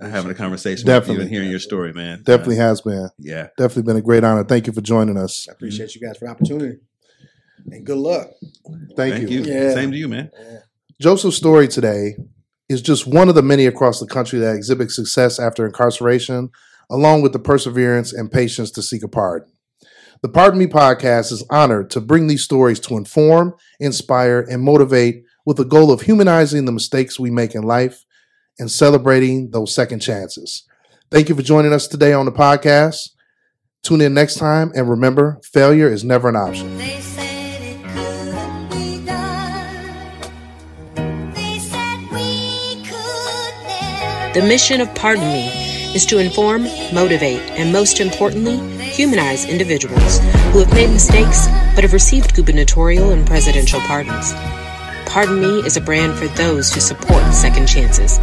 having 0.00 0.30
a 0.30 0.32
it. 0.32 0.38
conversation 0.38 0.86
with 0.86 0.94
you 0.94 1.00
Definitely. 1.00 1.22
and 1.24 1.30
hearing 1.30 1.50
your 1.50 1.58
story, 1.58 1.92
man. 1.92 2.22
Definitely 2.24 2.60
Uh, 2.60 2.62
has 2.68 2.80
been. 2.80 3.08
yeah. 3.18 3.48
Definitely 3.58 3.82
been 3.82 3.96
a 3.98 4.02
great 4.02 4.24
honor. 4.24 4.44
Thank 4.44 4.66
you 4.66 4.72
for 4.72 4.80
joining 4.80 5.18
us. 5.18 5.46
I 5.50 5.52
appreciate 5.52 5.94
you 5.94 6.00
guys 6.00 6.16
for 6.16 6.24
the 6.24 6.30
opportunity. 6.30 6.78
And 7.70 7.84
good 7.84 7.98
luck. 7.98 8.30
Thank, 8.96 9.16
Thank, 9.16 9.28
you. 9.28 9.40
you. 9.42 9.52
Yeah. 9.52 9.74
Same 9.74 9.90
to 9.90 9.98
you, 9.98 10.08
man. 10.08 10.30
Yeah. 10.34 10.58
Joseph's 10.98 11.36
story 11.36 11.68
today 11.68 12.16
is 12.72 12.82
just 12.82 13.06
one 13.06 13.28
of 13.28 13.34
the 13.34 13.42
many 13.42 13.66
across 13.66 14.00
the 14.00 14.06
country 14.06 14.38
that 14.40 14.56
exhibit 14.56 14.90
success 14.90 15.38
after 15.38 15.64
incarceration, 15.64 16.50
along 16.90 17.22
with 17.22 17.32
the 17.32 17.38
perseverance 17.38 18.12
and 18.12 18.32
patience 18.32 18.70
to 18.72 18.82
seek 18.82 19.02
a 19.02 19.08
pardon. 19.08 19.52
The 20.22 20.28
Pardon 20.28 20.58
Me 20.58 20.66
podcast 20.66 21.32
is 21.32 21.44
honored 21.50 21.90
to 21.90 22.00
bring 22.00 22.28
these 22.28 22.44
stories 22.44 22.78
to 22.80 22.96
inform, 22.96 23.54
inspire, 23.80 24.40
and 24.40 24.62
motivate 24.62 25.24
with 25.44 25.56
the 25.56 25.64
goal 25.64 25.90
of 25.90 26.02
humanizing 26.02 26.64
the 26.64 26.72
mistakes 26.72 27.18
we 27.18 27.30
make 27.30 27.54
in 27.54 27.62
life 27.62 28.04
and 28.58 28.70
celebrating 28.70 29.50
those 29.50 29.74
second 29.74 30.00
chances. 30.00 30.64
Thank 31.10 31.28
you 31.28 31.34
for 31.34 31.42
joining 31.42 31.72
us 31.72 31.88
today 31.88 32.12
on 32.12 32.26
the 32.26 32.32
podcast. 32.32 33.10
Tune 33.82 34.00
in 34.00 34.14
next 34.14 34.36
time, 34.36 34.70
and 34.76 34.88
remember, 34.88 35.40
failure 35.42 35.88
is 35.88 36.04
never 36.04 36.28
an 36.28 36.36
option. 36.36 37.11
The 44.34 44.40
mission 44.40 44.80
of 44.80 44.94
Pardon 44.94 45.30
Me 45.30 45.48
is 45.94 46.06
to 46.06 46.16
inform, 46.16 46.62
motivate, 46.90 47.42
and 47.50 47.70
most 47.70 48.00
importantly, 48.00 48.56
humanize 48.82 49.44
individuals 49.44 50.20
who 50.52 50.60
have 50.60 50.72
made 50.72 50.88
mistakes 50.88 51.48
but 51.74 51.84
have 51.84 51.92
received 51.92 52.34
gubernatorial 52.34 53.10
and 53.10 53.26
presidential 53.26 53.78
pardons. 53.80 54.32
Pardon 55.04 55.38
Me 55.38 55.58
is 55.66 55.76
a 55.76 55.82
brand 55.82 56.18
for 56.18 56.28
those 56.28 56.72
who 56.72 56.80
support 56.80 57.22
second 57.34 57.66
chances. 57.66 58.18